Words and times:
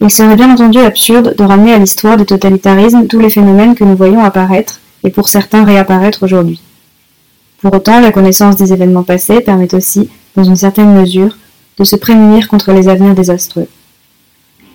Il 0.00 0.10
serait 0.10 0.36
bien 0.36 0.52
entendu 0.52 0.78
absurde 0.78 1.34
de 1.36 1.44
ramener 1.44 1.72
à 1.72 1.78
l'histoire 1.78 2.16
des 2.16 2.26
totalitarismes 2.26 3.06
tous 3.06 3.20
les 3.20 3.30
phénomènes 3.30 3.74
que 3.74 3.84
nous 3.84 3.96
voyons 3.96 4.22
apparaître 4.22 4.80
et 5.02 5.10
pour 5.10 5.28
certains 5.28 5.64
réapparaître 5.64 6.22
aujourd'hui. 6.22 6.60
Pour 7.60 7.72
autant, 7.74 8.00
la 8.00 8.12
connaissance 8.12 8.56
des 8.56 8.72
événements 8.72 9.04
passés 9.04 9.40
permet 9.40 9.74
aussi, 9.74 10.10
dans 10.36 10.44
une 10.44 10.56
certaine 10.56 10.94
mesure, 10.94 11.36
de 11.78 11.84
se 11.84 11.96
prémunir 11.96 12.48
contre 12.48 12.72
les 12.72 12.88
avenirs 12.88 13.14
désastreux. 13.14 13.68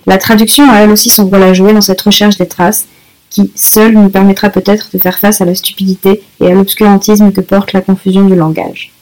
La 0.06 0.18
traduction 0.18 0.68
a 0.70 0.78
elle 0.78 0.90
aussi 0.90 1.10
son 1.10 1.28
rôle 1.28 1.42
à 1.42 1.52
jouer 1.54 1.72
dans 1.72 1.80
cette 1.80 2.00
recherche 2.00 2.38
des 2.38 2.48
traces, 2.48 2.86
qui, 3.28 3.52
seule, 3.54 3.92
nous 3.92 4.08
permettra 4.08 4.50
peut-être 4.50 4.88
de 4.92 4.98
faire 4.98 5.18
face 5.18 5.40
à 5.40 5.44
la 5.44 5.54
stupidité 5.54 6.22
et 6.40 6.46
à 6.46 6.54
l'obscurantisme 6.54 7.30
que 7.30 7.40
porte 7.40 7.72
la 7.72 7.80
confusion 7.80 8.24
du 8.24 8.34
langage. 8.34 8.92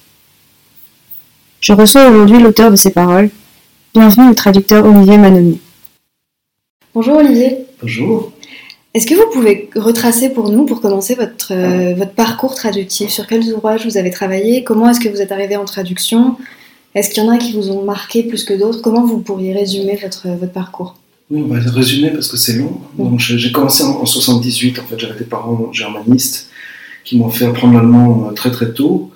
Je 1.61 1.73
reçois 1.73 2.09
aujourd'hui 2.09 2.39
l'auteur 2.39 2.71
de 2.71 2.77
ces 2.77 2.91
paroles. 2.91 3.31
Bienvenue 3.95 4.29
au 4.29 4.35
traducteur 4.35 4.85
Olivier 4.85 5.17
Manoni. 5.17 5.61
Bonjour 6.95 7.17
Olivier. 7.19 7.59
Bonjour. 7.83 8.33
Est-ce 8.95 9.07
que 9.07 9.15
vous 9.15 9.31
pouvez 9.31 9.69
retracer 9.77 10.31
pour 10.31 10.51
nous, 10.51 10.65
pour 10.65 10.81
commencer, 10.81 11.15
votre, 11.15 11.53
euh, 11.53 11.95
votre 11.95 12.13
parcours 12.13 12.55
traductif? 12.55 13.11
Sur 13.11 13.27
quels 13.27 13.53
ouvrages 13.53 13.85
vous 13.85 13.99
avez 13.99 14.11
travaillé? 14.11 14.65
Comment 14.65 14.89
est-ce 14.89 14.99
que 14.99 15.11
vous 15.11 15.21
êtes 15.21 15.31
arrivé 15.31 15.57
en 15.57 15.67
traduction? 15.67 16.37
Est-ce 16.95 17.11
qu'il 17.11 17.23
y 17.23 17.27
en 17.27 17.31
a 17.31 17.37
qui 17.37 17.53
vous 17.53 17.71
ont 17.71 17.85
marqué 17.85 18.23
plus 18.23 18.43
que 18.45 18.55
d'autres? 18.55 18.81
Comment 18.81 19.05
vous 19.05 19.19
pourriez 19.19 19.53
résumer 19.53 19.99
votre, 20.03 20.29
votre 20.29 20.53
parcours? 20.53 20.97
Oui, 21.31 21.43
on 21.45 21.53
va 21.53 21.61
résumer 21.61 22.11
parce 22.11 22.29
que 22.29 22.39
c'est 22.39 22.55
long. 22.55 22.81
Donc, 22.97 23.21
j'ai 23.21 23.53
commencé 23.53 23.85
en, 23.85 24.07
78, 24.07 24.79
en 24.79 24.85
fait, 24.85 24.99
j'avais 24.99 25.19
des 25.19 25.27
parents 25.27 25.71
germanistes 25.73 26.49
qui 27.05 27.19
m'ont 27.19 27.29
fait 27.29 27.45
apprendre 27.45 27.75
l'allemand 27.75 28.29
euh, 28.29 28.33
très 28.33 28.51
très 28.51 28.73
tôt. 28.73 29.11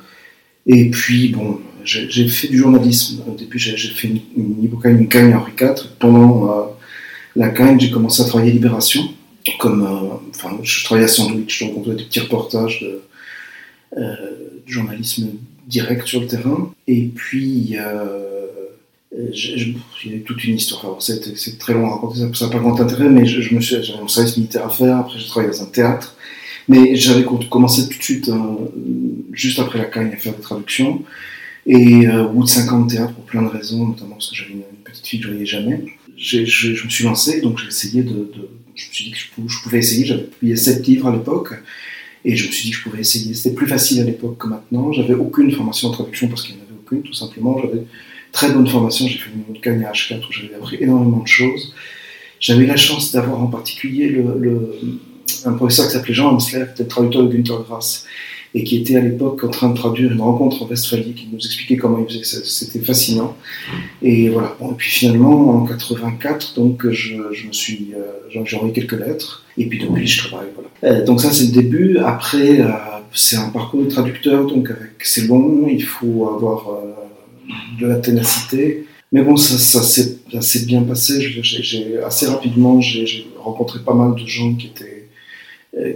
Et 0.66 0.90
puis, 0.90 1.30
bon, 1.30 1.58
j'ai 1.84 2.28
fait 2.28 2.48
du 2.48 2.58
journalisme. 2.58 3.22
Au 3.26 3.34
début, 3.34 3.58
j'ai 3.58 3.76
fait 3.76 4.08
une, 4.08 4.20
une, 4.36 4.70
une, 4.84 5.08
une 5.10 5.34
Henri 5.34 5.52
IV 5.58 5.74
pendant... 5.98 6.68
Euh, 7.36 7.40
la 7.40 7.48
CAIN, 7.50 7.78
j'ai 7.78 7.90
commencé 7.90 8.22
à 8.22 8.26
travailler 8.26 8.52
Libération, 8.52 9.02
comme, 9.58 9.82
euh, 9.82 10.30
enfin, 10.30 10.58
je 10.62 10.84
travaillais 10.84 11.06
à 11.06 11.08
Sandwich, 11.08 11.62
donc 11.62 11.78
on 11.78 11.84
faisait 11.84 11.96
des 11.96 12.04
petits 12.04 12.20
reportages 12.20 12.80
de, 12.80 13.02
euh, 13.98 14.16
journalisme 14.66 15.30
direct 15.66 16.06
sur 16.06 16.20
le 16.20 16.26
terrain. 16.26 16.72
Et 16.86 17.10
puis, 17.14 17.76
euh, 17.78 18.46
il 19.14 20.12
y 20.12 20.16
a 20.16 20.18
toute 20.24 20.44
une 20.44 20.56
histoire. 20.56 20.96
c'est 21.00 21.58
très 21.58 21.74
long 21.74 21.86
à 21.86 21.90
raconter, 21.90 22.20
ça 22.34 22.46
n'a 22.46 22.52
pas 22.52 22.58
grand 22.58 22.80
intérêt, 22.80 23.08
mais 23.08 23.26
je, 23.26 23.54
me 23.54 23.60
suis, 23.60 23.82
j'avais 23.82 24.00
mon 24.00 24.08
service 24.08 24.36
militaire 24.36 24.66
à 24.66 24.70
faire, 24.70 24.96
après 24.98 25.18
j'ai 25.18 25.26
travaillé 25.26 25.52
dans 25.52 25.62
un 25.62 25.66
théâtre. 25.66 26.16
Mais 26.68 26.94
j'avais 26.94 27.24
commencé 27.50 27.88
tout 27.88 27.98
de 27.98 28.02
suite, 28.02 28.28
hein, 28.28 28.56
juste 29.32 29.58
après 29.58 29.78
la 29.78 29.86
CAIN, 29.86 30.10
à 30.12 30.16
faire 30.16 30.32
des 30.32 30.40
traductions. 30.40 31.02
Et 31.66 32.08
au 32.08 32.28
bout 32.30 32.44
de 32.44 32.48
50 32.48 32.88
théâtres, 32.88 33.12
pour 33.12 33.24
plein 33.24 33.42
de 33.42 33.48
raisons, 33.48 33.86
notamment 33.88 34.14
parce 34.14 34.30
que 34.30 34.36
j'avais 34.36 34.52
une, 34.52 34.62
petite 34.84 35.06
fille 35.06 35.20
que 35.20 35.26
je 35.26 35.30
voyais 35.30 35.46
jamais, 35.46 35.84
je 36.22 36.84
me 36.84 36.90
suis 36.90 37.04
lancé, 37.04 37.40
donc 37.40 37.58
j'ai 37.58 37.66
essayé 37.66 38.02
de, 38.02 38.28
Je 38.74 38.88
me 38.88 38.92
suis 38.92 39.04
dit 39.06 39.10
que 39.10 39.18
je 39.18 39.62
pouvais, 39.62 39.78
essayer. 39.78 40.06
J'avais 40.06 40.22
publié 40.22 40.56
sept 40.56 40.86
livres 40.86 41.08
à 41.08 41.12
l'époque. 41.12 41.54
Et 42.24 42.36
je 42.36 42.46
me 42.46 42.52
suis 42.52 42.66
dit 42.66 42.70
que 42.70 42.76
je 42.76 42.82
pouvais 42.84 43.00
essayer. 43.00 43.34
C'était 43.34 43.54
plus 43.54 43.66
facile 43.66 44.00
à 44.00 44.04
l'époque 44.04 44.38
que 44.38 44.46
maintenant. 44.46 44.92
J'avais 44.92 45.14
aucune 45.14 45.50
formation 45.50 45.88
en 45.88 45.90
traduction 45.90 46.28
parce 46.28 46.42
qu'il 46.42 46.54
n'y 46.54 46.60
en 46.60 46.64
avait 46.64 46.74
aucune, 46.80 47.02
tout 47.02 47.12
simplement. 47.12 47.60
J'avais 47.60 47.82
très 48.30 48.52
bonne 48.52 48.68
formation. 48.68 49.08
J'ai 49.08 49.18
fait 49.18 49.30
une 49.48 49.60
cagne 49.60 49.84
à 49.84 49.90
H4 49.90 50.20
où 50.20 50.32
j'avais 50.32 50.54
appris 50.54 50.76
énormément 50.80 51.18
de 51.18 51.28
choses. 51.28 51.74
J'avais 52.38 52.66
la 52.66 52.76
chance 52.76 53.10
d'avoir 53.10 53.40
en 53.40 53.48
particulier 53.48 54.24
un 55.44 55.52
professeur 55.54 55.86
qui 55.86 55.92
s'appelait 55.92 56.14
Jean 56.14 56.30
Hamsler, 56.32 56.66
qui 56.66 56.82
était 56.82 56.88
traducteur 56.88 57.24
de 57.24 57.36
Günther 57.36 57.64
Grass 57.68 58.06
et 58.54 58.64
qui 58.64 58.76
était 58.76 58.96
à 58.96 59.00
l'époque 59.00 59.44
en 59.44 59.48
train 59.48 59.70
de 59.70 59.74
traduire 59.74 60.12
une 60.12 60.20
rencontre 60.20 60.62
en 60.62 60.66
Westphalie, 60.66 61.14
qui 61.14 61.28
nous 61.32 61.38
expliquait 61.38 61.76
comment 61.76 61.98
il 61.98 62.06
faisait, 62.06 62.44
c'était 62.44 62.80
fascinant. 62.80 63.34
Et 64.02 64.28
voilà. 64.28 64.56
Et 64.60 64.74
puis 64.76 64.90
finalement, 64.90 65.56
en 65.56 65.64
84, 65.64 66.54
donc 66.54 66.88
je, 66.90 67.16
je 67.32 67.46
me 67.46 67.52
suis, 67.52 67.92
euh, 67.94 68.44
j'ai 68.44 68.56
envoyé 68.56 68.74
quelques 68.74 68.98
lettres, 68.98 69.44
et 69.56 69.66
puis 69.66 69.78
depuis 69.78 70.06
je 70.06 70.26
travaille. 70.26 70.48
Voilà. 70.54 70.98
Euh, 70.98 71.04
donc 71.04 71.20
ça 71.20 71.32
c'est 71.32 71.46
le 71.46 71.52
début. 71.52 71.98
Après, 71.98 72.60
euh, 72.60 72.68
c'est 73.12 73.36
un 73.36 73.48
parcours 73.48 73.84
de 73.84 73.88
traducteur, 73.88 74.46
donc 74.46 74.70
c'est 75.02 75.26
long, 75.26 75.66
il 75.68 75.82
faut 75.82 76.28
avoir 76.28 76.66
de 77.80 77.86
la 77.86 77.96
ténacité. 77.96 78.86
Mais 79.12 79.22
bon, 79.22 79.36
ça, 79.36 79.82
s'est 79.82 80.64
bien 80.64 80.82
passé. 80.82 81.20
J'ai 81.20 81.98
assez 81.98 82.26
rapidement, 82.26 82.80
j'ai 82.80 83.26
rencontré 83.38 83.80
pas 83.80 83.92
mal 83.92 84.14
de 84.14 84.26
gens 84.26 84.54
qui 84.54 84.68
étaient 84.68 84.91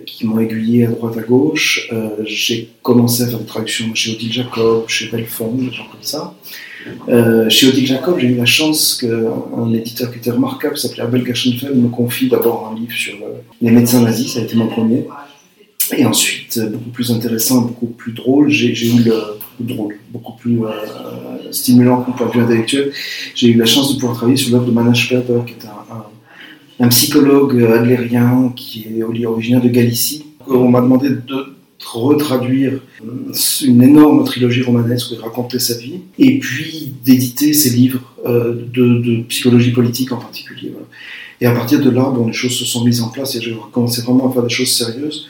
qui 0.06 0.26
m'ont 0.26 0.40
aiguillé 0.40 0.86
à 0.86 0.90
droite 0.90 1.18
à 1.18 1.22
gauche. 1.22 1.88
Euh, 1.92 2.08
j'ai 2.24 2.70
commencé 2.82 3.24
à 3.24 3.26
faire 3.26 3.38
des 3.38 3.44
traductions 3.44 3.94
chez 3.94 4.12
Odile 4.14 4.32
Jacob, 4.32 4.84
chez 4.88 5.08
Belfond, 5.08 5.52
des 5.52 5.70
gens 5.70 5.86
comme 5.90 6.02
ça. 6.02 6.34
Euh, 7.08 7.50
chez 7.50 7.68
Odile 7.68 7.86
Jacob, 7.86 8.18
j'ai 8.18 8.28
eu 8.28 8.36
la 8.36 8.46
chance 8.46 8.94
qu'un 8.94 9.72
éditeur 9.72 10.10
qui 10.10 10.18
était 10.18 10.30
remarquable, 10.30 10.78
s'appelait 10.78 11.02
Abel 11.02 11.24
Gachenfeld, 11.24 11.76
me 11.76 11.88
confie 11.88 12.28
d'abord 12.28 12.72
un 12.72 12.78
livre 12.78 12.92
sur 12.92 13.16
les 13.60 13.70
médecins 13.70 14.00
nazis, 14.00 14.32
ça 14.32 14.40
a 14.40 14.42
été 14.44 14.56
mon 14.56 14.68
premier. 14.68 15.04
Et 15.96 16.06
ensuite, 16.06 16.58
beaucoup 16.72 16.90
plus 16.90 17.10
intéressant, 17.10 17.62
beaucoup 17.62 17.86
plus 17.86 18.12
drôle, 18.12 18.48
j'ai 18.48 18.72
eu 18.72 19.00
le 19.04 19.22
drôle, 19.60 19.98
beaucoup 20.10 20.36
plus 20.36 20.60
stimulant 21.50 22.02
du 22.02 22.12
point 22.12 22.28
de 22.28 22.32
vue 22.32 22.40
intellectuel. 22.40 22.92
J'ai 23.34 23.48
eu 23.48 23.54
la 23.54 23.66
chance 23.66 23.94
de 23.94 24.00
pouvoir 24.00 24.16
travailler 24.16 24.38
sur 24.38 24.52
l'œuvre 24.52 24.66
de 24.66 24.72
Manash 24.72 25.08
Perber, 25.10 25.40
qui 25.46 25.52
est 25.52 25.66
un 25.66 26.04
psychologue 26.88 27.62
adlérien 27.62 28.52
qui 28.54 28.86
est 28.98 29.02
originaire 29.26 29.62
de 29.62 29.68
Galicie. 29.68 30.26
On 30.46 30.68
m'a 30.68 30.80
demandé 30.80 31.08
de 31.10 31.56
retraduire 31.84 32.80
une 33.62 33.82
énorme 33.82 34.24
trilogie 34.24 34.62
romanesque 34.62 35.10
où 35.10 35.14
il 35.14 35.20
racontait 35.20 35.58
sa 35.58 35.76
vie, 35.76 36.00
et 36.18 36.38
puis 36.38 36.92
d'éditer 37.04 37.52
ses 37.52 37.70
livres 37.70 38.00
euh, 38.26 38.54
de, 38.72 39.22
psychologie 39.28 39.70
politique 39.70 40.12
en 40.12 40.16
particulier. 40.16 40.72
Et 41.40 41.46
à 41.46 41.52
partir 41.52 41.80
de 41.80 41.90
là, 41.90 42.10
bon, 42.10 42.26
les 42.26 42.32
choses 42.32 42.56
se 42.56 42.64
sont 42.64 42.84
mises 42.84 43.02
en 43.02 43.08
place 43.08 43.34
et 43.34 43.40
j'ai 43.40 43.56
commencé 43.72 44.02
vraiment 44.02 44.30
à 44.30 44.32
faire 44.32 44.42
des 44.42 44.54
choses 44.54 44.72
sérieuses. 44.72 45.28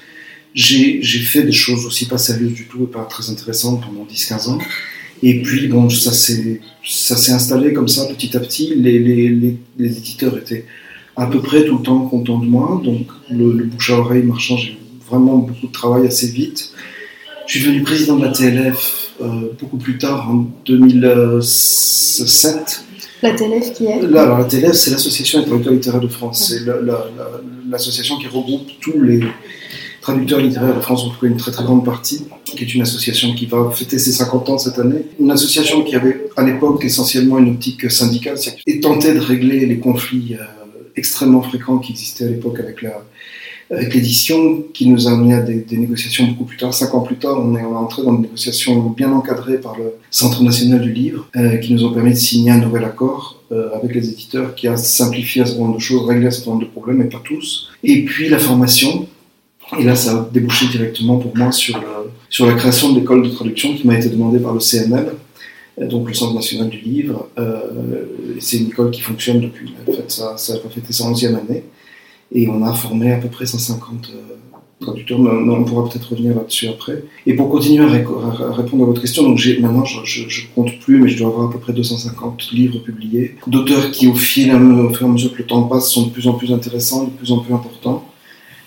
J'ai 0.55 1.03
fait 1.03 1.43
des 1.43 1.53
choses 1.53 1.85
aussi 1.85 2.07
pas 2.07 2.19
sérieuses 2.19 2.55
du 2.55 2.67
tout 2.67 2.85
et 2.85 2.87
pas 2.87 3.05
très 3.05 3.29
intéressantes 3.29 3.83
pendant 3.85 4.07
10-15 4.07 4.49
ans. 4.49 4.59
Et 5.23 5.43
puis, 5.43 5.67
bon, 5.67 5.91
ça 5.91 6.13
s'est 6.13 6.61
installé 7.33 7.73
comme 7.73 7.89
ça 7.89 8.07
petit 8.07 8.37
à 8.37 8.41
petit. 8.41 8.75
Les 8.77 9.57
éditeurs 9.79 10.39
étaient 10.39 10.65
à 11.17 11.27
peu 11.27 11.41
près 11.41 11.65
tout 11.65 11.79
le 11.79 11.83
temps 11.83 12.01
content 12.01 12.39
de 12.39 12.47
moi. 12.47 12.81
Donc 12.85 13.07
le, 13.31 13.65
bouche 13.65 13.91
à 13.91 13.99
oreille 13.99 14.23
marchand, 14.23 14.57
j'ai 14.57 14.79
vraiment 15.09 15.37
beaucoup 15.39 15.67
de 15.69 15.73
travail 15.73 16.07
assez 16.07 16.29
vite. 16.29 16.73
Je 17.47 17.59
suis 17.59 17.67
devenu 17.67 17.83
président 17.83 18.17
de 18.17 18.25
la 18.25 18.33
TLF 18.33 19.11
euh, 19.23 19.51
beaucoup 19.61 19.77
plus 19.79 19.99
tard, 19.99 20.29
en 20.31 20.47
2007. 20.67 22.83
La 23.23 23.31
TLF 23.33 23.73
qui 23.73 23.87
est? 23.87 24.03
Là, 24.03 24.23
alors, 24.23 24.39
la 24.39 24.45
TLF, 24.45 24.73
c'est 24.75 24.91
l'Association 24.91 25.41
des 25.41 25.47
traducteurs 25.47 25.73
littéraires 25.73 26.01
de 26.01 26.09
France. 26.09 26.49
C'est 26.49 26.67
la- 26.67 26.77
la- 26.81 27.07
la- 27.17 27.41
l'association 27.71 28.19
qui 28.19 28.27
regroupe 28.27 28.67
tous 28.81 29.01
les 29.01 29.21
traducteurs 30.03 30.41
littéraires 30.41 30.75
de 30.77 30.81
France, 30.81 31.03
en 31.05 31.09
tout 31.11 31.21
cas 31.21 31.27
une 31.27 31.37
très 31.39 31.51
très 31.51 31.65
grande 31.65 31.85
partie, 31.85 32.23
qui 32.45 32.63
est 32.63 32.75
une 32.75 32.83
association 32.83 33.35
qui 33.35 33.47
va 33.47 33.71
fêter 33.73 33.99
ses 33.99 34.13
50 34.13 34.49
ans 34.51 34.59
cette 34.59 34.79
année. 34.79 35.07
Une 35.19 35.31
association 35.31 35.83
qui 35.83 35.97
avait 35.97 36.27
à 36.37 36.45
l'époque 36.45 36.85
essentiellement 36.85 37.39
une 37.39 37.49
optique 37.51 37.91
syndicale 37.91 38.37
et 38.67 38.81
tentait 38.81 39.15
de 39.15 39.21
régler 39.21 39.65
les 39.67 39.79
conflits 39.79 40.37
euh, 40.39 40.45
extrêmement 40.97 41.43
fréquents 41.43 41.79
qui 41.79 41.93
existaient 41.93 42.25
à 42.25 42.29
l'époque 42.29 42.61
avec 42.61 42.83
la 42.83 43.03
avec 43.71 43.95
l'édition, 43.95 44.65
qui 44.73 44.89
nous 44.89 45.09
a 45.09 45.13
amené 45.13 45.35
à 45.35 45.41
des, 45.41 45.65
négociations 45.77 46.27
beaucoup 46.29 46.45
plus 46.45 46.57
tard. 46.57 46.73
Cinq 46.73 46.95
ans 46.95 47.01
plus 47.01 47.17
tard, 47.17 47.37
on 47.39 47.57
est 47.57 47.65
entré 47.65 48.03
dans 48.03 48.13
des 48.13 48.23
négociations 48.23 48.81
bien 48.91 49.13
encadrées 49.13 49.59
par 49.61 49.77
le 49.77 49.95
Centre 50.11 50.43
national 50.43 50.81
du 50.81 50.93
livre, 50.93 51.29
euh, 51.37 51.57
qui 51.57 51.73
nous 51.73 51.85
ont 51.85 51.93
permis 51.93 52.13
de 52.13 52.17
signer 52.17 52.53
un 52.53 52.59
nouvel 52.59 52.85
accord 52.85 53.43
euh, 53.51 53.75
avec 53.75 53.95
les 53.95 54.09
éditeurs, 54.09 54.55
qui 54.55 54.69
a 54.69 54.77
simplifié 54.77 55.43
un 55.43 55.47
certain 55.47 55.63
nombre 55.63 55.77
de 55.77 55.81
choses, 55.81 56.07
réglé 56.07 56.27
un 56.27 56.31
certain 56.31 56.53
nombre 56.53 56.63
de 56.63 56.69
problèmes, 56.69 56.99
mais 56.99 57.07
pas 57.07 57.21
tous. 57.25 57.71
Et 57.83 58.05
puis 58.05 58.29
la 58.29 58.39
formation, 58.39 59.09
et 59.79 59.83
là, 59.83 59.97
ça 59.97 60.13
a 60.13 60.29
débouché 60.33 60.67
directement 60.69 61.17
pour 61.17 61.37
moi 61.37 61.51
sur, 61.51 61.83
sur 62.29 62.47
la 62.47 62.55
création 62.55 62.93
de 62.93 63.01
l'école 63.01 63.25
de 63.25 63.31
traduction 63.31 63.75
qui 63.75 63.85
m'a 63.85 63.99
été 63.99 64.09
demandée 64.09 64.39
par 64.39 64.55
le 64.55 64.61
CNL, 64.61 65.13
donc 65.79 66.09
le 66.09 66.15
Centre 66.15 66.35
national 66.35 66.69
du 66.69 66.79
livre. 66.79 67.29
Euh, 67.39 68.05
c'est 68.41 68.59
une 68.59 68.69
école 68.69 68.91
qui 68.91 69.03
fonctionne 69.03 69.41
depuis, 69.41 69.75
en 69.87 69.93
fait, 69.93 70.11
ça, 70.11 70.37
ça 70.37 70.55
va 70.55 70.71
fêter 70.71 70.93
sa 70.93 71.05
11e 71.05 71.35
année. 71.37 71.65
Et 72.33 72.49
on 72.49 72.65
a 72.65 72.73
formé 72.73 73.13
à 73.13 73.19
peu 73.19 73.29
près 73.29 73.47
150 73.47 74.11
euh, 74.11 74.37
traducteurs, 74.81 75.19
mais 75.19 75.31
on 75.31 75.65
pourra 75.65 75.89
peut-être 75.89 76.11
revenir 76.11 76.35
là-dessus 76.35 76.69
après. 76.69 77.05
Et 77.27 77.35
pour 77.35 77.51
continuer 77.51 77.85
à, 77.85 77.89
répondre 77.89 78.83
à 78.83 78.87
votre 78.87 79.01
question, 79.01 79.23
donc 79.23 79.41
maintenant 79.61 79.85
je, 79.85 80.01
je 80.05 80.47
compte 80.55 80.79
plus, 80.81 81.01
mais 81.01 81.09
je 81.09 81.19
dois 81.19 81.29
avoir 81.29 81.49
à 81.49 81.53
peu 81.53 81.59
près 81.59 81.73
250 81.73 82.51
livres 82.53 82.81
publiés, 82.81 83.37
d'auteurs 83.47 83.91
qui 83.91 84.09
au 84.09 84.15
fil, 84.15 84.53
au 84.53 84.93
fur 84.93 85.07
et 85.07 85.09
à 85.09 85.13
mesure 85.13 85.33
que 85.33 85.39
le 85.39 85.47
temps 85.47 85.63
passe, 85.63 85.91
sont 85.91 86.07
de 86.07 86.11
plus 86.11 86.27
en 86.27 86.35
plus 86.35 86.53
intéressants, 86.53 87.05
de 87.05 87.11
plus 87.11 87.31
en 87.33 87.39
plus 87.39 87.55
importants. 87.55 88.09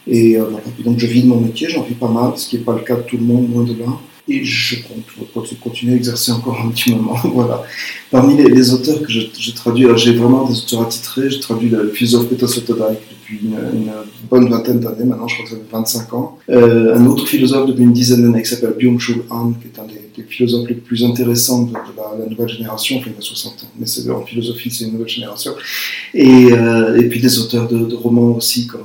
Et 0.08 0.38
euh, 0.38 0.46
donc 0.84 0.98
je 0.98 1.06
vis 1.06 1.24
de 1.24 1.28
mon 1.28 1.40
métier, 1.40 1.70
j'en 1.70 1.84
vis 1.84 1.94
pas 1.94 2.08
mal, 2.08 2.32
ce 2.38 2.48
qui 2.48 2.58
n'est 2.58 2.64
pas 2.64 2.74
le 2.74 2.82
cas 2.82 2.96
de 2.96 3.02
tout 3.02 3.18
le 3.18 3.24
monde, 3.24 3.52
loin 3.54 3.64
de 3.64 3.78
là. 3.78 4.00
Et 4.30 4.44
je 4.44 4.76
compte 4.84 5.60
continuer 5.60 5.94
à 5.94 5.96
exercer 5.96 6.32
encore 6.32 6.62
un 6.64 6.70
petit 6.70 6.94
moment. 6.94 7.16
voilà. 7.34 7.64
Parmi 8.12 8.38
les, 8.38 8.74
auteurs 8.74 9.02
que 9.02 9.52
traduis, 9.56 9.86
alors 9.86 9.98
j'ai 9.98 10.14
vraiment 10.14 10.46
des 10.46 10.58
auteurs 10.58 10.82
attitrés. 10.82 11.30
J'ai 11.30 11.40
traduit 11.40 11.70
le 11.70 11.90
philosophe 11.90 12.30
Peter 12.30 12.48
Sloterdijk 12.48 13.00
depuis 13.10 13.40
une, 13.44 13.58
bonne 14.30 14.48
vingtaine 14.48 14.80
d'années, 14.80 15.06
maintenant 15.06 15.28
je 15.28 15.36
crois 15.36 15.46
que 15.46 15.52
ça 15.52 15.58
fait 15.58 15.72
25 15.72 16.14
ans. 16.14 16.38
Euh, 16.50 16.96
un 16.96 17.06
autre 17.08 17.26
philosophe 17.28 17.68
depuis 17.68 17.84
une 17.84 17.94
dizaine 17.94 18.22
d'années 18.22 18.44
qui 18.44 18.50
s'appelle 18.50 18.76
Byung-Chul 18.78 19.24
Han, 19.32 19.54
qui 19.54 19.68
est 19.68 19.82
un 19.82 19.86
des, 19.86 20.00
philosophes 20.28 20.68
les 20.68 20.76
plus 20.76 21.04
intéressants 21.04 21.64
de, 21.64 21.74
la, 21.74 22.26
nouvelle 22.30 22.50
génération, 22.50 22.98
enfin 22.98 23.10
il 23.16 23.18
a 23.18 23.22
60 23.22 23.54
ans, 23.64 23.68
mais 23.80 23.88
c'est 23.88 24.08
en 24.10 24.24
philosophie 24.26 24.70
c'est 24.70 24.84
une 24.84 24.92
nouvelle 24.92 25.08
génération. 25.10 25.54
Et, 26.14 26.52
euh, 26.52 27.02
puis 27.10 27.22
des 27.22 27.40
auteurs 27.40 27.68
de, 27.68 27.80
de 27.80 27.96
romans 27.96 28.36
aussi, 28.36 28.68
comme 28.68 28.82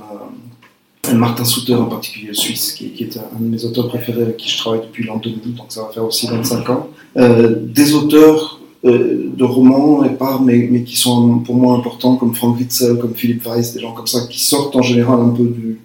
Martin 1.13 1.45
Souter 1.45 1.75
en 1.75 1.87
particulier, 1.87 2.33
Suisse, 2.33 2.73
qui, 2.73 2.93
est 2.99 3.17
un, 3.17 3.39
de 3.39 3.47
mes 3.47 3.65
auteurs 3.65 3.89
préférés 3.89 4.23
avec 4.23 4.37
qui 4.37 4.49
je 4.49 4.59
travaille 4.59 4.81
depuis 4.81 5.05
l'an 5.05 5.19
2000, 5.19 5.55
donc 5.55 5.67
ça 5.69 5.83
va 5.83 5.89
faire 5.89 6.05
aussi 6.05 6.27
25 6.27 6.71
ans. 6.71 6.89
Euh, 7.17 7.57
des 7.61 7.95
auteurs 7.95 8.61
euh, 8.85 9.31
de 9.35 9.45
romans 9.45 10.05
épars, 10.05 10.43
mais, 10.43 10.69
mais 10.71 10.83
qui 10.83 10.97
sont 10.97 11.39
pour 11.41 11.57
moi 11.57 11.77
importants, 11.77 12.17
comme 12.17 12.35
Frank 12.35 12.59
Witzel, 12.59 12.99
comme 12.99 13.15
Philippe 13.15 13.45
Weiss, 13.47 13.75
des 13.75 13.81
gens 13.81 13.93
comme 13.93 14.07
ça, 14.07 14.27
qui 14.29 14.45
sortent 14.45 14.77
en 14.77 14.83
général 14.83 15.21
un 15.21 15.31
peu 15.31 15.45
du, 15.45 15.81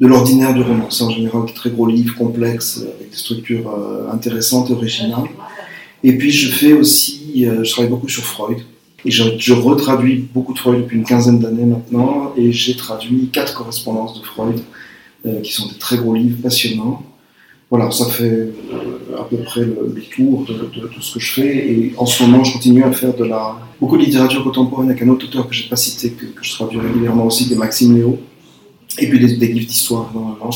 de 0.00 0.06
l'ordinaire 0.06 0.54
du 0.54 0.62
roman. 0.62 0.90
C'est 0.90 1.04
en 1.04 1.10
général 1.10 1.46
des 1.46 1.54
très 1.54 1.70
gros 1.70 1.86
livres 1.86 2.14
complexes, 2.14 2.80
euh, 2.82 2.94
avec 2.96 3.10
des 3.10 3.16
structures 3.16 3.70
intéressantes 4.12 4.70
et 4.70 4.74
originales. 4.74 5.28
Et 6.04 6.18
puis 6.18 6.30
je 6.30 6.50
fais 6.50 6.72
aussi, 6.72 7.46
je 7.62 7.70
travaille 7.70 7.90
beaucoup 7.90 8.08
sur 8.08 8.22
Freud. 8.22 8.58
Je, 9.04 9.52
retraduis 9.52 10.26
beaucoup 10.34 10.52
de 10.52 10.58
Freud 10.58 10.82
depuis 10.82 10.96
une 10.96 11.04
quinzaine 11.04 11.38
d'années 11.38 11.64
maintenant, 11.64 12.32
et 12.36 12.52
j'ai 12.52 12.76
traduit 12.76 13.28
quatre 13.32 13.54
correspondances 13.54 14.18
de 14.18 14.24
Freud, 14.24 14.60
euh, 15.26 15.40
qui 15.42 15.52
sont 15.52 15.68
des 15.68 15.78
très 15.78 15.96
gros 15.96 16.14
livres 16.14 16.38
passionnants. 16.42 17.02
Voilà, 17.70 17.90
ça 17.90 18.06
fait 18.06 18.24
euh, 18.24 18.52
à 19.18 19.24
peu 19.24 19.38
près 19.38 19.60
le, 19.60 19.92
le 19.94 20.02
tour 20.02 20.44
de, 20.44 20.54
de, 20.54 20.88
ce 21.00 21.14
que 21.14 21.20
je 21.20 21.32
fais, 21.32 21.56
et 21.56 21.94
en 21.96 22.06
ce 22.06 22.22
moment 22.22 22.44
je 22.44 22.52
continue 22.52 22.84
à 22.84 22.92
faire 22.92 23.14
de 23.14 23.24
la, 23.24 23.58
beaucoup 23.80 23.96
de 23.96 24.04
littérature 24.04 24.42
contemporaine 24.44 24.90
avec 24.90 25.02
un 25.02 25.08
autre 25.08 25.26
auteur 25.26 25.48
que 25.48 25.54
je 25.54 25.64
n'ai 25.64 25.68
pas 25.68 25.76
cité, 25.76 26.10
que, 26.10 26.26
que, 26.26 26.44
je 26.44 26.52
traduis 26.52 26.78
régulièrement 26.78 27.26
aussi, 27.26 27.46
qui 27.46 27.54
est 27.54 27.56
Maxime 27.56 27.96
Léo, 27.96 28.18
et 28.98 29.08
puis 29.08 29.18
des, 29.18 29.36
des 29.36 29.48
livres 29.48 29.66
d'histoire 29.66 30.10
normalement. 30.14 30.50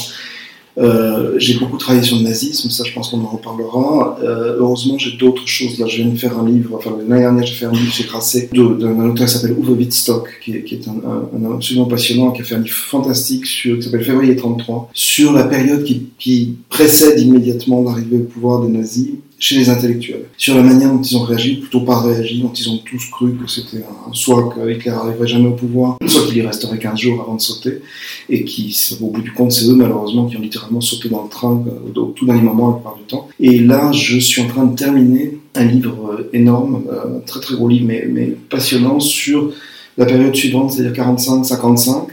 Euh, 0.78 1.34
j'ai 1.38 1.58
beaucoup 1.58 1.76
travaillé 1.76 2.05
sur 2.05 2.17
le 2.17 2.22
nazisme, 2.22 2.70
ça 2.70 2.84
je 2.84 2.93
pense 2.93 3.08
qu'on 3.08 3.20
en 3.20 3.28
reparlera. 3.28 4.19
Euh, 4.22 4.56
heureusement, 4.58 4.99
j'ai 4.99 5.17
d'autres 5.17 5.46
choses. 5.46 5.78
Là, 5.78 5.87
je 5.87 5.96
viens 5.96 6.06
de 6.06 6.17
faire 6.17 6.38
un 6.38 6.49
livre, 6.49 6.76
enfin 6.76 6.90
l'année 6.96 7.22
dernière, 7.22 7.44
j'ai 7.44 7.55
fait 7.55 7.67
un 7.67 7.72
livre 7.72 7.93
chez 7.93 8.05
Grasset 8.05 8.50
d'un 8.52 9.11
auteur 9.11 9.26
qui 9.26 9.32
s'appelle 9.32 9.56
Uwe 9.58 9.70
Wittstock, 9.76 10.28
qui 10.43 10.52
est, 10.52 10.88
un, 10.88 10.93
un, 11.08 11.44
un, 11.44 11.55
absolument 11.55 11.87
passionnant, 11.87 12.31
qui 12.31 12.43
a 12.43 12.44
fait 12.44 12.55
un 12.55 12.61
livre 12.61 12.75
fantastique 12.75 13.46
sur, 13.46 13.76
qui 13.76 13.82
s'appelle 13.82 14.05
Février 14.05 14.37
33, 14.37 14.90
sur 14.93 15.32
la 15.32 15.44
période 15.44 15.84
qui, 15.84 16.06
qui 16.19 16.56
précède 16.69 17.19
immédiatement 17.20 17.82
l'arrivée 17.82 18.19
au 18.19 18.25
pouvoir 18.25 18.62
des 18.62 18.69
nazis 18.69 19.11
chez 19.40 19.56
les 19.56 19.70
intellectuels, 19.70 20.26
sur 20.37 20.54
la 20.54 20.62
manière 20.62 20.92
dont 20.92 21.00
ils 21.00 21.16
ont 21.16 21.25
réagi, 21.25 21.56
plutôt 21.56 21.81
pas 21.81 22.02
réagi, 22.02 22.42
dont 22.42 22.52
ils 22.52 22.69
ont 22.69 22.76
tous 22.76 23.06
cru 23.10 23.34
que 23.34 23.50
c'était 23.50 23.78
un, 23.78 24.12
soit 24.12 24.54
que 24.54 24.70
Hitler 24.70 24.90
n'arriverait 24.90 25.26
jamais 25.26 25.48
au 25.48 25.54
pouvoir, 25.54 25.96
soit 26.06 26.26
qu'il 26.26 26.37
y 26.37 26.42
resterait 26.42 26.78
15 26.78 26.98
jours 26.98 27.22
avant 27.22 27.37
de 27.37 27.40
sauter, 27.40 27.81
et 28.28 28.44
qui, 28.44 28.78
au 29.00 29.06
bout 29.06 29.22
du 29.22 29.32
compte, 29.32 29.52
c'est 29.52 29.66
eux 29.66 29.75
malheureusement 29.75 30.26
qui 30.26 30.37
ont 30.37 30.42
littéralement 30.42 30.82
sauté 30.82 31.08
dans 31.08 31.22
le 31.22 31.31
train 31.31 31.64
euh, 31.66 31.98
au 31.98 32.12
tout 32.12 32.26
dernier 32.26 32.42
moment 32.42 32.69
la 32.69 32.75
plupart 32.75 32.96
du 32.98 33.04
temps. 33.04 33.28
Et 33.40 33.58
là, 33.60 33.90
je 33.92 34.19
suis 34.19 34.42
en 34.42 34.46
train 34.46 34.66
de 34.66 34.76
terminer 34.76 35.38
un 35.54 35.64
livre 35.64 36.19
euh, 36.19 36.31
énorme, 36.34 36.82
euh, 36.92 37.16
un 37.16 37.20
très 37.20 37.40
très 37.40 37.54
gros 37.54 37.69
livre, 37.69 37.87
mais, 37.87 38.37
passionnant, 38.50 39.00
sur 39.00 39.52
la 39.96 40.04
période 40.04 40.37
suivante, 40.37 40.72
c'est-à-dire 40.72 41.02
45-55, 41.02 42.08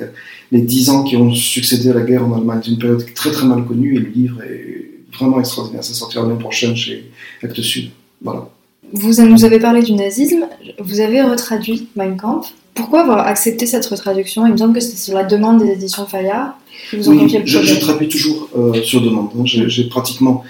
les 0.53 0.61
10 0.61 0.89
ans 0.91 1.03
qui 1.03 1.17
ont 1.17 1.33
succédé 1.33 1.89
à 1.89 1.93
la 1.93 2.01
guerre 2.03 2.25
en 2.25 2.37
Allemagne. 2.37 2.61
C'est 2.63 2.71
une 2.71 2.77
période 2.77 3.05
très 3.13 3.31
très 3.31 3.45
mal 3.45 3.65
connue, 3.65 3.97
et 3.97 3.99
le 3.99 4.09
livre 4.09 4.41
est 4.43 4.86
vraiment 5.13 5.39
extraordinaire. 5.39 5.83
Ça 5.83 5.93
sortira 5.93 6.23
l'année 6.23 6.39
prochaine 6.39 6.75
chez 6.75 7.09
Actes 7.43 7.61
Sud. 7.61 7.91
Voilà. 8.21 8.49
Vous 8.93 9.21
nous 9.21 9.43
avez 9.43 9.59
parlé 9.59 9.81
du 9.81 9.93
nazisme, 9.93 10.47
vous 10.79 11.01
avez 11.01 11.21
retraduit 11.21 11.89
Mein 11.95 12.15
Kampf. 12.15 12.53
Pourquoi 12.73 13.01
avoir 13.01 13.25
accepté 13.25 13.65
cette 13.65 13.85
retraduction? 13.85 14.45
Il 14.45 14.53
me 14.53 14.57
semble 14.57 14.73
que 14.73 14.79
c'était 14.79 14.97
sur 14.97 15.15
la 15.15 15.23
demande 15.23 15.61
des 15.61 15.71
éditions 15.71 16.05
Fayard. 16.05 16.57
Vous 16.93 17.09
oui, 17.09 17.27
je, 17.27 17.63
je, 17.63 17.79
traduis 17.79 18.07
toujours 18.07 18.47
euh, 18.55 18.81
sur 18.83 19.01
demande. 19.01 19.29
Hein. 19.37 19.43
J'ai 19.45 19.83
pratiquement 19.85 20.43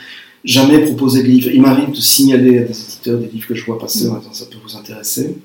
jamais 0.43 0.79
proposé 0.79 1.23
de 1.23 1.27
livre. 1.27 1.49
Il 1.51 1.61
m'arrive 1.61 1.91
de 1.91 2.01
signaler 2.01 2.59
à 2.59 2.61
des 2.63 2.81
éditeurs 2.81 3.17
des 3.17 3.27
livres 3.27 3.47
que 3.47 3.55
je 3.55 3.65
vois 3.65 3.79
passer 3.79 4.07
en 4.09 4.17
disant 4.17 4.33
ça 4.33 4.45
peut 4.45 4.57
vous 4.61 4.75
intéresser. 4.75 5.37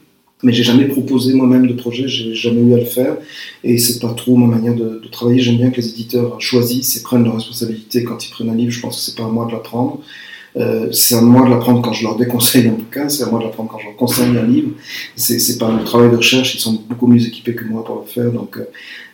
Mais 0.43 0.53
j'ai 0.53 0.65
jamais 0.65 0.87
proposé 0.87 1.35
moi-même 1.35 1.67
de 1.67 1.73
projet, 1.73 2.09
j'ai 2.09 2.35
jamais 2.35 2.61
eu 2.63 2.75
à 2.75 2.79
le 2.79 2.85
faire. 2.85 3.17
Et 3.63 3.79
c'est 3.79 4.01
pas 4.01 4.13
trop 4.15 4.37
ma 4.37 4.47
manière 4.47 4.75
de, 4.75 5.01
de 5.03 5.09
travailler. 5.09 5.41
J'aime 5.41 5.57
bien 5.57 5.71
que 5.71 5.77
les 5.77 5.89
éditeurs 5.89 6.41
choisissent 6.41 6.97
et 6.97 7.03
prennent 7.03 7.25
leurs 7.25 7.37
responsabilités 7.37 8.03
quand 8.05 8.27
ils 8.27 8.31
prennent 8.31 8.51
un 8.51 8.55
livre. 8.55 8.73
Je 8.73 8.81
pense 8.81 8.97
que 8.97 9.03
c'est 9.03 9.17
pas 9.17 9.25
à 9.25 9.31
moi 9.31 9.47
de 9.47 9.53
l'apprendre. 9.53 10.01
Euh, 10.57 10.93
c'est 10.93 11.15
à 11.15 11.23
moi 11.23 11.47
de 11.47 11.51
l'apprendre 11.51 11.81
quand 11.81 11.93
je 11.93 12.03
leur 12.03 12.17
déconseille 12.17 12.69
un 12.69 12.73
bouquin, 12.73 13.09
c'est 13.09 13.23
à 13.23 13.27
moi 13.27 13.39
de 13.39 13.45
l'apprendre 13.45 13.71
quand 13.71 13.79
je 13.79 13.87
leur 13.87 13.97
conseille 13.97 14.37
un 14.37 14.47
livre. 14.47 14.71
C'est 15.17 15.59
pas 15.59 15.69
un 15.69 15.79
travail 15.79 16.11
de 16.11 16.17
recherche, 16.17 16.55
ils 16.55 16.61
sont 16.61 16.83
beaucoup 16.89 17.07
mieux 17.07 17.27
équipés 17.27 17.55
que 17.55 17.65
moi 17.65 17.85
pour 17.85 18.05
le 18.05 18.07
faire. 18.07 18.31
Donc, 18.31 18.59
euh, 18.59 18.65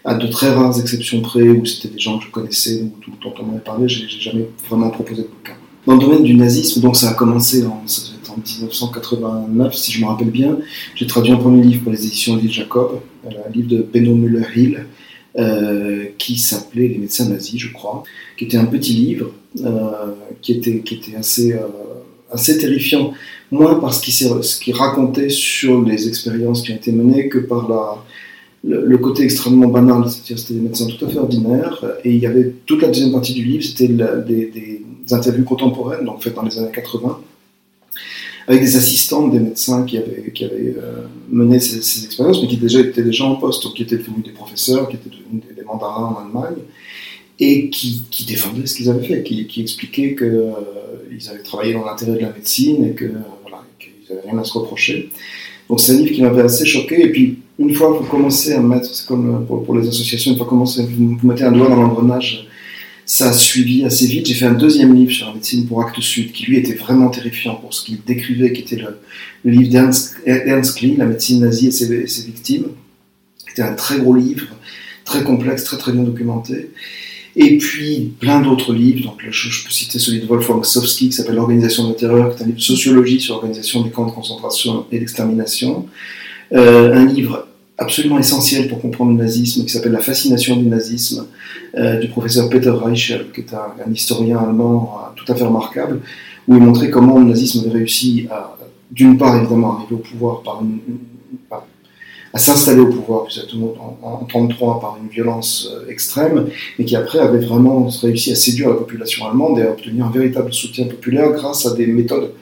à 0.04 0.14
de 0.14 0.26
très 0.26 0.50
rares 0.50 0.78
exceptions 0.80 1.20
près, 1.20 1.48
où 1.48 1.64
c'était 1.64 1.88
des 1.88 1.98
gens 1.98 2.18
que 2.18 2.24
je 2.24 2.30
connaissais 2.30 2.82
ou 2.82 2.92
dont 3.22 3.34
on 3.40 3.46
m'avait 3.46 3.60
parlé, 3.60 3.88
j'ai 3.88 4.08
jamais 4.08 4.46
vraiment 4.68 4.90
proposé 4.90 5.22
de 5.22 5.28
bouquin. 5.28 5.54
Dans 5.86 5.94
le 5.94 6.00
domaine 6.00 6.24
du 6.24 6.34
nazisme, 6.34 6.80
donc 6.80 6.96
ça 6.96 7.10
a 7.10 7.14
commencé 7.14 7.64
en, 7.64 7.82
ça 8.44 8.60
devait 8.60 8.70
être 8.70 8.82
en 8.82 9.48
1989, 9.48 9.74
si 9.74 9.92
je 9.92 10.00
me 10.00 10.06
rappelle 10.06 10.30
bien. 10.30 10.58
J'ai 10.94 11.06
traduit 11.06 11.32
un 11.32 11.36
premier 11.36 11.62
livre 11.62 11.82
pour 11.82 11.92
les 11.92 12.06
éditions 12.06 12.36
Lille 12.36 12.52
Jacob, 12.52 13.00
un 13.26 13.52
livre 13.52 13.68
de 13.68 13.82
Benno 13.82 14.14
Müller-Hill, 14.14 14.86
euh, 15.38 16.06
qui 16.18 16.36
s'appelait 16.36 16.88
Les 16.88 16.98
médecins 16.98 17.28
nazis, 17.28 17.60
je 17.60 17.72
crois, 17.72 18.02
qui 18.36 18.46
était 18.46 18.56
un 18.56 18.64
petit 18.64 18.92
livre 18.92 19.30
euh, 19.64 19.90
qui, 20.42 20.52
était, 20.52 20.82
assez, 21.16 21.52
euh, 21.52 22.58
terrifiant, 22.58 23.12
moins 23.52 23.76
par 23.76 23.94
ce 23.94 24.00
qu'il 24.02 24.74
qu 24.74 24.76
racontait 24.76 25.28
sur 25.28 25.82
les 25.84 26.08
expériences 26.08 26.62
qui 26.62 26.72
ont 26.72 26.76
été 26.76 26.90
menées 26.90 27.28
que 27.28 27.38
par 27.38 28.04
le, 28.64 28.98
côté 28.98 29.22
extrêmement 29.22 29.68
banal, 29.68 30.02
c'est-à-dire 30.08 30.38
c'était 30.40 30.54
des 30.54 30.60
médecins 30.60 30.86
tout 30.86 31.04
à 31.04 31.08
fait 31.08 31.18
ordinaires, 31.18 31.84
et 32.04 32.10
il 32.10 32.18
y 32.18 32.26
avait 32.26 32.54
toute 32.66 32.82
la 32.82 32.88
deuxième 32.88 33.12
partie 33.12 33.34
du 33.34 33.44
livre, 33.44 33.62
c'était 33.62 33.88
des, 33.88 34.82
interviews 35.10 35.44
contemporaines, 35.44 36.04
donc 36.04 36.22
faites 36.22 36.34
dans 36.34 36.42
les 36.42 36.58
années 36.58 36.72
80, 36.74 37.20
avec 38.48 38.62
des 38.62 38.76
assistants 38.76 39.28
des 39.28 39.40
médecins 39.40 39.84
qui 39.84 39.98
avaient, 39.98 40.32
euh, 40.42 41.06
mené 41.30 41.60
ces, 41.60 41.82
ces, 41.82 42.06
expériences, 42.06 42.40
mais 42.42 42.48
qui 42.48 42.56
déjà 42.56 42.80
étaient 42.80 43.02
déjà 43.02 43.24
en 43.24 43.36
poste, 43.36 43.62
donc 43.62 43.74
qui 43.74 43.82
étaient 43.82 43.98
devenus 43.98 44.24
des 44.24 44.30
professeurs, 44.30 44.88
qui 44.88 44.96
étaient 44.96 45.10
devenus 45.10 45.42
des, 45.54 45.62
mandarins 45.62 46.16
en 46.16 46.24
Allemagne, 46.24 46.62
et 47.38 47.68
qui, 47.68 48.06
défendaient 48.26 48.66
ce 48.66 48.74
qu'ils 48.74 48.88
avaient 48.88 49.06
fait, 49.06 49.22
qui, 49.22 49.60
expliquaient 49.60 50.16
qu'ils 50.16 50.26
euh, 50.26 51.30
avaient 51.30 51.42
travaillé 51.42 51.74
dans 51.74 51.84
l'intérêt 51.84 52.14
de 52.14 52.20
la 52.20 52.32
médecine 52.32 52.84
et 52.84 52.88
euh, 52.88 52.94
qu'ils 52.94 54.16
n'avaient 54.16 54.30
rien 54.30 54.38
à 54.38 54.44
se 54.44 54.54
reprocher. 54.54 55.10
Donc 55.68 55.80
c'est 55.80 55.92
un 55.92 55.98
livre 55.98 56.14
qui 56.14 56.22
m'avait 56.22 56.40
assez 56.40 56.64
choqué, 56.64 57.04
et 57.04 57.12
puis 57.12 57.40
une 57.58 57.74
fois 57.74 57.92
que 57.92 58.02
vous 58.02 58.08
commencez 58.08 58.54
à 58.54 58.60
mettre, 58.60 58.86
c'est 58.86 59.06
comme 59.06 59.44
pour, 59.46 59.62
pour, 59.62 59.76
les 59.76 59.86
associations, 59.86 60.32
une 60.32 60.38
fois 60.38 60.46
que 60.46 60.54
vous, 60.54 61.18
vous 61.18 61.28
mettez 61.28 61.44
un 61.44 61.52
doigt 61.52 61.68
dans 61.68 61.76
l'engrenage, 61.76 62.47
Ça 63.10 63.30
a 63.30 63.32
suivi 63.32 63.86
assez 63.86 64.06
vite. 64.06 64.26
J'ai 64.26 64.34
fait 64.34 64.44
un 64.44 64.52
deuxième 64.52 64.94
livre 64.94 65.10
sur 65.10 65.28
la 65.28 65.32
médecine 65.32 65.66
pour 65.66 65.80
Actes 65.80 65.98
Sud, 65.98 66.30
qui 66.30 66.44
lui 66.44 66.58
était 66.58 66.74
vraiment 66.74 67.08
terrifiant 67.08 67.54
pour 67.54 67.72
ce 67.72 67.82
qu'il 67.82 68.04
décrivait, 68.04 68.52
qui 68.52 68.60
était 68.60 68.76
le, 68.76 69.50
livre 69.50 69.70
d'Ernst 69.70 70.76
Klee, 70.76 70.94
La 70.98 71.06
médecine 71.06 71.40
nazie 71.40 71.68
et 71.68 71.70
ses, 71.70 72.06
ses 72.06 72.26
victimes. 72.26 72.66
C'était 73.38 73.62
un 73.62 73.72
très 73.72 73.98
gros 73.98 74.14
livre, 74.14 74.48
très 75.06 75.24
complexe, 75.24 75.64
très 75.64 75.78
très 75.78 75.92
bien 75.92 76.02
documenté. 76.02 76.68
Et 77.34 77.56
puis 77.56 78.12
plein 78.20 78.42
d'autres 78.42 78.74
livres. 78.74 79.04
Donc 79.04 79.24
je, 79.30 79.64
peux 79.64 79.70
citer 79.70 79.98
celui 79.98 80.20
de 80.20 80.26
Wolfgang 80.26 80.62
Sowski 80.62 81.08
qui 81.08 81.16
s'appelle 81.16 81.36
L'organisation 81.36 81.84
de 81.84 81.94
la 81.94 81.98
terreur, 81.98 82.36
qui 82.36 82.42
est 82.42 82.44
un 82.44 82.46
livre 82.48 82.58
de 82.58 82.62
sociologie 82.62 83.22
sur 83.22 83.36
l'organisation 83.36 83.80
des 83.80 83.90
camps 83.90 84.04
de 84.04 84.12
concentration 84.12 84.84
et 84.92 84.98
d'extermination. 84.98 85.86
Euh, 86.52 86.92
un 86.92 87.06
livre 87.06 87.48
absolument 87.78 88.18
essentiel 88.18 88.68
pour 88.68 88.80
comprendre 88.80 89.12
le 89.12 89.18
nazisme 89.18 89.64
qui 89.64 89.70
s'appelle 89.70 89.92
La 89.92 90.00
fascination 90.00 90.56
du 90.56 90.66
nazisme 90.66 91.26
euh, 91.76 91.98
du 91.98 92.08
professeur 92.08 92.48
Peter 92.50 92.70
Reichel, 92.70 93.26
qui 93.32 93.40
est 93.42 93.54
un, 93.54 93.92
historien 93.92 94.38
allemand 94.38 94.98
euh, 94.98 95.14
tout 95.16 95.30
à 95.32 95.36
fait 95.36 95.44
remarquable, 95.44 96.00
où 96.46 96.56
il 96.56 96.62
montrait 96.62 96.90
comment 96.90 97.18
le 97.18 97.24
nazisme 97.24 97.60
avait 97.60 97.78
réussi 97.78 98.28
d'une 98.90 99.18
part 99.18 99.36
évidemment, 99.36 99.76
arriver 99.76 99.94
au 99.94 99.98
pouvoir 99.98 100.42
à 102.32 102.38
s'installer 102.38 102.80
au 102.80 102.88
pouvoir, 102.88 103.22
en, 103.22 104.18
1933 104.18 104.80
par 104.80 104.98
une 105.02 105.08
violence 105.08 105.68
euh, 105.72 105.90
extrême, 105.90 106.48
mais 106.78 106.84
qui 106.84 106.94
après 106.96 107.18
avait 107.18 107.38
vraiment 107.38 107.88
réussi 108.02 108.32
à 108.32 108.34
séduire 108.34 108.68
la 108.68 108.74
population 108.74 109.26
allemande 109.26 109.58
et 109.58 109.62
à 109.62 109.70
obtenir 109.70 110.06
un 110.06 110.10
véritable 110.10 110.52
soutien 110.52 110.86
populaire 110.86 111.30
grâce 111.32 111.66
à 111.66 111.74
des 111.74 111.86
méthodes 111.86 112.32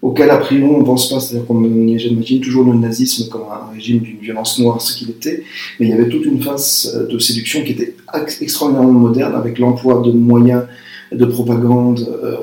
auxquelles 0.00 0.30
a 0.30 0.38
priori 0.38 0.64
on 0.64 0.78
ne 0.78 0.84
pense 0.84 1.08
pas, 1.08 1.20
c'est-à-dire 1.20 1.46
qu'on 1.46 1.64
imagine 1.64 2.40
toujours 2.40 2.64
le 2.64 2.78
nazisme 2.78 3.28
comme 3.28 3.42
un 3.42 3.72
régime 3.72 3.98
d'une 4.00 4.18
violence 4.18 4.58
noire, 4.58 4.80
ce 4.80 4.96
qu'il 4.96 5.10
était, 5.10 5.42
mais 5.78 5.86
il 5.86 5.90
y 5.90 5.92
avait 5.92 6.08
toute 6.08 6.24
une 6.24 6.40
phase 6.40 6.94
euh, 6.94 7.06
de 7.06 7.18
séduction 7.18 7.62
qui 7.64 7.72
était 7.72 7.94
extraordinairement 8.40 8.92
moderne 8.92 9.34
avec 9.34 9.58
l'emploi 9.58 10.02
de 10.04 10.12
moyens 10.12 10.62
de 11.12 11.24
propagande 11.24 12.06
euh, 12.22 12.36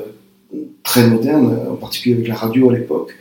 très 0.86 1.08
modernes, 1.08 1.58
en 1.70 1.74
particulier 1.74 2.14
avec 2.14 2.28
la 2.28 2.36
radio 2.36 2.70
à 2.70 2.72
l'époque, 2.72 3.16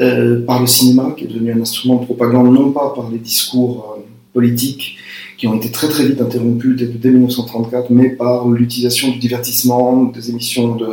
euh, 0.00 0.44
par 0.44 0.60
le 0.60 0.66
cinéma, 0.66 1.14
qui 1.16 1.24
est 1.24 1.26
devenu 1.26 1.52
un 1.52 1.60
instrument 1.60 1.96
de 1.96 2.04
propagande, 2.04 2.52
non 2.54 2.70
pas 2.70 2.92
par 2.94 3.10
les 3.10 3.18
discours 3.18 3.96
euh, 3.98 4.02
politiques 4.32 4.98
qui 5.38 5.46
ont 5.46 5.54
été 5.54 5.70
très 5.70 5.88
très 5.88 6.04
vite 6.04 6.20
interrompus 6.20 6.76
dès, 6.76 7.10
1934, 7.10 7.90
mais 7.90 8.10
par 8.10 8.48
l'utilisation 8.48 9.08
du 9.08 9.18
divertissement, 9.18 10.02
des 10.06 10.30
émissions 10.30 10.74
de, 10.74 10.86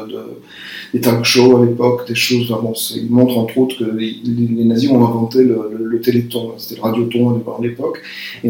des 0.93 1.01
talk 1.01 1.25
shows 1.25 1.57
à 1.57 1.65
l'époque, 1.65 2.07
des 2.07 2.13
choses. 2.13 2.51
Enfin 2.51 2.61
bon, 2.61 2.73
il 2.95 3.09
montre 3.09 3.39
entre 3.39 3.57
autres 3.57 3.79
que 3.79 3.89
les, 3.97 4.19
nazis 4.63 4.89
ont 4.91 5.03
inventé 5.03 5.43
le, 5.43 5.99
téléton, 6.03 6.53
c'était 6.57 6.75
le 6.75 6.81
radioton 6.83 7.29
à 7.29 7.61
l'époque, 7.63 8.01
et 8.43 8.49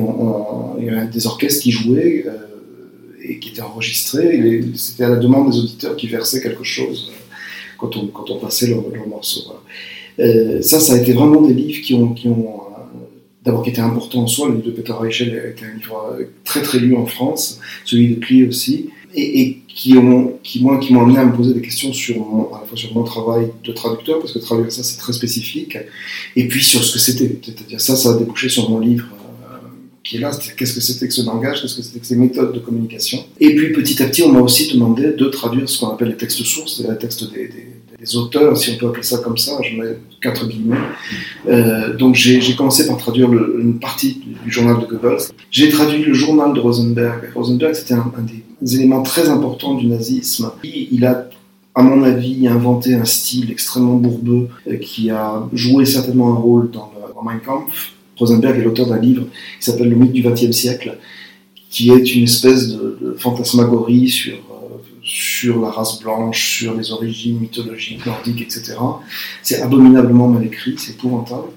il 0.80 0.86
y 0.86 0.90
avait 0.90 1.08
des 1.08 1.28
orchestres 1.28 1.64
qui 1.64 1.72
jouaient 1.72 2.26
euh, 2.28 2.32
et 3.24 3.40
qui 3.40 3.50
étaient 3.50 3.62
enregistrés, 3.62 4.64
c'était 4.76 5.06
à 5.06 5.10
la 5.10 5.16
demande 5.16 5.52
des 5.52 5.60
auditeurs 5.60 5.96
qui 5.96 6.08
versaient 6.08 6.42
quelque 6.42 6.64
chose 6.64 7.14
quand 7.78 7.96
on, 7.96 8.08
quand 8.08 8.30
on 8.30 8.40
passait 8.40 8.68
leur, 8.68 8.84
morceau. 9.08 9.54
Euh, 10.20 10.62
ça, 10.62 10.80
ça 10.80 10.94
a 10.94 10.98
été 10.98 11.14
vraiment 11.14 11.42
des 11.42 11.54
livres 11.54 11.82
qui 11.82 11.94
ont, 11.94 12.14
qui 12.14 12.28
ont 12.28 12.62
euh, 12.62 12.65
d'abord 13.46 13.64
qui 13.64 13.70
étaient 13.70 13.82
importants 13.82 14.24
en 14.24 14.28
soi. 14.28 14.50
Le 14.50 14.56
livre 14.56 14.68
de 14.68 14.72
Peter 14.72 14.94
Reichel 14.94 15.30
été 15.30 15.66
un 15.66 15.78
livre 15.78 16.16
euh, 16.20 16.26
très 16.44 16.62
très 16.62 16.80
lu 16.80 16.96
en 16.96 17.06
France, 17.06 17.60
celui 17.86 18.16
de 18.16 18.20
Clee 18.20 18.48
aussi, 18.48 18.90
et, 19.14 19.60
qui 19.68 19.98
ont, 19.98 20.40
qui 20.42 20.62
moi, 20.64 20.80
qui 20.80 20.94
m'ont 20.94 21.04
amené 21.04 21.20
à 21.20 21.26
me 21.26 21.36
poser 21.36 21.54
des 21.54 21.62
questions 21.62 21.92
sur 21.92 22.18
mon, 22.18 22.54
à 22.54 22.62
la 22.62 22.66
fois 22.66 22.78
sur 22.78 22.94
mon 22.94 23.04
travail 23.04 23.48
de 23.64 23.72
traducteur, 23.74 24.20
parce 24.20 24.32
que 24.32 24.40
traduire 24.40 24.72
ça 24.72 24.84
c'est 24.84 24.98
très 24.98 25.14
spécifique, 25.14 25.78
et 26.36 26.48
puis 26.48 26.64
sur 26.64 26.84
ce 26.84 26.94
que 26.94 27.00
c'était. 27.00 27.40
C'est-à-dire 27.44 27.82
ça, 27.82 27.96
ça 27.96 28.12
a 28.12 28.18
débouché 28.18 28.50
sur 28.50 28.70
mon 28.70 28.80
livre 28.80 29.06
qui 30.06 30.18
est 30.18 30.20
là, 30.20 30.32
qu'est-ce 30.56 30.76
que 30.76 30.82
c'était 30.82 31.08
que 31.08 31.14
ce 31.14 31.26
langage, 31.26 31.62
qu'est-ce 31.62 31.76
que 31.76 31.82
c'était 31.82 32.00
que 32.00 32.06
ces 32.06 32.16
méthodes 32.16 32.54
de 32.54 32.60
communication. 32.60 33.26
Et 33.40 33.56
puis 33.56 33.74
petit 33.74 34.02
à 34.04 34.06
petit, 34.06 34.22
on 34.22 34.32
m'a 34.32 34.40
aussi 34.40 34.72
demandé 34.72 35.14
de 35.14 35.26
traduire 35.26 35.68
ce 35.68 35.80
qu'on 35.80 35.90
appelle 35.90 36.10
les 36.10 36.18
textes 36.18 36.44
sources, 36.44 36.84
les 36.88 36.96
textes 36.98 37.34
des, 37.34 37.50
auteurs, 38.14 38.56
si 38.58 38.72
on 38.72 38.78
peut 38.78 38.88
appeler 38.88 39.04
ça 39.04 39.18
comme 39.20 39.38
ça, 39.38 39.54
je 39.64 39.76
mets 39.76 39.98
quatre 40.22 40.48
guillemets. 40.48 40.78
Euh, 41.48 41.96
donc 41.96 42.16
j'ai 42.16 42.56
commencé 42.56 42.88
par 42.88 42.98
traduire 42.98 43.32
une 43.32 43.80
partie 43.80 44.22
du 44.44 44.52
journal 44.52 44.80
de 44.80 44.86
Goebbels. 44.86 45.30
J'ai 45.50 45.70
traduit 45.70 46.04
le 46.04 46.14
journal 46.14 46.54
de 46.54 46.60
Rosenberg. 46.60 47.32
Rosenberg, 47.34 47.74
c'était 47.74 47.94
un, 47.94 48.12
des 48.62 48.76
éléments 48.76 49.02
très 49.02 49.30
importants 49.30 49.76
du 49.76 49.88
nazisme. 49.88 50.52
Il 50.64 51.06
a 51.06 51.30
à 51.76 51.84
mon 51.84 52.04
avis, 52.04 52.48
inventé 52.48 52.94
un 52.96 53.04
style 53.04 53.52
extrêmement 53.52 53.96
bourbeux 53.96 54.48
euh, 54.68 54.78
qui 54.78 55.10
a 55.10 55.46
joué 55.52 55.86
certainement 55.86 56.32
un 56.32 56.36
rôle 56.36 56.72
dans, 56.72 56.92
le, 56.96 57.02
Mein 57.24 57.40
Kampf. 57.40 57.92
Rosenberg 58.18 58.60
est 58.60 58.64
l'auteur 58.64 58.88
d'un 58.88 59.00
livre 59.00 59.26
qui 59.60 59.66
s'appelle 59.66 59.90
Le 59.90 59.96
mythe 59.96 60.14
du 60.14 60.24
XXe 60.24 60.52
siècle, 60.52 60.98
qui 61.70 61.92
est 61.92 62.16
une 62.16 62.24
espèce 62.24 62.70
de, 62.70 63.16
fantasmagorie 63.18 64.08
sur, 64.08 64.36
sur 65.06 65.62
la 65.62 65.70
race 65.70 66.02
blanche, 66.02 66.58
sur 66.58 66.76
les 66.76 66.92
origines 66.92 67.40
mythologiques, 67.40 68.06
nordiques, 68.06 68.42
etc. 68.42 68.74
C'est 69.44 69.62
abominablement 69.62 70.28
mal 70.28 70.46
écrit, 70.46 70.76
c'est 70.78 70.94
épouvantable. 70.94 71.50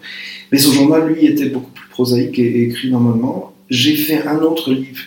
Mais 0.53 0.59
ce 0.59 0.71
journal, 0.71 1.09
lui, 1.09 1.27
était 1.27 1.49
beaucoup 1.49 1.71
plus 1.73 1.89
prosaïque 1.89 2.39
et, 2.39 2.65
écrit 2.65 2.91
normalement. 2.91 3.55
J'ai 3.71 3.97
fait 3.97 4.27
un 4.27 4.39
autre 4.39 4.73
livre 4.73 5.01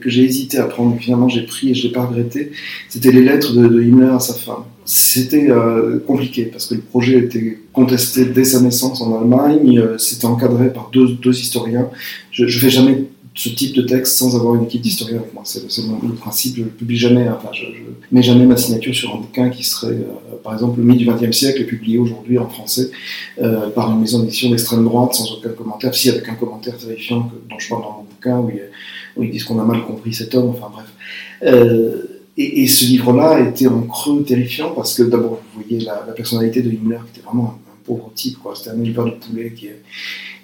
que, 0.00 0.10
j'ai 0.10 0.24
hésité 0.24 0.58
à 0.58 0.64
prendre, 0.64 0.96
finalement 1.00 1.28
j'ai 1.28 1.42
pris 1.42 1.70
et 1.70 1.74
je 1.74 1.82
ne 1.82 1.88
l'ai 1.88 1.92
pas 1.92 2.04
regretté. 2.04 2.52
C'était 2.88 3.10
les 3.10 3.22
lettres 3.22 3.54
de, 3.54 3.66
de 3.66 3.82
Himmler 3.82 4.10
à 4.14 4.20
sa 4.20 4.34
femme 4.34 4.64
c'était 4.90 5.50
euh, 5.50 5.98
compliqué 6.06 6.46
parce 6.46 6.64
que 6.64 6.74
le 6.74 6.80
projet 6.80 7.18
était 7.18 7.58
contesté 7.74 8.24
dès 8.24 8.44
sa 8.44 8.60
naissance 8.60 9.02
en 9.02 9.20
Allemagne. 9.20 9.78
Euh, 9.78 9.98
c'était 9.98 10.24
encadré 10.24 10.72
par 10.72 10.88
deux, 10.90 11.08
deux 11.08 11.38
historiens. 11.38 11.90
Je 12.30 12.44
ne 12.44 12.48
fais 12.48 12.70
jamais 12.70 13.04
ce 13.34 13.48
type 13.50 13.74
de 13.74 13.82
texte 13.82 14.16
sans 14.16 14.34
avoir 14.36 14.54
une 14.54 14.64
équipe 14.64 14.80
d'historiens 14.80 15.18
avec 15.18 15.32
moi. 15.34 15.42
C'est 15.44 15.62
le 15.62 16.14
principe. 16.14 16.56
Je 16.56 16.62
ne 16.62 16.68
publie 16.68 16.96
jamais, 16.96 17.28
enfin, 17.28 17.50
je, 17.52 17.64
je, 17.64 17.82
mets 18.12 18.22
jamais 18.22 18.46
ma 18.46 18.56
signature 18.56 18.94
sur 18.94 19.14
un 19.14 19.18
bouquin 19.18 19.48
qui 19.50 19.64
serait, 19.64 19.92
euh, 19.92 20.36
par 20.42 20.52
exemple, 20.54 20.80
le 20.80 20.86
mythe 20.86 20.98
du 20.98 21.06
XXe 21.06 21.36
siècle, 21.36 21.64
publié 21.64 21.98
aujourd'hui 21.98 22.38
en 22.38 22.48
français 22.48 22.90
par 23.74 23.90
une 23.92 24.00
maison 24.00 24.20
d'édition 24.20 24.50
d'extrême 24.50 24.84
droite 24.84 25.14
sans 25.14 25.32
aucun 25.36 25.50
commentaire, 25.50 25.94
si 25.94 26.10
avec 26.10 26.28
un 26.28 26.34
commentaire 26.34 26.76
terrifiant 26.76 27.30
dont 27.48 27.58
je 27.58 27.68
parle 27.68 27.82
dans 27.82 27.92
mon 27.92 28.04
bouquin 28.04 28.38
où, 29.16 29.22
ils 29.22 29.30
disent 29.30 29.44
qu'on 29.44 29.58
a 29.58 29.64
mal 29.64 29.84
compris 29.84 30.14
cet 30.14 30.34
homme. 30.34 30.50
Enfin 30.50 30.70
bref. 30.72 30.86
Et, 32.40 32.68
ce 32.68 32.84
livre-là 32.84 33.40
était 33.40 33.66
en 33.66 33.82
creux 33.82 34.22
terrifiant 34.22 34.70
parce 34.70 34.94
que 34.94 35.02
d'abord, 35.02 35.42
vous 35.52 35.62
voyez 35.62 35.84
la, 35.84 35.96
personnalité 36.12 36.62
de 36.62 36.70
Himmler 36.70 36.98
qui 37.12 37.18
était 37.18 37.26
vraiment 37.26 37.58
pauvre 37.88 38.12
type, 38.14 38.38
quoi. 38.38 38.54
C'était 38.54 38.70
un 38.70 38.80
éleveur 38.80 39.06
de 39.06 39.12
poulet 39.12 39.52
qui. 39.56 39.68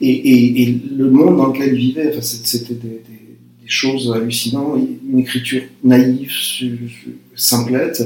Et, 0.01 0.63
et, 0.63 0.81
le 0.97 1.11
monde 1.11 1.37
dans 1.37 1.47
lequel 1.49 1.75
il 1.75 1.79
vivait, 1.79 2.09
enfin, 2.09 2.21
c'était 2.21 2.75
des, 2.75 3.03
choses 3.67 4.13
hallucinantes, 4.15 4.79
une 5.09 5.21
écriture 5.21 5.63
naïve, 5.83 6.31
simplette, 7.35 8.03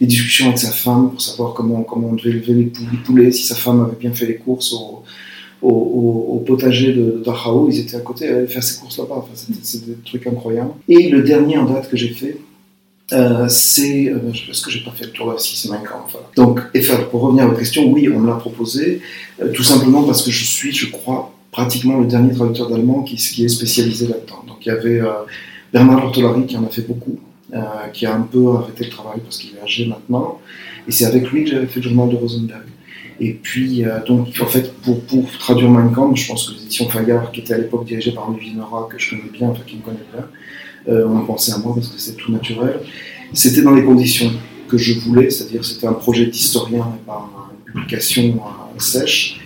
des 0.00 0.06
discussions 0.06 0.48
avec 0.48 0.58
sa 0.58 0.70
femme 0.70 1.12
pour 1.12 1.22
savoir 1.22 1.54
comment, 1.54 1.82
comment 1.82 2.08
on 2.10 2.14
devait 2.14 2.30
élever 2.30 2.52
les 2.52 2.98
poulets, 3.04 3.32
si 3.32 3.44
sa 3.44 3.54
femme 3.54 3.80
avait 3.80 3.96
bien 3.98 4.12
fait 4.12 4.26
les 4.26 4.36
courses 4.36 4.74
au, 5.62 6.44
potager 6.46 6.92
de, 6.92 7.22
Dachau, 7.24 7.68
ils 7.70 7.80
étaient 7.80 7.96
à 7.96 8.00
côté, 8.00 8.26
ils 8.26 8.32
allaient 8.32 8.46
faire 8.46 8.62
ses 8.62 8.80
courses 8.80 8.98
là-bas. 8.98 9.16
Enfin, 9.18 9.32
c'était 9.62 9.86
des 9.86 9.96
trucs 10.04 10.26
incroyables. 10.26 10.72
Et 10.88 11.08
le 11.08 11.22
dernier 11.22 11.56
en 11.56 11.64
date 11.64 11.90
que 11.90 11.96
j'ai 11.96 12.08
fait, 12.08 12.36
euh, 13.12 13.48
c'est 13.48 14.10
euh, 14.10 14.18
parce 14.46 14.60
que 14.60 14.70
j'ai 14.70 14.80
pas 14.80 14.90
fait 14.90 15.06
le 15.06 15.12
tour 15.12 15.32
là 15.32 15.38
si 15.38 15.56
c'est 15.56 15.70
Minecraft. 15.70 16.04
Enfin. 16.04 16.18
Donc, 16.36 16.60
et 16.74 16.80
pour 17.10 17.22
revenir 17.22 17.44
à 17.44 17.46
votre 17.46 17.58
question, 17.58 17.90
oui, 17.90 18.08
on 18.14 18.18
me 18.20 18.26
l'a 18.26 18.34
proposé, 18.34 19.00
euh, 19.40 19.50
tout 19.52 19.62
simplement 19.62 20.02
parce 20.02 20.22
que 20.22 20.30
je 20.30 20.44
suis, 20.44 20.72
je 20.74 20.90
crois, 20.90 21.32
pratiquement 21.50 21.98
le 21.98 22.06
dernier 22.06 22.34
traducteur 22.34 22.68
d'allemand 22.68 23.02
qui, 23.02 23.14
est 23.16 23.48
spécialisé 23.48 24.08
là-dedans. 24.08 24.44
Donc, 24.46 24.58
il 24.66 24.68
y 24.68 24.70
avait 24.70 25.00
Bernard 25.72 26.04
Ortolari 26.04 26.44
qui 26.46 26.56
en 26.58 26.64
a 26.64 26.68
fait 26.68 26.86
beaucoup, 26.86 27.18
qui 27.94 28.04
a 28.04 28.14
un 28.14 28.20
peu 28.20 28.56
arrêté 28.56 28.84
le 28.84 28.90
travail 28.90 29.20
parce 29.24 29.38
qu'il 29.38 29.56
est 29.56 29.62
âgé 29.62 29.86
maintenant, 29.86 30.38
et 30.86 30.92
c'est 30.92 31.06
avec 31.06 31.30
lui 31.30 31.44
que 31.44 31.50
j'avais 31.50 31.66
fait 31.66 31.80
le 31.80 31.88
journal 31.88 32.10
de 32.10 32.16
Rosenberg. 32.16 32.66
Et 33.20 33.32
puis, 33.32 33.82
donc, 34.06 34.28
en 34.40 34.46
fait, 34.46 34.72
pour, 34.82 35.00
traduire 35.38 35.70
Mein 35.70 35.90
Kampf, 35.90 36.20
je 36.20 36.28
pense 36.28 36.50
que 36.50 36.54
les 36.54 36.64
éditions 36.64 36.88
Fayard, 36.90 37.32
qui 37.32 37.40
étaient 37.40 37.54
à 37.54 37.58
l'époque 37.58 37.86
dirigées 37.86 38.12
par 38.12 38.30
Louis 38.30 38.52
Nora, 38.54 38.86
que 38.92 38.98
je 38.98 39.10
connais 39.10 39.30
bien, 39.32 39.48
enfin, 39.48 39.62
qui 39.66 39.76
me 39.76 39.82
connaît 39.82 39.96
bien, 40.12 40.24
euh, 40.24 40.26
on 40.88 41.18
a 41.18 41.26
pensé 41.26 41.52
à 41.52 41.58
moi 41.58 41.74
parce 41.74 41.88
que 41.88 41.98
c'est 41.98 42.16
tout 42.16 42.32
naturel. 42.32 42.80
C'était 43.32 43.62
dans 43.62 43.74
les 43.74 43.84
conditions 43.84 44.32
que 44.68 44.78
je 44.78 44.98
voulais, 45.00 45.30
c'est-à-dire 45.30 45.64
c'était 45.64 45.86
un 45.86 45.94
projet 45.94 46.26
d'historien 46.26 46.92
et 46.94 47.06
pas 47.06 47.28
une 47.66 47.72
publication 47.72 48.22
euh, 48.36 48.78
sèche. 48.78 49.40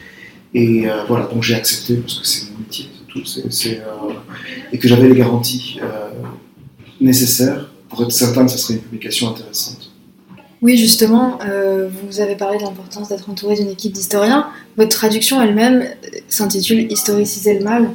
Et 0.55 0.89
euh, 0.89 1.05
voilà, 1.09 1.27
donc 1.27 1.43
j'ai 1.43 1.55
accepté 1.55 1.97
parce 1.97 2.19
que 2.19 2.27
c'est 2.27 2.51
mon 2.51 2.59
métier, 2.59 2.89
tout, 3.09 3.23
et 4.73 4.79
que 4.79 4.89
j'avais 4.89 5.09
les 5.09 5.15
garanties 5.15 5.79
nécessaires 7.01 7.71
pour 7.89 8.03
être 8.03 8.13
certain 8.13 8.45
que 8.47 8.51
ce 8.51 8.59
serait 8.59 8.75
une 8.75 8.81
publication 8.81 9.29
intéressante. 9.31 9.91
Oui, 10.63 10.77
justement, 10.77 11.39
vous 12.05 12.21
avez 12.21 12.37
parlé 12.37 12.57
de 12.57 12.63
l'importance 12.63 13.09
d'être 13.09 13.29
entouré 13.29 13.57
d'une 13.57 13.69
équipe 13.69 13.93
d'historiens. 13.93 14.47
Votre 14.77 14.97
traduction 14.97 15.43
elle-même 15.43 15.85
s'intitule 16.29 16.91
Historiciser 16.91 17.59
le 17.59 17.65
mal. 17.65 17.91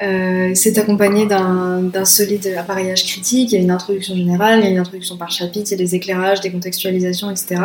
Euh, 0.00 0.52
c'est 0.54 0.78
accompagné 0.78 1.26
d'un 1.26 2.04
solide 2.04 2.54
appareillage 2.56 3.04
critique, 3.04 3.50
il 3.50 3.56
y 3.56 3.58
a 3.58 3.62
une 3.62 3.70
introduction 3.70 4.14
générale, 4.14 4.60
il 4.60 4.64
y 4.64 4.68
a 4.68 4.70
une 4.70 4.78
introduction 4.78 5.16
par 5.16 5.30
chapitre, 5.30 5.68
il 5.68 5.70
y 5.72 5.74
a 5.74 5.78
des 5.78 5.94
éclairages, 5.96 6.40
des 6.40 6.50
contextualisations, 6.50 7.30
etc. 7.30 7.56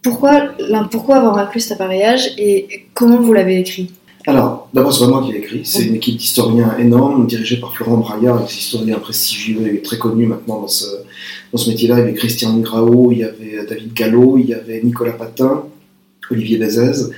Pourquoi, 0.00 0.54
pourquoi 0.90 1.16
avoir 1.16 1.38
inclus 1.38 1.60
cet 1.60 1.72
appareillage 1.72 2.32
et 2.38 2.86
comment 2.94 3.20
vous 3.20 3.32
l'avez 3.32 3.58
écrit? 3.58 3.90
Alors, 4.26 4.70
d'abord, 4.72 4.94
c'est 4.94 5.04
pas 5.04 5.10
moi 5.10 5.22
qui 5.26 5.32
l'ai 5.32 5.38
écrit, 5.40 5.60
c'est 5.64 5.84
une 5.84 5.96
équipe 5.96 6.16
d'historiens 6.16 6.78
énorme, 6.78 7.26
dirigée 7.26 7.58
par 7.58 7.74
Florent 7.76 7.98
Braillard, 7.98 8.40
un 8.42 8.46
historien 8.46 8.98
prestigieux 8.98 9.74
et 9.74 9.82
très 9.82 9.98
connu 9.98 10.26
maintenant 10.26 10.62
dans 10.62 10.68
ce, 10.68 10.86
dans 11.52 11.58
ce 11.58 11.68
métier-là, 11.68 11.96
il 11.96 11.98
y 11.98 12.02
avait 12.02 12.14
Christian 12.14 12.56
Grau, 12.56 13.12
il 13.12 13.18
y 13.18 13.24
avait 13.24 13.66
David 13.68 13.92
Gallo, 13.92 14.38
il 14.38 14.46
y 14.46 14.54
avait 14.54 14.80
Nicolas 14.82 15.12
Patin, 15.12 15.64
Olivier 16.30 16.56
Bezès, 16.56 17.10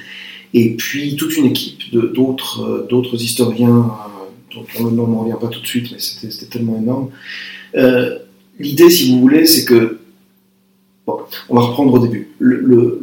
et 0.52 0.71
puis 0.75 1.14
toute 1.14 1.37
une 1.37 1.45
équipe 1.47 1.78
d'autres 1.92 2.87
d'autres 2.88 3.23
historiens 3.23 3.88
dont 4.56 4.84
le 4.84 4.96
nom 4.96 5.06
ne 5.06 5.12
me 5.12 5.18
revient 5.20 5.36
pas 5.40 5.48
tout 5.48 5.60
de 5.60 5.66
suite, 5.66 5.90
mais 5.92 5.98
c'était 5.98 6.46
tellement 6.46 6.76
énorme. 6.76 7.10
L'idée, 8.58 8.90
si 8.90 9.10
vous 9.10 9.20
voulez, 9.20 9.46
c'est 9.46 9.64
que 9.64 9.98
Bon, 11.06 11.18
on 11.48 11.54
va 11.54 11.62
reprendre 11.62 11.94
au 11.94 11.98
début. 12.00 12.28
Le, 12.38 13.00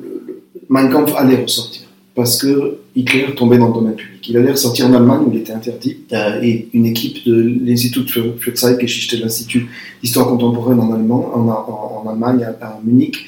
Mein 0.69 0.89
Kampf 0.89 1.13
allait 1.15 1.41
ressortir 1.41 1.83
parce 2.15 2.37
que 2.37 2.77
Hitler 2.95 3.27
tombait 3.35 3.57
dans 3.57 3.69
le 3.69 3.73
domaine 3.73 3.95
public. 3.95 4.27
Il 4.29 4.37
allait 4.37 4.51
ressortir 4.51 4.87
en 4.87 4.93
Allemagne 4.93 5.21
où 5.25 5.31
il 5.33 5.39
était 5.39 5.53
interdit 5.53 5.97
euh, 6.11 6.41
et 6.41 6.67
une 6.73 6.85
équipe 6.85 7.25
de 7.25 7.33
l'Institut 7.63 8.07
für 8.07 8.55
Zeitgeschichte, 8.55 9.19
l'Institut 9.19 9.67
d'histoire 10.01 10.27
contemporaine 10.27 10.79
en, 10.79 10.93
Allemand, 10.93 11.31
en, 11.33 12.05
en, 12.05 12.09
Allemagne, 12.09 12.45
à, 12.61 12.79
Munich, 12.83 13.25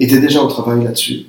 était 0.00 0.20
déjà 0.20 0.42
au 0.42 0.48
travail 0.48 0.82
là-dessus. 0.82 1.26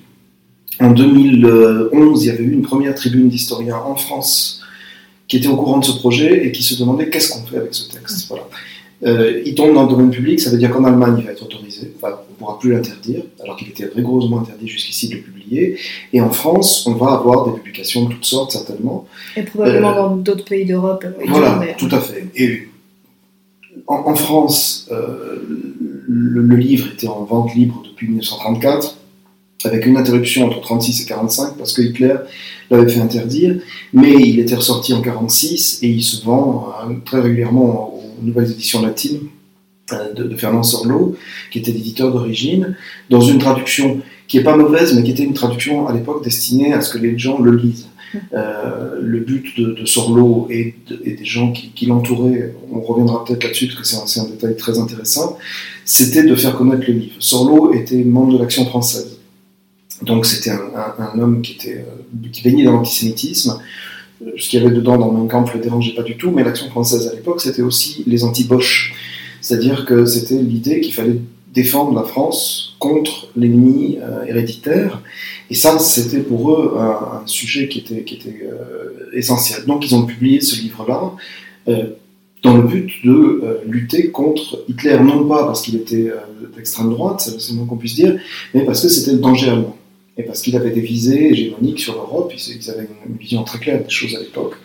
En 0.80 0.92
2011, 0.92 2.24
il 2.24 2.28
y 2.28 2.32
avait 2.32 2.44
eu 2.44 2.52
une 2.52 2.64
première 2.64 2.96
tribune 2.96 3.30
d'historiens 3.30 3.78
en 3.78 3.96
France 3.96 4.62
qui 5.36 5.42
était 5.42 5.54
au 5.54 5.58
courant 5.58 5.80
de 5.80 5.86
ce 5.86 5.92
projet 5.92 6.48
et 6.48 6.52
qui 6.54 6.64
se 6.64 6.80
demandait 6.80 7.10
qu'est-ce 7.10 7.34
qu'on 7.34 7.46
fait 7.46 7.58
avec 7.58 7.74
ce 7.74 7.92
texte. 7.92 8.28
Voilà. 8.30 8.48
Euh, 9.04 9.42
il 9.46 9.54
tombe 9.54 9.74
dans 9.74 9.84
le 9.84 9.90
domaine 9.90 10.10
public, 10.10 10.40
ça 10.40 10.50
veut 10.50 10.58
dire 10.58 10.72
qu'en 10.72 10.86
Allemagne, 10.86 11.16
il 11.20 11.26
va 11.26 11.34
être 11.34 11.44
autorisé, 11.44 11.92
enfin, 11.98 12.18
on 12.30 12.32
ne 12.32 12.38
pourra 12.38 12.58
plus 12.58 12.72
l'interdire, 12.72 13.24
alors 13.44 13.58
qu'il 13.58 13.68
était 13.68 13.86
rigoureusement 13.94 14.40
interdit 14.40 14.70
jusqu'ici 14.70 15.10
de 15.10 15.16
le 15.16 15.22
publier. 15.22 15.78
Et 16.14 16.22
en 16.22 16.30
France, 16.30 16.88
on 16.88 16.94
va 16.94 17.12
avoir 17.12 17.48
des 17.48 17.60
publications 17.60 18.06
de 18.06 18.14
toutes 18.14 18.24
sortes, 18.24 18.52
certainement. 18.52 19.06
Et 19.36 19.44
probablement 19.44 19.92
euh, 19.92 19.96
dans 19.96 20.16
d'autres 20.16 20.46
pays 20.46 20.66
d'Europe. 20.66 21.04
Euh, 21.06 21.26
voilà, 21.28 21.74
tout 21.78 21.90
à 21.92 22.00
fait. 22.00 22.30
Et 22.38 22.70
en, 23.88 24.16
France, 24.16 24.90
le, 24.90 26.42
le, 26.42 26.56
livre 26.56 26.88
était 26.94 27.10
en 27.10 27.26
vente 27.26 27.54
libre 27.54 27.84
depuis 27.86 28.08
1934, 28.08 28.96
avec 29.66 29.86
une 29.86 29.98
interruption 29.98 30.46
entre 30.46 30.62
36 30.62 31.02
et 31.02 31.06
45, 31.06 31.58
parce 31.58 31.74
que 31.74 31.82
Hitler 31.82 32.16
l'avait 32.72 32.90
fait 32.90 33.00
interdire, 33.00 33.58
mais 33.94 34.14
il 34.14 34.40
était 34.40 34.56
ressorti 34.56 34.94
en 34.94 35.02
46 35.02 35.80
et 35.82 35.90
il 35.90 36.04
se 36.04 36.24
vend 36.24 36.72
très 37.06 37.20
régulièrement 37.20 37.96
nouvelles 38.22 38.52
éditions 38.52 38.82
latines 38.82 39.28
euh, 39.94 40.14
de, 40.14 40.36
Fernand 40.36 40.64
Sorlot, 40.64 41.16
qui 41.52 41.60
était 41.60 41.72
l'éditeur 41.72 42.12
d'origine, 42.12 42.76
dans 43.10 43.22
une 43.22 43.38
traduction 43.38 44.02
qui 44.28 44.38
n'est 44.38 44.44
pas 44.44 44.58
mauvaise, 44.58 44.96
mais 44.96 45.04
qui 45.04 45.12
était 45.12 45.24
une 45.24 45.34
traduction 45.34 45.88
à 45.88 45.94
l'époque 45.94 46.24
destinée 46.24 46.74
à 46.74 46.82
ce 46.82 46.92
que 46.92 46.98
les 46.98 47.18
gens 47.18 47.40
le 47.40 47.56
lisent. 47.56 47.88
Euh, 48.34 48.98
le 49.02 49.20
but 49.20 49.60
de, 49.60 49.74
de 49.74 49.86
Sorlot 49.86 50.48
et, 50.50 50.76
des 50.90 51.26
gens 51.26 51.52
qui, 51.52 51.86
l'entouraient, 51.86 52.56
on 52.72 52.80
reviendra 52.80 53.26
peut-être 53.26 53.44
là-dessus 53.44 53.68
parce 53.68 53.80
que 53.80 54.10
c'est 54.10 54.20
un, 54.20 54.26
détail 54.26 54.56
très 54.56 54.80
intéressant, 54.80 55.38
c'était 55.84 56.24
de 56.24 56.36
faire 56.36 56.56
connaître 56.56 56.86
le 56.88 56.94
livre. 56.94 57.16
Sorlot 57.20 57.74
était 57.74 58.04
membre 58.04 58.38
de 58.38 58.40
l'Action 58.40 58.66
française. 58.66 59.15
Donc 60.06 60.26
c'était 60.26 60.52
un, 60.52 61.20
homme 61.20 61.42
qui, 61.42 61.54
était, 61.54 61.80
euh, 61.80 62.30
qui 62.32 62.44
baignait 62.44 62.64
dans 62.64 62.74
l'antisémitisme, 62.74 63.60
ce 64.38 64.50
qu'il 64.50 64.62
y 64.62 64.66
avait 64.66 64.74
dedans 64.74 64.98
dans 64.98 65.12
Mein 65.12 65.28
Kampf 65.28 65.52
ne 65.54 65.58
le 65.58 65.64
dérangeait 65.64 65.94
pas 65.94 66.04
du 66.04 66.18
tout, 66.18 66.32
mais 66.32 66.44
l'action 66.44 66.70
française 66.70 67.08
à 67.08 67.14
l'époque, 67.14 67.42
c'était 67.42 67.62
aussi 67.62 68.04
les 68.08 68.24
anti-Bosch. 68.24 68.94
C'est-à-dire 69.42 69.86
que 69.86 70.06
c'était 70.06 70.42
l'idée 70.42 70.80
qu'il 70.82 70.94
fallait 70.94 71.20
défendre 71.54 71.94
la 71.94 72.04
France 72.04 72.76
contre 72.80 73.30
l'ennemi 73.36 73.98
euh, 74.02 74.26
héréditaire. 74.26 75.02
Et 75.50 75.56
ça, 75.56 75.80
c'était 75.80 76.20
pour 76.20 76.52
eux 76.52 76.78
un, 76.78 77.26
sujet 77.26 77.68
qui 77.68 77.80
était, 77.80 78.04
qui 78.04 78.16
était 78.16 78.44
euh, 78.44 79.10
essentiel. 79.14 79.66
Donc, 79.66 79.86
ils 79.86 79.96
ont 79.96 80.06
publié 80.06 80.42
ce 80.42 80.60
livre-là 80.62 81.14
euh, 81.68 81.84
dans 82.44 82.58
le 82.58 82.64
but 82.64 82.92
de 83.04 83.62
lutter 83.68 84.12
contre 84.12 84.64
Hitler, 84.68 85.00
non 85.00 85.28
pas 85.28 85.46
parce 85.46 85.62
qu'il 85.64 85.76
était 85.76 86.12
d'extrême 86.56 86.92
droite, 86.92 87.22
c'est 87.22 87.52
le 87.52 87.58
moins 87.58 87.66
qu'on 87.66 87.78
puisse 87.78 87.96
dire, 87.96 88.20
mais 88.54 88.64
parce 88.66 88.84
que 88.84 88.88
c'était 88.88 89.14
le 89.14 89.18
danger 89.18 89.50
allemand 89.50 89.76
et 90.18 90.24
parce 90.24 90.42
qu'il 90.42 90.56
avait 90.56 90.72
des 90.72 90.82
visées 90.82 91.32
hégémoniques 91.32 91.80
sur 91.80 91.94
l'Europe, 91.94 92.34
ils 92.36 92.70
avaient 92.70 92.88
une 93.08 93.18
vision 93.18 93.44
très 93.44 93.60
claire 93.60 93.84
des 93.84 93.90
choses 93.90 94.16
à 94.16 94.20
l'époque. 94.20 94.56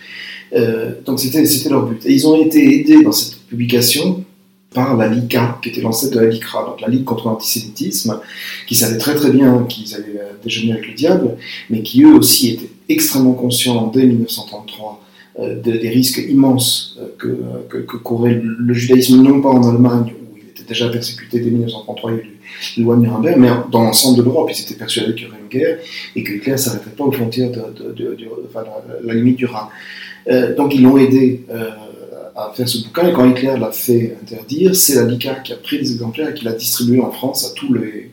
Euh, 0.53 0.93
donc 1.05 1.19
c'était 1.19 1.43
leur 1.69 1.87
but. 1.87 2.05
Et 2.07 2.13
ils 2.13 2.27
ont 2.27 2.41
été 2.41 2.81
aidés 2.81 3.03
dans 3.03 3.13
cette 3.13 3.39
publication 3.49 4.25
par 4.73 4.97
la 4.97 5.09
LICA, 5.09 5.59
qui 5.61 5.71
était 5.71 5.81
l'ancêtre 5.81 6.15
de 6.15 6.21
la 6.21 6.29
LICRA, 6.29 6.65
donc 6.65 6.81
la 6.81 6.89
Ligue 6.89 7.03
contre 7.03 7.27
l'antisémitisme, 7.27 8.21
qui 8.69 8.77
savait 8.77 8.99
très 8.99 9.17
très 9.17 9.33
bien 9.33 9.65
qu'ils 9.65 9.95
allaient 9.97 10.21
euh, 10.21 10.33
déjeuner 10.45 10.73
avec 10.73 10.87
le 10.87 10.95
diable, 10.95 11.37
mais 11.69 11.83
qui 11.83 12.05
eux 12.05 12.15
aussi 12.15 12.51
étaient 12.51 12.71
extrêmement 12.89 13.33
conscients 13.33 13.89
dès 13.89 14.05
1933 14.05 15.05
euh, 15.41 15.61
des 15.61 15.89
risques 15.89 16.25
immenses 16.29 16.99
que, 17.19 17.79
courait 17.99 18.41
le 18.41 18.73
judaïsme, 18.75 19.21
non 19.21 19.41
pas 19.41 19.49
en 19.49 19.69
Allemagne, 19.69 20.13
où 20.15 20.37
il 20.37 20.49
était 20.51 20.69
déjà 20.69 20.89
persécuté 20.89 21.41
dès 21.41 21.51
1933, 21.51 22.13
il 22.13 22.17
y 22.17 22.21
a 22.21 22.23
eu 22.23 22.30
loi 22.79 22.97
de 22.97 23.03
Nuremberg, 23.03 23.37
mais 23.39 23.49
dans 23.71 23.83
l'ensemble 23.83 24.19
de 24.19 24.23
l'Europe, 24.23 24.51
ils 24.53 24.61
étaient 24.61 24.75
persuadés 24.75 25.15
qu'il 25.15 25.27
y 25.27 25.29
aurait 25.29 25.39
une 25.41 25.49
guerre 25.49 25.79
et 26.17 26.23
que 26.23 26.33
Hitler 26.33 26.53
ne 26.53 26.57
s'arrêterait 26.57 26.91
pas 26.91 27.05
aux 27.05 27.13
frontières 27.13 27.51
de, 27.51 28.17
la, 29.05 29.15
limite 29.15 29.37
du 29.37 29.47
Rhin. 29.47 29.69
Euh, 30.29 30.55
donc 30.55 30.75
ils 30.75 30.83
l'ont 30.83 30.99
aidé 30.99 31.45
euh, 31.51 31.71
à 32.37 32.53
faire 32.55 32.69
ce 32.69 32.79
bouquin, 32.85 33.09
et 33.09 33.13
quand 33.13 33.29
Hitler 33.29 33.55
l'a 33.59 33.73
fait 33.73 34.17
interdire, 34.23 34.75
c'est 34.75 34.95
la 34.95 35.05
LICA 35.05 35.35
qui 35.37 35.53
a 35.53 35.57
pris 35.57 35.79
des 35.79 35.93
exemplaires 35.93 36.31
et 36.31 36.35
qui 36.35 36.45
l'a 36.45 36.53
distribué 36.53 37.01
en 37.01 37.11
France 37.11 37.45
à, 37.45 37.55
tous 37.55 37.73
les, 37.75 38.11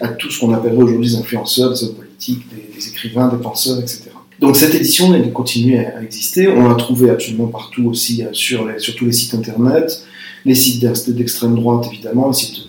à 0.00 0.08
tout 0.08 0.30
ce 0.30 0.40
qu'on 0.40 0.52
appellerait 0.52 0.82
aujourd'hui 0.82 1.10
des 1.10 1.16
influenceurs, 1.16 1.70
des 1.70 1.84
hommes 1.84 1.94
politiques, 1.94 2.42
des, 2.74 2.88
écrivains, 2.88 3.28
des 3.28 3.42
penseurs, 3.42 3.78
etc. 3.78 4.10
Donc 4.40 4.56
cette 4.56 4.74
édition, 4.74 5.12
elle 5.14 5.32
continue 5.32 5.78
à 5.78 6.00
exister. 6.02 6.48
On 6.48 6.68
l'a 6.68 6.76
trouvée 6.76 7.10
absolument 7.10 7.48
partout 7.48 7.86
aussi 7.86 8.22
euh, 8.22 8.28
sur, 8.32 8.68
sur 8.78 8.94
tous 8.94 9.04
les 9.04 9.12
sites 9.12 9.34
internet, 9.34 10.04
les 10.44 10.54
sites 10.54 10.80
d'extrême 11.08 11.56
droite 11.56 11.86
évidemment, 11.92 12.28
les 12.28 12.34
sites 12.34 12.68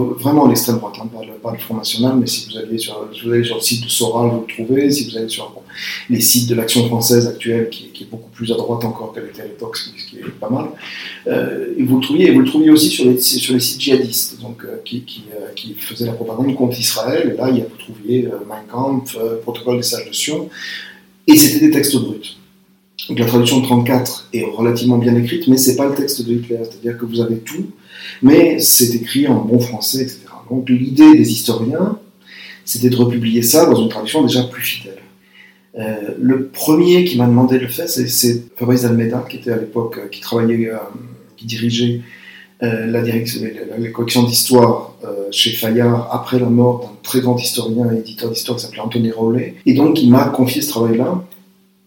vraiment 0.00 0.46
l'extrême 0.46 0.76
droite, 0.76 0.94
hein, 1.00 1.08
pas, 1.42 1.52
le, 1.52 1.58
Front 1.58 1.76
National, 1.76 2.16
mais 2.18 2.26
si 2.26 2.48
vous, 2.48 2.58
allez 2.58 2.78
sur, 2.78 3.08
le 3.24 3.60
site 3.60 3.84
de 3.84 3.88
Soral, 3.88 4.30
vous 4.30 4.44
le 4.46 4.64
trouvez, 4.64 4.90
si 4.90 5.10
vous 5.10 5.16
allez 5.16 5.28
sur 5.28 5.52
les 6.08 6.20
sites 6.20 6.48
de 6.48 6.54
l'Action 6.54 6.86
française 6.86 7.26
actuelle, 7.26 7.68
qui, 7.70 7.90
est 8.00 8.10
beaucoup 8.10 8.30
plus 8.30 8.50
à 8.52 8.56
droite 8.56 8.84
encore 8.84 9.12
qu'elle 9.12 9.26
était 9.26 9.42
à 9.42 9.46
l'époque, 9.46 9.76
ce 9.76 9.90
qui 9.90 10.18
est 10.18 10.30
pas 10.40 10.50
mal, 10.50 10.66
euh, 11.26 11.74
et 11.76 11.82
vous 11.82 11.96
le 11.96 12.02
trouviez, 12.02 12.28
et 12.28 12.32
vous 12.32 12.40
le 12.40 12.46
trouviez 12.46 12.70
aussi 12.70 12.88
sur 12.88 13.04
les, 13.04 13.18
sites 13.20 13.80
djihadistes, 13.80 14.40
donc, 14.40 14.64
euh, 14.64 14.76
euh, 14.76 15.48
qui, 15.54 15.74
faisaient 15.74 16.06
la 16.06 16.12
propagande 16.12 16.54
contre 16.54 16.78
Israël, 16.78 17.34
et 17.34 17.36
là, 17.36 17.50
vous 17.50 17.76
trouviez 17.78 18.28
Mein 18.48 18.64
Kampf, 18.70 19.16
Protocole 19.42 19.76
des 19.76 19.82
sages 19.82 20.08
de 20.08 20.14
Sion, 20.14 20.48
et 21.26 21.36
c'était 21.36 21.66
des 21.66 21.70
textes 21.70 21.96
bruts. 21.96 22.36
Donc 23.08 23.18
la 23.18 23.26
traduction 23.26 23.60
de 23.60 23.64
34 23.64 24.28
est 24.32 24.44
relativement 24.44 24.98
bien 24.98 25.14
écrite, 25.16 25.48
mais 25.48 25.56
c'est 25.56 25.76
pas 25.76 25.88
le 25.88 25.94
texte 25.94 26.24
de 26.24 26.34
Hitler, 26.34 26.58
c'est-à-dire 26.62 26.96
que 26.96 27.04
vous 27.04 27.20
avez 27.20 27.38
tout, 27.38 27.66
mais 28.22 28.58
c'est 28.58 28.94
écrit 28.94 29.26
en 29.26 29.40
bon 29.40 29.60
français, 29.60 30.02
etc. 30.02 30.20
Donc 30.50 30.68
l'idée 30.68 31.14
des 31.14 31.30
historiens, 31.30 31.98
c'était 32.64 32.90
de 32.90 32.96
republier 32.96 33.42
ça 33.42 33.66
dans 33.66 33.76
une 33.76 33.88
traduction 33.88 34.22
déjà 34.22 34.44
plus 34.44 34.62
fidèle. 34.62 34.92
Euh, 35.78 36.14
le 36.20 36.48
premier 36.48 37.04
qui 37.04 37.16
m'a 37.16 37.26
demandé 37.26 37.56
de 37.56 37.62
le 37.62 37.68
faire, 37.68 37.88
c'est 37.88 38.56
Fabrice 38.56 38.84
Almeida, 38.84 39.24
qui 39.28 39.38
était 39.38 39.52
à 39.52 39.56
l'époque, 39.56 39.98
euh, 39.98 40.08
qui 40.08 40.20
travaillait, 40.20 40.68
euh, 40.68 40.76
qui 41.36 41.46
dirigeait 41.46 42.00
la, 42.60 43.02
direction, 43.02 43.40
collection 43.92 44.22
d'histoire 44.22 44.94
chez 45.32 45.50
Fayard 45.50 46.08
après 46.12 46.38
la 46.38 46.46
mort 46.46 46.78
d'un 46.78 46.92
très 47.02 47.20
grand 47.20 47.36
historien 47.36 47.92
et 47.92 47.98
éditeur 47.98 48.30
d'histoire 48.30 48.56
qui 48.56 48.64
s'appelait 48.64 48.78
Anthony 48.78 49.10
Rowley. 49.10 49.56
Et 49.66 49.74
donc 49.74 50.00
il 50.00 50.08
m'a 50.08 50.26
confié 50.26 50.62
ce 50.62 50.68
travail-là 50.68 51.24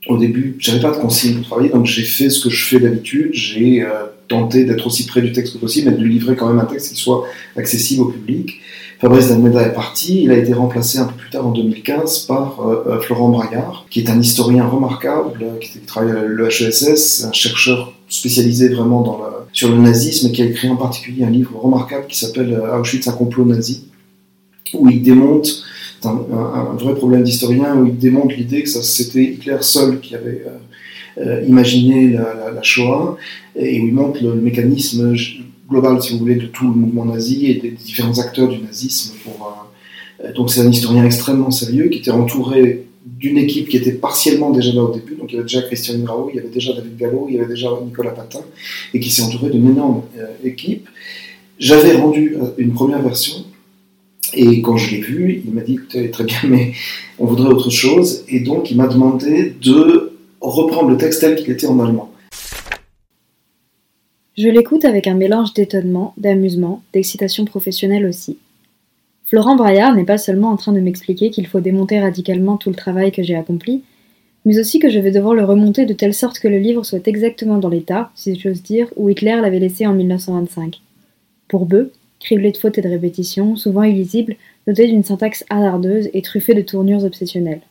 au 0.08 0.18
début, 0.18 0.56
j'avais 0.60 0.80
pas 0.80 0.91
de 0.91 0.98
consigne 0.98 1.38
pour 1.38 1.46
travailler, 1.46 1.70
donc 1.70 1.86
j'ai 1.86 2.04
fait 2.04 2.30
ce 2.30 2.44
que 2.44 2.50
je 2.50 2.65
fais 2.65 2.80
d'habitude. 2.80 3.30
J'ai 3.34 3.82
euh, 3.82 4.06
tenté 4.28 4.63
d'être 4.65 4.86
aussi 4.86 5.06
près 5.06 5.22
du 5.22 5.32
texte 5.32 5.54
que 5.54 5.58
possible, 5.58 5.89
mais 5.89 5.98
de 5.98 6.04
lui 6.04 6.13
livrer 6.13 6.36
quand 6.36 6.48
même 6.48 6.60
un 6.60 6.65
texte 6.65 6.94
qui 6.94 7.02
soit 7.02 7.26
accessible 7.58 8.04
au 8.04 8.06
public. 8.06 8.62
Fabrice 9.00 9.30
D'Almeida 9.30 9.62
est 9.63 9.74
parti, 9.74 10.24
il 10.24 10.32
a 10.32 10.38
été 10.38 10.54
remplacé 10.54 11.00
un 11.00 11.06
peu 11.06 11.15
plus 11.15 11.30
tard 11.30 11.46
en 11.46 11.52
2015 11.52 12.20
par 12.20 12.62
euh, 12.62 12.84
euh, 12.88 13.02
Florent 13.02 13.30
Braillard, 13.30 13.86
qui 13.89 14.00
est 14.00 14.10
un 14.10 14.20
historien 14.20 14.68
remarquable, 14.68 15.44
qui 15.60 15.80
travaille 15.80 16.12
à 16.12 16.24
l'EHESS, 16.24 17.26
un 17.26 17.34
chercheur 17.34 17.94
spécialisé 18.08 18.70
vraiment 18.70 19.02
dans 19.02 19.22
sur 19.52 19.70
le 19.70 19.78
nazisme, 19.78 20.32
qui 20.32 20.41
a 20.41 20.46
écrit 20.46 20.70
en 20.70 20.76
particulier 20.76 21.24
un 21.24 21.30
livre 21.30 21.58
remarquable 21.58 22.08
qui 22.08 22.18
s'appelle 22.18 22.62
Auschwitz, 22.78 23.08
un 23.08 23.13
complot 23.13 23.46
nazi, 23.46 23.86
où 24.74 24.89
il 24.89 25.02
démonte 25.02 25.63
un, 26.06 26.76
vrai 26.76 26.96
problème 26.96 27.24
d'historien 27.24 27.76
où 27.76 27.86
il 27.86 27.98
démontre 27.98 28.36
l'idée 28.36 28.63
que 28.63 28.70
c'était 28.70 29.24
Hitler 29.24 29.58
seul 29.62 30.00
qui 30.00 30.15
avait 30.15 30.44
euh, 30.46 31.22
euh, 31.22 31.46
imaginé 31.48 32.10
la, 32.10 32.62
Shoah 32.62 33.18
et 33.56 33.80
où 33.82 33.88
il 33.88 33.94
montre 33.94 34.24
le, 34.24 34.36
mécanisme 34.36 35.15
global, 35.70 36.02
si 36.02 36.13
vous 36.13 36.20
voulez, 36.20 36.36
de 36.36 36.48
tout 36.48 36.65
le 36.65 36.74
mouvement 36.74 37.06
nazi 37.06 37.48
et 37.48 37.56
des 37.56 37.72
différents 37.72 38.20
acteurs 38.20 38.48
du 38.48 38.60
nazisme. 38.60 39.15
Euh, 40.24 40.34
donc 40.34 40.52
c'est 40.52 40.62
un 40.62 40.70
historien 40.70 41.06
extrêmement 41.06 41.52
sérieux 41.52 41.89
qui 41.89 42.00
était 42.00 42.12
entouré 42.12 42.86
d'une 43.06 43.38
équipe 43.38 43.70
qui 43.70 43.78
était 43.78 43.91
partiellement 43.91 44.52
déjà 44.52 44.74
là 44.74 44.84
au 44.84 44.94
début. 44.94 45.15
Donc 45.15 45.32
il 45.32 45.36
y 45.36 45.38
avait 45.38 45.46
déjà 45.46 45.62
Christian 45.62 46.00
Grau, 46.00 46.30
il 46.32 46.38
y 46.38 46.39
avait 46.39 46.50
déjà 46.50 46.74
David 46.74 46.98
Gallo, 46.98 47.28
il 47.30 47.36
y 47.36 47.39
avait 47.39 47.48
déjà 47.48 47.70
Nicolas 47.84 48.12
Patin, 48.12 48.41
et 48.94 49.00
qui 49.00 49.10
s'est 49.10 49.22
entouré 49.22 49.52
d'une 49.52 49.70
énorme 49.70 50.02
équipe. 50.44 50.88
J'avais 51.60 51.96
rendu 51.96 52.36
une 52.58 52.74
première 52.74 53.02
version 53.02 53.46
et 54.36 54.62
quand 54.62 54.78
je 54.78 54.91
l'ai 54.95 55.02
vu, 55.02 55.41
il 55.45 55.54
m'a 55.54 55.62
dit 55.62 55.80
très 56.12 56.24
bien, 56.24 56.38
mais 56.48 56.74
on 57.19 57.26
voudrait 57.26 57.50
autre 57.50 57.69
chose. 57.69 58.24
Et 58.28 58.41
donc, 58.41 58.71
il 58.71 58.78
m'a 58.78 58.88
demandé 58.88 59.56
de 59.62 60.13
reprendre 60.41 60.89
le 60.89 60.98
texte 60.98 61.21
tel 61.21 61.36
qu'il 61.36 61.52
était 61.52 61.67
en 61.67 61.80
allemand. 61.80 62.12
Je 64.38 64.50
l'écoute 64.50 64.84
avec 64.84 65.08
un 65.08 65.13
mélange 65.13 65.54
d'étonnement, 65.54 66.13
d'amusement, 66.17 66.84
d'excitation 66.91 67.45
professionnelle 67.45 68.06
aussi. 68.06 68.38
Florent 69.24 69.56
Braillard 69.56 69.95
n'est 69.95 70.04
pas 70.04 70.17
seulement 70.17 70.50
en 70.50 70.58
train 70.58 70.74
de 70.74 70.82
m'expliquer 70.82 71.30
qu'il 71.30 71.48
faut 71.48 71.62
démonter 71.62 72.00
radicalement 72.00 72.58
tout 72.58 72.69
le 72.69 72.76
travail 72.76 73.12
que 73.12 73.24
j'ai 73.24 73.36
accompli, 73.36 73.82
mais 74.43 74.60
aussi 74.60 74.80
que 74.80 74.89
je 74.89 75.00
vais 75.00 75.12
devoir 75.12 75.34
le 75.34 75.45
remonter 75.45 75.86
de 75.86 75.93
telle 75.93 76.13
sorte 76.13 76.39
que 76.39 76.48
le 76.48 76.60
livre 76.60 76.84
soit 76.84 77.08
exactement 77.08 77.58
dans 77.58 77.69
l'état, 77.69 78.12
si 78.13 78.38
j'ose 78.38 78.62
dire, 78.62 78.88
où 78.98 79.10
Hitler 79.10 79.39
l'avait 79.41 79.60
laissé 79.60 79.88
en 79.88 79.93
1925. 79.93 80.82
Pour 81.48 81.65
Beu, 81.65 81.91
criblé 82.26 82.52
de 82.52 82.58
fautes 82.58 82.78
et 82.78 82.82
de 82.82 82.90
répétitions, 82.90 83.56
souvent 83.56 83.84
illisibles, 83.84 84.36
doté 84.68 84.88
d'une 84.88 85.04
syntaxe 85.04 85.46
hasardeuse 85.50 86.10
et 86.14 86.22
truffé 86.22 86.54
de 86.54 86.62
tournures 86.62 87.04
obsessionnelles. 87.04 87.62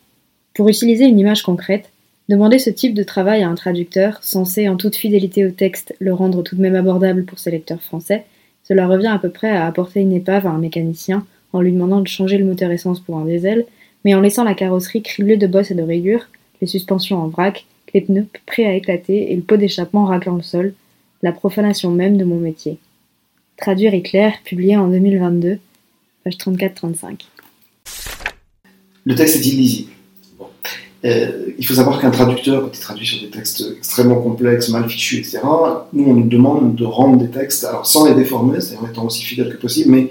Pour 0.54 0.68
utiliser 0.68 1.04
une 1.04 1.18
image 1.18 1.42
concrète, 1.42 1.90
Demander 2.30 2.58
ce 2.58 2.70
type 2.70 2.94
de 2.94 3.02
travail 3.02 3.42
à 3.42 3.50
un 3.50 3.54
traducteur, 3.54 4.22
censé 4.22 4.66
en 4.70 4.76
toute 4.76 4.96
fidélité 4.96 5.44
au 5.44 5.50
texte 5.50 5.94
le 5.98 6.14
rendre 6.14 6.42
tout 6.42 6.56
de 6.56 6.62
même 6.62 6.74
abordable 6.74 7.26
pour 7.26 7.38
ses 7.38 7.50
lecteurs 7.50 7.82
français, 7.82 8.24
cela 8.62 8.86
revient 8.86 9.08
à 9.08 9.18
peu 9.18 9.28
près 9.28 9.50
à 9.50 9.66
apporter 9.66 10.00
une 10.00 10.12
épave 10.14 10.46
à 10.46 10.50
un 10.50 10.58
mécanicien 10.58 11.26
en 11.52 11.60
lui 11.60 11.70
demandant 11.70 12.00
de 12.00 12.08
changer 12.08 12.38
le 12.38 12.46
moteur 12.46 12.70
essence 12.70 13.00
pour 13.00 13.18
un 13.18 13.26
diesel, 13.26 13.66
mais 14.06 14.14
en 14.14 14.22
laissant 14.22 14.42
la 14.42 14.54
carrosserie 14.54 15.02
criblée 15.02 15.36
de 15.36 15.46
bosses 15.46 15.70
et 15.70 15.74
de 15.74 15.82
rayures, 15.82 16.30
les 16.62 16.66
suspensions 16.66 17.18
en 17.18 17.28
vrac, 17.28 17.66
les 17.92 18.00
pneus 18.00 18.26
prêts 18.46 18.64
à 18.64 18.74
éclater 18.74 19.30
et 19.30 19.36
le 19.36 19.42
pot 19.42 19.58
d'échappement 19.58 20.06
raclant 20.06 20.36
le 20.36 20.42
sol, 20.42 20.72
la 21.22 21.32
profanation 21.32 21.90
même 21.90 22.16
de 22.16 22.24
mon 22.24 22.38
métier. 22.38 22.78
Traduire 23.56 23.94
Hitler, 23.94 24.30
publié 24.44 24.76
en 24.76 24.88
2022, 24.88 25.58
page 26.24 26.34
34-35. 26.34 27.20
Le 29.04 29.14
texte 29.14 29.36
est 29.36 29.46
illisible. 29.46 29.90
Euh, 31.04 31.50
il 31.58 31.66
faut 31.66 31.74
savoir 31.74 32.00
qu'un 32.00 32.10
traducteur, 32.10 32.62
quand 32.62 32.70
il 32.72 32.80
traduit 32.80 33.06
sur 33.06 33.20
des 33.20 33.28
textes 33.28 33.62
extrêmement 33.76 34.20
complexes, 34.20 34.70
mal 34.70 34.88
fichus, 34.88 35.18
etc., 35.18 35.40
nous, 35.92 36.04
on 36.04 36.14
nous 36.14 36.28
demande 36.28 36.74
de 36.74 36.84
rendre 36.84 37.18
des 37.18 37.28
textes, 37.28 37.64
alors 37.64 37.86
sans 37.86 38.06
les 38.06 38.14
déformer, 38.14 38.60
c'est-à-dire 38.60 38.84
en 38.84 38.90
étant 38.90 39.04
aussi 39.04 39.22
fidèle 39.22 39.50
que 39.50 39.60
possible, 39.60 39.90
mais 39.90 40.10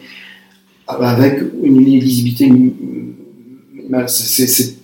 avec 0.88 1.42
une 1.64 1.84
lisibilité 1.84 2.52
c'est 4.08 4.76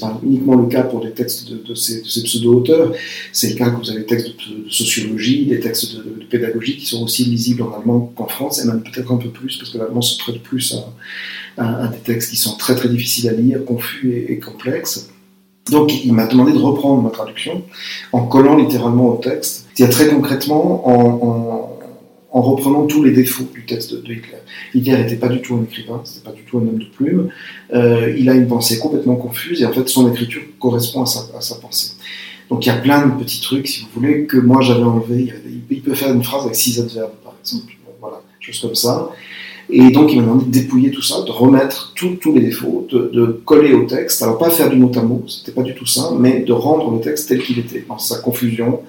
pas 0.00 0.20
uniquement 0.22 0.56
le 0.56 0.66
cas 0.66 0.82
pour 0.82 1.00
des 1.00 1.12
textes 1.12 1.50
de, 1.50 1.74
ces, 1.74 2.02
pseudo-auteurs, 2.02 2.92
c'est 3.32 3.50
le 3.50 3.56
cas 3.56 3.70
quand 3.70 3.78
vous 3.78 3.90
avez 3.90 4.00
des 4.00 4.06
textes 4.06 4.28
de, 4.28 4.70
sociologie, 4.70 5.46
des 5.46 5.60
textes 5.60 5.96
de, 5.96 6.24
pédagogie 6.30 6.76
qui 6.76 6.86
sont 6.86 7.02
aussi 7.02 7.24
lisibles 7.24 7.62
en 7.62 7.72
allemand 7.72 8.12
qu'en 8.14 8.26
France, 8.26 8.62
et 8.62 8.66
même 8.66 8.82
peut-être 8.82 9.12
un 9.12 9.16
peu 9.16 9.30
plus, 9.30 9.56
parce 9.56 9.70
que 9.70 9.78
l'allemand 9.78 10.02
se 10.02 10.18
prête 10.18 10.42
plus 10.42 10.76
à, 11.56 11.88
des 11.88 11.98
textes 11.98 12.30
qui 12.30 12.36
sont 12.36 12.56
très 12.56 12.74
très 12.74 12.88
difficiles 12.88 13.28
à 13.28 13.32
lire, 13.32 13.64
confus 13.64 14.26
et 14.28 14.38
complexes. 14.38 15.08
Donc 15.70 16.04
il 16.04 16.12
m'a 16.12 16.26
demandé 16.26 16.52
de 16.52 16.58
reprendre 16.58 17.02
ma 17.02 17.10
traduction 17.10 17.62
en 18.12 18.26
collant 18.26 18.56
littéralement 18.56 19.08
au 19.08 19.16
texte, 19.16 19.66
c'est-à-dire 19.74 19.96
très 19.96 20.08
concrètement 20.08 20.86
en, 20.86 21.63
reprenant 22.40 22.86
tous 22.86 23.02
les 23.02 23.12
défauts 23.12 23.48
du 23.54 23.64
texte 23.64 23.94
de, 23.94 24.12
Hitler. 24.12 24.38
Hitler 24.74 24.98
n'était 24.98 25.16
pas 25.16 25.28
du 25.28 25.40
tout 25.40 25.54
un 25.54 25.62
écrivain, 25.62 26.00
c'était 26.04 26.24
pas 26.28 26.34
du 26.34 26.42
tout 26.42 26.58
un 26.58 26.62
homme 26.62 26.78
de 26.78 26.84
plume, 26.84 27.28
euh, 27.72 28.14
il 28.18 28.28
a 28.28 28.34
une 28.34 28.48
pensée 28.48 28.78
complètement 28.78 29.16
confuse 29.16 29.62
et 29.62 29.66
en 29.66 29.72
fait 29.72 29.88
son 29.88 30.10
écriture 30.10 30.42
correspond 30.58 31.02
à 31.02 31.06
sa, 31.06 31.54
pensée. 31.56 31.92
Donc 32.50 32.66
il 32.66 32.68
y 32.68 32.72
a 32.72 32.76
plein 32.76 33.06
de 33.06 33.22
petits 33.22 33.40
trucs, 33.40 33.68
si 33.68 33.82
vous 33.82 34.00
voulez, 34.00 34.24
que 34.26 34.36
moi 34.36 34.60
j'avais 34.62 34.82
enlevé. 34.82 35.32
Il, 35.70 35.80
peut 35.80 35.94
faire 35.94 36.12
une 36.12 36.24
phrase 36.24 36.42
avec 36.42 36.56
six 36.56 36.80
adverbes, 36.80 37.12
par 37.22 37.34
exemple, 37.40 37.72
voilà, 38.00 38.20
choses 38.40 38.60
comme 38.60 38.74
ça. 38.74 39.10
Et 39.70 39.90
donc, 39.90 40.12
il 40.12 40.16
m'a 40.16 40.22
demandé 40.22 40.44
de 40.44 40.50
dépouiller 40.50 40.90
tout 40.90 41.02
ça, 41.02 41.22
de 41.22 41.30
remettre 41.30 41.94
tous 41.94 42.32
les 42.34 42.40
défauts, 42.40 42.86
de, 42.90 43.40
coller 43.44 43.72
au 43.72 43.84
texte. 43.84 44.22
Alors, 44.22 44.38
pas 44.38 44.50
faire 44.50 44.70
du 44.70 44.76
mot 44.76 44.90
à 44.94 45.02
mot, 45.02 45.24
c'était 45.26 45.52
pas 45.52 45.62
du 45.62 45.74
tout 45.74 45.86
ça, 45.86 46.10
mais 46.18 46.40
de 46.40 46.52
rendre 46.52 46.90
le 46.90 47.00
texte 47.00 47.28
tel 47.28 47.42
qu'il 47.42 47.58
était, 47.58 47.84
dans 47.88 47.98
sa 47.98 48.18
confusion, 48.18 48.80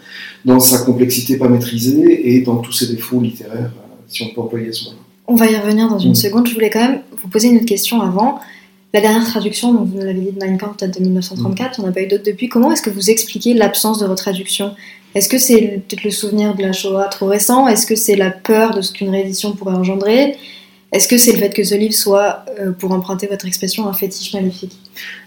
dans 0.44 0.60
sa 0.60 0.80
complexité 0.80 1.38
pas 1.38 1.48
maîtrisée 1.48 2.36
et 2.36 2.42
dans 2.42 2.58
tous 2.58 2.74
ses 2.74 2.88
défauts 2.88 3.22
littéraires, 3.22 3.72
euh, 3.78 3.96
si 4.08 4.24
on 4.24 4.34
peut 4.34 4.42
employer 4.42 4.72
ce 4.72 4.90
mot. 4.90 4.96
On 5.28 5.36
va 5.36 5.48
y 5.48 5.56
revenir 5.56 5.90
dans 5.90 5.98
une 5.98 6.12
mm. 6.12 6.16
seconde. 6.16 6.48
Je 6.48 6.54
voulais 6.54 6.70
quand 6.70 6.88
même 6.88 7.02
vous 7.22 7.30
poser 7.30 7.48
une 7.48 7.58
autre 7.58 7.66
question 7.66 8.02
avant. 8.02 8.40
La 8.94 9.02
dernière 9.02 9.26
traduction, 9.26 9.74
dont 9.74 9.84
vous 9.84 9.98
nous 9.98 10.06
l'avez 10.06 10.20
dit 10.20 10.32
de 10.32 10.58
Kampf, 10.58 10.78
date 10.78 10.98
de 10.98 11.04
1934, 11.04 11.80
mm. 11.80 11.84
on 11.84 11.88
n'a 11.88 11.94
pas 11.94 12.02
eu 12.02 12.08
d'autres 12.08 12.24
depuis. 12.26 12.50
Comment 12.50 12.72
est-ce 12.72 12.82
que 12.82 12.90
vous 12.90 13.10
expliquez 13.10 13.54
l'absence 13.54 14.00
de 14.00 14.06
retraduction? 14.06 14.72
Est-ce 15.16 15.30
que 15.30 15.38
c'est 15.38 15.82
peut-être 15.88 16.04
le 16.04 16.12
souvenir 16.12 16.56
de 16.56 16.62
la 16.62 16.74
Shoah 16.74 17.06
trop 17.06 17.28
récent? 17.28 17.68
Est-ce 17.68 17.86
que 17.86 17.96
c'est 17.96 18.18
la 18.18 18.32
peur 18.32 18.74
de 18.76 18.82
ce 18.82 18.92
qu'une 18.92 19.10
réédition 19.10 19.54
pourrait 19.54 19.76
engendrer? 19.76 20.36
Est-ce 20.96 21.10
que 21.10 21.18
c'est 21.18 21.34
le 21.34 21.40
fait 21.40 21.54
que 21.54 21.64
ce 21.64 21.76
livre 21.76 21.94
soit, 21.94 22.46
euh, 22.60 22.72
pour 22.72 22.92
emprunter 22.92 23.28
votre 23.28 23.46
expression, 23.46 23.88
un 23.88 23.94
fétiche 23.94 24.34
maléfique? 24.34 24.78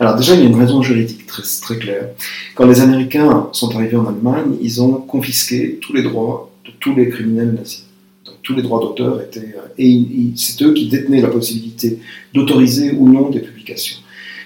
Alors 0.00 0.16
déjà, 0.16 0.34
il 0.34 0.40
y 0.40 0.42
a 0.44 0.46
une 0.46 0.58
raison 0.58 0.80
juridique 0.80 1.26
très, 1.26 1.76
claire. 1.76 2.08
Quand 2.54 2.66
les 2.66 2.80
Américains 2.80 3.48
sont 3.52 3.74
arrivés 3.76 3.96
en 3.96 4.06
Allemagne, 4.06 4.56
ils 4.62 4.80
ont 4.82 4.94
confisqué 4.94 5.78
tous 5.82 5.92
les 5.92 6.02
droits 6.02 6.50
de 6.64 6.70
tous 6.80 6.94
les 6.94 7.10
criminels 7.10 7.52
nazis. 7.52 7.84
Donc, 8.24 8.36
tous 8.42 8.54
les 8.54 8.62
droits 8.62 8.80
d'auteur 8.80 9.20
étaient... 9.20 9.40
Euh, 9.40 9.74
et 9.76 10.06
c'est 10.36 10.62
eux 10.62 10.72
qui 10.72 10.88
détenaient 10.88 11.20
la 11.20 11.28
possibilité 11.28 11.98
d'autoriser 12.32 12.92
ou 12.92 13.06
non 13.06 13.28
des 13.28 13.40
publications. 13.40 13.98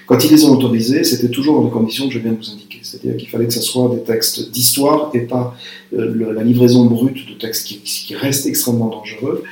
Quand 0.05 0.21
ils 0.25 0.31
les 0.31 0.43
ont 0.43 0.51
autorisés, 0.51 1.05
c'était 1.05 1.29
toujours 1.29 1.61
dans 1.61 1.65
les 1.65 1.71
conditions 1.71 2.07
que 2.07 2.13
je 2.13 2.19
viens 2.19 2.33
de 2.33 2.37
vous 2.37 2.51
indiquer. 2.51 2.72
C'est-à-dire 2.93 3.17
qu'il 3.17 3.29
fallait 3.29 3.47
que 3.47 3.53
ce 3.53 3.61
soit 3.61 3.89
des 3.89 4.03
textes 4.03 4.51
d'histoire 4.51 5.09
et 5.13 5.21
pas 5.21 5.55
euh, 5.93 6.33
la 6.33 6.43
livraison 6.43 6.85
brute 6.85 7.27
de 7.27 7.33
textes 7.33 7.65
qui, 7.65 7.79
qui 7.79 8.15
reste 8.15 8.45
extrêmement 8.45 8.89
dangereux 8.89 9.43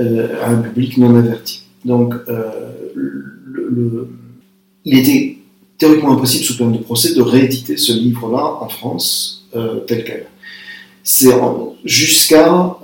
euh, 0.00 0.42
à 0.42 0.50
un 0.50 0.58
public 0.58 0.98
non 0.98 1.14
averti. 1.14 1.62
Donc, 1.84 2.14
euh, 2.28 4.04
il 4.84 4.98
était 4.98 5.38
théoriquement 5.78 6.12
impossible, 6.12 6.44
sous 6.44 6.56
peine 6.56 6.72
de 6.72 6.78
procès, 6.78 7.14
de 7.14 7.22
rééditer 7.22 7.76
ce 7.76 7.92
livre-là 7.92 8.58
en 8.60 8.68
France 8.68 9.48
tel 9.86 10.04
quel. 10.04 10.26
C'est 11.04 11.32
jusqu'à 11.84 12.76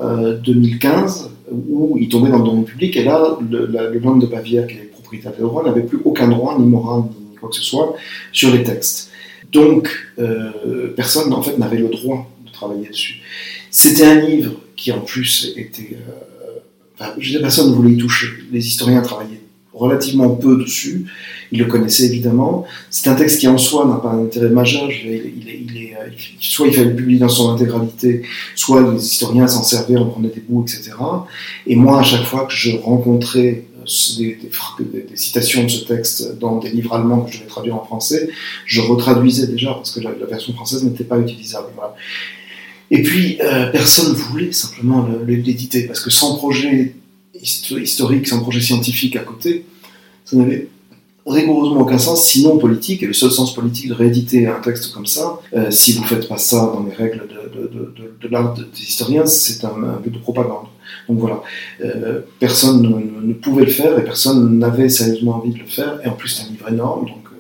2015 0.45 1.31
où 1.51 1.99
il 2.01 2.09
tombait 2.09 2.31
dans 2.31 2.39
le 2.39 2.45
domaine 2.45 2.65
public, 2.65 2.97
et 2.97 3.05
là, 3.05 3.37
le, 3.51 3.67
Land 3.99 4.17
de 4.17 4.27
Bavière, 4.27 4.67
qui 4.67 4.75
est 4.75 4.91
propriétaire 4.93 5.33
droits, 5.39 5.65
n'avait 5.65 5.83
plus 5.83 5.99
aucun 6.05 6.29
droit, 6.29 6.57
ni 6.59 6.67
moral, 6.67 7.03
ni 7.03 7.37
quoi 7.37 7.49
que 7.49 7.57
ce 7.57 7.63
soit, 7.63 7.95
sur 8.33 8.53
les 8.53 8.63
textes. 8.63 9.11
Donc, 9.55 9.89
euh, 10.19 10.89
personne 10.97 11.33
en 11.33 11.41
fait 11.41 11.57
n'avait 11.59 11.79
le 11.79 11.89
droit 11.89 12.29
de 12.45 12.51
travailler 12.51 12.89
dessus. 12.89 13.21
C'était 13.71 14.05
un 14.05 14.21
livre 14.21 14.55
qui 14.77 14.91
en 14.91 15.01
plus 15.01 15.55
était, 15.57 15.97
euh, 15.97 16.59
enfin, 16.99 17.13
personne 17.41 17.71
ne 17.71 17.75
voulait 17.75 17.93
y 17.93 17.97
toucher. 17.97 18.27
Les 18.53 18.67
historiens 18.67 19.01
travaillaient 19.01 19.41
relativement 19.73 20.31
peu 20.31 20.57
dessus. 20.57 21.07
Ils 21.53 21.61
le 21.61 21.67
connaissaient 21.67 22.07
évidemment. 22.07 22.67
C'est 22.91 23.09
un 23.09 23.15
texte 23.15 23.39
qui 23.39 23.47
en 23.47 23.59
soi 23.59 23.87
n'a 23.87 23.97
pas 23.97 24.11
un 24.11 24.25
intérêt 24.25 24.49
majeur. 24.49 24.89
euh, 24.89 26.11
soit 26.41 26.67
il 26.67 26.75
fallait 26.75 26.91
le 26.91 26.97
publier 26.97 27.21
dans 27.21 27.29
son 27.29 27.51
intégralité, 27.53 28.23
soit 28.57 28.93
les 28.93 29.05
historiens 29.05 29.47
s'en 29.47 29.63
servaient, 29.63 29.97
en 29.97 30.07
prenaient 30.07 30.29
des 30.35 30.43
bouts, 30.49 30.65
etc. 30.65 30.93
Et 31.69 31.77
moi, 31.77 32.01
à 32.01 32.03
chaque 32.03 32.25
fois 32.25 32.47
que 32.47 32.53
je 32.55 32.77
rencontrais 32.77 33.65
des, 34.19 34.39
des, 34.81 35.17
citations 35.17 35.65
de 35.65 35.69
ce 35.69 35.85
texte 35.85 36.39
dans 36.39 36.59
des 36.59 36.71
livres 36.71 36.95
allemands 36.95 37.23
que 37.23 37.33
je 37.33 37.41
vais 37.41 37.47
traduire 37.47 37.77
en 37.77 37.85
français, 37.85 38.29
je 38.67 38.81
retraduisais 38.81 39.47
déjà 39.47 39.75
parce 39.75 39.91
que 39.91 40.01
la, 40.01 40.13
version 40.29 40.53
française 40.55 40.85
n'était 40.85 41.05
pas 41.05 41.19
utilisable. 41.19 41.69
Et 42.91 43.03
puis, 43.03 43.39
euh, 43.41 43.71
personne 43.71 44.13
ne 44.13 44.17
voulait 44.17 44.53
simplement 44.53 45.09
l'éditer 45.27 45.87
parce 45.87 46.01
que 46.01 46.11
sans 46.11 46.37
projet 46.37 46.95
historique, 47.43 48.27
sans 48.27 48.41
projet 48.41 48.61
scientifique 48.61 49.17
à 49.17 49.21
côté, 49.21 49.65
ça 50.25 50.37
n'avait 50.37 50.69
rigoureusement 51.27 51.81
aucun 51.81 51.99
sens, 51.99 52.27
sinon 52.27 52.59
politique, 52.59 53.03
et 53.03 53.07
le 53.07 53.13
seul 53.13 53.31
sens 53.31 53.55
politique 53.55 53.89
de 53.89 53.95
rééditer 53.95 54.47
un 54.47 54.61
texte 54.61 54.93
comme 54.93 55.07
ça, 55.07 55.41
euh, 55.55 55.71
si 55.71 55.93
vous 55.93 56.03
ne 56.03 56.07
faites 56.07 56.29
pas 56.29 56.37
ça 56.37 56.71
dans 56.75 56.85
les 56.85 56.95
règles 56.95 57.27
de, 57.27 58.29
l'art 58.29 58.55
des 58.55 58.83
historiens, 58.83 59.27
c'est 59.27 59.65
un, 59.65 60.01
but 60.03 60.11
de 60.11 60.19
propagande. 60.19 60.67
Donc 61.09 61.19
voilà, 61.19 61.43
euh, 61.83 62.21
personne 62.39 62.83
ne, 62.83 63.33
pouvait 63.35 63.65
le 63.65 63.71
faire 63.71 63.99
et 63.99 64.05
personne 64.05 64.59
n'avait 64.59 64.89
sérieusement 64.89 65.37
envie 65.37 65.53
de 65.53 65.59
le 65.59 65.67
faire, 65.67 66.01
et 66.05 66.09
en 66.09 66.13
plus 66.13 66.29
c'est 66.29 66.45
un 66.45 66.51
livre 66.51 66.69
énorme, 66.69 67.07
donc 67.07 67.25
euh, 67.27 67.37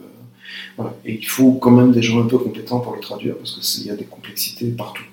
voilà. 0.76 0.94
Et 1.04 1.14
il 1.14 1.26
faut 1.26 1.52
quand 1.52 1.70
même 1.70 1.92
des 1.92 2.02
gens 2.02 2.22
un 2.22 2.26
peu 2.26 2.38
compétents 2.38 2.80
pour 2.80 2.94
le 2.94 3.00
traduire, 3.00 3.36
parce 3.36 3.52
qu'il 3.52 3.86
y 3.86 3.90
a 3.90 3.96
des 3.96 4.04
complexités 4.04 4.66
partout. 4.66 5.04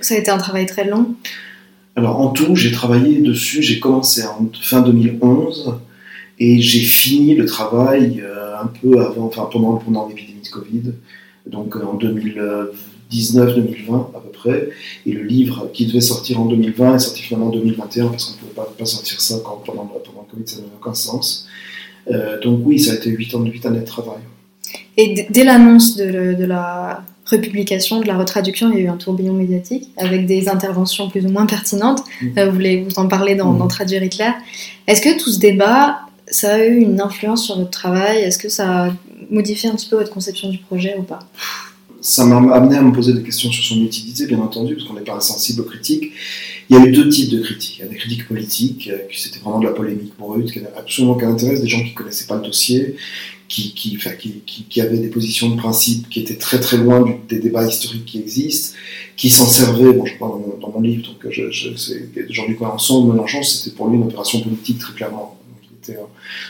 Ça 0.00 0.14
a 0.14 0.18
été 0.18 0.30
un 0.30 0.38
travail 0.38 0.66
très 0.66 0.84
long? 0.84 1.14
Alors 1.96 2.20
en 2.20 2.28
tout, 2.30 2.56
j'ai 2.56 2.72
travaillé 2.72 3.20
dessus, 3.20 3.62
j'ai 3.62 3.78
commencé 3.78 4.24
en 4.26 4.50
fin 4.60 4.82
2011, 4.82 5.74
et 6.38 6.60
j'ai 6.60 6.80
fini 6.80 7.34
le 7.34 7.46
travail 7.46 8.22
euh, 8.24 8.60
un 8.60 8.66
peu 8.66 9.00
avant, 9.00 9.26
enfin 9.26 9.48
pendant, 9.50 9.76
pendant 9.76 10.08
l'épidémie 10.08 10.42
de 10.42 10.48
Covid, 10.48 10.92
donc 11.46 11.76
en 11.76 11.94
2019-2020 13.14 14.16
à 14.16 14.20
peu 14.20 14.30
près. 14.32 14.68
Et 15.06 15.12
le 15.12 15.22
livre 15.22 15.70
qui 15.72 15.86
devait 15.86 16.00
sortir 16.00 16.40
en 16.40 16.46
2020 16.46 16.96
est 16.96 16.98
sorti 16.98 17.22
finalement 17.22 17.48
en 17.48 17.52
2021 17.52 18.08
parce 18.08 18.24
qu'on 18.24 18.32
ne 18.32 18.52
pouvait 18.52 18.66
pas, 18.78 18.84
sortir 18.84 19.20
ça 19.20 19.36
quand, 19.44 19.62
pendant, 19.64 19.84
pendant 19.84 20.26
le 20.26 20.32
Covid, 20.32 20.46
ça 20.46 20.56
n'avait 20.58 20.70
aucun 20.80 20.94
sens. 20.94 21.46
Euh, 22.10 22.40
donc 22.40 22.60
oui, 22.64 22.78
ça 22.78 22.92
a 22.92 22.94
été 22.96 23.10
8 23.10 23.34
ans, 23.34 23.42
8 23.42 23.66
années 23.66 23.80
de 23.80 23.84
travail. 23.84 24.20
Et 24.96 25.26
dès 25.30 25.44
l'annonce 25.44 25.96
de, 25.96 26.34
de, 26.34 26.44
la 26.44 27.04
republication, 27.24 28.00
de 28.00 28.06
la 28.06 28.16
retraduction, 28.16 28.70
il 28.70 28.78
y 28.78 28.82
a 28.82 28.84
eu 28.84 28.88
un 28.88 28.96
tourbillon 28.96 29.32
médiatique 29.32 29.90
avec 29.96 30.26
des 30.26 30.48
interventions 30.48 31.08
plus 31.08 31.24
ou 31.24 31.30
moins 31.30 31.46
pertinentes. 31.46 32.02
Mmh. 32.20 32.26
Euh, 32.38 32.46
vous 32.46 32.52
voulez 32.52 32.82
vous 32.82 32.98
en 32.98 33.08
parler 33.08 33.34
dans, 33.34 33.52
mmh. 33.52 33.58
dans 33.58 33.68
Traduire 33.68 34.02
Hitler. 34.02 34.30
Est-ce 34.86 35.00
que 35.00 35.18
tout 35.18 35.30
ce 35.30 35.38
débat 35.38 36.00
ça 36.26 36.54
a 36.54 36.64
eu 36.64 36.78
une 36.78 37.00
influence 37.00 37.44
sur 37.44 37.58
votre 37.58 37.70
travail? 37.70 38.18
Est-ce 38.18 38.38
que 38.38 38.48
ça 38.48 38.86
a 38.86 38.90
modifié 39.30 39.68
un 39.68 39.74
petit 39.74 39.88
peu 39.88 39.96
votre 39.96 40.10
conception 40.10 40.48
du 40.48 40.58
projet 40.58 40.96
ou 40.98 41.02
pas? 41.02 41.20
Ça 42.04 42.26
m'a 42.26 42.36
amené 42.54 42.76
à 42.76 42.82
me 42.82 42.92
poser 42.92 43.14
des 43.14 43.22
questions 43.22 43.50
sur 43.50 43.64
son 43.64 43.82
utilité, 43.82 44.26
bien 44.26 44.38
entendu, 44.38 44.74
parce 44.74 44.86
qu'on 44.86 44.92
n'est 44.92 45.00
pas 45.00 45.16
insensible 45.16 45.62
aux 45.62 45.64
critiques. 45.64 46.12
Il 46.68 46.76
y 46.76 46.78
a 46.78 46.84
eu 46.84 46.92
deux 46.92 47.08
types 47.08 47.30
de 47.30 47.40
critiques. 47.40 47.78
Il 47.78 47.80
y 47.80 47.88
a 47.88 47.90
des 47.90 47.96
critiques 47.96 48.28
politiques, 48.28 48.90
euh, 48.92 48.98
qui 49.10 49.22
c'était 49.22 49.38
vraiment 49.38 49.58
de 49.58 49.64
la 49.64 49.72
polémique 49.72 50.12
brute, 50.18 50.52
qui 50.52 50.60
n'avait 50.60 50.76
absolument 50.76 51.14
aucun 51.14 51.30
intérêt, 51.30 51.58
des 51.58 51.66
gens 51.66 51.82
qui 51.82 51.90
ne 51.90 51.94
connaissaient 51.94 52.26
pas 52.26 52.36
le 52.36 52.42
dossier, 52.42 52.96
qui, 53.48 53.98
avaient 54.82 54.98
des 54.98 55.08
positions 55.08 55.48
de 55.48 55.56
principe 55.56 56.10
qui 56.10 56.20
étaient 56.20 56.36
très 56.36 56.60
très 56.60 56.76
loin 56.76 57.18
des 57.26 57.38
débats 57.38 57.66
historiques 57.66 58.04
qui 58.04 58.18
existent, 58.18 58.76
qui 59.16 59.30
s'en 59.30 59.46
servaient, 59.46 59.94
bon, 59.94 60.04
je 60.04 60.18
parle 60.18 60.42
dans, 60.60 60.70
mon 60.70 60.82
livre, 60.82 61.06
donc 61.06 61.26
je, 61.30 61.50
je, 61.50 61.70
Jean-Luc 62.28 62.60
Mélenchon, 62.60 63.04
Mélenchon, 63.04 63.42
c'était 63.42 63.74
pour 63.74 63.88
lui 63.88 63.96
une 63.96 64.02
opération 64.02 64.40
politique 64.42 64.78
très 64.78 64.92
clairement. 64.92 65.38
il 65.62 65.76
était 65.82 65.98
euh, 65.98 66.04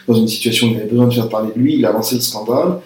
dans 0.08 0.14
une 0.14 0.26
situation 0.26 0.66
où 0.66 0.70
il 0.70 0.76
avait 0.78 0.86
besoin 0.86 1.06
de 1.06 1.14
faire 1.14 1.28
parler 1.28 1.52
de 1.54 1.60
lui, 1.60 1.74
il 1.76 1.86
a 1.86 1.92
lancé 1.92 2.16
le 2.16 2.22
scandale. 2.22 2.80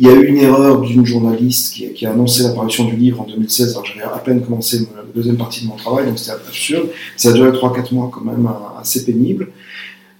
Il 0.00 0.06
y 0.06 0.08
a 0.08 0.14
eu 0.14 0.24
une 0.28 0.38
erreur 0.38 0.80
d'une 0.80 1.04
journaliste 1.04 1.74
qui, 1.74 2.06
a 2.06 2.12
annoncé 2.12 2.42
l'apparition 2.42 2.84
du 2.84 2.96
livre 2.96 3.20
en 3.20 3.24
2016, 3.24 3.72
alors 3.72 3.84
j'avais 3.84 4.02
à 4.02 4.18
peine 4.18 4.40
commencé 4.40 4.78
la 4.96 5.02
deuxième 5.14 5.36
partie 5.36 5.62
de 5.62 5.68
mon 5.68 5.76
travail, 5.76 6.06
donc 6.06 6.18
c'était 6.18 6.30
absurde. 6.30 6.88
Ça 7.18 7.28
a 7.28 7.32
duré 7.32 7.50
3-4 7.50 7.92
mois 7.92 8.10
quand 8.10 8.22
même, 8.22 8.48
assez 8.80 9.04
pénible. 9.04 9.48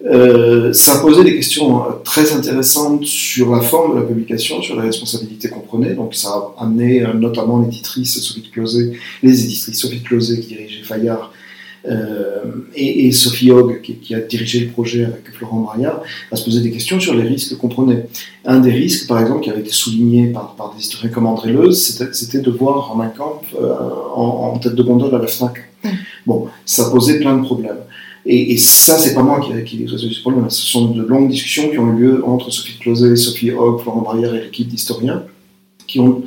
Euh, 0.04 0.74
ça 0.74 0.98
posait 1.00 1.24
des 1.24 1.34
questions 1.34 1.82
euh, 1.82 1.92
très 2.04 2.32
intéressantes 2.32 3.04
sur 3.04 3.54
la 3.54 3.62
forme 3.62 3.94
de 3.94 4.00
la 4.00 4.06
publication, 4.06 4.60
sur 4.60 4.76
les 4.76 4.82
responsabilités 4.82 5.48
qu'on 5.48 5.60
prenait. 5.60 5.94
Donc 5.94 6.14
ça 6.14 6.28
a 6.28 6.62
amené 6.62 7.02
euh, 7.02 7.14
notamment 7.14 7.60
l'éditrice 7.60 8.20
Sophie 8.20 8.50
Closet, 8.50 8.92
les 9.22 9.44
éditrices 9.44 9.78
Sophie 9.78 10.02
Closet 10.02 10.40
qui 10.40 10.48
dirigeait 10.48 10.82
Fayard 10.84 11.32
euh, 11.32 11.36
et, 12.74 13.06
et, 13.06 13.12
Sophie 13.12 13.50
Hogg 13.50 13.80
qui, 13.82 13.94
qui, 13.96 14.14
a 14.14 14.20
dirigé 14.20 14.60
le 14.60 14.70
projet 14.70 15.04
avec 15.04 15.30
Florent 15.32 15.60
Braillard 15.60 16.02
à 16.30 16.36
se 16.36 16.44
poser 16.44 16.60
des 16.60 16.70
questions 16.70 17.00
sur 17.00 17.14
les 17.14 17.22
risques 17.22 17.56
qu'on 17.56 17.68
prenait. 17.68 18.06
Un 18.44 18.60
des 18.60 18.70
risques, 18.70 19.06
par 19.08 19.20
exemple, 19.20 19.42
qui 19.42 19.50
avait 19.50 19.60
été 19.60 19.70
souligné 19.70 20.26
par, 20.26 20.54
par 20.56 20.74
des 20.74 20.80
historiens 20.80 21.10
comme 21.10 21.26
André 21.26 21.52
Leuze, 21.52 21.98
c'était 22.12 22.40
de 22.40 22.50
voir 22.50 23.00
un 23.00 23.08
camp 23.08 23.42
en, 24.14 24.52
en, 24.54 24.58
tête 24.58 24.74
de 24.74 24.82
gondole 24.82 25.14
à 25.14 25.18
la 25.18 25.26
FNAC. 25.26 25.54
Bon, 26.26 26.48
ça 26.66 26.90
posait 26.90 27.18
plein 27.18 27.36
de 27.38 27.42
problèmes. 27.42 27.78
Et, 28.26 28.52
et 28.52 28.58
ça, 28.58 28.98
c'est 28.98 29.14
pas 29.14 29.22
moi 29.22 29.40
qui, 29.40 29.64
qui 29.64 29.82
ai 29.82 29.86
résolu 29.86 30.12
ce 30.12 30.20
problème. 30.20 30.50
Ce 30.50 30.66
sont 30.66 30.90
de 30.90 31.02
longues 31.02 31.30
discussions 31.30 31.70
qui 31.70 31.78
ont 31.78 31.96
eu 31.96 32.00
lieu 32.00 32.24
entre 32.26 32.50
Sophie 32.50 32.78
Closet, 32.78 33.16
Sophie 33.16 33.50
Hogg, 33.50 33.80
Florent 33.80 34.02
Barrière 34.02 34.34
et 34.34 34.42
l'équipe 34.42 34.68
d'historiens 34.68 35.24
qui 35.86 35.98
ont 35.98 36.22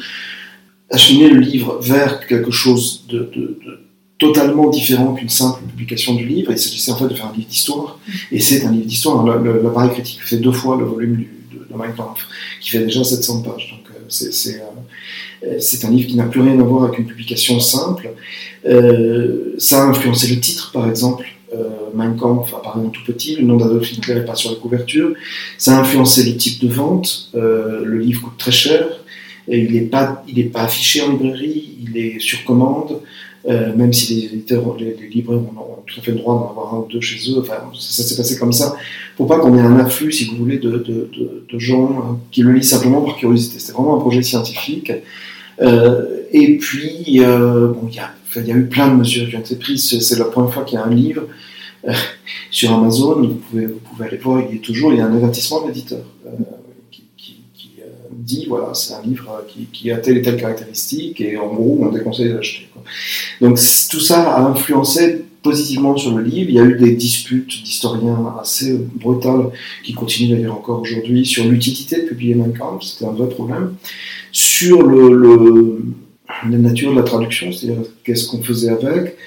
acheminé 0.90 1.30
le 1.30 1.40
livre 1.40 1.80
vers 1.82 2.26
quelque 2.28 2.52
chose 2.52 3.06
de, 3.08 3.20
de, 3.20 3.60
de 3.66 3.80
totalement 4.28 4.70
différent 4.70 5.14
qu'une 5.14 5.30
simple 5.30 5.62
publication 5.70 6.16
du 6.16 6.26
livre. 6.26 6.52
Il 6.52 6.58
s'agissait 6.58 6.92
en 6.92 6.98
fait 6.98 7.08
de 7.08 7.14
faire 7.14 7.28
un 7.28 7.34
livre 7.34 7.48
d'histoire. 7.48 8.00
Et 8.32 8.40
c'est 8.40 8.66
un 8.66 8.72
livre 8.72 8.86
d'histoire. 8.86 9.26
L'appareil 9.26 9.92
critique 9.92 10.22
fait 10.22 10.38
deux 10.38 10.52
fois 10.52 10.78
le 10.78 10.86
volume 10.86 11.26
de, 11.52 11.76
Mein 11.76 11.94
Kampf, 11.94 12.28
qui 12.62 12.70
fait 12.70 12.86
déjà 12.86 13.04
700 13.04 13.42
pages. 13.42 13.72
Donc 13.72 13.90
euh, 13.90 14.00
c'est 14.08 14.62
euh, 14.62 15.58
c'est 15.60 15.86
un 15.86 15.90
livre 15.90 16.08
qui 16.08 16.16
n'a 16.16 16.26
plus 16.26 16.42
rien 16.42 16.60
à 16.60 16.64
voir 16.64 16.86
avec 16.86 17.00
une 17.00 17.06
publication 17.06 17.60
simple. 17.60 18.12
Euh, 18.66 19.56
ça 19.58 19.84
a 19.84 19.86
influencé 19.88 20.34
le 20.34 20.40
titre, 20.40 20.72
par 20.72 20.88
exemple. 20.88 21.26
Euh, 21.54 21.70
Mein 21.94 22.16
Kampf 22.16 22.54
apparaît 22.54 22.82
tout 22.92 23.04
petit, 23.06 23.36
le 23.36 23.44
nom 23.44 23.58
d'Adolf 23.58 23.92
Hitler 23.92 24.16
n'est 24.16 24.26
pas 24.26 24.36
sur 24.36 24.52
la 24.52 24.56
couverture. 24.58 25.14
Ça 25.58 25.78
a 25.78 25.82
influencé 25.82 26.24
le 26.24 26.36
type 26.36 26.62
de 26.62 26.68
vente. 26.68 27.30
Euh, 27.36 27.84
le 27.86 28.00
livre 28.00 28.22
coûte 28.22 28.38
très 28.38 28.52
cher. 28.52 28.86
Il 29.48 29.74
n'est 29.74 29.82
pas 30.44 30.62
affiché 30.62 31.02
en 31.02 31.12
librairie, 31.12 31.78
il 31.86 31.98
est 31.98 32.20
sur 32.20 32.44
commande. 32.46 33.02
Euh, 33.46 33.76
même 33.76 33.92
si 33.92 34.16
les 34.16 34.26
éditeurs, 34.28 34.78
les, 34.78 34.96
libraires 35.10 35.40
ont, 35.40 35.84
tout 35.86 36.00
à 36.00 36.04
fait 36.04 36.12
le 36.12 36.18
droit 36.18 36.36
d'en 36.36 36.50
avoir 36.50 36.76
un 36.76 36.78
ou 36.80 36.88
deux 36.90 37.02
chez 37.02 37.30
eux. 37.32 37.40
Enfin, 37.40 37.56
ça, 37.78 38.04
s'est 38.04 38.16
passé 38.16 38.38
comme 38.38 38.54
ça. 38.54 38.76
Pour 39.18 39.28
pas 39.28 39.40
qu'on 39.40 39.58
ait 39.58 39.62
un 39.62 39.78
afflux, 39.80 40.12
si 40.14 40.26
vous 40.26 40.38
voulez, 40.38 40.60
de, 40.60 40.72
de, 40.72 41.10
de, 41.50 41.60
gens 41.60 42.20
qui 42.32 42.42
le 42.42 42.54
lisent 42.54 42.70
simplement 42.70 43.02
par 43.02 43.18
curiosité. 43.18 43.60
C'était 43.60 43.74
vraiment 43.74 43.98
un 43.98 44.00
projet 44.00 44.24
scientifique. 44.24 44.92
Euh, 45.62 46.22
et 46.32 46.58
puis, 46.58 47.20
euh, 47.20 47.68
bon, 47.68 47.88
il 47.90 47.96
y 47.96 48.00
a 48.00 48.12
y 48.36 48.52
a 48.52 48.56
eu 48.56 48.66
plein 48.66 48.88
de 48.88 48.96
mesures 48.96 49.30
qui 49.30 49.36
ont 49.36 49.42
été 49.42 49.56
prises. 49.56 50.00
C'est 50.00 50.18
la 50.18 50.26
première 50.26 50.54
fois 50.54 50.64
qu'il 50.64 50.80
y 50.80 50.82
a 50.82 50.86
un 50.86 50.90
livre 50.90 51.24
euh, 51.88 51.94
sur 52.50 52.72
Amazon. 52.72 53.22
Vous 53.22 53.36
pouvez, 53.36 53.66
vous 53.66 53.80
pouvez 53.80 54.08
aller 54.08 54.18
voir, 54.18 54.42
il 54.50 54.56
y 54.56 54.60
a 54.60 54.62
toujours 54.62 54.94
il 54.94 55.00
y 55.00 55.02
a 55.02 55.06
un 55.06 55.16
avertissement 55.16 55.62
de 55.64 55.68
l'éditeur 55.68 56.00
dit 58.18 58.46
voilà, 58.48 58.74
c'est 58.74 58.94
un 58.94 59.02
livre 59.02 59.44
qui, 59.48 59.66
qui, 59.72 59.92
a 59.92 59.98
telle 59.98 60.18
et 60.18 60.22
telle 60.22 60.38
caractéristique 60.38 61.22
et 61.22 61.38
en 61.38 61.54
gros, 61.54 61.80
on 61.82 61.90
déconseille 61.90 62.34
d'acheter. 62.34 62.68
Donc 63.42 63.60
tout 63.90 64.00
ça 64.00 64.22
a 64.34 64.42
influencé 64.42 65.24
positivement 65.44 65.96
sur 65.98 66.18
le 66.18 66.24
livre. 66.24 66.50
Il 66.50 66.56
y 66.56 66.60
a 66.60 66.64
eu 66.64 66.78
des 66.78 66.94
disputes 66.94 67.64
d'historiens 67.64 68.34
assez 68.42 68.80
brutales 68.96 69.50
qui 69.84 69.94
continuent 69.94 70.32
d'ailleurs 70.32 70.56
encore 70.56 70.82
aujourd'hui 70.82 71.26
sur 71.26 71.46
l'utilité 71.46 72.02
de 72.02 72.08
publier 72.08 72.34
Mein. 72.34 72.54
C'était 72.82 73.06
un 73.06 73.12
vrai 73.12 73.30
problème. 73.30 73.76
Sur 74.32 74.82
le, 74.84 75.84
la 76.50 76.58
nature 76.58 76.92
de 76.92 76.98
la 76.98 77.04
traduction, 77.04 77.52
c'est-à-dire 77.52 77.84
qu'est-ce 78.04 78.28
qu'on 78.28 78.42
faisait 78.42 78.70
avec. 78.70 79.18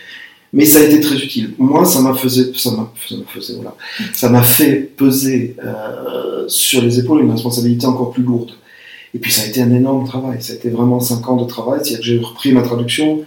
Mais 0.52 0.64
ça 0.64 0.78
a 0.78 0.82
été 0.82 1.00
très 1.00 1.16
utile. 1.16 1.50
Moi, 1.58 1.84
ça 1.84 2.00
m'a 2.00 2.14
m'a 4.30 4.42
fait 4.42 4.76
peser 4.96 5.54
euh, 5.62 6.44
sur 6.48 6.80
les 6.80 6.98
épaules 6.98 7.22
une 7.22 7.30
responsabilité 7.30 7.84
encore 7.86 8.12
plus 8.12 8.22
lourde. 8.22 8.52
Et 9.14 9.18
puis 9.18 9.32
ça 9.32 9.42
a 9.42 9.46
été 9.46 9.60
un 9.62 9.74
énorme 9.74 10.06
travail. 10.06 10.38
Ça 10.40 10.52
a 10.52 10.56
été 10.56 10.68
vraiment 10.68 11.00
cinq 11.00 11.28
ans 11.28 11.36
de 11.36 11.46
travail. 11.46 11.80
C'est-à-dire 11.82 12.00
que 12.00 12.04
j'ai 12.04 12.18
repris 12.18 12.52
ma 12.52 12.62
traduction, 12.62 13.24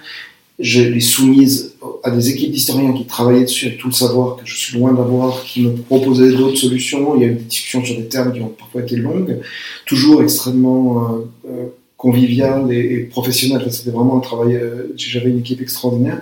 je 0.59 0.81
l'ai 0.81 0.99
soumise 0.99 1.73
à 2.03 2.11
des 2.11 2.29
équipes 2.29 2.51
d'historiens 2.51 2.93
qui 2.93 3.05
travaillaient 3.05 3.45
dessus 3.45 3.67
avec 3.67 3.79
tout 3.79 3.87
le 3.87 3.93
savoir 3.93 4.35
que 4.35 4.41
je 4.45 4.57
suis 4.57 4.77
loin 4.77 4.93
d'avoir, 4.93 5.43
qui 5.43 5.61
me 5.61 5.71
proposaient 5.71 6.31
d'autres 6.31 6.57
solutions. 6.57 7.15
Il 7.15 7.21
y 7.21 7.25
a 7.25 7.27
eu 7.27 7.35
des 7.35 7.43
discussions 7.43 7.83
sur 7.83 7.95
des 7.95 8.07
termes 8.07 8.33
qui 8.33 8.41
ont 8.41 8.49
parfois 8.49 8.81
été 8.81 8.97
longues, 8.97 9.39
toujours 9.85 10.21
extrêmement 10.21 10.85
euh, 11.01 11.49
euh, 11.49 11.65
convivial 11.95 12.71
et, 12.73 12.93
et 12.93 12.97
professionnel. 12.99 13.65
C'était 13.71 13.91
vraiment 13.91 14.17
un 14.17 14.21
travail. 14.21 14.55
Euh, 14.55 14.93
J'avais 14.97 15.29
une 15.29 15.39
équipe 15.39 15.61
extraordinaire, 15.61 16.21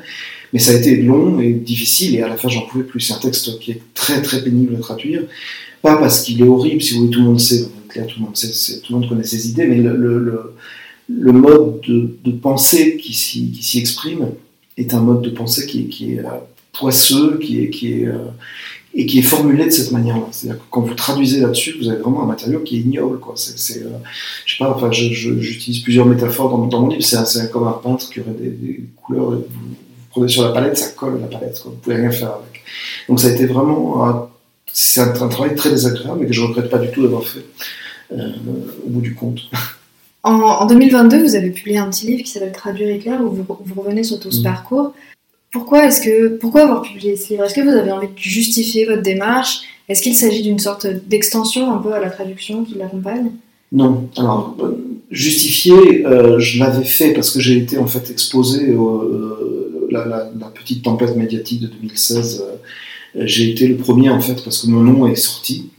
mais 0.53 0.59
ça 0.59 0.71
a 0.71 0.75
été 0.75 0.97
long 0.97 1.39
et 1.39 1.53
difficile. 1.53 2.15
Et 2.15 2.21
à 2.21 2.27
la 2.27 2.37
fin, 2.37 2.47
j'en 2.47 2.61
pouvais 2.61 2.83
plus. 2.83 2.99
C'est 2.99 3.13
un 3.13 3.19
texte 3.19 3.59
qui 3.59 3.71
est 3.71 3.81
très 3.95 4.21
très 4.21 4.43
pénible 4.43 4.75
à 4.75 4.79
traduire, 4.79 5.23
pas 5.81 5.97
parce 5.97 6.21
qu'il 6.21 6.39
est 6.41 6.47
horrible. 6.47 6.81
Si 6.81 6.93
vous 6.93 7.01
voulez, 7.01 7.11
tout 7.11 7.19
le 7.21 7.25
monde 7.25 7.39
sait. 7.39 7.67
Tout 8.05 8.19
le 8.19 8.99
monde 8.99 9.09
connaît 9.09 9.23
ses 9.23 9.49
idées, 9.49 9.65
mais 9.65 9.77
le, 9.77 11.31
mode 11.31 11.81
de, 11.81 12.31
pensée 12.31 12.97
qui 12.97 13.13
s'y 13.13 13.79
exprime 13.79 14.29
est 14.77 14.93
un 14.93 15.01
mode 15.01 15.21
de 15.21 15.29
pensée 15.29 15.65
qui, 15.65 16.13
est 16.13 16.19
euh, 16.19 16.29
poisseux, 16.73 17.39
qui 17.41 17.63
est, 17.63 17.69
qui 17.69 18.01
est, 18.01 18.07
euh, 18.07 18.17
et 18.93 19.05
qui 19.05 19.19
est 19.19 19.23
formulé 19.23 19.65
de 19.65 19.69
cette 19.69 19.91
manière-là. 19.91 20.27
C'est-à-dire 20.31 20.59
que 20.59 20.65
quand 20.69 20.81
vous 20.81 20.93
traduisez 20.93 21.39
là-dessus, 21.39 21.75
vous 21.79 21.89
avez 21.89 21.99
vraiment 21.99 22.23
un 22.23 22.27
matériau 22.27 22.59
qui 22.59 22.77
est 22.77 22.79
ignoble. 22.81 23.19
Quoi. 23.19 23.33
C'est, 23.35 23.83
euh, 23.83 23.89
je 24.45 24.53
sais 24.53 24.63
pas, 24.63 24.73
enfin, 24.75 24.91
j'utilise 24.91 25.81
plusieurs 25.81 26.05
métaphores 26.05 26.49
dans, 26.49 26.65
dans 26.67 26.81
mon 26.81 26.87
livre. 26.89 27.03
C'est, 27.03 27.51
comme 27.51 27.67
un 27.67 27.79
peintre 27.83 28.09
qui 28.09 28.19
aurait 28.19 28.31
des, 28.31 28.81
couleurs. 29.03 29.31
Vous, 29.31 29.43
prenez 30.11 30.27
sur 30.27 30.43
la 30.43 30.49
palette, 30.49 30.77
ça 30.77 30.89
colle 30.89 31.19
la 31.19 31.27
palette. 31.27 31.59
Quoi. 31.61 31.71
Vous 31.71 31.77
pouvez 31.77 31.95
rien 31.95 32.11
faire 32.11 32.29
avec. 32.29 32.63
Donc 33.09 33.19
ça 33.19 33.27
a 33.27 33.31
été 33.31 33.45
vraiment 33.45 34.29
c'est 34.71 34.99
un, 34.99 35.09
un, 35.09 35.27
travail 35.27 35.55
très 35.55 35.69
désagréable 35.69 36.23
et 36.23 36.27
que 36.27 36.33
je 36.33 36.41
regrette 36.41 36.69
pas 36.69 36.77
du 36.77 36.91
tout 36.91 37.01
d'avoir 37.01 37.23
fait 37.23 37.43
au 38.11 38.89
bout 38.89 39.01
du 39.01 39.15
compte. 39.15 39.39
En, 40.23 40.33
en, 40.33 40.65
2022, 40.65 41.23
vous 41.23 41.35
avez 41.35 41.51
publié 41.51 41.77
un 41.77 41.89
petit 41.89 42.07
livre 42.07 42.23
qui 42.23 42.31
s'appelle 42.31 42.51
Traduire 42.51 42.89
éclair, 42.89 43.21
où 43.21 43.29
vous, 43.29 43.45
vous 43.47 43.81
revenez 43.81 44.03
sur 44.03 44.19
tout 44.19 44.31
ce 44.31 44.41
mmh. 44.41 44.43
parcours. 44.43 44.93
Pourquoi, 45.51 45.85
est-ce 45.85 46.01
que, 46.01 46.27
pourquoi 46.27 46.63
avoir 46.63 46.81
publié 46.81 47.15
ce 47.15 47.29
livre? 47.29 47.45
Est-ce 47.45 47.53
que 47.53 47.61
vous 47.61 47.69
avez 47.69 47.91
envie 47.91 48.07
de 48.07 48.17
justifier 48.17 48.85
votre 48.85 49.01
démarche? 49.01 49.61
Est-ce 49.87 50.01
qu'il 50.01 50.15
s'agit 50.15 50.43
d'une 50.43 50.59
sorte 50.59 50.85
d'extension 50.85 51.71
un 51.73 51.77
peu 51.77 51.93
à 51.93 51.99
la 51.99 52.09
traduction 52.09 52.65
qui 52.65 52.75
l'accompagne? 52.75 53.31
Non. 53.71 54.09
Alors, 54.17 54.57
justifier, 55.11 56.05
euh, 56.05 56.39
je 56.39 56.59
l'avais 56.59 56.83
fait 56.83 57.13
parce 57.13 57.31
que 57.31 57.39
j'ai 57.39 57.57
été 57.57 57.77
en 57.77 57.87
fait 57.87 58.09
exposé 58.11 58.73
au, 58.73 59.01
euh, 59.01 59.87
la, 59.89 60.05
la, 60.05 60.29
la, 60.37 60.47
petite 60.47 60.83
tempête 60.83 61.15
médiatique 61.15 61.61
de 61.61 61.67
2016. 61.67 62.43
Euh, 62.45 63.23
j'ai 63.25 63.49
été 63.49 63.67
le 63.67 63.77
premier 63.77 64.09
en 64.09 64.19
fait 64.19 64.43
parce 64.43 64.61
que 64.61 64.67
mon 64.67 64.81
nom 64.81 65.07
est 65.07 65.15
sorti 65.15 65.69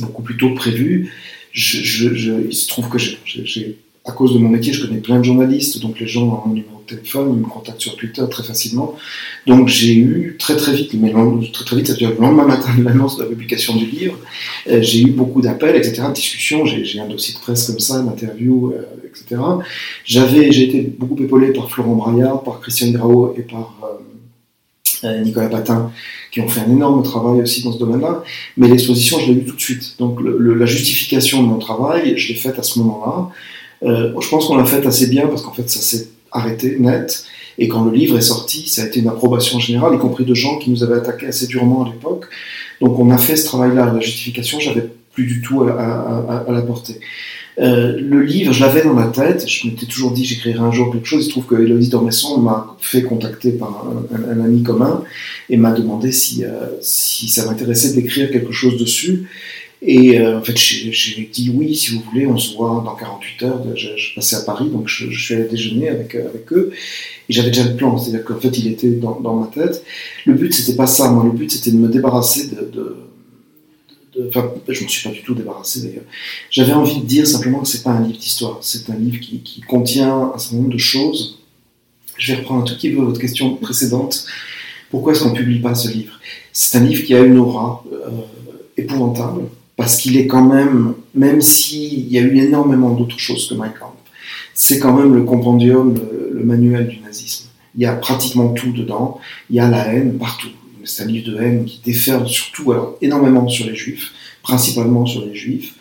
beaucoup 0.00 0.22
plus 0.22 0.36
tôt 0.36 0.50
que 0.50 0.56
prévu. 0.56 1.12
Il 1.54 2.52
se 2.52 2.68
trouve 2.68 2.88
que 2.88 2.98
j'ai 2.98 3.78
à 4.06 4.12
cause 4.12 4.34
de 4.34 4.38
mon 4.38 4.50
métier, 4.50 4.72
je 4.72 4.86
connais 4.86 5.00
plein 5.00 5.18
de 5.18 5.24
journalistes, 5.24 5.80
donc 5.80 5.98
les 5.98 6.06
gens 6.06 6.24
ont 6.24 6.48
mon 6.48 6.54
numéro 6.54 6.82
de 6.86 6.94
téléphone, 6.94 7.32
ils 7.34 7.40
me 7.40 7.46
contactent 7.46 7.80
sur 7.80 7.96
Twitter 7.96 8.22
très 8.30 8.42
facilement. 8.42 8.96
Donc 9.46 9.68
j'ai 9.68 9.94
eu 9.94 10.36
très 10.38 10.56
très 10.56 10.74
vite, 10.74 10.92
mais 10.94 11.10
très 11.52 11.64
très 11.64 11.76
vite, 11.76 11.86
ça 11.86 11.94
veut 11.94 11.98
dire 11.98 12.10
le 12.10 12.16
lendemain 12.16 12.44
matin 12.44 12.68
de 12.76 12.84
l'annonce 12.84 13.16
de 13.16 13.22
la 13.22 13.30
publication 13.30 13.74
du 13.76 13.86
livre, 13.86 14.18
euh, 14.68 14.82
j'ai 14.82 15.00
eu 15.00 15.10
beaucoup 15.10 15.40
d'appels, 15.40 15.76
etc., 15.76 16.02
de 16.08 16.12
discussions, 16.12 16.66
j'ai 16.66 17.00
un 17.00 17.08
dossier 17.08 17.32
de 17.34 17.38
presse 17.38 17.66
comme 17.66 17.80
ça, 17.80 18.02
d'interviews, 18.02 18.74
euh, 18.74 18.82
etc. 19.08 19.40
J'avais, 20.04 20.52
j'ai 20.52 20.64
été 20.64 20.82
beaucoup 20.82 21.16
épaulé 21.22 21.54
par 21.54 21.70
Florent 21.70 21.94
Braillard, 21.94 22.42
par 22.42 22.60
Christian 22.60 22.90
Grau 22.90 23.34
et 23.38 23.42
par 23.42 23.78
euh, 23.84 23.93
Nicolas 25.22 25.48
Patin, 25.48 25.90
qui 26.30 26.40
ont 26.40 26.48
fait 26.48 26.60
un 26.60 26.70
énorme 26.70 27.02
travail 27.02 27.42
aussi 27.42 27.62
dans 27.62 27.72
ce 27.72 27.78
domaine-là, 27.78 28.22
mais 28.56 28.68
l'exposition, 28.68 29.18
je 29.18 29.26
l'ai 29.32 29.38
eu 29.40 29.44
tout 29.44 29.56
de 29.56 29.60
suite. 29.60 29.96
Donc 29.98 30.20
le, 30.20 30.36
le, 30.38 30.54
la 30.54 30.66
justification 30.66 31.42
de 31.42 31.48
mon 31.48 31.58
travail, 31.58 32.16
je 32.16 32.28
l'ai 32.28 32.38
faite 32.38 32.58
à 32.58 32.62
ce 32.62 32.78
moment-là. 32.80 33.30
Euh, 33.88 34.12
je 34.20 34.28
pense 34.28 34.46
qu'on 34.46 34.56
l'a 34.56 34.64
fait 34.64 34.86
assez 34.86 35.06
bien 35.08 35.26
parce 35.26 35.42
qu'en 35.42 35.52
fait 35.52 35.68
ça 35.68 35.80
s'est 35.80 36.08
arrêté 36.32 36.76
net. 36.78 37.24
Et 37.58 37.68
quand 37.68 37.84
le 37.84 37.92
livre 37.92 38.18
est 38.18 38.22
sorti, 38.22 38.68
ça 38.68 38.82
a 38.82 38.86
été 38.86 38.98
une 39.00 39.08
approbation 39.08 39.60
générale, 39.60 39.94
y 39.94 39.98
compris 39.98 40.24
de 40.24 40.34
gens 40.34 40.58
qui 40.58 40.70
nous 40.70 40.82
avaient 40.82 40.96
attaqué 40.96 41.26
assez 41.26 41.46
durement 41.46 41.84
à 41.84 41.88
l'époque. 41.88 42.24
Donc 42.80 42.98
on 42.98 43.10
a 43.10 43.18
fait 43.18 43.36
ce 43.36 43.44
travail-là. 43.44 43.92
La 43.92 44.00
justification, 44.00 44.58
j'avais 44.58 44.88
plus 45.12 45.26
du 45.26 45.40
tout 45.40 45.62
à, 45.62 45.72
à, 45.72 45.84
à, 46.28 46.44
à 46.48 46.52
la 46.52 46.62
porter. 46.62 46.98
Euh, 47.58 47.96
le 47.98 48.22
livre, 48.22 48.52
je 48.52 48.60
l'avais 48.60 48.82
dans 48.82 48.94
ma 48.94 49.06
tête, 49.06 49.48
je 49.48 49.68
m'étais 49.68 49.86
toujours 49.86 50.10
dit 50.10 50.24
j'écrirai 50.24 50.58
un 50.58 50.72
jour 50.72 50.92
quelque 50.92 51.06
chose. 51.06 51.24
Il 51.24 51.26
se 51.26 51.30
trouve 51.30 51.46
que 51.46 51.54
Héloïse 51.54 51.88
Dormesson 51.88 52.38
m'a 52.38 52.76
fait 52.80 53.02
contacter 53.02 53.52
par 53.52 53.86
un, 54.12 54.40
ami 54.40 54.62
commun 54.62 55.04
et 55.48 55.56
m'a 55.56 55.72
demandé 55.72 56.10
si, 56.10 56.44
euh, 56.44 56.50
si 56.80 57.28
ça 57.28 57.46
m'intéressait 57.46 57.92
d'écrire 57.92 58.30
quelque 58.30 58.52
chose 58.52 58.76
dessus. 58.76 59.28
Et 59.86 60.18
euh, 60.18 60.38
en 60.38 60.42
fait, 60.42 60.56
j'ai 60.56 61.30
dit 61.30 61.52
oui, 61.54 61.76
si 61.76 61.94
vous 61.94 62.02
voulez, 62.10 62.26
on 62.26 62.38
se 62.38 62.56
voit 62.56 62.82
dans 62.84 62.94
48 62.94 63.42
heures. 63.44 63.62
Je, 63.76 63.88
je 63.96 64.14
passais 64.14 64.36
à 64.36 64.40
Paris, 64.40 64.68
donc 64.70 64.88
je, 64.88 65.10
suis 65.10 65.34
allé 65.34 65.44
déjeuner 65.44 65.90
avec, 65.90 66.14
avec 66.14 66.52
eux. 66.52 66.72
Et 67.28 67.32
j'avais 67.32 67.50
déjà 67.50 67.64
le 67.64 67.76
plan, 67.76 67.96
c'est-à-dire 67.98 68.24
qu'en 68.24 68.40
fait, 68.40 68.58
il 68.58 68.66
était 68.68 68.90
dans, 68.90 69.20
dans, 69.20 69.36
ma 69.36 69.46
tête. 69.46 69.84
Le 70.24 70.34
but, 70.34 70.52
c'était 70.52 70.76
pas 70.76 70.86
ça, 70.86 71.10
moi. 71.10 71.22
Le 71.24 71.30
but, 71.30 71.50
c'était 71.50 71.70
de 71.70 71.76
me 71.76 71.88
débarrasser 71.88 72.48
de, 72.48 72.70
de 72.72 72.96
Enfin, 74.28 74.52
je 74.68 74.80
ne 74.80 74.84
me 74.84 74.88
suis 74.88 75.08
pas 75.08 75.14
du 75.14 75.22
tout 75.22 75.34
débarrassé 75.34 75.82
d'ailleurs. 75.82 76.04
J'avais 76.50 76.72
envie 76.72 77.00
de 77.00 77.04
dire 77.04 77.26
simplement 77.26 77.60
que 77.60 77.68
c'est 77.68 77.82
pas 77.82 77.90
un 77.90 78.06
livre 78.06 78.18
d'histoire, 78.18 78.58
c'est 78.60 78.88
un 78.90 78.96
livre 78.96 79.18
qui, 79.20 79.40
qui, 79.40 79.60
contient 79.60 80.32
un 80.34 80.38
certain 80.38 80.56
nombre 80.56 80.72
de 80.72 80.78
choses. 80.78 81.40
Je 82.16 82.32
vais 82.32 82.38
reprendre 82.40 82.62
un 82.62 82.64
tout 82.64 82.74
petit 82.74 82.90
peu 82.90 83.02
votre 83.02 83.20
question 83.20 83.56
précédente. 83.56 84.26
Pourquoi 84.90 85.12
est-ce 85.12 85.24
qu'on 85.24 85.30
ne 85.30 85.36
publie 85.36 85.58
pas 85.58 85.74
ce 85.74 85.88
livre? 85.88 86.20
C'est 86.52 86.78
un 86.78 86.84
livre 86.84 87.02
qui 87.02 87.14
a 87.14 87.20
une 87.20 87.38
aura 87.38 87.84
euh, 87.92 88.08
épouvantable, 88.76 89.42
parce 89.76 89.96
qu'il 89.96 90.16
est 90.16 90.28
quand 90.28 90.44
même, 90.44 90.94
même 91.14 91.40
s'il 91.40 92.08
y 92.08 92.18
a 92.18 92.20
eu 92.20 92.38
énormément 92.38 92.90
d'autres 92.90 93.18
choses 93.18 93.48
que 93.48 93.54
Mein 93.54 93.72
Kampf, 93.72 93.94
c'est 94.54 94.78
quand 94.78 94.96
même 94.96 95.12
le 95.12 95.24
compendium, 95.24 95.94
le, 95.94 96.30
le 96.38 96.44
manuel 96.44 96.86
du 96.86 97.00
nazisme. 97.00 97.48
Il 97.74 97.82
y 97.82 97.86
a 97.86 97.94
pratiquement 97.96 98.50
tout 98.50 98.70
dedans, 98.70 99.18
il 99.50 99.56
y 99.56 99.60
a 99.60 99.68
la 99.68 99.92
haine 99.92 100.16
partout 100.18 100.50
c'est 100.84 101.02
un 101.02 101.06
livre 101.06 101.30
de 101.30 101.36
haine 101.40 101.64
qui 101.64 101.80
déferle 101.84 102.28
surtout, 102.28 102.72
alors 102.72 102.96
énormément 103.00 103.48
sur 103.48 103.66
les 103.66 103.74
juifs, 103.74 104.12
principalement 104.42 105.06
sur 105.06 105.24
les 105.24 105.34
juifs, 105.34 105.74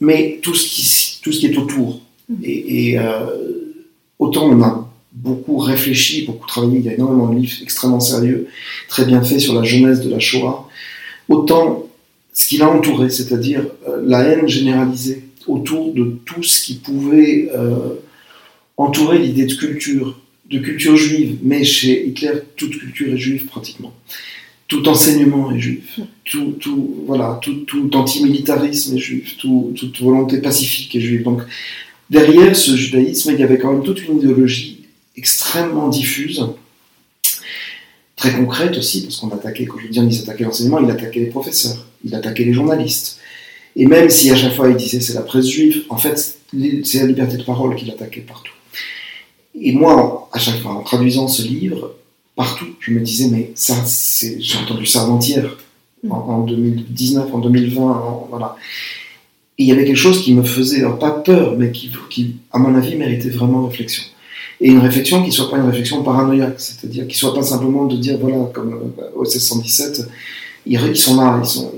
mais 0.00 0.38
tout 0.42 0.54
ce 0.54 0.66
qui, 0.66 1.20
tout 1.22 1.32
ce 1.32 1.40
qui 1.40 1.46
est 1.46 1.56
autour. 1.56 2.00
Mm. 2.28 2.34
Et, 2.44 2.98
euh, 2.98 3.26
autant 4.18 4.46
on 4.46 4.62
a 4.62 4.90
beaucoup 5.12 5.58
réfléchi, 5.58 6.26
beaucoup 6.26 6.46
travaillé, 6.46 6.78
il 6.78 6.84
y 6.84 6.88
a 6.88 6.94
énormément 6.94 7.28
de 7.28 7.38
livres 7.38 7.56
extrêmement 7.62 8.00
sérieux, 8.00 8.48
très 8.88 9.04
bien 9.04 9.22
faits 9.22 9.40
sur 9.40 9.54
la 9.54 9.62
jeunesse 9.62 10.00
de 10.00 10.10
la 10.10 10.18
Shoah, 10.18 10.68
autant 11.28 11.88
ce 12.32 12.48
qui 12.48 12.56
l'a 12.56 12.68
entouré, 12.68 13.10
c'est-à-dire 13.10 13.64
euh, 13.88 14.02
la 14.04 14.22
haine 14.22 14.48
généralisée 14.48 15.24
autour 15.46 15.92
de 15.92 16.16
tout 16.24 16.42
ce 16.42 16.64
qui 16.64 16.74
pouvait 16.74 17.48
euh, 17.54 17.94
entourer 18.76 19.18
l'idée 19.18 19.46
de 19.46 19.54
culture, 19.54 20.18
de 20.50 20.58
culture 20.58 20.96
juive, 20.96 21.38
mais 21.42 21.64
chez 21.64 22.06
Hitler, 22.08 22.32
toute 22.56 22.76
culture 22.78 23.14
est 23.14 23.18
juive 23.18 23.46
pratiquement 23.46 23.94
tout 24.66 24.88
enseignement 24.88 25.52
est 25.52 25.60
juif, 25.60 26.00
tout, 26.24 26.52
tout, 26.58 27.04
voilà, 27.06 27.38
tout, 27.42 27.64
tout 27.66 27.90
antimilitarisme 27.94 28.96
est 28.96 29.00
juif, 29.00 29.36
toute 29.36 30.00
volonté 30.00 30.38
pacifique 30.38 30.94
est 30.96 31.00
juive. 31.00 31.22
Donc 31.22 31.42
derrière 32.08 32.56
ce 32.56 32.74
judaïsme, 32.74 33.32
il 33.32 33.40
y 33.40 33.42
avait 33.42 33.58
quand 33.58 33.72
même 33.72 33.82
toute 33.82 34.02
une 34.06 34.18
idéologie 34.18 34.86
extrêmement 35.16 35.88
diffuse, 35.88 36.46
très 38.16 38.32
concrète 38.32 38.76
aussi, 38.78 39.02
parce 39.02 39.16
qu'on 39.16 39.30
attaquait, 39.30 39.66
quand 39.66 39.78
je 39.78 39.88
dis 39.88 40.00
il 40.00 40.14
s'attaquait 40.14 40.44
l'enseignement, 40.44 40.80
il 40.80 40.90
attaquait 40.90 41.20
les 41.20 41.26
professeurs, 41.26 41.86
il 42.04 42.14
attaquait 42.14 42.44
les 42.44 42.54
journalistes. 42.54 43.18
Et 43.76 43.86
même 43.86 44.08
si 44.08 44.30
à 44.30 44.36
chaque 44.36 44.54
fois 44.54 44.70
il 44.70 44.76
disait 44.76 45.00
c'est 45.00 45.14
la 45.14 45.22
presse 45.22 45.46
juive, 45.46 45.84
en 45.88 45.98
fait 45.98 46.38
c'est 46.84 47.00
la 47.00 47.06
liberté 47.06 47.36
de 47.36 47.42
parole 47.42 47.74
qu'il 47.76 47.90
attaquait 47.90 48.20
partout. 48.20 48.52
Et 49.60 49.72
moi, 49.72 50.28
à 50.32 50.38
chaque 50.38 50.60
fois, 50.60 50.72
en 50.72 50.82
traduisant 50.82 51.28
ce 51.28 51.42
livre, 51.42 51.94
partout. 52.36 52.66
Je 52.80 52.92
me 52.92 53.00
disais, 53.00 53.28
mais 53.30 53.52
ça, 53.54 53.74
c'est, 53.84 54.40
j'ai 54.40 54.58
entendu 54.58 54.86
ça 54.86 55.02
avant-hier, 55.02 55.56
mm. 56.02 56.12
en, 56.12 56.40
2019, 56.40 57.34
en 57.34 57.38
2020, 57.38 58.26
voilà. 58.30 58.56
Et 59.56 59.64
il 59.64 59.68
y 59.68 59.72
avait 59.72 59.84
quelque 59.84 59.96
chose 59.96 60.22
qui 60.22 60.34
me 60.34 60.42
faisait, 60.42 60.80
alors 60.80 60.98
pas 60.98 61.12
peur, 61.12 61.54
mais 61.56 61.70
qui, 61.70 61.90
qui, 62.10 62.36
à 62.52 62.58
mon 62.58 62.74
avis, 62.74 62.96
méritait 62.96 63.30
vraiment 63.30 63.66
réflexion. 63.66 64.04
Et 64.60 64.68
une 64.68 64.80
réflexion 64.80 65.20
qui 65.22 65.28
ne 65.28 65.32
soit 65.32 65.50
pas 65.50 65.58
une 65.58 65.66
réflexion 65.66 66.02
paranoïaque, 66.02 66.58
c'est-à-dire 66.58 67.06
qui 67.06 67.14
ne 67.14 67.18
soit 67.18 67.34
pas 67.34 67.42
simplement 67.42 67.86
de 67.86 67.96
dire, 67.96 68.18
voilà, 68.18 68.50
comme 68.52 68.74
euh, 68.98 69.10
au 69.14 69.22
1617, 69.22 70.08
ils, 70.66 70.96
sont 70.96 71.16
là, 71.20 71.40
ils 71.42 71.46
sont, 71.46 71.72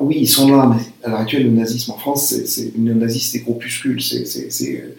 oui, 0.00 0.16
ils 0.20 0.28
sont 0.28 0.50
là, 0.50 0.68
mais 0.74 0.82
à 1.04 1.10
l'heure 1.10 1.20
actuelle, 1.20 1.44
le 1.44 1.50
nazisme 1.50 1.92
en 1.92 1.98
France, 1.98 2.34
c'est, 2.44 2.72
le 2.76 2.94
nazisme, 2.94 3.32
c'est 3.32 3.40
groupuscule, 3.40 4.02
c'est, 4.02 4.24
c'est, 4.26 4.94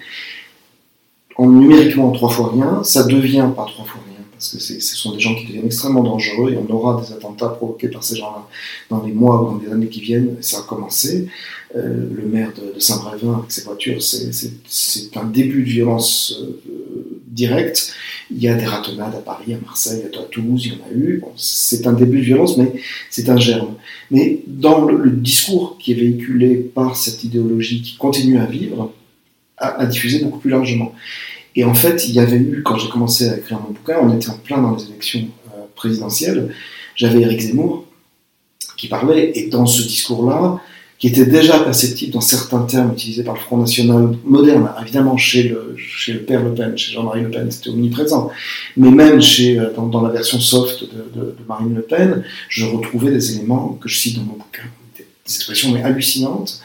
en 1.35 1.49
numériquement 1.49 2.11
trois 2.11 2.29
fois 2.29 2.51
rien, 2.53 2.83
ça 2.83 3.03
devient 3.05 3.49
pas 3.55 3.65
trois 3.65 3.85
fois 3.85 4.01
rien 4.05 4.12
parce 4.51 4.65
que 4.67 4.81
ce 4.81 4.95
sont 4.97 5.13
des 5.13 5.19
gens 5.19 5.35
qui 5.35 5.45
deviennent 5.45 5.65
extrêmement 5.65 6.03
dangereux 6.03 6.51
et 6.51 6.57
on 6.57 6.69
aura 6.73 7.01
des 7.01 7.13
attentats 7.13 7.49
provoqués 7.49 7.87
par 7.87 8.03
ces 8.03 8.17
gens-là 8.17 8.47
dans 8.89 9.01
les 9.03 9.13
mois 9.13 9.41
ou 9.41 9.57
dans 9.57 9.63
les 9.63 9.71
années 9.71 9.87
qui 9.87 10.01
viennent. 10.01 10.35
Ça 10.41 10.59
a 10.59 10.61
commencé. 10.63 11.27
Euh, 11.75 12.07
le 12.13 12.27
maire 12.27 12.51
de, 12.53 12.79
Saint-Brévin 12.79 13.39
avec 13.39 13.51
ses 13.51 13.63
voitures, 13.63 13.99
c'est 14.01 15.17
un 15.17 15.23
début 15.23 15.63
de 15.63 15.69
violence 15.69 16.39
euh, 16.39 17.19
directe. 17.25 17.93
Il 18.29 18.43
y 18.43 18.47
a 18.47 18.53
des 18.53 18.65
ratonnades 18.65 19.15
à 19.15 19.19
Paris, 19.19 19.55
à 19.55 19.57
Marseille, 19.65 20.03
à 20.05 20.23
Toulouse, 20.29 20.67
il 20.67 20.73
y 20.73 20.75
en 20.75 20.85
a 20.85 20.93
eu. 20.93 21.23
c'est 21.35 21.87
un 21.87 21.93
début 21.93 22.19
de 22.19 22.25
violence, 22.25 22.57
mais 22.57 22.71
c'est 23.09 23.27
un 23.29 23.37
germe. 23.37 23.73
Mais 24.11 24.41
dans 24.45 24.85
le, 24.85 25.09
discours 25.09 25.77
qui 25.79 25.93
est 25.93 25.95
véhiculé 25.95 26.57
par 26.57 26.95
cette 26.95 27.23
idéologie 27.23 27.81
qui 27.81 27.97
continue 27.97 28.37
à 28.37 28.45
vivre, 28.45 28.93
a 29.57 29.85
diffusé 29.85 30.19
beaucoup 30.19 30.39
plus 30.39 30.49
largement. 30.49 30.93
Et 31.55 31.63
en 31.63 31.73
fait, 31.73 32.07
il 32.07 32.13
y 32.13 32.19
avait 32.19 32.37
eu, 32.37 32.63
quand 32.63 32.77
j'ai 32.77 32.89
commencé 32.89 33.29
à 33.29 33.37
écrire 33.37 33.59
mon 33.59 33.71
bouquin, 33.73 33.97
on 34.01 34.15
était 34.15 34.29
en 34.29 34.37
plein 34.37 34.61
dans 34.61 34.75
les 34.75 34.85
élections 34.85 35.27
euh, 35.49 35.61
présidentielles, 35.75 36.53
j'avais 36.95 37.21
Éric 37.21 37.41
Zemmour 37.41 37.85
qui 38.77 38.87
parlait, 38.87 39.31
et 39.35 39.47
dans 39.47 39.65
ce 39.65 39.83
discours-là, 39.83 40.59
qui 41.03 41.07
était 41.07 41.25
déjà 41.25 41.59
perceptible 41.59 42.13
dans 42.13 42.21
certains 42.21 42.61
termes 42.61 42.93
utilisés 42.93 43.23
par 43.23 43.33
le 43.33 43.39
Front 43.41 43.57
National 43.57 44.15
moderne, 44.23 44.69
évidemment 44.81 45.17
chez 45.17 45.43
le, 45.43 46.19
père 46.25 46.43
Le 46.43 46.53
Pen, 46.53 46.77
chez 46.77 46.93
Jean-Marie 46.93 47.23
Le 47.23 47.29
Pen, 47.29 47.51
c'était 47.51 47.71
omniprésent, 47.71 48.31
mais 48.77 48.89
même 48.89 49.21
chez, 49.21 49.59
euh, 49.59 49.69
dans, 49.75 50.01
la 50.01 50.09
version 50.09 50.39
soft 50.39 50.83
de, 50.83 51.19
de, 51.19 51.35
Marine 51.47 51.75
Le 51.75 51.81
Pen, 51.81 52.23
je 52.47 52.65
retrouvais 52.65 53.11
des 53.11 53.35
éléments 53.35 53.77
que 53.81 53.89
je 53.89 53.97
cite 53.97 54.15
dans 54.15 54.23
mon 54.23 54.37
bouquin, 54.37 54.63
des, 54.97 55.05
expressions 55.25 55.71
mais 55.71 55.83
hallucinantes, 55.83 56.61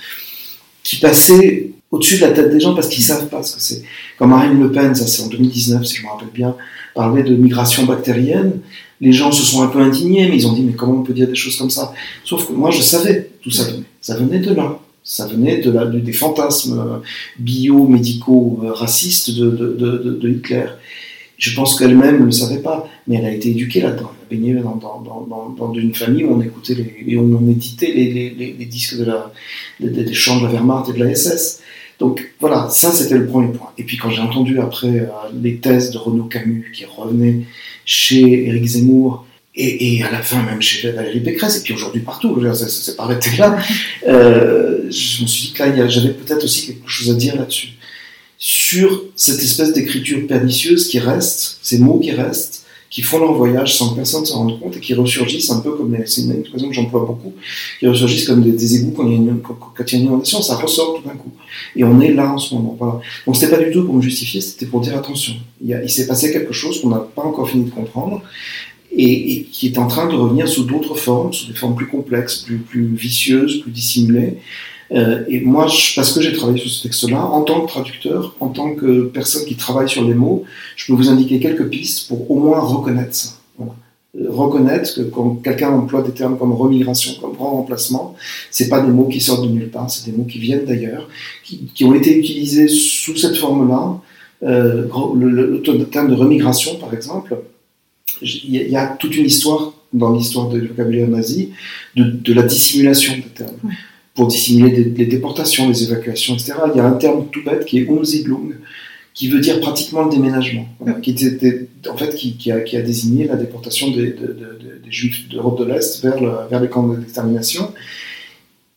qui 0.84 0.96
passaient 0.96 1.72
au-dessus 1.90 2.16
de 2.16 2.22
la 2.22 2.30
tête 2.30 2.50
des 2.50 2.60
gens 2.60 2.74
parce 2.74 2.88
qu'ils 2.88 3.02
savent 3.02 3.28
pas 3.28 3.42
ce 3.42 3.56
que 3.56 3.62
c'est. 3.62 3.82
Quand 4.18 4.26
Marine 4.26 4.60
Le 4.60 4.70
Pen, 4.70 4.94
ça 4.94 5.06
c'est 5.06 5.22
en 5.22 5.28
2019 5.28 5.84
si 5.84 5.96
je 5.96 6.02
me 6.02 6.08
rappelle 6.08 6.28
bien, 6.32 6.54
parlait 6.94 7.22
de 7.22 7.34
migration 7.34 7.84
bactérienne, 7.84 8.60
les 9.00 9.12
gens 9.12 9.30
se 9.32 9.42
sont 9.42 9.62
un 9.62 9.68
peu 9.68 9.80
indignés, 9.80 10.28
mais 10.28 10.36
ils 10.36 10.46
ont 10.46 10.52
dit 10.52 10.62
mais 10.62 10.72
comment 10.72 11.00
on 11.00 11.02
peut 11.02 11.14
dire 11.14 11.28
des 11.28 11.34
choses 11.34 11.56
comme 11.56 11.70
ça? 11.70 11.94
Sauf 12.24 12.46
que 12.46 12.52
moi 12.52 12.70
je 12.70 12.82
savais 12.82 13.30
tout 13.42 13.50
ça 13.50 13.64
venait. 13.64 13.84
Ça 14.00 14.16
venait 14.16 14.40
de 14.40 14.54
là. 14.54 14.78
Ça 15.04 15.26
venait 15.26 15.58
de 15.58 15.70
la, 15.70 15.86
des 15.86 16.12
fantasmes 16.12 16.78
euh, 16.78 16.98
bio-médicaux 17.38 18.60
euh, 18.62 18.72
racistes 18.72 19.30
de, 19.30 19.48
de, 19.48 20.18
de, 20.20 20.28
Hitler. 20.28 20.66
Je 21.38 21.54
pense 21.54 21.78
qu'elle-même 21.78 22.20
ne 22.20 22.26
le 22.26 22.30
savait 22.30 22.58
pas, 22.58 22.86
mais 23.06 23.16
elle 23.16 23.24
a 23.24 23.32
été 23.32 23.50
éduquée 23.50 23.80
là-dedans. 23.80 24.10
Elle 24.30 24.36
a 24.36 24.40
baigné 24.40 24.54
dans, 24.54 24.76
dans, 24.76 25.00
dans, 25.00 25.48
dans, 25.56 25.72
une 25.72 25.94
famille 25.94 26.24
où 26.24 26.34
on 26.34 26.42
écoutait 26.42 26.76
et 27.06 27.16
on 27.16 27.48
éditait 27.48 27.92
les, 27.92 28.12
les, 28.12 28.54
les, 28.58 28.66
disques 28.66 28.98
de 28.98 29.04
la, 29.04 29.32
des, 29.80 29.88
des 29.88 30.12
chants 30.12 30.40
de 30.40 30.44
la 30.44 30.52
Wehrmacht 30.52 30.90
et 30.90 30.92
de 30.92 31.02
la 31.02 31.14
SS. 31.14 31.60
Donc 31.98 32.32
voilà, 32.40 32.68
ça 32.70 32.92
c'était 32.92 33.18
le 33.18 33.26
premier 33.26 33.52
point. 33.52 33.72
Et 33.76 33.82
puis 33.82 33.96
quand 33.96 34.10
j'ai 34.10 34.22
entendu 34.22 34.60
après 34.60 34.86
euh, 34.86 35.06
les 35.42 35.56
thèses 35.56 35.90
de 35.90 35.98
Renaud 35.98 36.24
Camus 36.24 36.70
qui 36.72 36.84
revenaient 36.84 37.40
chez 37.84 38.46
Éric 38.46 38.64
Zemmour, 38.64 39.24
et, 39.60 40.04
à 40.04 40.12
la 40.12 40.22
fin 40.22 40.40
même 40.44 40.62
chez 40.62 40.92
Valérie 40.92 41.18
Pécresse, 41.18 41.58
et 41.58 41.62
puis 41.62 41.74
aujourd'hui 41.74 42.02
partout, 42.02 42.40
ça 42.54 42.68
s'est 42.68 42.94
pas 42.94 43.04
arrêté 43.04 43.30
là, 43.38 43.58
euh, 44.06 44.82
je 44.84 45.22
me 45.22 45.26
suis 45.26 45.48
dit 45.48 45.52
que 45.52 45.64
là 45.64 45.88
j'avais 45.88 46.10
peut-être 46.10 46.44
aussi 46.44 46.66
quelque 46.66 46.88
chose 46.88 47.10
à 47.10 47.14
dire 47.14 47.34
là-dessus. 47.34 47.70
Sur 48.38 49.02
cette 49.16 49.40
espèce 49.40 49.72
d'écriture 49.72 50.24
pernicieuse 50.28 50.86
qui 50.86 51.00
reste, 51.00 51.58
ces 51.60 51.78
mots 51.78 51.98
qui 51.98 52.12
restent, 52.12 52.64
qui 52.90 53.02
font 53.02 53.18
leur 53.18 53.34
voyage 53.34 53.76
sans 53.76 53.90
que 53.90 53.96
personne 53.96 54.24
s'en 54.24 54.38
rende 54.38 54.60
compte 54.60 54.76
et 54.76 54.80
qui 54.80 54.94
ressurgissent 54.94 55.50
un 55.50 55.60
peu 55.60 55.72
comme, 55.72 55.94
c'est 56.06 56.22
une 56.22 56.40
expression 56.40 56.68
que 56.68 56.74
j'emploie 56.74 57.04
beaucoup, 57.04 57.34
qui 57.78 57.86
ressurgissent 57.86 58.26
comme 58.26 58.42
des, 58.42 58.76
égouts 58.76 58.92
quand 58.92 59.06
il, 59.06 59.12
y 59.12 59.14
a 59.14 59.18
une, 59.18 59.40
quand 59.40 59.84
il 59.86 59.92
y 59.92 59.96
a 59.96 59.98
une 59.98 60.06
inondation, 60.06 60.40
ça 60.40 60.56
ressort 60.56 60.96
tout 60.96 61.08
d'un 61.08 61.14
coup. 61.14 61.30
Et 61.76 61.84
on 61.84 62.00
est 62.00 62.12
là 62.12 62.32
en 62.32 62.38
ce 62.38 62.54
moment. 62.54 62.76
Voilà. 62.78 63.00
Donc 63.26 63.36
c'était 63.36 63.54
pas 63.54 63.62
du 63.62 63.70
tout 63.70 63.84
pour 63.84 63.94
me 63.94 64.00
justifier, 64.00 64.40
c'était 64.40 64.66
pour 64.66 64.80
dire 64.80 64.96
attention. 64.96 65.34
Il, 65.62 65.78
il 65.82 65.90
s'est 65.90 66.06
passé 66.06 66.32
quelque 66.32 66.52
chose 66.52 66.80
qu'on 66.80 66.88
n'a 66.88 67.06
pas 67.14 67.22
encore 67.22 67.48
fini 67.48 67.64
de 67.64 67.70
comprendre 67.70 68.22
et, 68.90 69.32
et, 69.32 69.42
qui 69.44 69.66
est 69.66 69.78
en 69.78 69.86
train 69.86 70.08
de 70.08 70.14
revenir 70.14 70.48
sous 70.48 70.64
d'autres 70.64 70.94
formes, 70.94 71.32
sous 71.32 71.46
des 71.46 71.54
formes 71.54 71.74
plus 71.74 71.88
complexes, 71.88 72.36
plus, 72.36 72.56
plus 72.56 72.86
vicieuses, 72.86 73.60
plus 73.60 73.70
dissimulées. 73.70 74.38
Euh, 74.92 75.24
et 75.28 75.40
moi, 75.40 75.66
parce 75.96 76.12
que 76.12 76.20
j'ai 76.20 76.32
travaillé 76.32 76.60
sur 76.60 76.70
ce 76.70 76.82
texte-là, 76.82 77.24
en 77.24 77.42
tant 77.42 77.60
que 77.62 77.68
traducteur, 77.68 78.34
en 78.40 78.48
tant 78.48 78.74
que 78.74 79.02
personne 79.02 79.44
qui 79.44 79.54
travaille 79.54 79.88
sur 79.88 80.04
les 80.04 80.14
mots, 80.14 80.44
je 80.76 80.86
peux 80.86 80.94
vous 80.94 81.10
indiquer 81.10 81.40
quelques 81.40 81.68
pistes 81.68 82.08
pour 82.08 82.30
au 82.30 82.38
moins 82.38 82.60
reconnaître 82.60 83.14
ça. 83.14 83.30
Euh, 83.60 84.30
reconnaître 84.30 84.94
que 84.94 85.02
quand 85.02 85.34
quelqu'un 85.44 85.70
emploie 85.70 86.00
des 86.02 86.12
termes 86.12 86.38
comme 86.38 86.52
remigration, 86.52 87.12
comme 87.20 87.34
grand 87.34 87.50
remplacement, 87.50 88.14
c'est 88.50 88.68
pas 88.68 88.80
des 88.80 88.90
mots 88.90 89.08
qui 89.08 89.20
sortent 89.20 89.44
de 89.44 89.50
nulle 89.50 89.68
part, 89.68 89.90
c'est 89.90 90.10
des 90.10 90.16
mots 90.16 90.24
qui 90.24 90.38
viennent 90.38 90.64
d'ailleurs, 90.64 91.08
qui, 91.44 91.84
ont 91.84 91.94
été 91.94 92.16
utilisés 92.16 92.68
sous 92.68 93.16
cette 93.16 93.36
forme-là. 93.36 94.00
Euh, 94.44 94.86
le, 95.14 95.84
terme 95.90 96.08
de 96.08 96.14
remigration, 96.14 96.76
par 96.76 96.94
exemple, 96.94 97.36
il 98.22 98.50
y, 98.50 98.76
a 98.76 98.86
toute 98.86 99.14
une 99.14 99.26
histoire 99.26 99.74
dans 99.92 100.12
l'histoire 100.12 100.48
du 100.48 100.66
vocabulaire 100.66 101.08
nazi 101.08 101.50
de, 101.94 102.04
de 102.04 102.32
la 102.32 102.42
dissimulation 102.42 103.14
des 103.14 103.22
termes 103.22 103.56
pour 104.18 104.26
dissimuler 104.26 104.92
les 104.96 105.06
déportations, 105.06 105.68
les 105.68 105.84
évacuations, 105.84 106.34
etc. 106.34 106.54
Il 106.74 106.78
y 106.78 106.80
a 106.80 106.84
un 106.84 106.94
terme 106.94 107.26
tout 107.30 107.44
bête 107.44 107.64
qui 107.64 107.78
est 107.78 107.88
Umsiedlung, 107.88 108.56
qui 109.14 109.28
veut 109.28 109.38
dire 109.38 109.60
pratiquement 109.60 110.02
le 110.02 110.10
déménagement, 110.10 110.66
qui, 111.02 111.12
a, 112.50 112.82
désigné 112.82 113.28
la 113.28 113.36
déportation 113.36 113.92
des, 113.92 114.16
Juifs 114.90 115.28
d'Europe 115.28 115.60
de 115.60 115.66
l'Est 115.66 116.02
vers, 116.02 116.60
les 116.60 116.68
camps 116.68 116.88
d'extermination. 116.88 117.72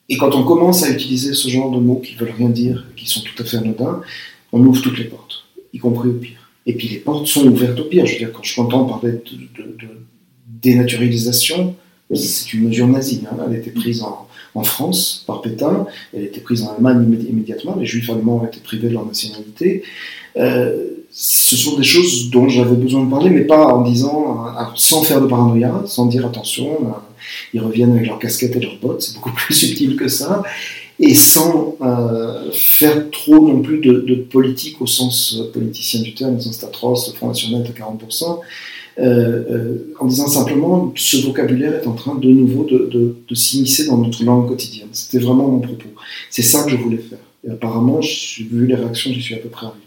Et 0.10 0.18
quand 0.18 0.36
on 0.36 0.44
commence 0.44 0.84
à 0.84 0.92
utiliser 0.92 1.34
ce 1.34 1.48
genre 1.48 1.72
de 1.72 1.80
mots 1.80 2.02
qui 2.06 2.14
veulent 2.14 2.36
rien 2.38 2.50
dire, 2.50 2.86
qui 2.96 3.10
sont 3.10 3.22
tout 3.22 3.42
à 3.42 3.44
fait 3.44 3.58
anodins, 3.58 4.00
on 4.52 4.64
ouvre 4.64 4.80
toutes 4.80 5.00
les 5.00 5.06
portes, 5.06 5.46
y 5.74 5.80
compris 5.80 6.10
au 6.10 6.14
pire. 6.14 6.52
Et 6.68 6.74
puis 6.74 6.88
les 6.88 6.98
portes 6.98 7.26
sont 7.26 7.48
ouvertes 7.48 7.80
au 7.80 7.86
pire. 7.86 8.06
Je 8.06 8.14
veux 8.14 8.20
dire, 8.20 8.32
quand 8.32 8.44
je 8.44 8.62
entends 8.62 8.86
parler 8.86 9.14
de, 9.14 9.64
de, 9.64 9.88
dénaturalisation, 10.46 11.76
c'est 12.14 12.54
une 12.54 12.68
mesure 12.68 12.88
nazie. 12.88 13.24
Hein. 13.26 13.38
Elle 13.48 13.56
a 13.56 13.58
été 13.58 13.72
prise 13.72 14.04
en, 14.04 14.28
en, 14.56 14.64
France 14.64 15.24
par 15.28 15.42
Pétain, 15.42 15.86
elle 16.14 16.24
a 16.24 16.26
été 16.26 16.42
prise 16.42 16.64
en 16.64 16.74
Allemagne 16.76 17.18
immédiatement. 17.30 17.76
Les 17.80 17.86
Juifs 17.86 18.10
allemands 18.10 18.42
ont 18.42 18.46
été 18.46 18.60
privés 18.60 18.90
de 18.90 18.94
leur 18.94 19.06
nationalité. 19.06 19.84
Euh, 20.38 20.88
ce 21.12 21.58
sont 21.58 21.78
des 21.78 21.84
choses 21.84 22.30
dont 22.30 22.48
j'avais 22.48 22.76
besoin 22.76 23.04
de 23.04 23.10
parler, 23.10 23.30
mais 23.30 23.42
pas 23.42 23.66
en 23.68 23.82
disant, 23.82 24.46
euh, 24.48 24.64
sans 24.76 25.04
faire 25.04 25.20
de 25.20 25.28
paranoïa, 25.28 25.84
sans 25.86 26.06
dire 26.06 26.26
attention, 26.26 26.70
euh, 26.72 26.92
ils 27.54 27.60
reviennent 27.60 27.92
avec 27.92 28.08
leurs 28.08 28.20
casquettes 28.20 28.56
et 28.56 28.60
leurs 28.62 28.78
bottes, 28.78 29.02
c'est 29.02 29.16
beaucoup 29.16 29.32
plus 29.36 29.54
subtil 29.54 29.98
que 29.98 30.08
ça, 30.08 30.44
et 31.00 31.16
sans 31.16 31.78
faire 32.54 33.10
trop 33.10 33.48
non 33.48 33.62
plus 33.62 33.80
de, 33.80 34.16
politique 34.16 34.82
au 34.82 34.88
sens 34.88 35.42
politicien 35.52 36.02
du 36.02 36.14
terme, 36.14 36.36
au 36.36 36.40
sens 36.40 36.64
atroce, 36.64 37.10
le 37.10 37.16
Front 37.16 37.30
National 37.30 37.64
à 37.66 37.70
40%, 37.70 38.40
en 39.00 40.06
disant 40.06 40.28
simplement 40.28 40.94
ce 40.96 41.18
vocabulaire 41.26 41.76
est 41.76 41.88
en 41.88 41.94
train 41.94 42.16
de 42.16 42.30
nouveau 42.30 42.64
de, 42.66 43.16
de 43.28 43.36
s'immiscer 43.36 43.88
dans 43.88 43.98
notre 43.98 44.24
langue 44.24 44.48
quotidienne. 44.48 44.90
C'était 44.92 45.20
vraiment 45.20 45.48
mon 45.48 45.60
propos. 45.60 45.90
C'est 46.30 46.42
ça 46.42 46.64
que 46.64 46.72
je 46.72 46.78
voulais 46.78 46.98
faire. 46.98 47.20
Et 47.48 47.52
apparemment, 47.52 48.00
vu 48.00 48.68
les 48.68 48.76
réactions, 48.76 49.12
j'y 49.12 49.22
suis 49.22 49.36
à 49.36 49.40
peu 49.40 49.50
près 49.50 49.66
arrivé. 49.66 49.82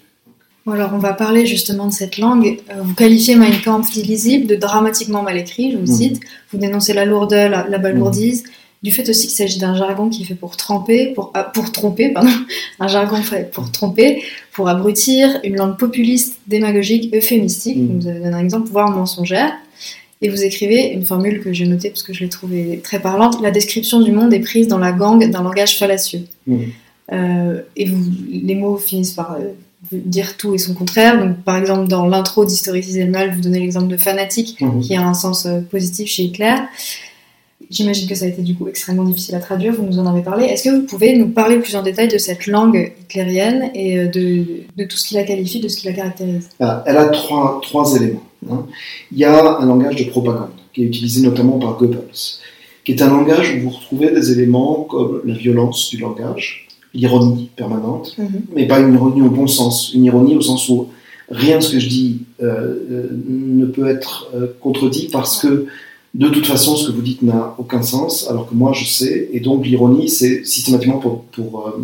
Alors, 0.66 0.92
on 0.94 0.98
va 0.98 1.12
parler 1.12 1.44
justement 1.46 1.88
de 1.88 1.92
cette 1.92 2.16
langue. 2.16 2.58
Euh, 2.70 2.80
vous 2.82 2.94
qualifiez 2.94 3.36
Mein 3.36 3.60
Kampf 3.62 3.92
d'illisible, 3.92 4.46
de 4.46 4.56
dramatiquement 4.56 5.22
mal 5.22 5.36
écrit, 5.36 5.72
je 5.72 5.76
vous 5.76 5.92
mhm. 5.92 5.98
cite. 5.98 6.20
Vous 6.50 6.58
dénoncez 6.58 6.94
la 6.94 7.04
lourdeur, 7.04 7.50
la, 7.50 7.78
balourdise, 7.78 8.44
du 8.84 8.92
fait 8.92 9.08
aussi 9.08 9.26
qu'il 9.26 9.36
s'agit 9.36 9.58
d'un 9.58 9.74
jargon 9.74 10.10
qui 10.10 10.22
est 10.22 10.26
fait 10.26 10.34
pour 10.34 10.58
tromper, 10.58 11.14
pour, 11.14 11.30
ah, 11.32 11.42
pour 11.42 11.72
tromper, 11.72 12.10
pardon, 12.10 12.28
un 12.80 12.86
jargon 12.86 13.16
fait 13.16 13.50
pour 13.50 13.72
tromper, 13.72 14.22
pour 14.52 14.68
abrutir, 14.68 15.40
une 15.42 15.56
langue 15.56 15.78
populiste, 15.78 16.36
démagogique, 16.46 17.12
euphémistique. 17.14 17.78
Mhm. 17.78 18.00
Vous 18.00 18.08
avez 18.08 18.20
donné 18.20 18.34
un 18.34 18.44
exemple, 18.44 18.68
voire 18.70 18.90
mensongère. 18.90 19.52
Et 20.20 20.28
vous 20.28 20.44
écrivez 20.44 20.92
une 20.92 21.02
formule 21.02 21.42
que 21.42 21.52
j'ai 21.52 21.66
notée 21.66 21.88
parce 21.88 22.02
que 22.02 22.12
je 22.12 22.20
l'ai 22.20 22.28
trouvée 22.28 22.80
très 22.84 23.00
parlante. 23.00 23.40
La 23.40 23.50
description 23.50 24.00
du 24.00 24.12
monde 24.12 24.34
est 24.34 24.40
prise 24.40 24.68
dans 24.68 24.78
la 24.78 24.92
gangue 24.92 25.30
d'un 25.30 25.42
langage 25.42 25.78
fallacieux. 25.78 26.26
Mhm. 26.46 26.66
Euh, 27.12 27.62
et 27.76 27.86
vous, 27.86 28.04
les 28.30 28.54
mots 28.54 28.76
finissent 28.76 29.12
par 29.12 29.32
euh, 29.32 29.52
dire 29.92 30.36
tout 30.36 30.54
et 30.54 30.58
son 30.58 30.74
contraire. 30.74 31.18
Donc, 31.18 31.38
par 31.38 31.56
exemple, 31.56 31.88
dans 31.88 32.06
l'intro 32.06 32.44
d'Historiciser 32.44 33.04
le 33.04 33.10
mal, 33.10 33.34
vous 33.34 33.40
donnez 33.40 33.60
l'exemple 33.60 33.88
de 33.88 33.96
fanatique, 33.96 34.60
mhm. 34.60 34.80
qui 34.82 34.94
a 34.94 35.06
un 35.06 35.14
sens 35.14 35.46
euh, 35.46 35.60
positif 35.60 36.06
chez 36.10 36.24
Hitler. 36.24 36.54
J'imagine 37.74 38.08
que 38.08 38.14
ça 38.14 38.24
a 38.24 38.28
été 38.28 38.40
du 38.42 38.54
coup 38.54 38.68
extrêmement 38.68 39.02
difficile 39.02 39.34
à 39.34 39.40
traduire, 39.40 39.74
vous 39.74 39.82
nous 39.82 39.98
en 39.98 40.06
avez 40.06 40.22
parlé. 40.22 40.44
Est-ce 40.44 40.62
que 40.62 40.74
vous 40.74 40.82
pouvez 40.82 41.16
nous 41.16 41.28
parler 41.28 41.58
plus 41.58 41.74
en 41.74 41.82
détail 41.82 42.06
de 42.06 42.18
cette 42.18 42.46
langue 42.46 42.92
hitlérienne 43.00 43.70
et 43.74 43.98
euh, 43.98 44.06
de, 44.06 44.44
de 44.76 44.84
tout 44.84 44.96
ce 44.96 45.08
qui 45.08 45.14
la 45.14 45.24
qualifie, 45.24 45.58
de 45.58 45.66
ce 45.66 45.78
qui 45.78 45.86
la 45.88 45.92
caractérise? 45.92 46.50
Elle 46.60 46.96
a 46.96 47.06
trois, 47.06 47.60
trois 47.62 47.96
éléments. 47.96 48.22
Hein. 48.48 48.66
Il 49.10 49.18
y 49.18 49.24
a 49.24 49.58
un 49.58 49.66
langage 49.66 49.96
de 49.96 50.04
propagande 50.04 50.50
qui 50.72 50.82
est 50.82 50.86
utilisé 50.86 51.22
notamment 51.22 51.58
par 51.58 51.76
Goebbels, 51.76 52.38
qui 52.84 52.92
est 52.92 53.02
un 53.02 53.08
langage 53.08 53.56
où 53.56 53.62
vous 53.62 53.70
retrouvez 53.70 54.12
des 54.12 54.30
éléments 54.30 54.86
comme 54.88 55.22
la 55.24 55.34
violence 55.34 55.90
du 55.90 55.96
langage, 55.98 56.68
l'ironie 56.94 57.50
permanente, 57.56 58.14
mhm. 58.18 58.42
mais 58.54 58.68
pas 58.68 58.78
une 58.78 58.94
ironie 58.94 59.22
au 59.22 59.30
bon 59.30 59.48
sens, 59.48 59.92
une 59.94 60.04
ironie 60.04 60.36
au 60.36 60.40
sens 60.40 60.68
où 60.68 60.90
rien 61.28 61.58
de 61.58 61.62
ce 61.62 61.72
que 61.72 61.78
je 61.80 61.88
dis 61.88 62.20
euh, 62.42 62.74
euh, 62.90 63.08
ne 63.28 63.66
peut 63.66 63.88
être 63.88 64.30
euh, 64.34 64.48
contredit 64.60 65.08
parce 65.10 65.40
que 65.40 65.66
de 66.14 66.28
toute 66.28 66.46
façon 66.46 66.76
ce 66.76 66.88
que 66.88 66.92
vous 66.92 67.02
dites 67.02 67.22
n'a 67.22 67.54
aucun 67.58 67.82
sens, 67.82 68.28
alors 68.30 68.48
que 68.48 68.54
moi 68.54 68.72
je 68.72 68.84
sais, 68.84 69.28
et 69.32 69.40
donc 69.40 69.66
l'ironie 69.66 70.08
c'est 70.08 70.44
systématiquement 70.44 70.98
pour, 70.98 71.24
pour 71.32 71.74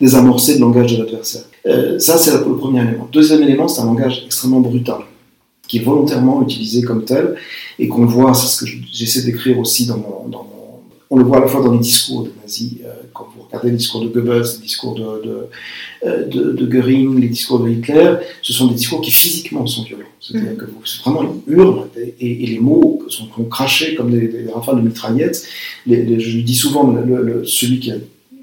désamorcer 0.00 0.54
le 0.54 0.60
langage 0.60 0.92
de 0.92 1.02
l'adversaire. 1.02 1.42
ça 1.98 2.18
c'est 2.18 2.32
le 2.32 2.56
premier 2.56 2.82
élément. 2.82 3.08
Deuxième 3.12 3.42
élément, 3.42 3.68
c'est 3.68 3.80
un 3.80 3.86
langage 3.86 4.24
extrêmement 4.26 4.60
brutal 4.60 4.98
qui 5.68 5.78
est 5.78 5.82
volontairement 5.82 6.42
utilisé 6.42 6.82
comme 6.82 7.04
tel 7.04 7.36
et 7.78 7.86
qu'on 7.86 8.06
voit, 8.06 8.34
c'est 8.34 8.46
ce 8.46 8.64
que 8.64 8.70
j'essaie 8.90 9.22
d'écrire 9.22 9.58
aussi 9.58 9.86
dans 9.86 9.98
mon, 9.98 10.28
dans 10.28 10.44
mon 10.44 10.57
on 11.10 11.16
le 11.16 11.24
voit 11.24 11.38
à 11.38 11.40
la 11.40 11.46
fois 11.46 11.62
dans 11.62 11.72
les 11.72 11.78
discours 11.78 12.24
des 12.24 12.32
nazis, 12.40 12.74
euh, 12.84 12.92
quand 13.14 13.28
vous 13.34 13.42
regardez 13.44 13.70
les 13.70 13.76
discours 13.76 14.02
de 14.02 14.08
Goebbels, 14.08 14.42
les 14.56 14.62
discours 14.62 14.94
de, 14.94 15.26
de, 15.26 15.46
euh, 16.04 16.26
de, 16.26 16.66
Göring, 16.66 17.18
les 17.18 17.28
discours 17.28 17.60
de 17.60 17.70
Hitler, 17.70 18.16
ce 18.42 18.52
sont 18.52 18.66
des 18.66 18.74
discours 18.74 19.00
qui 19.00 19.10
physiquement 19.10 19.66
sont 19.66 19.84
violents. 19.84 20.04
C'est-à-dire 20.20 20.52
mm. 20.52 20.56
que 20.56 20.64
vous, 20.66 20.82
vraiment, 21.04 21.42
ils 21.46 21.54
hurlent 21.54 21.88
et, 22.20 22.46
les 22.46 22.58
mots 22.58 23.02
sont, 23.08 23.26
crachés 23.50 23.94
comme 23.94 24.10
des, 24.10 24.46
rafales 24.52 24.76
de 24.76 24.82
mitraillettes. 24.82 25.46
Les, 25.86 26.20
je 26.20 26.38
dis 26.40 26.54
souvent, 26.54 26.90
le, 26.92 27.44
celui 27.44 27.80
qui 27.80 27.90
a 27.90 27.96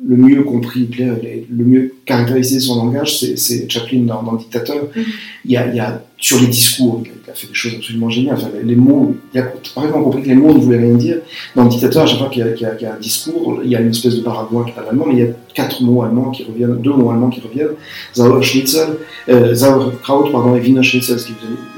le 0.08 0.18
mieux 0.18 0.43
compris 0.43 0.89
le 0.97 1.64
mieux 1.64 1.93
caractérisé 2.06 2.60
son 2.60 2.78
langage, 2.78 3.18
c'est 3.20 3.70
Chaplin 3.70 4.01
dans, 4.01 4.24
dans 4.24 4.34
Dictateur. 4.34 4.86
Mm-hmm. 4.86 5.03
il, 5.45 5.51
y 5.51 5.58
a, 5.58 5.68
il, 5.68 5.76
y 5.76 5.80
a, 5.80 6.03
sur 6.18 6.39
les 6.39 6.47
discours, 6.47 7.01
il 7.03 7.32
a, 7.32 7.34
fait 7.34 7.47
des 7.47 7.53
choses 7.53 7.76
absolument 7.76 8.10
géniales. 8.10 8.38
les, 8.64 8.76
mots, 8.76 9.16
il 9.34 9.39
a 9.39 9.43
parfaitement 9.74 10.03
compris 10.03 10.22
que 10.24 10.28
les 10.28 10.36
mots 10.36 10.53
ne 10.53 10.60
voulaient 10.60 10.78
rien 10.78 10.93
dire. 10.93 11.18
Dans 11.56 11.66
Dictateur, 11.66 12.03
à 12.03 12.06
chaque 12.06 12.20
fois 12.20 12.30
qu'il 12.30 12.45
y, 12.45 12.62
y, 12.62 12.86
a 12.86 12.93
un 12.93 12.99
discours, 12.99 13.62
il 13.64 13.70
y 13.70 13.76
a 13.76 13.82
une 13.82 13.89
espèce 13.89 14.16
de 14.16 14.22
paragouin 14.22 14.66
qui 14.66 14.72
parle 14.72 14.89
allemand, 14.89 15.06
mais 15.08 15.14
il 15.14 15.20
y 15.20 15.24
a 15.24 15.32
quatre 15.53 15.82
mots 15.82 16.03
allemands 16.03 16.32
qui 16.32 16.43
reviennent, 16.43 16.78
deux 16.82 16.93
mots 16.93 17.12
allemands 17.12 17.30
qui 17.30 17.41
reviennent 17.41 17.76
Sauerschnitzel, 18.14 18.97
euh, 19.30 19.56
Sauerkraut, 19.56 20.30
pardon, 20.32 20.56
et 20.56 20.62
Wiener 20.62 20.84
Schnitzel, 20.84 21.20
ce 21.20 21.28
qui 21.28 21.34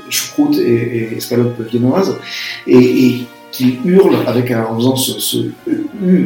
choucroute 0.09 0.57
et, 0.57 1.13
et 1.13 1.17
escalope 1.17 1.59
viennoise. 1.69 2.15
Et, 2.65 2.77
et 2.77 3.21
qui 3.51 3.77
hurle 3.85 4.15
avec 4.27 4.51
en 4.51 4.75
faisant 4.75 4.95
ce, 4.95 5.37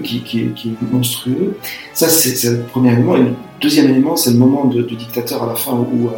qui, 0.03 0.39
est 0.39 0.91
monstrueux. 0.91 1.57
Ça, 1.93 2.09
c'est 2.09 2.49
le 2.49 2.63
premier 2.63 2.93
élément. 2.93 3.15
Et 3.15 3.21
le 3.21 3.33
deuxième 3.59 3.89
élément, 3.89 4.15
c'est 4.15 4.31
le 4.31 4.37
moment 4.37 4.65
de, 4.65 4.81
dictateur 4.81 5.43
à 5.43 5.47
la 5.47 5.55
fin 5.55 5.73
où 5.73 6.07
euh, 6.07 6.11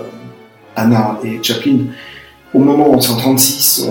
Anna 0.75 1.19
et 1.23 1.39
Chaplin, 1.41 1.79
au 2.53 2.59
moment 2.59 2.89
où 2.89 2.93
en 2.93 2.99
1936, 2.99 3.89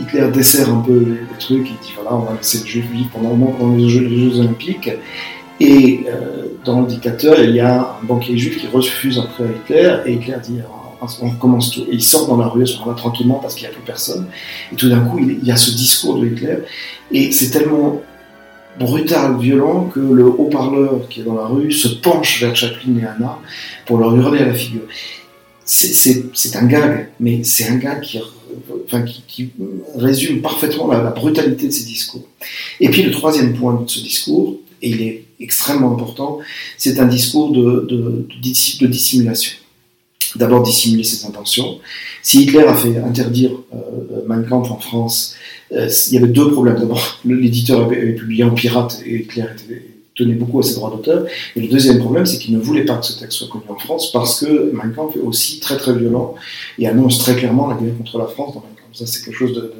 Hitler 0.00 0.28
dessert 0.32 0.70
un 0.70 0.80
peu 0.80 0.98
les, 0.98 1.38
trucs, 1.38 1.68
il 1.68 1.76
dit 1.84 1.92
voilà, 1.94 2.16
on 2.16 2.20
va 2.20 2.36
laisser 2.36 2.58
le 2.58 2.66
jeu 2.66 2.80
vivre 2.92 3.10
pendant, 3.12 3.36
pendant 3.36 3.76
les, 3.76 3.88
Jeux, 3.88 4.06
les 4.06 4.30
Jeux 4.30 4.40
Olympiques. 4.40 4.90
Et 5.60 6.04
euh, 6.08 6.46
dans 6.64 6.82
le 6.82 6.86
dictateur, 6.86 7.40
il 7.40 7.50
y 7.50 7.60
a 7.60 7.96
un 8.00 8.06
banquier 8.06 8.36
juif 8.38 8.58
qui 8.58 8.66
refuse 8.68 9.18
après 9.18 9.44
Hitler, 9.44 9.96
et 10.06 10.12
Hitler 10.14 10.36
dit 10.42 10.60
on 11.00 11.28
recommence 11.28 11.70
tout. 11.70 11.82
Et 11.82 11.94
il 11.94 12.02
sort 12.02 12.26
dans 12.26 12.36
la 12.36 12.48
rue, 12.48 12.64
on 12.82 12.88
va 12.88 12.94
tranquillement 12.94 13.38
parce 13.40 13.54
qu'il 13.54 13.66
n'y 13.66 13.72
a 13.72 13.74
plus 13.74 13.84
personne. 13.84 14.26
Et 14.72 14.76
tout 14.76 14.88
d'un 14.88 15.00
coup, 15.00 15.18
il 15.18 15.44
y 15.44 15.50
a 15.50 15.56
ce 15.56 15.70
discours 15.70 16.18
de 16.18 16.26
Hitler. 16.26 16.58
Et 17.12 17.32
c'est 17.32 17.50
tellement 17.50 18.02
brutal, 18.78 19.38
violent, 19.38 19.90
que 19.92 20.00
le 20.00 20.26
haut-parleur 20.26 21.08
qui 21.08 21.20
est 21.20 21.24
dans 21.24 21.34
la 21.34 21.46
rue 21.46 21.72
se 21.72 21.88
penche 21.88 22.40
vers 22.40 22.54
Chaplin 22.54 22.96
et 23.00 23.04
Anna 23.04 23.38
pour 23.86 23.98
leur 23.98 24.14
hurler 24.14 24.40
à 24.40 24.46
la 24.46 24.54
figure. 24.54 24.82
C'est 25.64 26.56
un 26.56 26.66
gag, 26.66 27.10
mais 27.20 27.44
c'est 27.44 27.68
un 27.68 27.76
gag 27.76 28.00
qui, 28.00 29.50
résume 29.96 30.40
parfaitement 30.40 30.88
la, 30.88 31.10
brutalité 31.10 31.66
de 31.66 31.72
ces 31.72 31.84
discours. 31.84 32.26
Et 32.80 32.88
puis 32.88 33.02
le 33.02 33.10
troisième 33.10 33.54
point 33.54 33.82
de 33.82 33.88
ce 33.88 34.00
discours, 34.00 34.58
et 34.80 34.90
il 34.90 35.02
est 35.02 35.24
extrêmement 35.40 35.92
important, 35.92 36.38
c'est 36.76 36.98
un 36.98 37.06
discours 37.06 37.52
de, 37.52 37.86
de 37.90 38.86
dissimulation 38.86 39.52
d'abord 40.36 40.62
dissimuler 40.62 41.04
ses 41.04 41.26
intentions. 41.26 41.78
Si 42.22 42.42
Hitler 42.42 42.64
a 42.64 42.74
fait 42.74 42.98
interdire 42.98 43.52
euh, 43.74 44.22
Mein 44.26 44.44
Kampf 44.44 44.70
en 44.70 44.78
France, 44.78 45.34
euh, 45.72 45.88
il 46.08 46.14
y 46.14 46.18
avait 46.18 46.28
deux 46.28 46.50
problèmes. 46.50 46.78
D'abord, 46.78 47.20
l'éditeur 47.24 47.84
avait, 47.84 48.14
publié 48.14 48.44
en 48.44 48.50
pirate 48.50 49.00
et 49.06 49.22
Hitler 49.22 49.44
tenait 50.14 50.34
beaucoup 50.34 50.58
à 50.58 50.62
ses 50.62 50.74
droits 50.74 50.90
d'auteur. 50.90 51.26
Et 51.56 51.60
le 51.60 51.68
deuxième 51.68 51.98
problème, 51.98 52.26
c'est 52.26 52.38
qu'il 52.38 52.54
ne 52.54 52.60
voulait 52.60 52.84
pas 52.84 52.96
que 52.96 53.06
ce 53.06 53.18
texte 53.18 53.38
soit 53.38 53.48
connu 53.48 53.64
en 53.68 53.78
France 53.78 54.12
parce 54.12 54.40
que 54.40 54.72
Mein 54.72 54.92
Kampf 54.92 55.16
est 55.16 55.20
aussi 55.20 55.60
très 55.60 55.76
très 55.76 55.94
violent 55.94 56.34
et 56.78 56.86
annonce 56.88 57.18
très 57.18 57.36
clairement 57.36 57.68
la 57.68 57.76
guerre 57.76 57.96
contre 57.96 58.18
la 58.18 58.26
France 58.26 58.54
dans 58.54 58.60
Mein 58.60 58.74
Kampf. 58.74 58.98
Ça, 58.98 59.06
c'est 59.06 59.24
quelque 59.24 59.36
chose 59.36 59.54
de, 59.54 59.72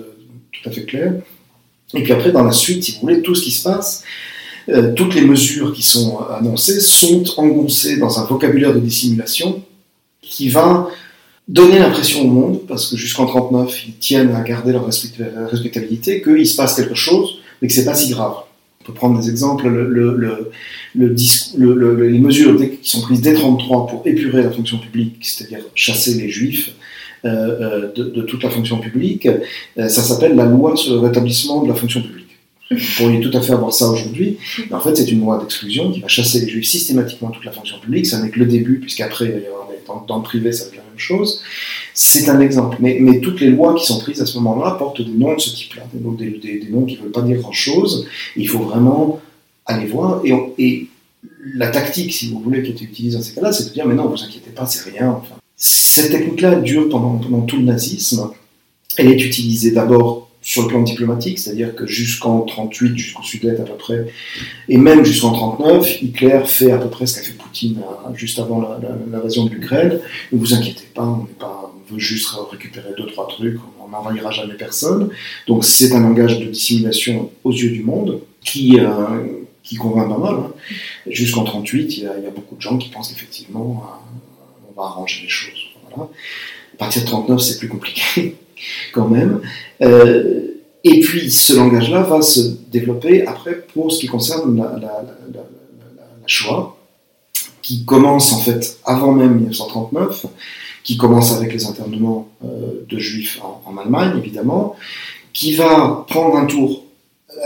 tout 0.52 0.68
à 0.68 0.72
fait 0.72 0.84
clair. 0.84 1.14
Et 1.94 2.02
puis 2.02 2.12
après, 2.12 2.32
dans 2.32 2.44
la 2.44 2.52
suite, 2.52 2.84
si 2.84 2.92
vous 2.92 3.00
voulez, 3.00 3.22
tout 3.22 3.34
ce 3.34 3.42
qui 3.42 3.50
se 3.50 3.62
passe, 3.62 4.04
euh, 4.68 4.92
toutes 4.92 5.14
les 5.14 5.22
mesures 5.22 5.72
qui 5.72 5.82
sont 5.82 6.18
annoncées 6.18 6.80
sont 6.80 7.24
engoncées 7.38 7.96
dans 7.96 8.18
un 8.18 8.26
vocabulaire 8.26 8.74
de 8.74 8.80
dissimulation 8.80 9.62
qui 10.28 10.48
va 10.48 10.88
donner 11.48 11.78
l'impression 11.78 12.22
au 12.22 12.26
monde, 12.26 12.60
parce 12.68 12.90
que 12.90 12.96
jusqu'en 12.96 13.26
39, 13.26 13.88
ils 13.88 13.94
tiennent 13.94 14.34
à 14.34 14.42
garder 14.42 14.72
leur 14.72 14.84
respectabilité, 14.84 16.22
qu'il 16.22 16.46
se 16.46 16.56
passe 16.56 16.74
quelque 16.74 16.94
chose, 16.94 17.38
mais 17.60 17.68
que 17.68 17.74
c'est 17.74 17.86
pas 17.86 17.94
si 17.94 18.10
grave. 18.10 18.34
On 18.82 18.84
peut 18.84 18.92
prendre 18.92 19.18
des 19.20 19.30
exemples, 19.30 19.68
le, 19.68 19.88
le, 19.88 20.50
le, 20.94 22.06
les 22.06 22.18
mesures 22.18 22.56
qui 22.58 22.88
sont 22.88 23.00
prises 23.00 23.22
dès 23.22 23.34
33 23.34 23.86
pour 23.86 24.02
épurer 24.06 24.42
la 24.42 24.50
fonction 24.50 24.78
publique, 24.78 25.16
c'est-à-dire 25.22 25.60
chasser 25.74 26.14
les 26.14 26.28
juifs 26.28 26.74
euh, 27.24 27.88
euh, 27.88 27.92
de, 27.92 28.22
toute 28.22 28.44
la 28.44 28.50
fonction 28.50 28.78
publique, 28.78 29.26
euh, 29.26 29.88
ça 29.88 30.02
s'appelle 30.02 30.36
la 30.36 30.44
loi 30.44 30.76
sur 30.76 30.94
le 30.94 31.00
rétablissement 31.00 31.62
de 31.64 31.68
la 31.68 31.74
fonction 31.74 32.00
publique. 32.00 32.26
Vous 32.70 32.78
pourriez 32.96 33.20
tout 33.20 33.36
à 33.36 33.40
fait 33.40 33.52
avoir 33.52 33.72
ça 33.72 33.88
aujourd'hui, 33.88 34.36
mais 34.70 34.76
en 34.76 34.80
fait, 34.80 34.94
c'est 34.94 35.10
une 35.10 35.20
loi 35.20 35.38
d'exclusion 35.38 35.90
qui 35.90 36.00
va 36.00 36.08
chasser 36.08 36.40
les 36.40 36.48
juifs 36.48 36.66
systématiquement 36.66 37.30
toute 37.30 37.44
la 37.44 37.50
fonction 37.50 37.78
publique. 37.80 38.06
Ça 38.06 38.22
n'est 38.22 38.30
que 38.30 38.38
le 38.38 38.46
début, 38.46 38.78
puisqu'après, 38.78 39.24
il 39.24 39.42
y 39.42 39.46
avoir 39.46 39.67
dans, 39.88 40.04
dans, 40.06 40.18
le 40.18 40.22
privé, 40.22 40.52
ça 40.52 40.66
être 40.66 40.76
la 40.76 40.82
même 40.82 40.98
chose. 40.98 41.42
C'est 41.94 42.28
un 42.28 42.40
exemple. 42.40 42.76
Mais, 42.80 43.20
toutes 43.20 43.40
les 43.40 43.50
lois 43.50 43.74
qui 43.74 43.86
sont 43.86 43.98
prises 43.98 44.20
à 44.20 44.26
ce 44.26 44.38
moment-là 44.38 44.72
portent 44.72 45.02
des 45.02 45.10
noms 45.10 45.34
de 45.34 45.40
ce 45.40 45.54
type-là, 45.56 45.82
des, 45.92 46.30
des, 46.30 46.58
des, 46.60 46.68
noms 46.70 46.84
qui 46.84 46.96
ne 46.96 47.02
veulent 47.02 47.12
pas 47.12 47.22
dire 47.22 47.38
grand-chose. 47.38 48.06
Il 48.36 48.48
faut 48.48 48.60
vraiment 48.60 49.20
aller 49.66 49.86
voir. 49.86 50.22
Et, 50.24 50.86
la 51.54 51.68
tactique, 51.70 52.12
si 52.12 52.30
vous 52.30 52.40
voulez, 52.40 52.62
qui 52.62 52.70
est 52.70 52.80
utilisée 52.80 53.16
dans 53.16 53.22
ces 53.22 53.34
cas-là, 53.34 53.52
c'est 53.52 53.68
de 53.68 53.70
dire, 53.70 53.86
mais 53.86 53.94
non, 53.94 54.06
vous 54.06 54.22
inquiétez 54.22 54.50
pas, 54.50 54.66
c'est 54.66 54.88
rien. 54.88 55.20
Cette 55.56 56.12
technique-là 56.12 56.56
dure 56.56 56.88
pendant 56.88 57.18
tout 57.18 57.56
le 57.56 57.64
nazisme. 57.64 58.30
Elle 58.96 59.08
est 59.08 59.24
utilisée 59.24 59.72
d'abord 59.72 60.27
sur 60.48 60.62
le 60.62 60.68
plan 60.68 60.80
diplomatique, 60.80 61.38
c'est-à-dire 61.38 61.74
que 61.74 61.86
jusqu'en 61.86 62.40
38, 62.40 62.96
jusqu'au 62.96 63.22
Sud-Est 63.22 63.60
à 63.60 63.64
peu 63.64 63.74
près, 63.74 64.06
et 64.70 64.78
même 64.78 65.04
jusqu'en 65.04 65.32
39, 65.32 66.00
Hitler 66.00 66.40
fait 66.46 66.72
à 66.72 66.78
peu 66.78 66.88
près 66.88 67.04
ce 67.04 67.16
qu'a 67.18 67.22
fait 67.22 67.34
Poutine 67.34 67.80
euh, 67.82 68.14
juste 68.14 68.38
avant 68.38 68.66
l'invasion 69.12 69.44
de 69.44 69.50
l'Ukraine. 69.50 70.00
Ne 70.32 70.38
vous 70.38 70.54
inquiétez 70.54 70.86
pas, 70.94 71.04
on, 71.04 71.26
on 71.44 71.92
veut 71.92 71.98
juste 71.98 72.30
récupérer 72.50 72.94
deux 72.96 73.04
trois 73.08 73.28
trucs, 73.28 73.58
on 73.78 73.90
n'envahira 73.90 74.30
jamais 74.30 74.54
personne. 74.54 75.10
Donc 75.46 75.66
c'est 75.66 75.92
un 75.92 76.00
langage 76.00 76.38
de 76.38 76.46
dissimulation 76.46 77.30
aux 77.44 77.52
yeux 77.52 77.70
du 77.70 77.82
monde 77.82 78.22
qui 78.42 78.80
euh, 78.80 78.86
qui 79.62 79.76
convainc 79.76 80.08
pas 80.08 80.16
mal. 80.16 80.34
Hein. 80.34 80.52
Jusqu'en 81.08 81.44
38, 81.44 81.98
il 81.98 82.04
y, 82.04 82.06
a, 82.06 82.16
il 82.16 82.24
y, 82.24 82.26
a, 82.26 82.30
beaucoup 82.30 82.56
de 82.56 82.62
gens 82.62 82.78
qui 82.78 82.88
pensent 82.88 83.12
qu'effectivement 83.12 83.84
euh, 83.84 84.70
on 84.70 84.80
va 84.80 84.86
arranger 84.86 85.24
les 85.24 85.28
choses. 85.28 85.60
À 85.94 86.78
partir 86.78 87.02
de 87.02 87.06
39, 87.06 87.38
c'est 87.38 87.58
plus 87.58 87.68
compliqué. 87.68 88.34
quand 88.92 89.08
même. 89.08 89.40
Euh, 89.82 90.42
et 90.84 91.00
puis 91.00 91.30
ce 91.30 91.54
langage-là 91.54 92.02
va 92.02 92.22
se 92.22 92.40
développer 92.70 93.26
après 93.26 93.64
pour 93.74 93.92
ce 93.92 94.00
qui 94.00 94.06
concerne 94.06 94.56
la, 94.56 95.04
Shoah, 96.26 96.76
qui 97.62 97.84
commence 97.84 98.32
en 98.34 98.38
fait 98.38 98.78
avant 98.84 99.12
même 99.12 99.36
1939, 99.36 100.26
qui 100.84 100.96
commence 100.96 101.32
avec 101.32 101.52
les 101.52 101.66
internements 101.66 102.28
euh, 102.44 102.84
de 102.86 102.98
juifs 102.98 103.40
en, 103.42 103.76
Allemagne 103.78 104.18
évidemment, 104.18 104.76
qui 105.32 105.54
va 105.54 106.04
prendre 106.08 106.36
un 106.36 106.46
tour 106.46 106.84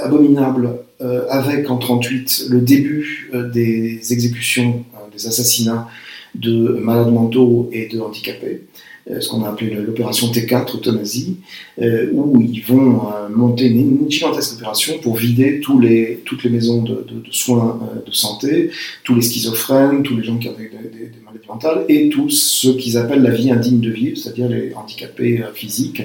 abominable 0.03 0.81
euh, 1.01 1.27
avec 1.29 1.71
en 1.71 1.77
38 1.77 2.47
le 2.49 2.61
début 2.61 3.31
des 3.53 4.13
exécutions, 4.13 4.85
des 5.13 5.27
assassinats 5.27 5.89
de 6.35 6.79
malades 6.81 7.13
mentaux 7.13 7.69
et 7.73 7.87
de 7.87 8.01
handicapés. 8.01 8.63
Euh, 9.11 9.21
ce 9.21 9.29
qu'on 9.29 9.43
a 9.43 9.49
appelé 9.49 9.71
l'opération 9.75 10.31
T4, 10.31 10.77
euthanasie, 10.77 11.39
euh, 11.81 12.11
où 12.13 12.41
ils 12.41 12.61
vont 12.61 13.09
euh, 13.09 13.29
monter 13.29 13.67
une, 13.67 14.09
gigantesque 14.09 14.55
opération 14.55 14.99
pour 14.99 15.17
vider 15.17 15.59
tous 15.59 15.81
les, 15.81 16.23
toutes 16.25 16.45
les 16.45 16.51
maisons 16.51 16.83
de, 16.83 17.05
de, 17.09 17.21
de 17.21 17.33
soins 17.33 17.81
de 18.07 18.13
santé, 18.13 18.71
tous 19.03 19.17
les 19.17 19.23
schizophrènes, 19.23 20.05
tous 20.05 20.17
les 20.17 20.23
gens 20.23 20.39
qui 20.39 20.47
avaient 20.47 20.71
des, 20.71 20.89
des, 20.89 21.07
des 21.07 21.19
maladies 21.25 21.49
mentales, 21.49 21.85
et 21.89 22.11
tous 22.11 22.31
ceux 22.31 22.75
qu'ils 22.75 22.97
appellent 22.97 23.23
la 23.23 23.33
vie 23.33 23.51
indigne 23.51 23.81
de 23.81 23.91
vivre, 23.91 24.17
c'est-à-dire 24.17 24.49
les 24.49 24.73
handicapés 24.75 25.43
physiques. 25.53 26.03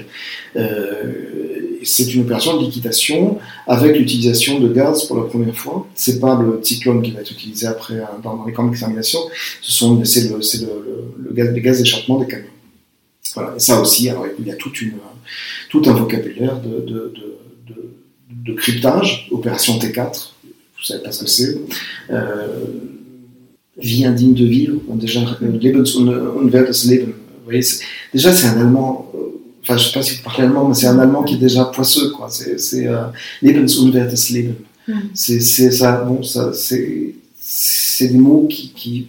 c'est 1.84 2.14
une 2.16 2.22
opération 2.22 2.58
de 2.58 2.64
liquidation 2.66 3.38
avec 3.68 3.96
l'utilisation 3.96 4.60
de 4.60 4.70
gaz 4.74 5.06
pour 5.06 5.18
la 5.18 5.24
première 5.24 5.56
fois. 5.56 5.88
C'est 5.94 6.20
pas 6.20 6.42
le 6.42 6.60
cyclone 6.64 7.04
qui 7.04 7.12
va 7.12 7.22
être 7.22 7.32
utilisé 7.32 7.68
après 7.68 8.02
dans, 8.24 8.44
les 8.46 8.54
camps 8.54 8.66
d'extermination, 8.66 9.20
ce 9.62 9.72
sont 9.72 10.04
c'est 10.04 10.30
le, 10.30 10.38
le, 10.38 11.26
le, 11.26 11.34
gaz, 11.34 11.54
les 11.54 11.62
gaz 11.62 11.78
d'échappement 11.78 12.20
des 12.20 12.28
camions. 12.28 12.57
Voilà. 13.38 13.56
Et 13.56 13.60
ça 13.60 13.80
aussi, 13.80 14.10
alors, 14.10 14.26
il 14.40 14.48
y 14.48 14.52
a 14.52 14.56
toute 14.56 14.82
une, 14.82 14.94
tout 15.70 15.84
un 15.86 15.94
vocabulaire 15.94 16.60
de, 16.60 16.80
de, 16.80 17.14
de, 17.68 17.92
de, 18.32 18.54
cryptage, 18.54 19.28
opération 19.30 19.78
T4, 19.78 20.30
vous 20.44 20.84
savez 20.84 21.04
pas 21.04 21.12
ce 21.12 21.24
que 21.24 21.30
c'est, 21.30 21.56
euh, 22.10 22.66
vie 23.78 24.06
indigne 24.06 24.34
de 24.34 24.46
vivre, 24.46 24.82
déjà, 24.96 25.22
Lebensunwertes 25.40 26.86
Leben. 26.86 27.10
Vous 27.10 27.44
voyez, 27.46 27.64
déjà, 28.12 28.34
c'est 28.34 28.48
un 28.48 28.60
allemand, 28.60 29.12
enfin, 29.62 29.78
je 29.78 29.86
sais 29.86 29.94
pas 29.94 30.02
si 30.02 30.16
vous 30.16 30.24
parlez 30.24 30.46
allemand, 30.46 30.68
mais 30.68 30.74
c'est 30.74 30.88
un 30.88 30.98
allemand 30.98 31.22
qui 31.22 31.36
est 31.36 31.40
déjà 31.40 31.66
poisseux, 31.66 32.10
quoi. 32.10 32.30
C'est 32.30 32.88
euh, 32.88 33.04
Lebensunwertes 33.44 34.30
Leben. 34.32 34.56
Mm. 34.88 34.94
C'est 35.14 35.40
ça, 35.40 36.04
bon, 36.06 36.24
ça, 36.24 36.54
c'est 36.54 38.08
des 38.08 38.18
mots 38.18 38.48
qui, 38.50 38.72
qui, 38.74 39.08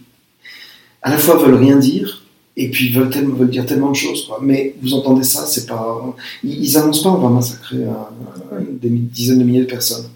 à 1.00 1.12
la 1.12 1.16
fois 1.16 1.38
veulent 1.38 1.54
rien 1.54 1.76
dire, 1.76 2.24
et 2.60 2.68
puis 2.70 2.86
ils 2.86 2.92
veulent, 2.92 3.08
tellement, 3.08 3.36
veulent, 3.36 3.50
dire 3.50 3.64
tellement 3.64 3.90
de 3.90 3.96
choses. 3.96 4.26
Quoi. 4.26 4.40
Mais 4.42 4.74
vous 4.82 4.92
entendez 4.92 5.22
ça, 5.22 5.46
c'est 5.46 5.66
pas. 5.66 6.04
Ils, 6.42 6.76
annoncent 6.76 7.04
pas 7.04 7.16
on 7.16 7.20
va 7.20 7.28
massacrer 7.28 7.84
un, 7.84 8.60
des 8.60 8.88
dizaines 8.90 9.38
de 9.38 9.44
milliers 9.44 9.60
de 9.60 9.66
personnes. 9.66 10.06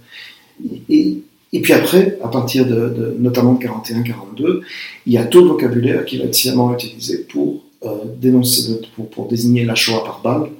Et, 0.91 1.19
et 1.53 1.61
puis 1.63 1.73
après, 1.73 2.19
à 2.23 2.29
partir 2.29 2.67
de, 2.67 2.89
de 2.89 3.17
notamment 3.19 3.55
de 3.55 3.65
41-42, 3.65 4.61
il 5.07 5.13
y 5.13 5.19
a 5.19 5.25
tout 5.25 5.43
le 5.43 5.51
vocabulaire 5.51 6.05
qui 6.05 6.19
va 6.19 6.25
être 6.25 6.35
sciemment 6.35 6.75
utilisé 6.75 7.19
pour 7.19 7.63
euh, 7.85 7.91
dénoncer, 8.21 8.81
pour, 8.97 9.09
pour, 9.09 9.29
désigner 9.29 9.65
la 9.65 9.77
Shoah 9.77 10.03
par 10.05 10.21
balle, 10.23 10.51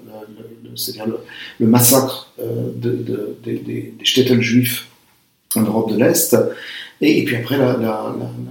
c'est-à-dire 0.77 1.07
le, 1.07 1.19
le, 1.59 1.67
massacre 1.67 2.33
euh, 2.41 2.71
de, 2.77 2.91
de, 2.91 3.37
des, 3.45 3.59
des 3.59 3.93
shtetl 4.05 4.41
juifs 4.41 4.87
en 5.57 5.63
Europe 5.63 5.91
de 5.91 5.99
l'Est, 5.99 6.37
et, 7.03 7.25
puis 7.25 7.37
après 7.37 7.59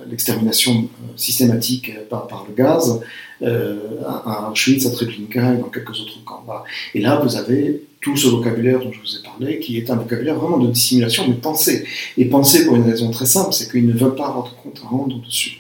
l'extermination 0.10 0.74
euh, 0.74 1.14
systématique 1.16 1.94
par, 2.10 2.28
par, 2.28 2.46
le 2.48 2.54
gaz 2.54 3.02
euh, 3.42 3.78
à, 4.06 4.52
Auschwitz, 4.52 4.86
à 4.86 4.92
Treblinka 4.92 5.54
et 5.54 5.58
dans 5.58 5.70
quelques 5.70 6.00
autres 6.02 6.24
camps. 6.26 6.44
Et 6.94 7.00
là, 7.00 7.22
vous 7.24 7.38
avez 7.38 7.84
tout 8.02 8.18
ce 8.18 8.28
vocabulaire 8.28 8.80
dont 8.80 8.92
je 8.92 9.00
vous 9.00 9.16
ai 9.16 9.24
parlé, 9.24 9.60
qui 9.60 9.78
est 9.78 9.90
un 9.90 9.96
vocabulaire 9.96 10.36
vraiment 10.36 10.58
de 10.58 10.68
dissimulation, 10.70 11.28
de 11.28 11.34
pensée. 11.34 11.86
Et 12.18 12.26
pensée 12.26 12.66
pour 12.66 12.76
une 12.76 12.84
raison 12.84 13.10
très 13.10 13.26
simple, 13.26 13.54
c'est 13.54 13.72
qu'ils 13.72 13.88
ne 13.88 13.94
veulent 13.94 14.16
pas 14.16 14.28
rendre 14.28 14.54
compte, 14.62 14.80
rendre 14.80 15.22
dessus. 15.22 15.60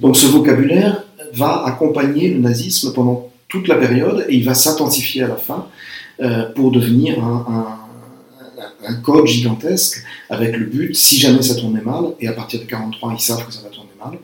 Donc 0.00 0.16
ce 0.16 0.26
vocabulaire 0.26 1.04
va 1.32 1.64
accompagner 1.64 2.28
le 2.30 2.40
nazisme 2.40 2.92
pendant 2.92 3.30
toute 3.48 3.68
la 3.68 3.76
période 3.76 4.26
et 4.28 4.34
il 4.34 4.44
va 4.44 4.54
s'intensifier 4.54 5.22
à 5.22 5.28
la 5.28 5.36
fin 5.36 5.68
euh, 6.20 6.50
pour 6.54 6.72
devenir 6.72 7.22
un 7.22 7.83
un 8.86 8.94
code 8.94 9.26
gigantesque 9.26 10.02
avec 10.30 10.56
le 10.56 10.66
but, 10.66 10.94
si 10.94 11.18
jamais 11.18 11.42
ça 11.42 11.54
tournait 11.54 11.82
mal, 11.82 12.04
et 12.20 12.28
à 12.28 12.32
partir 12.32 12.60
de 12.60 12.64
43, 12.64 13.14
ils 13.18 13.22
savent 13.22 13.46
que 13.46 13.52
ça 13.52 13.60
va 13.62 13.68
tourner 13.68 13.90
mal, 13.98 14.18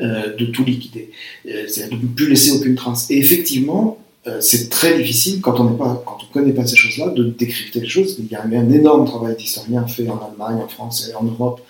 euh, 0.00 0.36
de 0.36 0.46
tout 0.46 0.64
liquider. 0.64 1.10
Euh, 1.46 1.64
c'est-à-dire 1.68 1.98
de 1.98 2.02
ne 2.02 2.08
plus 2.08 2.28
laisser 2.28 2.52
aucune 2.52 2.74
trace. 2.74 3.10
Et 3.10 3.18
effectivement, 3.18 3.98
euh, 4.28 4.40
c'est 4.40 4.70
très 4.70 4.96
difficile 4.96 5.40
quand 5.40 5.58
on 5.58 5.64
ne 5.64 6.32
connaît 6.32 6.52
pas 6.52 6.64
ces 6.64 6.76
choses-là 6.76 7.08
de 7.10 7.24
décrypter 7.24 7.80
les 7.80 7.88
choses. 7.88 8.16
Il 8.20 8.26
y 8.30 8.36
a 8.36 8.42
un 8.44 8.70
énorme 8.70 9.04
travail 9.04 9.34
d'historien 9.36 9.86
fait 9.88 10.08
en 10.08 10.20
Allemagne, 10.20 10.62
en 10.62 10.68
France 10.68 11.08
et 11.10 11.14
en 11.14 11.24
Europe 11.24 11.60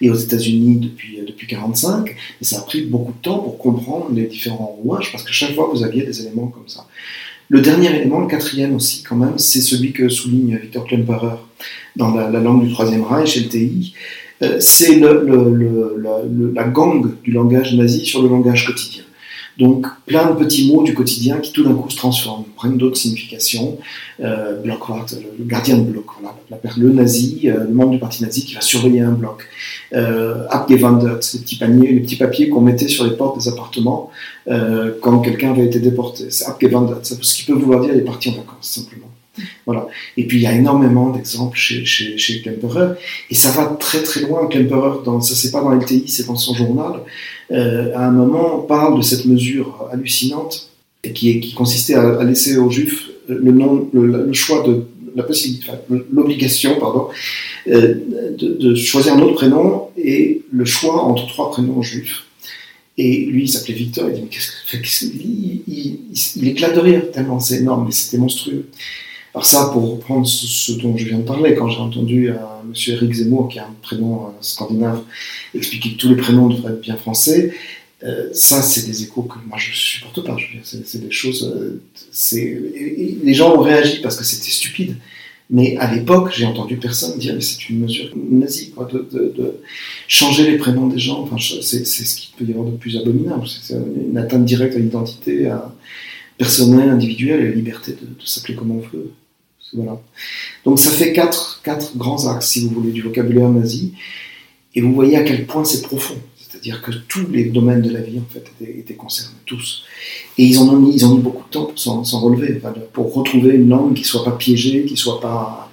et 0.00 0.10
aux 0.10 0.16
États-Unis 0.16 0.76
depuis 0.76 1.20
depuis 1.24 1.46
45. 1.46 2.10
Et 2.40 2.44
ça 2.44 2.58
a 2.58 2.62
pris 2.62 2.82
beaucoup 2.82 3.12
de 3.12 3.22
temps 3.22 3.38
pour 3.38 3.58
comprendre 3.58 4.08
les 4.12 4.26
différents 4.26 4.76
rouages 4.82 5.12
parce 5.12 5.22
que 5.22 5.32
chaque 5.32 5.54
fois 5.54 5.70
vous 5.72 5.84
aviez 5.84 6.02
des 6.02 6.20
éléments 6.22 6.48
comme 6.48 6.68
ça. 6.68 6.86
Le 7.48 7.60
dernier 7.60 7.94
élément, 7.94 8.20
le 8.20 8.26
quatrième 8.26 8.74
aussi 8.74 9.02
quand 9.02 9.16
même, 9.16 9.38
c'est 9.38 9.60
celui 9.60 9.92
que 9.92 10.08
souligne 10.08 10.56
Victor 10.56 10.86
Klemperer 10.86 11.36
dans 11.96 12.14
la, 12.14 12.30
la 12.30 12.40
langue 12.40 12.66
du 12.66 12.72
Troisième 12.72 13.02
Reich, 13.02 13.36
LTI. 13.36 13.94
Euh, 14.42 14.56
c'est 14.58 14.96
le, 14.96 16.52
la 16.54 16.64
gang 16.64 17.06
du 17.22 17.32
langage 17.32 17.74
nazi 17.74 18.06
sur 18.06 18.22
le 18.22 18.28
langage 18.28 18.66
quotidien. 18.66 19.04
Donc 19.60 19.86
plein 20.06 20.30
de 20.30 20.36
petits 20.36 20.72
mots 20.72 20.82
du 20.82 20.94
quotidien 20.94 21.36
qui 21.36 21.52
tout 21.52 21.62
d'un 21.62 21.74
coup 21.74 21.90
se 21.90 21.96
transforment, 21.96 22.44
prennent 22.56 22.78
d'autres 22.78 22.96
significations. 22.96 23.76
Euh, 24.20 24.58
Blockwart, 24.62 25.06
le 25.38 25.44
gardien 25.44 25.76
de 25.76 25.82
bloc, 25.82 26.06
le 26.78 26.92
nazi, 26.92 27.42
euh, 27.44 27.64
le 27.64 27.74
membre 27.74 27.90
du 27.90 27.98
parti 27.98 28.22
nazi 28.22 28.46
qui 28.46 28.54
va 28.54 28.62
surveiller 28.62 29.00
un 29.00 29.12
bloc. 29.12 29.46
Euh, 29.92 30.46
Abgewandert, 30.48 31.20
les 31.34 31.40
petits, 31.40 31.56
paniers, 31.56 31.92
les 31.92 32.00
petits 32.00 32.16
papiers 32.16 32.48
qu'on 32.48 32.62
mettait 32.62 32.88
sur 32.88 33.04
les 33.04 33.16
portes 33.16 33.38
des 33.38 33.48
appartements 33.48 34.10
euh, 34.48 34.92
quand 35.02 35.18
quelqu'un 35.18 35.50
avait 35.50 35.66
été 35.66 35.78
déporté. 35.78 36.30
C'est 36.30 36.46
Abgewandert, 36.46 37.00
ce 37.02 37.34
qui 37.34 37.42
peut 37.44 37.52
vouloir 37.52 37.82
dire 37.82 37.90
il 37.92 38.00
est 38.00 38.04
parti 38.04 38.30
en 38.30 38.32
vacances, 38.32 38.56
simplement. 38.62 39.09
Voilà. 39.66 39.86
Et 40.16 40.26
puis 40.26 40.38
il 40.38 40.42
y 40.42 40.46
a 40.46 40.54
énormément 40.54 41.10
d'exemples 41.10 41.56
chez, 41.56 41.84
chez, 41.84 42.42
et 43.30 43.34
ça 43.34 43.50
va 43.52 43.76
très 43.78 44.02
très 44.02 44.20
loin. 44.20 44.46
Klemperer, 44.46 45.02
dans, 45.04 45.20
ça 45.20 45.34
c'est 45.34 45.50
pas 45.50 45.60
dans 45.60 45.70
LTI, 45.70 46.08
c'est 46.08 46.26
dans 46.26 46.36
son 46.36 46.54
journal, 46.54 47.00
euh, 47.52 47.92
à 47.94 48.06
un 48.06 48.10
moment 48.10 48.58
parle 48.60 48.96
de 48.96 49.02
cette 49.02 49.24
mesure 49.24 49.88
hallucinante 49.92 50.70
qui, 51.14 51.54
consistait 51.54 51.94
à, 51.94 52.22
laisser 52.24 52.58
aux 52.58 52.70
juifs 52.70 53.08
le, 53.28 54.32
choix 54.32 54.62
de 54.66 54.84
l'obligation, 56.12 56.78
pardon, 56.78 57.08
euh, 57.68 57.94
de, 58.38 58.74
choisir 58.74 59.14
un 59.14 59.22
autre 59.22 59.34
prénom 59.34 59.88
et 59.96 60.42
le 60.52 60.64
choix 60.64 61.02
entre 61.02 61.26
trois 61.26 61.50
prénoms 61.50 61.82
juifs. 61.82 62.24
Et 62.98 63.24
lui, 63.24 63.44
il 63.44 63.48
s'appelait 63.48 63.74
Victor, 63.74 64.10
il 64.10 64.16
dit, 64.16 64.20
mais 64.22 64.28
qu'est-ce 64.28 64.76
que 64.76 64.82
qu 64.82 65.04
il, 65.04 65.62
il, 65.66 65.98
il, 66.36 66.48
éclate 66.48 66.74
de 66.74 66.80
rire 66.80 67.10
tellement 67.12 67.40
c'est 67.40 67.58
énorme, 67.58 67.86
mais 67.86 67.92
c'était 67.92 68.18
monstrueux. 68.18 68.66
Alors 69.34 69.46
ça, 69.46 69.70
pour 69.72 69.92
reprendre 69.92 70.26
ce, 70.26 70.72
dont 70.72 70.96
je 70.96 71.04
viens 71.04 71.18
de 71.18 71.24
parler, 71.24 71.54
quand 71.54 71.68
j'ai 71.68 71.78
entendu 71.78 72.30
euh, 72.30 72.34
Monsieur 72.68 72.94
Eric 72.94 73.12
Zemmour, 73.12 73.48
qui 73.48 73.58
a 73.58 73.64
un 73.64 73.74
prénom 73.82 74.26
euh, 74.26 74.30
scandinave, 74.40 75.02
expliquer 75.54 75.92
que 75.92 75.96
tous 75.96 76.08
les 76.08 76.16
prénoms 76.16 76.48
devraient 76.48 76.72
être 76.72 76.80
bien 76.80 76.96
français, 76.96 77.52
euh, 78.02 78.30
ça, 78.32 78.62
c'est 78.62 78.86
des 78.86 79.02
échos 79.02 79.22
que 79.22 79.36
moi 79.46 79.58
je 79.58 79.72
supporte 79.74 80.24
pas. 80.24 80.36
C'est 80.64 81.00
des 81.00 81.10
choses. 81.10 81.52
Euh, 81.54 81.82
les 83.22 83.34
gens 83.34 83.54
ont 83.54 83.60
réagi 83.60 84.00
parce 84.00 84.16
que 84.16 84.24
c'était 84.24 84.50
stupide. 84.50 84.96
Mais 85.52 85.76
à 85.78 85.92
l'époque, 85.92 86.32
j'ai 86.32 86.46
entendu 86.46 86.76
personne 86.76 87.18
dire 87.18 87.34
mais 87.34 87.40
c'est 87.40 87.68
une 87.68 87.80
mesure 87.80 88.08
nazie, 88.14 88.72
de, 88.92 89.60
changer 90.06 90.48
les 90.48 90.56
prénoms 90.56 90.86
des 90.86 90.98
gens. 90.98 91.22
Enfin, 91.22 91.36
c'est, 91.38 91.84
ce 91.84 92.16
qui 92.16 92.32
peut 92.38 92.44
y 92.44 92.52
avoir 92.52 92.66
de 92.66 92.76
plus 92.76 92.96
abominable. 92.96 93.46
C'est 93.48 93.74
une 93.74 94.16
atteinte 94.16 94.44
directe 94.44 94.76
à 94.76 94.78
l'identité 94.78 95.52
personnelle, 96.38 96.88
individuelle 96.88 97.40
et 97.40 97.46
à 97.48 97.50
la 97.50 97.54
liberté 97.56 97.92
de, 97.92 98.24
s'appeler 98.24 98.54
comme 98.54 98.70
on 98.70 98.78
veut. 98.78 99.10
Donc 100.64 100.78
ça 100.78 100.90
fait 100.90 101.12
quatre, 101.12 101.60
quatre 101.64 101.96
grands 101.96 102.26
axes, 102.26 102.50
si 102.50 102.66
vous 102.66 102.74
voulez, 102.74 102.92
du 102.92 103.02
vocabulaire 103.02 103.48
nazi. 103.48 103.92
Et 104.74 104.80
vous 104.80 104.92
voyez 104.92 105.16
à 105.16 105.22
quel 105.22 105.46
point 105.46 105.64
c'est 105.64 105.82
profond. 105.82 106.16
C'est-à-dire 106.36 106.82
que 106.82 106.90
tous 107.08 107.26
les 107.30 107.44
domaines 107.44 107.82
de 107.82 107.90
la 107.90 108.00
vie, 108.00 108.18
en 108.18 108.32
fait, 108.32 108.44
étaient, 108.60 108.94
concernés, 108.94 109.36
tous. 109.46 109.84
Et 110.36 110.44
ils, 110.44 110.60
ont 110.60 110.72
mis, 110.76 110.94
ils 110.94 111.04
ont 111.06 111.14
mis 111.14 111.22
beaucoup 111.22 111.44
de 111.44 111.50
temps 111.50 111.66
pour 111.66 111.78
s'en 111.78 112.20
relever, 112.20 112.60
pour 112.92 113.14
retrouver 113.14 113.54
une 113.54 113.68
langue 113.68 113.94
qui 113.94 114.02
ne 114.02 114.06
soit 114.06 114.24
pas 114.24 114.32
piégée, 114.32 114.84
qui 114.84 114.96
soit, 114.96 115.20
pas, 115.20 115.70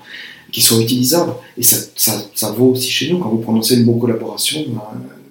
qui 0.52 0.62
soit 0.62 0.80
utilisable. 0.80 1.34
Et 1.58 1.64
ça, 1.64 1.78
ça, 1.96 2.52
vaut 2.52 2.72
aussi 2.72 2.90
chez 2.90 3.12
nous, 3.12 3.20
quand 3.20 3.30
vous 3.30 3.40
prononcez 3.40 3.76
le 3.76 3.84
mot 3.84 3.96
collaboration, 3.96 4.66
ben, 4.70 4.82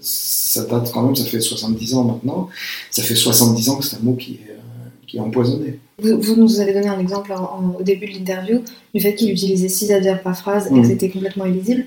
ça 0.01 0.65
date 0.65 0.91
quand 0.93 1.03
même, 1.03 1.17
ça 1.17 1.25
fait 1.25 1.41
70 1.41 1.95
ans 1.95 2.05
maintenant, 2.05 2.49
ça 2.91 3.03
fait 3.03 3.17
70 3.17 3.69
ans 3.69 3.77
que 3.77 3.85
c'est 3.85 3.97
un 3.97 4.01
mot 4.01 4.15
qui 4.15 4.33
est, 4.33 4.51
euh, 4.51 4.89
qui 5.07 5.17
est 5.17 5.21
empoisonné. 5.21 5.79
Vous, 5.99 6.37
nous 6.37 6.61
avez 6.61 6.75
donné 6.75 6.89
un 6.89 6.99
exemple 6.99 7.33
au 7.79 7.83
début 7.83 8.07
de 8.07 8.19
l'interview 8.19 8.63
du 8.95 9.01
fait 9.01 9.15
qu'il 9.15 9.31
utilisait 9.31 9.69
six 9.69 9.91
adverbes 9.91 10.23
par 10.23 10.37
phrase 10.37 10.67
et 10.67 10.71
que 10.71 10.75
mmh. 10.75 10.85
c'était 10.85 11.09
complètement 11.09 11.47
illisible. 11.47 11.87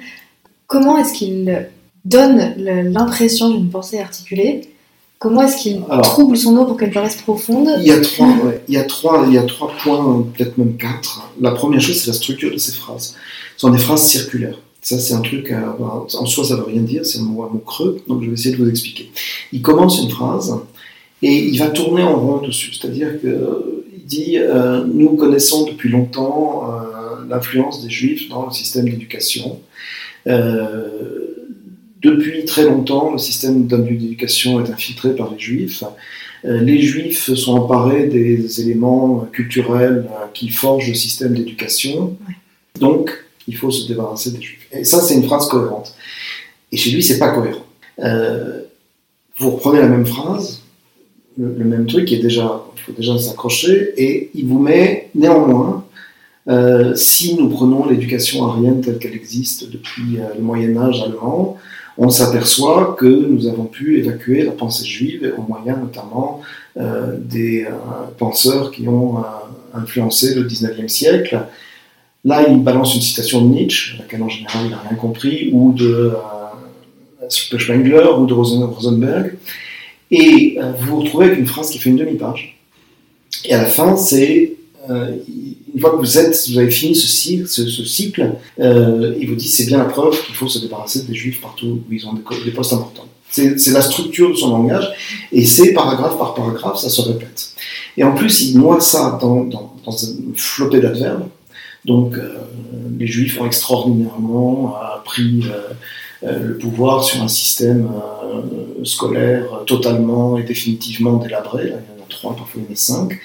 Comment 0.66 0.98
est-ce 0.98 1.14
qu'il 1.14 1.68
donne 2.06 2.56
l'impression 2.58 3.50
d'une 3.50 3.70
pensée 3.70 4.00
articulée? 4.00 4.62
Comment 5.20 5.44
est-ce 5.44 5.58
qu'il 5.62 5.82
trouble 6.02 6.38
son 6.38 6.56
eau 6.56 6.66
pour 6.66 6.78
qu'elle 6.78 6.92
paraisse 6.92 7.22
profonde? 7.22 7.70
il 7.80 7.88
y, 7.88 7.92
a 7.92 8.00
trois, 8.00 8.28
il, 8.68 8.74
y 8.74 8.78
a 8.78 8.84
trois, 8.84 9.26
il 9.28 9.34
y 9.34 9.38
a 9.38 9.44
trois 9.44 9.72
points, 9.84 10.26
peut-être 10.36 10.58
même 10.58 10.78
quatre. 10.78 11.30
La 11.42 11.52
première 11.52 11.82
chose, 11.82 12.00
c'est 12.00 12.08
la 12.08 12.14
structure 12.14 12.52
de 12.52 12.58
ces 12.58 12.72
phrases. 12.72 13.16
Ce 13.58 13.62
sont 13.62 13.70
des 13.70 13.78
phrases 13.78 14.08
circulaires. 14.08 14.58
Ça, 14.82 14.98
c'est 14.98 15.14
un 15.14 15.22
truc, 15.22 15.54
en 15.54 16.26
soi, 16.26 16.46
ça 16.46 16.56
ne 16.56 16.62
veut 16.62 16.68
rien 16.68 16.82
dire, 16.82 17.06
c'est 17.06 17.20
un 17.20 17.24
mot, 17.24 17.44
un 17.44 17.50
mot 17.50 17.60
creux, 17.60 18.02
donc 18.08 18.24
je 18.24 18.28
vais 18.28 18.34
essayer 18.34 18.56
de 18.56 18.64
vous 18.64 18.70
expliquer. 18.70 19.12
Il 19.52 19.62
commence 19.62 20.02
une 20.02 20.10
phrase 20.10 20.56
et 21.22 21.36
il 21.36 21.60
va 21.60 21.68
tourner 21.68 22.02
en 22.02 22.16
rond 22.16 22.38
dessus, 22.38 22.74
c'est-à-dire 22.74 23.20
qu'il 23.20 23.38
dit 24.10 24.38
euh, 24.38 24.84
Nous 24.86 25.16
connaissons 25.16 25.66
depuis 25.66 25.90
longtemps 25.90 26.70
euh, 26.70 27.26
l'influence 27.30 27.84
des 27.84 27.90
juifs 27.90 28.28
dans 28.30 28.46
le 28.46 28.52
système 28.52 28.90
d'éducation. 28.90 29.62
Depuis 32.02 32.46
très 32.46 32.64
longtemps, 32.64 33.12
le 33.12 33.18
système 33.18 33.68
d'éducation 33.68 34.64
est 34.64 34.70
infiltré 34.70 35.16
par 35.16 35.32
les 35.32 35.40
juifs. 35.40 35.84
Euh, 36.46 36.62
les 36.62 36.82
juifs 36.82 37.34
sont 37.34 37.54
emparés 37.54 38.08
des 38.08 38.62
éléments 38.62 39.28
culturels 39.34 40.08
euh, 40.10 40.26
qui 40.34 40.50
forgent 40.50 40.88
le 40.88 40.94
système 40.94 41.34
d'éducation. 41.34 42.18
Donc, 42.80 43.12
il 43.48 43.58
faut 43.58 43.72
se 43.72 43.88
débarrasser 43.88 44.32
des 44.32 44.42
juifs. 44.42 44.68
Et 44.72 44.86
ça, 44.86 45.02
c'est 45.02 45.16
une 45.16 45.26
phrase 45.26 45.50
cohérente. 45.50 45.94
Et 46.72 46.78
chez 46.78 46.92
lui, 46.92 47.04
c'est 47.04 47.20
pas 47.20 47.30
cohérent. 47.30 47.66
Euh, 48.00 48.62
vous 49.38 49.52
reprenez 49.52 49.80
la 49.80 49.90
même 49.90 50.06
phrase, 50.06 50.62
le, 51.40 51.66
même 51.66 51.86
truc, 51.88 52.12
il 52.12 52.22
faut 52.22 52.92
déjà 52.92 53.18
s'accrocher, 53.18 53.94
et 53.98 54.30
il 54.36 54.46
vous 54.46 54.60
met 54.60 55.10
néanmoins 55.16 55.86
si 56.96 57.36
nous 57.36 57.48
prenons 57.48 57.88
l'éducation 57.88 58.48
arienne 58.48 58.82
telle 58.82 58.98
qu'elle 58.98 59.14
existe 59.14 59.70
depuis 59.72 60.18
le 60.36 60.42
Moyen 60.42 60.76
Âge 60.78 61.04
allemand, 61.04 61.60
on 62.02 62.10
s'aperçoit 62.10 62.96
que 62.98 63.06
nous 63.06 63.48
avons 63.48 63.66
pu 63.66 64.00
évacuer 64.00 64.44
la 64.44 64.54
pensée 64.54 64.86
juive 64.86 65.34
au 65.38 65.42
moyen 65.42 65.76
notamment 65.76 66.42
euh, 66.78 67.18
des 67.20 67.66
euh, 67.66 67.72
penseurs 68.18 68.72
qui 68.72 68.88
ont 68.88 69.18
euh, 69.18 69.22
influencé 69.74 70.34
le 70.34 70.48
19e 70.48 70.88
siècle. 70.88 71.42
Là, 72.24 72.48
il 72.48 72.64
balance 72.64 72.96
une 72.96 73.02
citation 73.02 73.42
de 73.42 73.54
Nietzsche, 73.54 73.98
laquelle 74.00 74.24
en 74.24 74.30
général 74.30 74.62
il 74.64 74.72
n'a 74.72 74.80
rien 74.80 74.98
compris, 74.98 75.50
ou 75.52 75.74
de 75.74 76.14
Spengler 77.28 78.08
ou 78.18 78.26
de 78.26 78.34
Rosenberg. 78.34 79.34
Et 80.12 80.58
vous 80.80 80.88
vous 80.88 81.00
retrouvez 81.02 81.26
avec 81.26 81.40
une 81.40 81.48
phrase 81.48 81.70
qui 81.70 81.78
fait 81.78 81.90
une 81.90 81.98
demi-page. 81.98 82.58
Et 83.46 83.54
à 83.54 83.62
la 83.62 83.70
fin, 83.70 83.96
c'est 83.96 84.54
une 85.80 85.80
fois 85.80 85.92
que 85.92 85.98
vous, 85.98 86.18
avez 86.58 86.72
fini 86.72 86.96
ce 86.96 87.86
cycle, 87.86 88.36
euh, 88.60 89.16
il 89.20 89.30
vous 89.30 89.36
dit 89.36 89.48
c'est 89.48 89.66
bien 89.66 89.78
la 89.78 89.86
preuve 89.86 90.22
qu'il 90.26 90.36
faut 90.36 90.48
se 90.48 90.60
débarrasser 90.60 91.04
des 91.04 91.14
juifs 91.14 91.42
partout 91.42 91.82
où 91.88 91.94
ils 91.94 92.06
ont 92.08 92.14
des, 92.14 92.52
postes 92.52 92.74
importants. 92.74 93.06
C'est 93.30 93.72
la 93.72 93.82
structure 93.82 94.32
de 94.32 94.36
son 94.36 94.50
langage, 94.50 94.90
et 95.32 95.46
c'est 95.46 95.74
paragraphe 95.74 96.18
par 96.18 96.34
paragraphe, 96.34 96.80
ça 96.80 96.90
se 96.90 97.02
répète. 97.02 97.52
Et 97.96 98.04
en 98.04 98.16
plus, 98.16 98.42
il 98.42 98.58
noie 98.58 98.82
ça 98.82 99.18
dans, 99.22 99.44
dans, 99.44 99.76
une 99.86 100.34
flopée 100.36 100.80
d'adverbes. 100.80 101.28
Donc, 101.86 102.16
euh, 102.16 102.36
les 102.98 103.08
juifs 103.08 103.40
ont 103.40 103.46
extraordinairement 103.46 104.76
pris 105.06 105.44
euh, 105.46 105.74
le 106.22 106.58
pouvoir 106.58 107.04
sur 107.04 107.24
un 107.24 107.28
système 107.28 107.90
scolaire 108.84 109.64
totalement 109.66 110.38
et 110.38 110.44
définitivement 110.44 111.14
délabré. 111.14 111.64
il 111.66 111.70
y 111.70 111.74
en 111.74 112.04
a 112.04 112.08
trois, 112.10 112.36
parfois 112.36 112.62
il 112.62 112.66
y 112.66 112.70
en 112.70 112.74
a 112.74 112.76
cinq. 112.76 113.20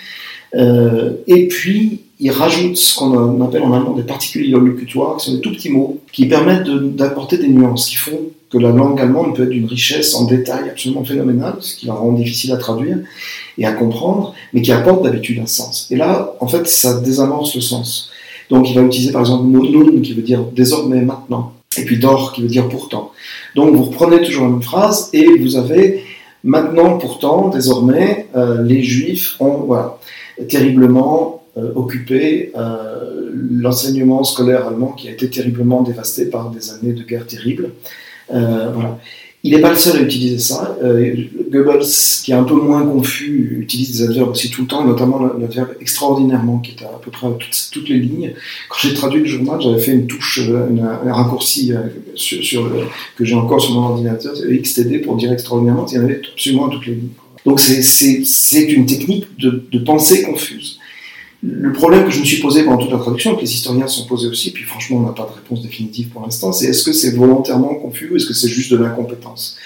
et 1.26 1.48
puis, 1.48 2.00
il 2.20 2.30
rajoute 2.30 2.76
ce 2.76 2.96
qu'on 2.96 3.40
appelle 3.42 3.62
en 3.62 3.72
allemand 3.72 3.92
des 3.92 4.04
particules 4.04 4.50
locutoires, 4.50 5.16
qui 5.16 5.26
sont 5.26 5.34
des 5.34 5.40
tout 5.40 5.52
petits 5.52 5.70
mots 5.70 6.00
qui 6.12 6.26
permettent 6.26 6.68
d'apporter 6.68 7.38
des 7.38 7.48
nuances, 7.48 7.88
qui 7.88 7.96
font 7.96 8.20
que 8.50 8.58
la 8.58 8.70
langue 8.70 9.00
allemande 9.00 9.34
peut 9.34 9.42
être 9.42 9.50
d'une 9.50 9.66
richesse 9.66 10.14
en 10.14 10.24
détail 10.24 10.70
absolument 10.70 11.04
phénoménale, 11.04 11.56
ce 11.58 11.74
qui 11.74 11.86
la 11.86 11.94
rend 11.94 12.12
difficile 12.12 12.52
à 12.52 12.56
traduire 12.56 12.98
et 13.58 13.66
à 13.66 13.72
comprendre, 13.72 14.32
mais 14.52 14.62
qui 14.62 14.70
apporte 14.70 15.02
d'habitude 15.02 15.40
un 15.40 15.46
sens. 15.46 15.88
Et 15.90 15.96
là, 15.96 16.34
en 16.38 16.46
fait, 16.46 16.66
ça 16.68 17.00
désamorce 17.00 17.54
le 17.56 17.60
sens. 17.60 18.10
Donc 18.50 18.70
il 18.70 18.74
va 18.76 18.82
utiliser 18.82 19.10
par 19.10 19.22
exemple 19.22 19.46
nun 19.46 20.00
qui 20.02 20.12
veut 20.12 20.22
dire 20.22 20.44
désormais, 20.54 21.00
maintenant, 21.00 21.52
et 21.78 21.84
puis 21.84 21.98
dor 21.98 22.32
qui 22.32 22.42
veut 22.42 22.48
dire 22.48 22.68
pourtant. 22.68 23.12
Donc 23.54 23.74
vous 23.74 23.84
reprenez 23.84 24.22
toujours 24.22 24.44
la 24.44 24.50
même 24.50 24.62
phrase 24.62 25.10
et 25.12 25.26
vous 25.38 25.56
avez 25.56 26.02
maintenant, 26.42 26.98
pourtant, 26.98 27.48
désormais, 27.48 28.28
euh, 28.36 28.62
les 28.62 28.82
juifs 28.82 29.40
ont 29.40 29.64
voilà, 29.64 29.98
terriblement 30.48 31.42
euh, 31.56 31.72
occupé 31.76 32.52
euh, 32.56 33.30
l'enseignement 33.32 34.24
scolaire 34.24 34.66
allemand 34.66 34.92
qui 34.92 35.08
a 35.08 35.12
été 35.12 35.30
terriblement 35.30 35.82
dévasté 35.82 36.26
par 36.26 36.50
des 36.50 36.70
années 36.70 36.92
de 36.92 37.02
guerre 37.02 37.26
terribles. 37.26 37.70
Euh, 38.32 38.70
voilà. 38.72 38.98
Il 39.46 39.54
n'est 39.54 39.60
pas 39.60 39.70
le 39.70 39.76
seul 39.76 39.98
à 39.98 40.00
utiliser 40.00 40.38
ça. 40.38 40.76
Goebbels, 41.50 41.84
qui 42.24 42.32
est 42.32 42.34
un 42.34 42.44
peu 42.44 42.54
moins 42.54 42.84
confus, 42.86 43.58
utilise 43.60 43.98
des 43.98 44.02
adverbes 44.04 44.30
aussi 44.30 44.50
tout 44.50 44.62
le 44.62 44.66
temps, 44.66 44.84
notamment 44.84 45.20
l'adverbe 45.38 45.74
extraordinairement, 45.82 46.60
qui 46.60 46.72
est 46.72 46.82
à, 46.82 46.98
peu 47.02 47.10
près 47.10 47.26
à 47.26 47.30
toutes, 47.70 47.88
les 47.90 47.98
lignes. 47.98 48.32
Quand 48.70 48.78
j'ai 48.80 48.94
traduit 48.94 49.20
le 49.20 49.26
journal, 49.26 49.60
j'avais 49.60 49.80
fait 49.80 49.92
une 49.92 50.06
touche, 50.06 50.40
un 50.40 51.12
raccourci 51.12 51.72
sur, 52.14 52.70
que 53.16 53.24
j'ai 53.24 53.34
encore 53.34 53.60
sur 53.60 53.74
mon 53.74 53.88
ordinateur, 53.88 54.32
XTD 54.34 55.02
pour 55.02 55.16
dire 55.16 55.30
extraordinairement, 55.30 55.86
il 55.90 55.96
y 55.96 55.98
en 55.98 56.04
avait 56.04 56.22
absolument 56.32 56.68
à 56.68 56.70
toutes 56.70 56.86
les 56.86 56.94
lignes. 56.94 57.08
Donc 57.44 57.60
c'est 57.60 58.72
une 58.72 58.86
technique 58.86 59.26
de 59.38 59.78
pensée 59.78 60.22
confuse. 60.22 60.80
Le 61.46 61.72
problème 61.72 62.04
que 62.04 62.10
je 62.10 62.20
me 62.20 62.24
suis 62.24 62.40
posé 62.40 62.62
pendant 62.62 62.78
toute 62.78 62.90
la 62.90 62.98
traduction, 62.98 63.34
que 63.34 63.42
les 63.42 63.52
historiens 63.52 63.86
se 63.86 64.00
sont 64.00 64.06
posés 64.06 64.28
aussi, 64.28 64.50
puis 64.50 64.64
franchement 64.64 64.98
on 64.98 65.00
n'a 65.00 65.12
pas 65.12 65.28
de 65.30 65.34
réponse 65.34 65.62
définitive 65.62 66.08
pour 66.08 66.22
l'instant, 66.22 66.52
c'est 66.52 66.66
est-ce 66.66 66.82
que 66.82 66.92
c'est 66.92 67.10
volontairement 67.10 67.74
confus 67.74 68.10
ou 68.10 68.16
est-ce 68.16 68.26
que 68.26 68.32
c'est 68.32 68.48
juste 68.48 68.72
de 68.72 68.78
l'incompétence? 68.78 69.56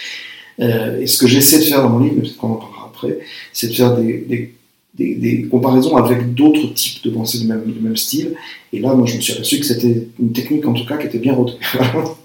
Euh, 0.60 1.00
Et 1.00 1.06
ce 1.06 1.18
que 1.18 1.28
j'essaie 1.28 1.58
de 1.58 1.64
faire 1.64 1.82
dans 1.82 1.90
mon 1.90 2.00
livre, 2.00 2.16
peut-être 2.20 2.36
qu'on 2.36 2.50
en 2.50 2.56
parlera 2.56 2.90
après, 2.92 3.20
c'est 3.52 3.68
de 3.68 3.74
faire 3.74 3.96
des, 3.96 4.54
des, 4.94 5.46
comparaisons 5.48 5.96
avec 5.96 6.34
d'autres 6.34 6.74
types 6.74 7.04
de 7.04 7.10
pensées 7.10 7.38
du 7.38 7.46
même, 7.46 7.62
même, 7.80 7.96
style. 7.96 8.34
Et 8.72 8.80
là, 8.80 8.94
moi 8.94 9.06
je 9.06 9.14
me 9.14 9.20
suis 9.20 9.32
aperçu 9.32 9.60
que 9.60 9.66
c'était 9.66 10.08
une 10.18 10.32
technique 10.32 10.66
en 10.66 10.72
tout 10.72 10.84
cas 10.84 10.96
qui 10.96 11.06
était 11.06 11.18
bien 11.18 11.34
rodée. 11.34 11.54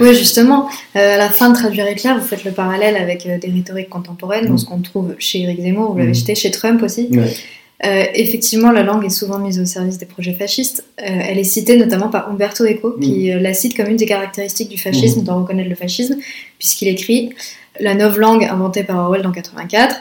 Oui, 0.00 0.14
justement, 0.14 0.70
euh, 0.96 1.14
à 1.14 1.18
la 1.18 1.28
fin 1.28 1.50
de 1.50 1.54
Traduire 1.54 1.86
éclair, 1.86 2.18
vous 2.18 2.26
faites 2.26 2.42
le 2.44 2.52
parallèle 2.52 2.96
avec 2.96 3.26
euh, 3.26 3.36
des 3.38 3.48
rhétoriques 3.48 3.90
contemporaines, 3.90 4.46
dans 4.46 4.54
mm. 4.54 4.58
ce 4.58 4.64
qu'on 4.64 4.80
trouve 4.80 5.14
chez 5.18 5.42
Eric 5.42 5.60
Zemmour, 5.60 5.92
vous 5.92 5.98
l'avez 5.98 6.12
mm. 6.12 6.14
cité, 6.14 6.34
chez 6.34 6.50
Trump 6.50 6.82
aussi. 6.82 7.10
Euh, 7.84 8.04
effectivement, 8.14 8.72
la 8.72 8.82
langue 8.82 9.04
est 9.04 9.10
souvent 9.10 9.38
mise 9.38 9.60
au 9.60 9.64
service 9.64 9.98
des 9.98 10.06
projets 10.06 10.32
fascistes. 10.32 10.84
Euh, 11.00 11.04
elle 11.06 11.38
est 11.38 11.44
citée 11.44 11.76
notamment 11.76 12.08
par 12.08 12.28
Umberto 12.28 12.64
Eco, 12.64 12.96
qui 13.00 13.30
mm. 13.30 13.36
euh, 13.36 13.40
la 13.40 13.54
cite 13.54 13.76
comme 13.76 13.86
une 13.86 13.96
des 13.96 14.06
caractéristiques 14.06 14.68
du 14.68 14.78
fascisme, 14.78 15.20
mm. 15.20 15.24
d'en 15.24 15.40
reconnaître 15.42 15.68
le 15.68 15.76
fascisme, 15.76 16.16
puisqu'il 16.58 16.88
écrit 16.88 17.30
La 17.78 17.94
nouvelle 17.94 18.18
langue 18.18 18.44
inventée 18.44 18.82
par 18.82 18.96
Orwell 18.96 19.26
en 19.26 19.32
84, 19.32 19.96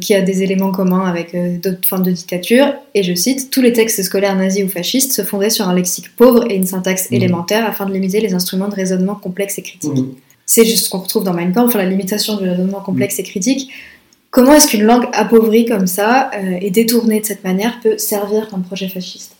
qui 0.00 0.12
a 0.12 0.22
des 0.22 0.42
éléments 0.42 0.72
communs 0.72 1.08
avec 1.08 1.36
d'autres 1.60 1.86
formes 1.86 2.02
de 2.02 2.10
dictature, 2.10 2.74
et 2.94 3.04
je 3.04 3.14
cite 3.14 3.50
Tous 3.52 3.62
les 3.62 3.72
textes 3.72 4.02
scolaires 4.02 4.34
nazis 4.34 4.64
ou 4.64 4.68
fascistes 4.68 5.12
se 5.12 5.22
fondaient 5.22 5.50
sur 5.50 5.68
un 5.68 5.74
lexique 5.74 6.16
pauvre 6.16 6.50
et 6.50 6.56
une 6.56 6.66
syntaxe 6.66 7.12
mm. 7.12 7.14
élémentaire 7.14 7.64
afin 7.64 7.86
de 7.86 7.92
limiter 7.92 8.18
les 8.18 8.34
instruments 8.34 8.68
de 8.68 8.74
raisonnement 8.74 9.14
complexes 9.14 9.58
et 9.58 9.62
critiques. 9.62 10.04
C'est 10.46 10.64
juste 10.64 10.86
ce 10.86 10.90
qu'on 10.90 10.98
retrouve 10.98 11.22
dans 11.22 11.34
Mein 11.34 11.52
Kampf, 11.52 11.74
la 11.74 11.84
limitation 11.84 12.36
du 12.36 12.48
raisonnement 12.48 12.80
complexe 12.80 13.20
et 13.20 13.22
critique 13.22 13.70
Comment 14.36 14.52
est-ce 14.52 14.68
qu'une 14.68 14.82
langue 14.82 15.06
appauvrie 15.14 15.64
comme 15.64 15.86
ça 15.86 16.30
euh, 16.34 16.58
et 16.60 16.70
détournée 16.70 17.22
de 17.22 17.24
cette 17.24 17.42
manière 17.42 17.80
peut 17.82 17.96
servir 17.96 18.50
comme 18.50 18.62
projet 18.62 18.86
fasciste? 18.86 19.32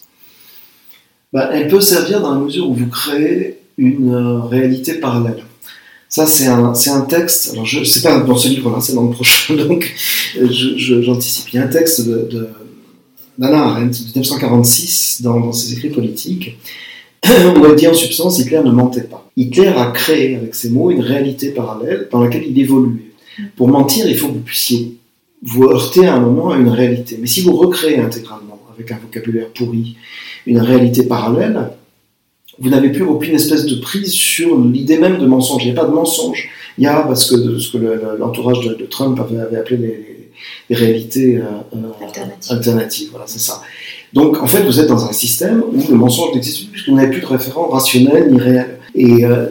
Bah, 1.34 1.50
Elle 1.52 1.68
peut 1.68 1.82
servir 1.82 2.22
dans 2.22 2.32
la 2.32 2.40
mesure 2.40 2.70
où 2.70 2.72
vous 2.72 2.86
créez 2.86 3.58
une 3.76 4.14
euh, 4.14 4.40
réalité 4.44 4.94
parallèle. 4.94 5.42
Ça, 6.08 6.24
c'est 6.24 6.46
un, 6.46 7.00
texte, 7.02 7.52
alors 7.52 7.66
je 7.66 7.84
sais 7.84 8.00
pas 8.00 8.20
dans 8.20 8.38
ce 8.38 8.48
livre-là, 8.48 8.78
c'est 8.80 8.94
dans 8.94 9.02
le 9.02 9.10
prochain, 9.10 9.54
donc 9.68 9.94
j'anticipe. 10.34 11.52
Il 11.52 11.56
y 11.56 11.58
a 11.58 11.64
un 11.64 11.68
texte 11.68 12.08
de, 12.08 12.48
d'Anna 13.36 13.64
Arendt, 13.64 14.00
1946, 14.00 15.20
dans, 15.20 15.52
ses 15.52 15.74
écrits 15.74 15.90
politiques, 15.90 16.56
où 17.26 17.66
elle 17.66 17.76
dit 17.76 17.86
en 17.86 17.92
substance 17.92 18.38
Hitler 18.38 18.62
ne 18.64 18.70
mentait 18.70 19.02
pas. 19.02 19.30
Hitler 19.36 19.74
a 19.76 19.90
créé 19.90 20.36
avec 20.36 20.54
ses 20.54 20.70
mots 20.70 20.90
une 20.90 21.02
réalité 21.02 21.50
parallèle 21.50 22.08
dans 22.10 22.24
laquelle 22.24 22.44
il 22.48 22.58
évoluait. 22.58 23.05
Pour 23.56 23.68
mentir, 23.68 24.06
il 24.08 24.16
faut 24.16 24.28
que 24.28 24.34
vous 24.34 24.40
puissiez 24.40 24.96
vous 25.42 25.64
heurter 25.64 26.06
à 26.06 26.14
un 26.14 26.20
moment 26.20 26.50
à 26.50 26.56
une 26.56 26.68
réalité. 26.68 27.18
Mais 27.20 27.26
si 27.26 27.42
vous 27.42 27.56
recréez 27.56 27.98
intégralement, 27.98 28.60
avec 28.74 28.90
un 28.92 28.98
vocabulaire 28.98 29.48
pourri, 29.54 29.96
une 30.46 30.60
réalité 30.60 31.04
parallèle, 31.04 31.70
vous 32.58 32.70
n'avez 32.70 32.90
plus 32.90 33.02
aucune 33.02 33.34
espèce 33.34 33.66
de 33.66 33.76
prise 33.76 34.12
sur 34.12 34.58
l'idée 34.58 34.98
même 34.98 35.18
de 35.18 35.26
mensonge. 35.26 35.62
Il 35.64 35.72
n'y 35.72 35.78
a 35.78 35.80
pas 35.80 35.88
de 35.88 35.94
mensonge. 35.94 36.48
Il 36.78 36.84
y 36.84 36.86
a, 36.86 37.00
parce 37.02 37.30
que 37.30 37.58
ce 37.58 37.72
que 37.72 38.16
l'entourage 38.18 38.60
de, 38.60 38.86
Trump 38.86 39.18
avait, 39.20 39.56
appelé 39.56 39.76
les, 40.68 40.76
réalités 40.76 41.36
euh, 41.36 41.42
euh, 41.74 42.50
alternatives. 42.50 43.08
Voilà, 43.10 43.26
c'est 43.26 43.40
ça. 43.40 43.62
Donc, 44.12 44.42
en 44.42 44.46
fait, 44.46 44.62
vous 44.62 44.80
êtes 44.80 44.88
dans 44.88 45.04
un 45.04 45.12
système 45.12 45.62
où 45.72 45.82
le 45.88 45.96
mensonge 45.96 46.34
n'existe 46.34 46.64
plus, 46.64 46.72
puisque 46.72 46.88
vous 46.88 46.96
n'avez 46.96 47.10
plus 47.10 47.20
de 47.20 47.26
référent 47.26 47.68
rationnel 47.68 48.32
ni 48.32 48.40
réel. 48.40 48.78
Et 48.94 49.24
euh, 49.24 49.46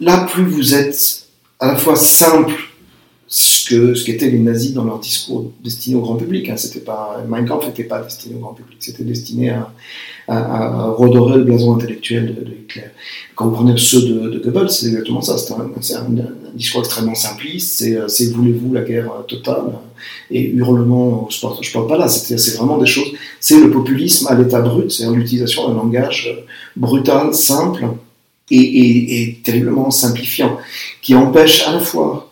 là, 0.00 0.26
plus 0.30 0.44
vous 0.44 0.74
êtes 0.74 1.26
à 1.60 1.68
la 1.68 1.76
fois 1.76 1.96
simple 1.96 2.52
ce 3.28 3.68
que 3.68 3.94
ce 3.94 4.04
qu'étaient 4.04 4.30
les 4.30 4.38
nazis 4.38 4.72
dans 4.72 4.84
leur 4.84 5.00
discours 5.00 5.50
destiné 5.62 5.96
au 5.96 6.00
grand 6.00 6.16
public. 6.16 6.48
Hein. 6.48 6.56
C'était 6.56 6.80
pas 6.80 7.24
Mein 7.28 7.44
Kampf 7.44 7.66
n'était 7.66 7.84
pas 7.84 8.00
destiné 8.00 8.36
au 8.36 8.38
grand 8.38 8.54
public, 8.54 8.76
c'était 8.80 9.02
destiné 9.02 9.50
à, 9.50 9.72
à, 10.28 10.90
redorer 10.90 11.38
le 11.38 11.44
blason 11.44 11.74
intellectuel 11.74 12.34
de, 12.34 12.52
Hitler. 12.52 12.84
Quand 13.34 13.48
vous 13.48 13.54
prenez 13.56 13.74
ceux 13.76 14.02
de, 14.02 14.28
de 14.28 14.38
Goebbels, 14.38 14.70
c'est 14.70 14.86
exactement 14.86 15.20
ça. 15.20 15.36
C'est 15.38 15.54
un, 15.54 16.00
un, 16.00 16.54
discours 16.54 16.80
extrêmement 16.80 17.14
simpliste. 17.14 17.84
C'est 18.08 18.32
voulez-vous 18.32 18.72
la 18.72 18.82
guerre 18.82 19.10
totale? 19.26 19.72
Et 20.30 20.50
hurlement. 20.50 21.28
Je 21.30 21.40
parle, 21.40 21.56
je 21.60 21.72
parle 21.72 21.86
pas 21.88 21.98
là. 21.98 22.08
C'est 22.08 22.56
vraiment 22.56 22.78
des 22.78 22.86
choses. 22.86 23.12
C'est 23.40 23.60
le 23.60 23.70
populisme 23.70 24.28
à 24.28 24.34
l'état 24.34 24.60
brut, 24.60 24.90
c'est 24.90 25.10
l'utilisation 25.10 25.68
d'un 25.68 25.74
langage 25.74 26.32
brutal, 26.76 27.34
simple. 27.34 27.86
Et, 28.48 28.58
et, 28.58 29.22
et 29.22 29.40
terriblement 29.42 29.90
simplifiant, 29.90 30.56
qui 31.02 31.16
empêche 31.16 31.66
à 31.66 31.72
la 31.72 31.80
fois 31.80 32.25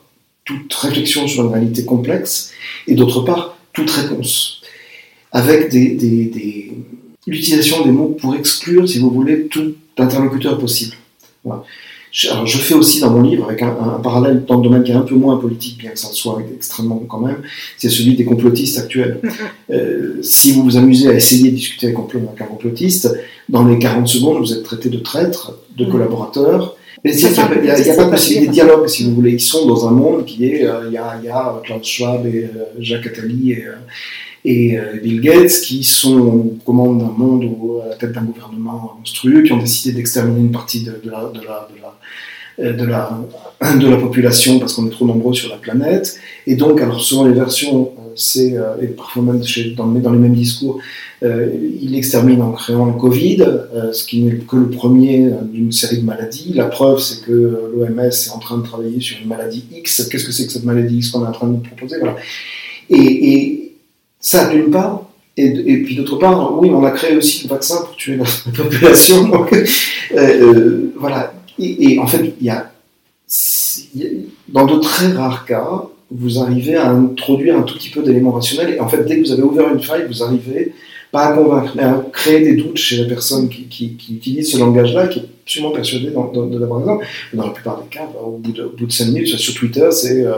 toute 0.44 0.72
réflexion 0.74 1.26
sur 1.26 1.44
une 1.44 1.52
réalité 1.52 1.84
complexe, 1.84 2.52
et 2.86 2.94
d'autre 2.94 3.22
part, 3.22 3.56
toute 3.72 3.90
réponse, 3.90 4.60
avec 5.32 5.70
des, 5.70 6.72
l'utilisation 7.26 7.84
des 7.84 7.90
mots 7.90 8.16
pour 8.20 8.34
exclure, 8.34 8.88
si 8.88 8.98
vous 8.98 9.10
voulez, 9.10 9.46
tout 9.46 9.74
interlocuteur 9.98 10.58
possible. 10.58 10.96
Je, 12.12 12.30
alors, 12.30 12.46
je 12.46 12.58
fais 12.58 12.74
aussi 12.74 13.00
dans 13.00 13.10
mon 13.10 13.22
livre, 13.22 13.46
avec 13.46 13.62
un, 13.62 13.72
parallèle 14.02 14.44
dans 14.46 14.58
le 14.58 14.62
domaine 14.62 14.84
qui 14.84 14.92
est 14.92 14.94
un 14.94 15.00
peu 15.00 15.16
moins 15.16 15.36
politique, 15.36 15.78
bien 15.78 15.90
que 15.90 15.98
ça 15.98 16.12
soit 16.12 16.40
extrêmement 16.54 17.02
quand 17.08 17.18
même, 17.18 17.42
c'est 17.76 17.88
celui 17.88 18.14
des 18.14 18.24
complotistes 18.24 18.78
actuels. 18.78 19.20
Euh, 19.70 20.22
si 20.22 20.52
vous 20.52 20.62
vous 20.62 20.76
amusez 20.76 21.08
à 21.08 21.14
essayer 21.14 21.50
de 21.50 21.56
discuter 21.56 21.86
avec 21.86 21.96
un 22.40 22.44
complotiste, 22.44 23.18
dans 23.48 23.64
les 23.64 23.78
40 23.78 24.06
secondes, 24.06 24.38
vous 24.38 24.52
êtes 24.52 24.62
traité 24.62 24.90
de 24.90 24.98
traître, 24.98 25.58
de 25.76 25.86
mm-hmm. 25.86 26.68
Il 27.02 27.16
n'y 27.16 27.24
a, 27.24 27.94
pas 27.96 28.04
de 28.04 28.10
possibilité 28.10 28.46
de 28.48 28.52
dialogue, 28.52 28.86
si 28.86 29.04
vous 29.04 29.14
voulez. 29.14 29.32
Ils 29.32 29.40
sont 29.40 29.66
dans 29.66 29.88
un 29.88 29.90
monde 29.90 30.24
qui 30.24 30.46
est. 30.46 30.66
Euh, 30.66 30.84
il 30.86 30.92
y, 30.92 30.98
a, 30.98 31.20
y, 31.22 31.28
a, 31.28 31.60
Klaus 31.64 31.86
Schwab 31.86 32.26
et 32.26 32.44
euh, 32.44 32.64
Jacques 32.78 33.06
Attali 33.06 33.56
et, 34.44 34.78
euh, 34.78 35.00
Bill 35.02 35.20
Gates 35.20 35.60
qui 35.62 35.82
sont 35.82 36.18
aux 36.18 36.58
commandes 36.64 36.98
d'un 36.98 37.12
monde 37.16 37.44
ou 37.44 37.80
à 37.80 37.88
la 37.88 37.96
tête 37.96 38.12
d'un 38.12 38.24
gouvernement 38.24 38.96
monstrueux, 38.98 39.42
qui 39.42 39.52
ont 39.52 39.58
décidé 39.58 39.96
d'exterminer 39.96 40.40
une 40.40 40.52
partie 40.52 40.84
de, 40.84 41.00
de, 41.02 41.10
la, 41.10 41.24
de, 41.24 41.40
la, 41.40 41.68
de, 41.74 41.80
la, 41.80 41.98
de, 42.58 42.84
la, 43.88 43.96
population 43.96 44.58
parce 44.58 44.74
qu'on 44.74 44.86
est 44.86 44.90
trop 44.90 45.06
nombreux 45.06 45.34
sur 45.34 45.50
la 45.50 45.56
planète. 45.56 46.18
Et 46.46 46.56
donc, 46.56 46.80
alors, 46.80 47.00
selon 47.00 47.24
les 47.24 47.34
versions, 47.34 47.92
c'est, 48.14 48.54
et 48.80 48.86
parfois 48.88 49.22
même 49.22 49.42
dans, 49.76 49.86
dans 49.86 50.12
les 50.12 50.18
mêmes 50.18 50.34
discours, 50.34 50.78
euh, 51.22 51.48
il 51.80 51.96
extermine 51.96 52.42
en 52.42 52.52
créant 52.52 52.86
le 52.86 52.92
Covid, 52.92 53.42
euh, 53.42 53.92
ce 53.92 54.04
qui 54.04 54.20
n'est 54.20 54.36
que 54.36 54.56
le 54.56 54.68
premier 54.68 55.30
d'une 55.50 55.72
série 55.72 55.98
de 55.98 56.04
maladies. 56.04 56.52
La 56.54 56.66
preuve, 56.66 57.00
c'est 57.00 57.24
que 57.24 57.32
l'OMS 57.74 58.00
est 58.00 58.30
en 58.30 58.38
train 58.38 58.58
de 58.58 58.62
travailler 58.62 59.00
sur 59.00 59.16
une 59.20 59.28
maladie 59.28 59.64
X. 59.74 60.08
Qu'est-ce 60.10 60.24
que 60.24 60.32
c'est 60.32 60.46
que 60.46 60.52
cette 60.52 60.64
maladie 60.64 60.98
X 60.98 61.10
qu'on 61.10 61.24
est 61.24 61.28
en 61.28 61.32
train 61.32 61.46
de 61.46 61.52
nous 61.52 61.58
proposer? 61.58 61.96
Voilà. 61.98 62.16
et, 62.90 63.72
ça, 64.20 64.48
d'une 64.48 64.70
part, 64.70 65.04
et, 65.36 65.82
puis 65.82 65.96
d'autre 65.96 66.16
part, 66.16 66.56
oui, 66.58 66.70
on 66.70 66.84
a 66.84 66.92
créé 66.92 67.16
aussi 67.16 67.44
le 67.44 67.50
vaccin 67.50 67.82
pour 67.82 67.96
tuer 67.96 68.16
la, 68.16 68.24
population. 68.56 69.30
Euh, 70.16 70.92
voilà. 70.96 71.34
Et, 71.58 71.98
en 71.98 72.06
fait, 72.06 72.34
il 72.40 72.46
y 72.46 72.50
a, 72.50 72.70
dans 74.48 74.66
de 74.66 74.78
très 74.80 75.12
rares 75.12 75.44
cas, 75.44 75.84
vous 76.10 76.38
arrivez 76.38 76.76
à 76.76 76.90
introduire 76.90 77.56
un 77.56 77.62
tout 77.62 77.74
petit 77.74 77.90
peu 77.90 78.02
d'éléments 78.02 78.32
rationnels. 78.32 78.74
Et 78.74 78.80
en 78.80 78.88
fait, 78.88 79.04
dès 79.04 79.20
que 79.20 79.26
vous 79.26 79.32
avez 79.32 79.42
ouvert 79.42 79.72
une 79.72 79.82
faille, 79.82 80.06
vous 80.06 80.22
arrivez 80.22 80.74
pas 81.14 81.28
à 81.28 81.32
convaincre, 81.32 81.74
mais 81.76 81.84
à 81.84 82.04
créer 82.12 82.40
des 82.40 82.56
doutes 82.56 82.76
chez 82.76 82.96
la 82.96 83.04
personne 83.04 83.48
qui, 83.48 83.68
qui, 83.68 83.96
utilise 84.10 84.50
ce 84.50 84.58
langage-là, 84.58 85.06
qui 85.06 85.20
est 85.20 85.28
absolument 85.44 85.70
persuadée 85.70 86.06
de 86.06 86.58
l'avoir 86.58 86.80
raison. 86.80 86.98
Dans 87.32 87.46
la 87.46 87.52
plupart 87.52 87.80
des 87.80 87.88
cas, 87.88 88.08
bah, 88.12 88.18
au, 88.26 88.36
bout 88.38 88.50
de, 88.50 88.64
au 88.64 88.70
bout 88.70 88.86
de 88.86 88.92
5 88.92 89.06
minutes, 89.06 89.28
sur 89.28 89.54
Twitter, 89.54 89.88
c'est 89.92 90.26
euh, 90.26 90.32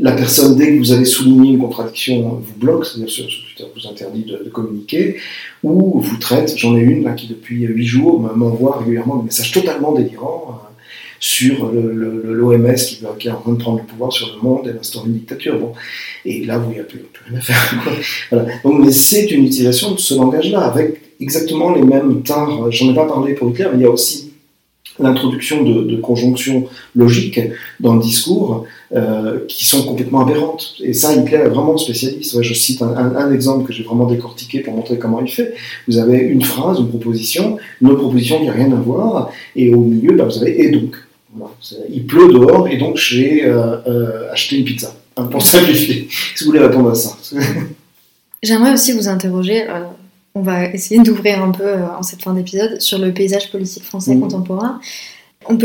la 0.00 0.10
personne, 0.10 0.56
dès 0.56 0.72
que 0.72 0.78
vous 0.78 0.90
avez 0.90 1.04
souligné 1.04 1.52
une 1.52 1.60
contradiction, 1.60 2.42
vous 2.42 2.58
bloque, 2.58 2.86
c'est-à-dire 2.86 3.08
sur, 3.08 3.24
Twitter, 3.24 3.70
vous 3.72 3.88
interdit 3.88 4.24
de, 4.24 4.50
communiquer, 4.50 5.14
ou 5.62 6.00
vous 6.00 6.16
traite, 6.16 6.54
j'en 6.56 6.76
ai 6.76 6.80
une 6.80 7.14
qui 7.14 7.28
depuis 7.28 7.62
8 7.62 7.86
jours 7.86 8.20
m'envoie 8.34 8.78
régulièrement 8.78 9.18
des 9.18 9.26
messages 9.26 9.52
totalement 9.52 9.92
délirants. 9.92 10.60
Euh, 11.16 11.20
sur 11.20 11.70
l'OMS 11.72 12.74
qui, 12.74 13.02
qui, 13.18 13.28
est 13.28 13.30
en 13.30 13.40
train 13.40 13.52
de 13.52 13.58
prendre 13.58 13.78
le 13.78 13.84
pouvoir 13.84 14.12
sur 14.12 14.34
le 14.34 14.42
monde 14.42 14.68
et 14.68 14.72
d'instaurer 14.72 15.08
une 15.08 15.14
dictature. 15.14 15.58
Bon. 15.58 15.72
Et 16.24 16.44
là, 16.44 16.58
vous, 16.58 16.70
n'y 16.70 16.82
plus, 16.82 17.04
rien 17.28 17.38
à 17.38 17.40
faire. 17.40 17.56
Voilà. 18.30 18.46
Donc, 18.64 18.84
mais 18.84 18.92
c'est 18.92 19.30
une 19.30 19.44
utilisation 19.44 19.92
de 19.92 19.98
ce 19.98 20.14
langage-là, 20.14 20.60
avec 20.60 21.00
exactement 21.20 21.74
les 21.74 21.82
mêmes 21.82 22.22
timbres. 22.22 22.70
J'en 22.70 22.90
ai 22.90 22.94
pas 22.94 23.06
parlé 23.06 23.34
pour 23.34 23.50
Hitler, 23.50 23.66
mais 23.72 23.78
il 23.78 23.82
y 23.82 23.86
a 23.86 23.90
aussi 23.90 24.32
l'introduction 24.98 25.62
de, 25.62 25.96
conjonctions 25.96 26.68
logiques 26.94 27.40
dans 27.80 27.94
le 27.94 28.00
discours 28.00 28.64
euh, 28.94 29.40
qui 29.46 29.66
sont 29.66 29.84
complètement 29.84 30.20
aberrantes. 30.20 30.74
Et 30.80 30.94
ça, 30.94 31.14
Hitler 31.14 31.38
est 31.38 31.48
vraiment 31.48 31.76
spécialiste. 31.76 32.40
je 32.40 32.54
cite 32.54 32.80
un, 32.80 33.30
exemple 33.30 33.66
que 33.66 33.74
j'ai 33.74 33.82
vraiment 33.82 34.06
décortiqué 34.06 34.60
pour 34.60 34.74
montrer 34.74 34.98
comment 34.98 35.20
il 35.20 35.30
fait. 35.30 35.52
Vous 35.86 35.98
avez 35.98 36.18
une 36.18 36.42
phrase, 36.42 36.78
une 36.78 36.88
proposition, 36.88 37.58
une 37.82 37.94
proposition 37.94 38.38
qui 38.38 38.46
n'a 38.46 38.52
rien 38.52 38.72
à 38.72 38.76
voir, 38.76 39.30
et 39.54 39.74
au 39.74 39.80
milieu, 39.80 40.14
bah, 40.14 40.24
vous 40.24 40.38
avez 40.38 40.64
et 40.64 40.70
donc 40.70 40.96
il 41.90 42.06
pleut 42.06 42.32
dehors 42.32 42.68
et 42.68 42.76
donc 42.76 42.96
j'ai 42.96 43.44
euh, 43.44 43.76
euh, 43.86 44.32
acheté 44.32 44.56
une 44.56 44.64
pizza. 44.64 44.94
pour 45.14 45.42
simplifier, 45.46 46.08
si 46.10 46.44
vous 46.44 46.50
voulez 46.50 46.64
répondre 46.64 46.90
à 46.90 46.94
ça. 46.94 47.16
J'aimerais 48.42 48.72
aussi 48.72 48.92
vous 48.92 49.08
interroger, 49.08 49.68
euh, 49.68 49.84
on 50.34 50.42
va 50.42 50.66
essayer 50.66 51.00
d'ouvrir 51.02 51.42
un 51.42 51.50
peu 51.50 51.74
en 51.98 52.02
cette 52.02 52.22
fin 52.22 52.34
d'épisode, 52.34 52.80
sur 52.80 52.98
le 52.98 53.12
paysage 53.12 53.50
politique 53.50 53.82
français 53.82 54.14
mmh. 54.14 54.20
contemporain. 54.20 54.80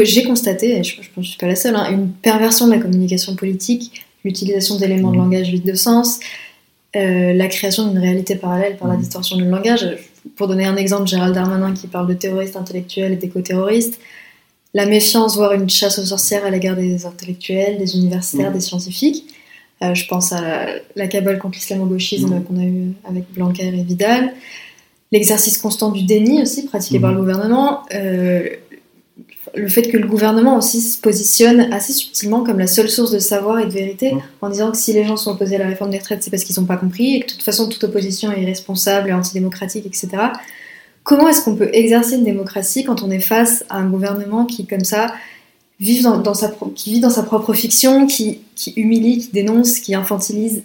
J'ai 0.03 0.23
constaté, 0.23 0.77
et 0.77 0.83
je, 0.83 0.95
pense 0.95 1.07
que 1.07 1.11
je 1.15 1.19
ne 1.19 1.25
suis 1.25 1.37
pas 1.37 1.47
la 1.47 1.55
seule, 1.55 1.75
hein, 1.75 1.91
une 1.91 2.09
perversion 2.09 2.67
de 2.67 2.71
la 2.71 2.77
communication 2.77 3.35
politique, 3.35 4.05
l'utilisation 4.23 4.77
d'éléments 4.77 5.11
de 5.11 5.17
mmh. 5.17 5.19
langage 5.19 5.49
vides 5.49 5.65
de 5.65 5.73
sens, 5.73 6.19
la 6.93 7.47
création 7.47 7.87
d'une 7.87 7.99
réalité 7.99 8.35
parallèle 8.35 8.77
par 8.77 8.87
la 8.87 8.95
mmh. 8.95 9.01
distorsion 9.01 9.37
du 9.37 9.45
langage. 9.45 9.87
Pour 10.35 10.47
donner 10.47 10.65
un 10.65 10.77
exemple, 10.77 11.07
Gérald 11.07 11.33
Darmanin 11.33 11.73
qui 11.73 11.87
parle 11.87 12.07
de 12.07 12.13
terroristes 12.13 12.55
intellectuels 12.55 13.13
et 13.13 13.15
d'éco-terroristes, 13.15 13.99
la 14.73 14.85
méfiance, 14.85 15.35
voire 15.35 15.53
une 15.53 15.69
chasse 15.69 15.99
aux 15.99 16.05
sorcières 16.05 16.45
à 16.45 16.49
l'égard 16.49 16.75
des 16.75 17.05
intellectuels, 17.05 17.77
des 17.77 17.95
universitaires, 17.95 18.51
mm. 18.51 18.53
des 18.53 18.61
scientifiques. 18.61 19.25
Euh, 19.83 19.93
je 19.93 20.07
pense 20.07 20.31
à 20.31 20.65
la, 20.95 21.07
cabale 21.07 21.39
contre 21.39 21.55
l'islamo-gauchisme 21.55 22.35
mm. 22.35 22.43
qu'on 22.43 22.59
a 22.59 22.63
eu 22.63 22.93
avec 23.03 23.31
Blanquer 23.33 23.67
et 23.67 23.83
Vidal. 23.83 24.33
L'exercice 25.11 25.57
constant 25.57 25.91
du 25.91 26.03
déni 26.03 26.41
aussi, 26.41 26.65
pratiqué 26.65 26.99
par 26.99 27.11
le 27.11 27.17
mm. 27.17 27.19
gouvernement. 27.19 27.83
Euh, 27.93 28.47
le 29.55 29.67
fait 29.67 29.83
que 29.83 29.97
le 29.97 30.07
gouvernement 30.07 30.57
aussi 30.57 30.81
se 30.81 30.97
positionne 30.99 31.73
assez 31.73 31.91
subtilement 31.91 32.43
comme 32.43 32.59
la 32.59 32.67
seule 32.67 32.89
source 32.89 33.11
de 33.11 33.19
savoir 33.19 33.59
et 33.59 33.65
de 33.65 33.71
vérité, 33.71 34.13
en 34.41 34.49
disant 34.49 34.71
que 34.71 34.77
si 34.77 34.93
les 34.93 35.03
gens 35.03 35.17
sont 35.17 35.31
opposés 35.31 35.55
à 35.55 35.59
la 35.59 35.67
réforme 35.67 35.91
des 35.91 35.97
retraites, 35.97 36.23
c'est 36.23 36.29
parce 36.29 36.43
qu'ils 36.43 36.57
n'ont 36.59 36.67
pas 36.67 36.77
compris, 36.77 37.15
et 37.15 37.19
que 37.21 37.27
de 37.27 37.31
toute 37.31 37.43
façon, 37.43 37.67
toute 37.67 37.83
opposition 37.83 38.31
est 38.31 38.41
irresponsable 38.41 39.09
et 39.09 39.13
antidémocratique, 39.13 39.85
etc. 39.85 40.09
Comment 41.03 41.27
est-ce 41.27 41.43
qu'on 41.43 41.55
peut 41.55 41.69
exercer 41.73 42.15
une 42.15 42.23
démocratie 42.23 42.83
quand 42.83 43.01
on 43.01 43.09
est 43.09 43.19
face 43.19 43.65
à 43.69 43.77
un 43.77 43.89
gouvernement 43.89 44.45
qui, 44.45 44.65
comme 44.65 44.83
ça, 44.83 45.13
vit 45.79 46.03
dans, 46.03 46.33
sa, 46.33 46.53
qui 46.75 46.93
vit 46.93 46.99
dans 46.99 47.09
sa 47.09 47.23
propre 47.23 47.53
fiction, 47.53 48.05
qui, 48.05 48.41
humilie, 48.75 49.17
qui 49.17 49.31
dénonce, 49.31 49.79
qui 49.79 49.95
infantilise 49.95 50.63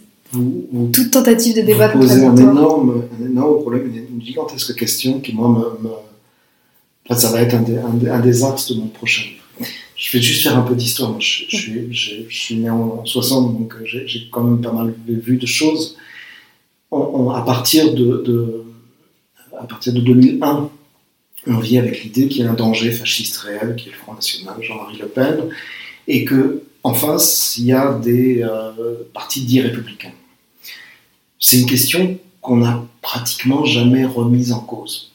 toute 0.92 1.12
tentative 1.12 1.56
de 1.56 1.62
débat 1.62 1.88
vous 1.88 2.00
posez 2.00 2.24
un 2.24 2.36
énorme, 2.36 3.04
un 3.18 3.24
énorme 3.24 3.60
problème, 3.60 3.92
une, 4.12 4.20
gigantesque 4.20 4.74
question 4.74 5.20
qui, 5.20 5.32
moi, 5.32 5.78
me, 5.80 7.14
ça 7.14 7.30
va 7.30 7.40
être 7.40 7.54
un 7.54 8.20
des, 8.20 8.44
axes 8.44 8.72
de 8.72 8.80
mon 8.80 8.88
prochain 8.88 9.22
livre. 9.22 9.70
Je 9.94 10.16
vais 10.16 10.22
juste 10.22 10.42
faire 10.42 10.58
un 10.58 10.62
peu 10.62 10.74
d'histoire. 10.74 11.18
Je, 11.20 11.44
je, 11.48 12.14
suis 12.28 12.56
né 12.56 12.68
en, 12.68 13.04
60, 13.04 13.56
donc 13.56 13.74
j'ai 13.84 14.28
quand 14.30 14.42
même 14.42 14.60
pas 14.60 14.72
mal 14.72 14.92
vu 15.06 15.38
de 15.38 15.46
choses. 15.46 15.96
à 16.92 17.42
partir 17.46 17.94
de 17.94 18.65
à 19.58 19.64
partir 19.64 19.92
de 19.92 20.00
2001, 20.00 20.70
on 21.48 21.58
vit 21.58 21.78
avec 21.78 22.02
l'idée 22.02 22.28
qu'il 22.28 22.44
y 22.44 22.46
a 22.46 22.50
un 22.50 22.54
danger 22.54 22.90
fasciste 22.90 23.36
réel, 23.38 23.76
qui 23.76 23.88
est 23.88 23.92
le 23.92 23.98
Front 23.98 24.14
National, 24.14 24.56
Jean-Marie 24.60 24.98
Le 24.98 25.06
Pen, 25.06 25.48
et 26.08 26.24
que 26.24 26.62
face, 26.94 27.56
il 27.58 27.66
y 27.66 27.72
a 27.72 27.98
des 27.98 28.42
euh, 28.42 28.94
partis 29.12 29.42
dits 29.42 29.60
républicains. 29.60 30.12
C'est 31.38 31.58
une 31.60 31.66
question 31.66 32.18
qu'on 32.40 32.58
n'a 32.58 32.84
pratiquement 33.02 33.64
jamais 33.64 34.04
remise 34.04 34.52
en 34.52 34.60
cause. 34.60 35.12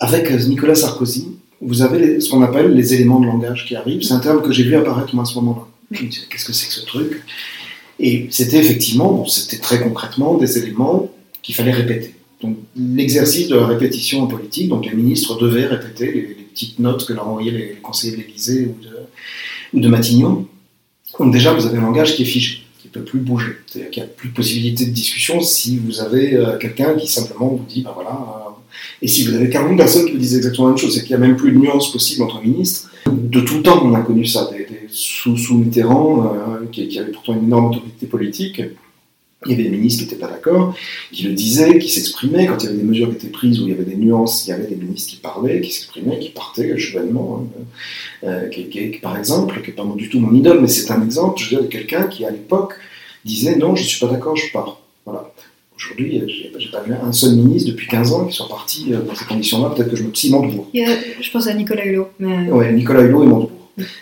Avec 0.00 0.30
Nicolas 0.30 0.74
Sarkozy, 0.74 1.36
vous 1.60 1.82
avez 1.82 2.20
ce 2.20 2.30
qu'on 2.30 2.42
appelle 2.42 2.74
les 2.74 2.94
éléments 2.94 3.20
de 3.20 3.26
langage 3.26 3.66
qui 3.66 3.76
arrivent. 3.76 4.02
C'est 4.02 4.14
un 4.14 4.20
terme 4.20 4.42
que 4.42 4.52
j'ai 4.52 4.64
vu 4.64 4.74
apparaître 4.74 5.16
à 5.18 5.24
ce 5.24 5.34
moment-là. 5.36 5.66
Qu'est-ce 5.96 6.44
que 6.44 6.52
c'est 6.52 6.66
que 6.66 6.74
ce 6.74 6.86
truc? 6.86 7.22
Et 8.00 8.26
c'était 8.30 8.56
effectivement, 8.56 9.26
c'était 9.26 9.58
très 9.58 9.80
concrètement 9.80 10.36
des 10.36 10.58
éléments 10.58 11.10
qu'il 11.42 11.54
fallait 11.54 11.72
répéter. 11.72 12.14
Donc 12.42 12.56
l'exercice 12.76 13.48
de 13.48 13.56
la 13.56 13.66
répétition 13.66 14.22
en 14.22 14.26
politique, 14.26 14.68
donc 14.68 14.86
les 14.86 14.94
ministres 14.94 15.38
devaient 15.38 15.66
répéter 15.66 16.12
les, 16.12 16.22
petites 16.52 16.80
notes 16.80 17.06
que 17.06 17.14
leur 17.14 17.26
envoyaient 17.28 17.50
les, 17.50 17.78
conseillers 17.82 18.14
de 18.14 18.22
l'Élysée 18.22 18.66
ou 18.66 19.78
de, 19.78 19.86
ou 19.86 19.88
Matignon. 19.88 20.46
Donc 21.18 21.32
déjà, 21.32 21.54
vous 21.54 21.64
avez 21.64 21.78
un 21.78 21.82
langage 21.82 22.14
qui 22.14 22.22
est 22.22 22.26
figé 22.26 22.62
peut 22.92 23.02
plus 23.02 23.20
bouger. 23.20 23.52
C'est-à-dire 23.66 23.90
qu'il 23.90 24.02
n'y 24.02 24.08
a 24.08 24.12
plus 24.12 24.28
de 24.28 24.34
possibilité 24.34 24.86
de 24.86 24.90
discussion 24.90 25.40
si 25.40 25.78
vous 25.78 26.00
avez 26.00 26.34
euh, 26.34 26.58
quelqu'un 26.58 26.94
qui 26.94 27.08
simplement 27.08 27.48
vous 27.48 27.64
dit, 27.66 27.82
ben 27.82 27.92
voilà, 27.94 28.10
euh, 28.10 28.50
et 29.00 29.08
si 29.08 29.26
vous 29.26 29.34
avez 29.34 29.48
40 29.48 29.76
personnes 29.76 30.06
qui 30.06 30.12
vous 30.12 30.18
disent 30.18 30.36
exactement 30.36 30.68
la 30.68 30.74
même 30.74 30.78
chose, 30.78 30.94
c'est 30.94 31.00
qu'il 31.02 31.16
n'y 31.16 31.22
a 31.22 31.26
même 31.26 31.36
plus 31.36 31.52
de 31.52 31.58
nuance 31.58 31.90
possible 31.90 32.22
entre 32.22 32.40
ministres. 32.40 32.90
De 33.10 33.40
tout 33.40 33.56
le 33.56 33.62
temps, 33.62 33.84
on 33.84 33.94
a 33.94 34.00
connu 34.00 34.24
ça, 34.24 34.48
des, 34.52 34.66
sous, 34.88 35.36
sous, 35.36 35.56
Mitterrand, 35.56 36.26
euh, 36.26 36.66
qui, 36.70 36.88
qui, 36.88 36.98
avait 36.98 37.10
pourtant 37.10 37.34
une 37.34 37.44
énorme 37.44 37.66
autorité 37.66 38.06
politique, 38.06 38.62
il 39.46 39.50
y 39.50 39.54
avait 39.54 39.64
des 39.64 39.76
ministres 39.76 40.02
qui 40.02 40.08
n'étaient 40.08 40.20
pas 40.20 40.30
d'accord, 40.30 40.74
qui 41.10 41.24
le 41.24 41.32
disaient, 41.32 41.78
qui 41.78 41.88
s'exprimaient. 41.88 42.46
Quand 42.46 42.58
il 42.62 42.66
y 42.66 42.68
avait 42.68 42.78
des 42.78 42.84
mesures 42.84 43.10
qui 43.10 43.16
étaient 43.16 43.28
prises 43.28 43.60
où 43.60 43.64
il 43.64 43.70
y 43.70 43.72
avait 43.72 43.84
des 43.84 43.96
nuances, 43.96 44.46
il 44.46 44.50
y 44.50 44.52
avait 44.52 44.66
des 44.66 44.76
ministres 44.76 45.10
qui 45.10 45.16
parlaient, 45.16 45.60
qui 45.60 45.72
s'exprimaient, 45.72 46.18
qui 46.18 46.30
partaient 46.30 46.78
chevalièrement. 46.78 47.46
Euh, 48.24 48.28
euh, 48.28 48.48
qui, 48.48 48.68
qui, 48.68 48.98
par 49.02 49.16
exemple, 49.16 49.60
qui 49.62 49.70
n'est 49.70 49.76
pas 49.76 49.84
du 49.96 50.08
tout 50.08 50.20
mon 50.20 50.32
idole, 50.32 50.60
mais 50.60 50.68
c'est 50.68 50.90
un 50.92 51.02
exemple, 51.02 51.42
je 51.42 51.44
veux 51.44 51.56
dire, 51.56 51.62
de 51.62 51.72
quelqu'un 51.72 52.04
qui, 52.04 52.24
à 52.24 52.30
l'époque, 52.30 52.74
disait 53.24 53.56
non, 53.56 53.74
je 53.74 53.82
ne 53.82 53.86
suis 53.86 54.00
pas 54.04 54.12
d'accord, 54.12 54.36
je 54.36 54.52
pars. 54.52 54.80
Voilà. 55.04 55.32
Aujourd'hui, 55.76 56.20
euh, 56.20 56.26
je 56.28 56.64
n'ai 56.64 56.70
pas 56.70 56.82
vu 56.82 56.92
un 56.94 57.12
seul 57.12 57.34
ministre 57.34 57.70
depuis 57.70 57.88
15 57.88 58.12
ans 58.12 58.26
qui 58.26 58.36
soit 58.36 58.48
parti 58.48 58.90
dans 58.90 59.14
ces 59.14 59.24
conditions-là. 59.24 59.70
Peut-être 59.70 59.90
que 59.90 59.96
je 59.96 60.04
me 60.04 60.14
suis 60.14 60.30
Montebourg. 60.30 60.68
je 60.72 61.30
pense 61.32 61.48
à 61.48 61.54
Nicolas 61.54 61.84
Hulot. 61.84 62.08
Mais... 62.20 62.48
Oui, 62.50 62.72
Nicolas 62.72 63.00
Hulot 63.00 63.24
et 63.24 63.26
Montebourg. 63.26 63.50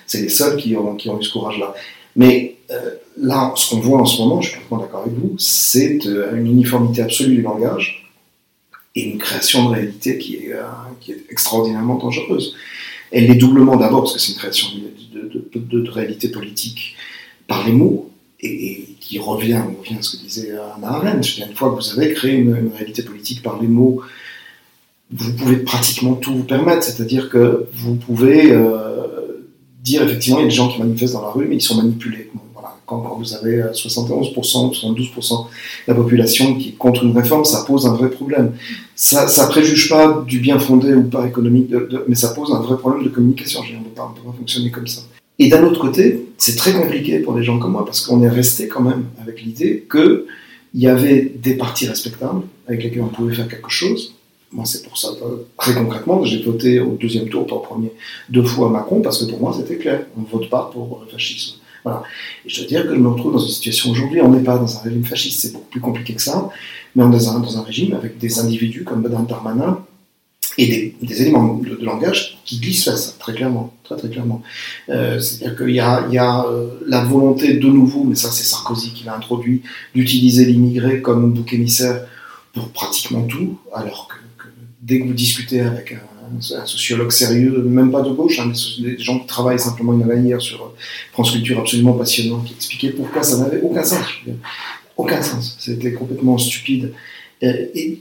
C'est 0.07 0.21
les 0.21 0.29
seuls 0.29 0.57
qui 0.57 0.77
ont, 0.77 0.97
qui 0.97 1.09
ont 1.09 1.19
eu 1.19 1.23
ce 1.23 1.33
courage-là. 1.33 1.75
Mais 2.21 2.57
euh, 2.71 2.97
là, 3.17 3.55
ce 3.57 3.71
qu'on 3.71 3.81
voit 3.81 3.99
en 3.99 4.05
ce 4.05 4.21
moment, 4.21 4.43
je 4.43 4.51
suis 4.51 4.59
complètement 4.59 4.85
d'accord 4.85 5.03
avec 5.07 5.15
vous, 5.15 5.39
c'est 5.39 6.05
euh, 6.05 6.37
une 6.37 6.49
uniformité 6.49 7.01
absolue 7.01 7.37
du 7.37 7.41
langage 7.41 8.13
et 8.95 9.05
une 9.05 9.17
création 9.17 9.71
de 9.71 9.75
réalité 9.75 10.19
qui 10.19 10.37
est, 10.37 10.53
euh, 10.53 10.61
qui 11.01 11.13
est 11.13 11.25
extraordinairement 11.31 11.95
dangereuse. 11.95 12.55
Elle 13.11 13.31
est 13.31 13.37
doublement 13.37 13.77
d'abord 13.77 14.03
parce 14.03 14.13
que 14.13 14.21
c'est 14.21 14.33
une 14.33 14.39
création 14.39 14.69
de, 15.15 15.49
de, 15.55 15.91
réalité 15.91 16.29
politique 16.29 16.95
par 17.47 17.67
les 17.67 17.73
mots, 17.73 18.11
et, 18.41 18.85
qui 19.01 19.19
revient, 19.19 19.63
revient 19.79 19.97
à 19.99 20.03
ce 20.03 20.19
que 20.19 20.23
disait 20.23 20.53
Anna 20.77 20.89
Arendt. 20.89 21.27
Une 21.39 21.57
fois 21.57 21.71
que 21.71 21.77
vous 21.77 21.99
avez 21.99 22.13
créé 22.13 22.35
une, 22.35 22.71
réalité 22.77 23.03
politique 23.03 23.41
par 23.43 23.63
les 23.63 23.67
mots, 23.67 24.03
vous 25.11 25.33
pouvez 25.33 25.57
pratiquement 25.57 26.17
tout 26.17 26.37
vous 26.37 26.45
permettre, 26.45 26.83
c'est-à-dire 26.83 27.31
que 27.31 27.67
vous 27.73 27.95
pouvez 27.95 28.53
dire 29.83 30.03
effectivement 30.03 30.39
il 30.39 30.43
y 30.43 30.45
a 30.45 30.49
des 30.49 30.55
gens 30.55 30.69
qui 30.69 30.79
manifestent 30.79 31.15
dans 31.15 31.23
la 31.23 31.31
rue, 31.31 31.47
mais 31.49 31.57
ils 31.57 31.61
sont 31.61 31.77
manipulés 31.77 32.31
quand, 32.91 33.17
vous 33.19 33.35
avez 33.35 33.63
71%, 33.63 34.11
euh, 34.11 34.71
72% 34.73 35.47
de 35.47 35.49
la 35.87 35.95
population 35.95 36.57
qui 36.57 36.71
est 36.71 36.73
contre 36.73 37.05
une 37.05 37.17
réforme, 37.17 37.45
ça 37.45 37.65
pose 37.67 37.87
un 37.87 37.95
vrai 37.95 38.11
problème. 38.11 38.53
Ça 38.97 39.27
ne 39.27 39.49
préjuge 39.49 39.89
pas 39.89 40.25
du 40.27 40.41
bien 40.41 40.59
fondé 40.59 40.93
ou 40.95 41.05
pas 41.05 41.27
économique, 41.27 41.71
mais 42.09 42.15
ça 42.15 42.31
pose 42.31 42.53
un 42.53 42.61
vrai 42.61 42.77
problème 42.77 43.05
de 43.05 43.09
communication. 43.09 43.61
On 43.61 43.79
ne 43.79 43.85
peut 43.85 43.91
pas 43.95 44.35
fonctionner 44.37 44.71
comme 44.71 44.87
ça. 44.87 45.03
Et 45.39 45.49
d'un 45.49 45.63
autre 45.63 45.81
côté, 45.81 46.27
c'est 46.37 46.57
très 46.57 46.73
compliqué 46.73 47.21
pour 47.21 47.35
des 47.35 47.43
gens 47.43 47.59
comme 47.59 47.73
moi, 47.73 47.85
parce 47.85 48.05
qu'on 48.05 48.23
est 48.23 48.29
resté 48.29 48.69
quand 48.69 48.83
même 48.83 49.05
avec 49.23 49.41
l'idée 49.43 49.87
qu'il 49.91 50.25
y 50.75 50.87
avait 50.87 51.33
des 51.35 51.55
partis 51.55 51.87
respectables 51.87 52.43
avec 52.67 52.83
lesquels 52.83 53.03
on 53.03 53.09
pouvait 53.09 53.35
faire 53.35 53.49
quelque 53.49 53.71
chose. 53.71 54.17
Moi, 54.53 54.65
c'est 54.65 54.83
pour 54.83 54.99
ça, 54.99 55.09
euh, 55.23 55.47
très 55.57 55.75
concrètement, 55.75 56.25
j'ai 56.25 56.43
voté 56.43 56.81
au 56.81 56.97
deuxième 57.01 57.29
tour, 57.29 57.47
pas 57.47 57.55
au 57.55 57.61
premier, 57.61 57.93
deux 58.29 58.43
fois 58.43 58.69
Macron, 58.69 59.01
parce 59.01 59.25
que 59.25 59.31
pour 59.31 59.41
moi, 59.41 59.55
c'était 59.57 59.77
clair. 59.77 60.07
On 60.17 60.23
ne 60.23 60.27
vote 60.27 60.51
pas 60.51 60.71
pour 60.73 61.03
le 61.05 61.11
fascisme. 61.11 61.61
Voilà. 61.85 62.03
Et 62.45 62.49
je 62.49 62.61
dois 62.61 62.69
dire 62.69 62.83
que 62.83 62.95
je 62.95 63.01
me 63.01 63.09
retrouve 63.09 63.33
dans 63.33 63.39
une 63.39 63.49
situation 63.49 63.91
aujourd'hui, 63.91 64.21
on 64.21 64.31
n'est 64.31 64.43
pas 64.43 64.59
dans 64.59 64.77
un 64.77 64.81
régime 64.81 65.05
fasciste, 65.05 65.41
c'est 65.41 65.53
beaucoup 65.53 65.71
plus 65.71 65.81
compliqué 65.81 66.15
que 66.15 66.23
ça, 66.23 66.51
mais 66.95 67.03
on 67.03 67.13
est 67.13 67.17
dans 67.17 67.37
un, 67.37 67.41
dans 67.41 67.59
un 67.59 67.63
régime 67.63 67.95
avec 67.95 68.19
des 68.19 68.39
individus 68.39 68.85
comme 68.85 69.03
Madame 69.03 69.27
Darmanin 69.27 69.81
et 70.59 70.95
des, 71.01 71.23
éléments 71.23 71.55
de, 71.55 71.79
langage 71.83 72.39
qui 72.45 72.59
glissent 72.59 72.87
vers 72.87 72.99
ça, 72.99 73.13
très 73.19 73.33
clairement. 73.33 73.73
Très, 73.85 73.97
très 73.97 74.09
clairement. 74.09 74.43
Euh, 74.89 75.19
c'est-à-dire 75.21 75.57
qu'il 75.57 75.75
y 75.75 75.81
a, 75.81 76.05
il 76.09 76.15
y 76.15 76.19
a 76.19 76.45
euh, 76.45 76.69
la 76.87 77.03
volonté 77.03 77.55
de 77.55 77.67
nouveau, 77.69 78.05
mais 78.05 78.17
ça 78.17 78.31
c'est 78.31 78.45
Sarkozy 78.45 78.93
qui 78.93 79.05
l'a 79.05 79.15
introduit, 79.15 79.63
d'utiliser 79.95 80.45
l'immigré 80.45 81.01
comme 81.01 81.33
bouc 81.33 81.53
émissaire 81.53 82.05
pour 82.53 82.69
pratiquement 82.69 83.23
tout, 83.23 83.59
alors 83.73 84.09
que 84.09 84.17
dès 84.81 85.01
que 85.01 85.05
vous 85.05 85.15
discutez 85.15 85.61
avec 85.61 85.93
un 85.93 86.11
un 86.57 86.67
sociologue 86.67 87.11
sérieux, 87.11 87.63
même 87.63 87.91
pas 87.91 88.03
de 88.03 88.11
gauche, 88.11 88.39
hein, 88.39 88.53
des, 88.81 88.99
gens 88.99 89.19
qui 89.19 89.27
travaillent 89.27 89.59
simplement 89.59 89.93
une 89.93 90.03
année 90.03 90.29
hier 90.29 90.41
sur 90.41 90.73
France 91.13 91.33
Culture 91.33 91.61
absolument 91.61 91.95
passionnant, 91.95 92.41
qui 92.41 92.55
expliquait 92.55 92.91
pourquoi 92.91 93.23
ça 93.23 93.39
n'avait 93.39 93.61
aucun 93.61 93.85
sens. 93.85 94.07
Aucun 94.97 95.23
sens. 95.23 95.57
C'était 95.59 95.93
complètement 95.93 96.39
stupide. 96.39 96.93
Et, 97.43 97.99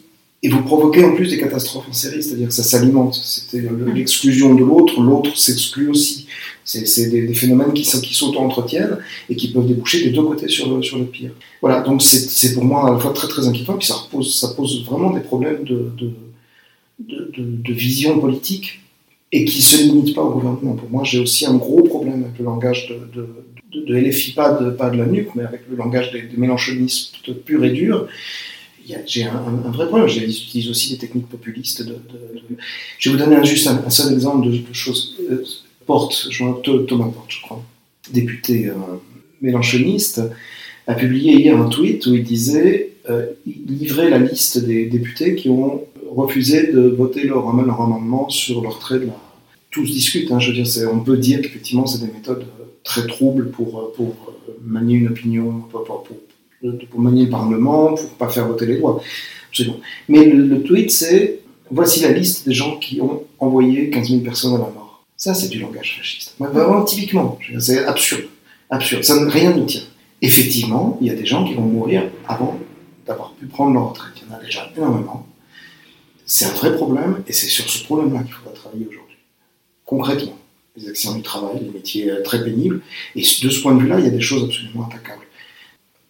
vous 0.49 0.63
provoquez 0.63 1.03
en 1.03 1.15
plus 1.15 1.27
des 1.27 1.37
catastrophes 1.37 1.89
en 1.89 1.93
série, 1.93 2.23
c'est-à-dire 2.23 2.47
que 2.47 2.53
ça 2.53 2.63
s'alimente. 2.63 3.13
C'était 3.13 3.67
l'exclusion 3.93 4.55
de 4.55 4.63
l'autre, 4.63 5.01
l'autre 5.01 5.37
s'exclut 5.37 5.89
aussi. 5.89 6.27
C'est 6.63 7.09
des, 7.09 7.33
phénomènes 7.33 7.73
qui, 7.73 7.83
qui 7.83 8.13
s'auto-entretiennent 8.13 8.99
et 9.29 9.35
qui 9.35 9.51
peuvent 9.51 9.67
déboucher 9.67 10.01
des 10.05 10.11
deux 10.11 10.23
côtés 10.23 10.47
sur 10.47 10.73
le, 10.73 10.81
sur 10.81 10.97
le 10.97 11.05
pire. 11.05 11.31
Voilà, 11.61 11.81
donc 11.81 12.01
c'est 12.01 12.53
pour 12.53 12.63
moi 12.63 12.87
à 12.87 12.93
la 12.93 12.99
fois 12.99 13.11
très 13.11 13.27
très 13.27 13.47
inquiétant, 13.47 13.73
puis 13.73 13.87
ça, 13.87 13.95
repose, 13.95 14.33
ça 14.39 14.49
pose 14.55 14.85
vraiment 14.85 15.11
des 15.11 15.19
problèmes 15.19 15.65
de 15.65 15.91
de, 15.97 16.13
vision 17.67 18.19
politique 18.19 18.81
et 19.31 19.45
qui 19.45 19.59
ne 19.59 19.63
se 19.63 19.83
limite 19.83 20.15
pas 20.15 20.21
au 20.21 20.31
gouvernement. 20.31 20.75
Pour 20.75 20.89
moi, 20.89 21.03
j'ai 21.03 21.19
aussi 21.19 21.45
un 21.45 21.55
gros 21.55 21.83
problème 21.83 22.23
avec 22.23 22.39
le 22.39 22.45
langage 22.45 22.87
de, 22.87 23.27
de, 23.73 23.95
LFI, 23.95 24.33
pas 24.33 24.53
de, 24.53 24.71
pas 24.71 24.89
de 24.89 24.97
la 24.97 25.05
nuque, 25.05 25.35
mais 25.35 25.43
avec 25.43 25.61
le 25.69 25.75
langage 25.75 26.11
des, 26.11 26.23
mélanchonistes 26.35 27.15
pur 27.45 27.63
et 27.63 27.71
dur. 27.71 28.07
J'ai 29.05 29.23
un, 29.23 29.71
vrai 29.71 29.87
problème. 29.87 30.07
J'utilise 30.09 30.69
aussi 30.69 30.91
des 30.91 30.97
techniques 30.97 31.29
populistes. 31.29 31.85
Je 32.97 33.09
vais 33.09 33.15
vous 33.15 33.23
donner 33.23 33.45
juste 33.45 33.67
un, 33.67 33.89
seul 33.89 34.13
exemple 34.13 34.49
de, 34.49 34.73
choses. 34.73 35.15
Euh, 35.29 35.43
Porte, 35.85 36.29
Thomas 36.87 37.09
Porte, 37.09 37.31
je 37.31 37.41
crois, 37.41 37.63
député 38.11 38.67
euh, 38.67 38.73
mélanchoniste, 39.41 40.21
a 40.85 40.93
publié 40.93 41.33
hier 41.33 41.57
un 41.57 41.67
tweet 41.67 42.05
où 42.05 42.13
il 42.13 42.23
disait, 42.23 42.91
euh, 43.09 43.25
livrait 43.45 44.09
la 44.09 44.19
liste 44.19 44.63
des 44.63 44.85
députés 44.85 45.35
qui 45.35 45.49
ont 45.49 45.83
refusé 46.09 46.71
de 46.71 46.81
voter 46.81 47.23
leur, 47.23 47.55
leur 47.55 47.81
amendement 47.81 48.29
sur 48.29 48.61
le 48.61 48.69
retrait 48.69 48.99
de 48.99 49.07
la. 49.07 49.13
Tout 49.71 49.85
se 49.85 49.91
discute, 49.91 50.31
hein, 50.31 50.39
je 50.39 50.51
veux 50.51 50.61
dire, 50.61 50.89
on 50.91 50.99
peut 50.99 51.17
dire 51.17 51.41
qu'effectivement 51.41 51.85
c'est 51.85 52.05
des 52.05 52.11
méthodes 52.11 52.45
euh, 52.59 52.65
très 52.83 53.05
troubles 53.07 53.51
pour, 53.51 53.79
euh, 53.79 53.93
pour 53.95 54.33
manier 54.63 54.97
une 54.97 55.07
opinion, 55.07 55.63
pour, 55.71 56.99
manier 56.99 57.25
le 57.25 57.29
Parlement, 57.29 57.93
pour 57.93 58.09
pas 58.11 58.29
faire 58.29 58.47
voter 58.47 58.65
les 58.65 58.77
lois. 58.77 59.01
Mais 60.07 60.25
le, 60.25 60.61
tweet, 60.61 60.91
c'est 60.91 61.39
voici 61.71 62.01
la 62.01 62.11
liste 62.11 62.47
des 62.47 62.53
gens 62.53 62.77
qui 62.77 63.01
ont 63.01 63.23
envoyé 63.39 63.89
15 63.89 64.09
000 64.09 64.21
personnes 64.21 64.55
à 64.55 64.57
la 64.57 64.65
mort. 64.65 65.05
Ça, 65.17 65.33
c'est 65.33 65.49
du 65.49 65.59
langage 65.59 65.97
fasciste. 65.97 66.35
Vraiment, 66.39 66.83
typiquement, 66.83 67.37
c'est 67.59 67.85
absurde. 67.85 68.25
Absurde. 68.69 69.03
Ça, 69.03 69.15
rien 69.27 69.55
ne 69.55 69.65
tient. 69.65 69.81
Effectivement, 70.21 70.97
il 71.01 71.07
y 71.07 71.09
a 71.09 71.15
des 71.15 71.25
gens 71.25 71.45
qui 71.45 71.53
vont 71.53 71.63
mourir 71.63 72.03
avant 72.27 72.57
d'avoir 73.09 73.31
pu 73.33 73.47
prendre 73.47 73.73
leur 73.73 73.89
retraite. 73.89 74.13
Il 74.21 74.29
y 74.29 74.31
en 74.31 74.37
a 74.37 74.39
déjà 74.39 74.71
énormément. 74.77 75.27
C'est 76.25 76.45
un 76.45 76.53
vrai 76.53 76.75
problème 76.75 77.23
et 77.27 77.33
c'est 77.33 77.47
sur 77.47 77.67
ce 77.69 77.83
problème-là 77.83 78.21
qu'il 78.23 78.33
faudra 78.33 78.53
travailler 78.53 78.85
aujourd'hui. 78.87 79.17
Concrètement, 79.83 80.37
les 80.77 80.87
accidents 80.87 81.15
du 81.15 81.23
travail, 81.23 81.59
les 81.61 81.71
métiers 81.71 82.11
euh, 82.11 82.21
très 82.23 82.43
pénibles. 82.43 82.81
Et 83.15 83.21
de 83.21 83.49
ce 83.49 83.61
point 83.61 83.73
de 83.73 83.81
vue-là, 83.81 83.99
il 83.99 84.05
y 84.05 84.07
a 84.07 84.11
des 84.11 84.21
choses 84.21 84.43
absolument 84.43 84.87
attaquables. 84.87 85.25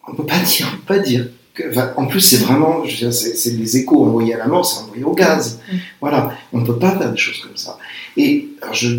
On 0.08 0.12
ne 0.12 0.18
peut 0.18 0.26
pas 0.26 0.39
dire, 0.43 0.70
on 0.74 0.78
peut 0.78 0.93
pas 0.95 1.00
dire. 1.00 1.30
Que, 1.54 1.97
en 1.97 2.06
plus, 2.06 2.20
c'est 2.20 2.38
vraiment, 2.38 2.84
c'est 3.12 3.52
les 3.52 3.78
échos 3.78 4.06
envoyés 4.06 4.34
à 4.34 4.38
la 4.38 4.47
mort, 4.47 4.66
c'est 4.66 4.84
envoyé 4.84 5.04
au 5.06 5.14
gaz. 5.14 5.60
Mm. 5.72 5.78
Voilà, 6.02 6.38
on 6.52 6.60
ne 6.60 6.66
peut 6.66 6.78
pas 6.78 6.97
faire 6.97 7.12
des 7.12 7.18
choses 7.18 7.39
comme 7.39 7.58
ça. 7.58 7.78
Et 8.18 8.50
alors 8.62 8.74
je, 8.74 8.89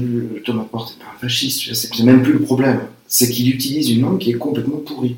Thomas 0.45 0.65
Porte 0.65 0.97
n'est 0.97 1.05
pas 1.05 1.11
un 1.15 1.19
fasciste, 1.19 1.75
c'est 1.75 2.03
même 2.03 2.23
plus 2.23 2.33
le 2.33 2.41
problème. 2.41 2.81
C'est 3.07 3.29
qu'il 3.29 3.55
utilise 3.55 3.91
une 3.91 4.03
langue 4.03 4.19
qui 4.19 4.31
est 4.31 4.39
complètement 4.39 4.79
pourrie. 4.79 5.17